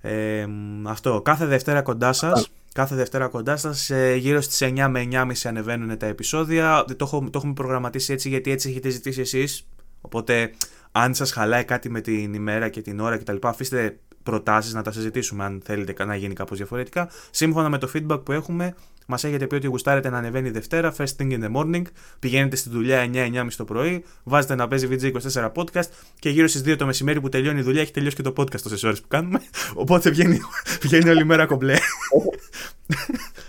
[0.00, 0.46] Ε,
[0.84, 1.22] αυτό.
[1.22, 2.50] Κάθε Δευτέρα κοντά σας.
[2.74, 6.84] Κάθε Δευτέρα κοντά σας, ε, γύρω στις 9 με 9.30 ανεβαίνουν τα επεισόδια.
[6.88, 9.66] Το, έχω, το έχουμε προγραμματίσει έτσι γιατί έτσι έχετε ζητήσει εσείς.
[10.02, 10.50] Οπότε,
[10.92, 14.92] αν σας χαλάει κάτι με την ημέρα και την ώρα κτλ., αφήστε προτάσεις να τα
[14.92, 17.08] συζητήσουμε αν θέλετε να γίνει κάπως διαφορετικά.
[17.30, 18.74] Σύμφωνα με το feedback που έχουμε,
[19.12, 21.82] Μας έχετε πει ότι γουστάρετε να ανεβαίνει Δευτέρα, first thing in the morning.
[22.18, 26.76] Πηγαίνετε στη δουλειά 9-9.30 το πρωί, βάζετε να παίζει VG24 podcast και γύρω στις 2
[26.78, 29.40] το μεσημέρι που τελειώνει η δουλειά έχει τελειώσει και το podcast τόσες ώρες που κάνουμε.
[29.82, 30.40] Οπότε βγαίνει,
[30.82, 31.76] βγαίνει όλη μέρα κομπλέ.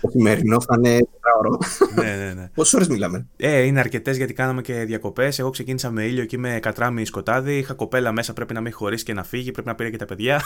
[0.00, 1.00] Το σημερινό θα είναι
[1.38, 1.58] ώρα.
[1.94, 2.50] ναι, ναι, ναι.
[2.54, 5.38] Πόσες ώρες μιλάμε; Ε, είναι αρκετές γιατί κάναμε και διακοπές.
[5.38, 7.56] Εγώ ξεκίνησα με ήλιο και με κατράμι σκοτάδι.
[7.58, 9.50] Είχα κοπέλα μέσα, πρέπει να με έχει χωρίσει και να φύγει.
[9.50, 10.42] Πρέπει να πήρε και τα παιδιά.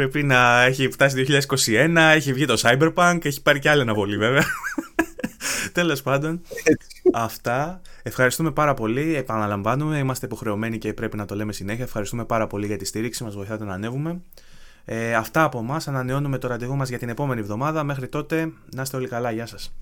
[0.00, 1.96] Πρέπει να έχει φτάσει 2021.
[1.96, 3.18] Έχει βγει το Cyberpunk.
[3.22, 4.44] Έχει πάρει και άλλη αναβολή βέβαια.
[5.72, 6.40] Τέλος πάντων,
[7.12, 7.80] αυτά.
[8.02, 9.16] Ευχαριστούμε πάρα πολύ.
[9.16, 11.84] Επαναλαμβάνουμε, είμαστε υποχρεωμένοι και πρέπει να το λέμε συνέχεια.
[11.84, 13.24] Ευχαριστούμε πάρα πολύ για τη στήριξη.
[13.24, 14.20] Μας βοηθάτε να ανέβουμε.
[14.84, 15.80] Ε, αυτά από εμά.
[15.86, 17.84] Ανανεώνουμε το ραντεβού μας για την επόμενη εβδομάδα.
[17.84, 19.30] Μέχρι τότε, να είστε όλοι καλά.
[19.30, 19.74] Γεια σας.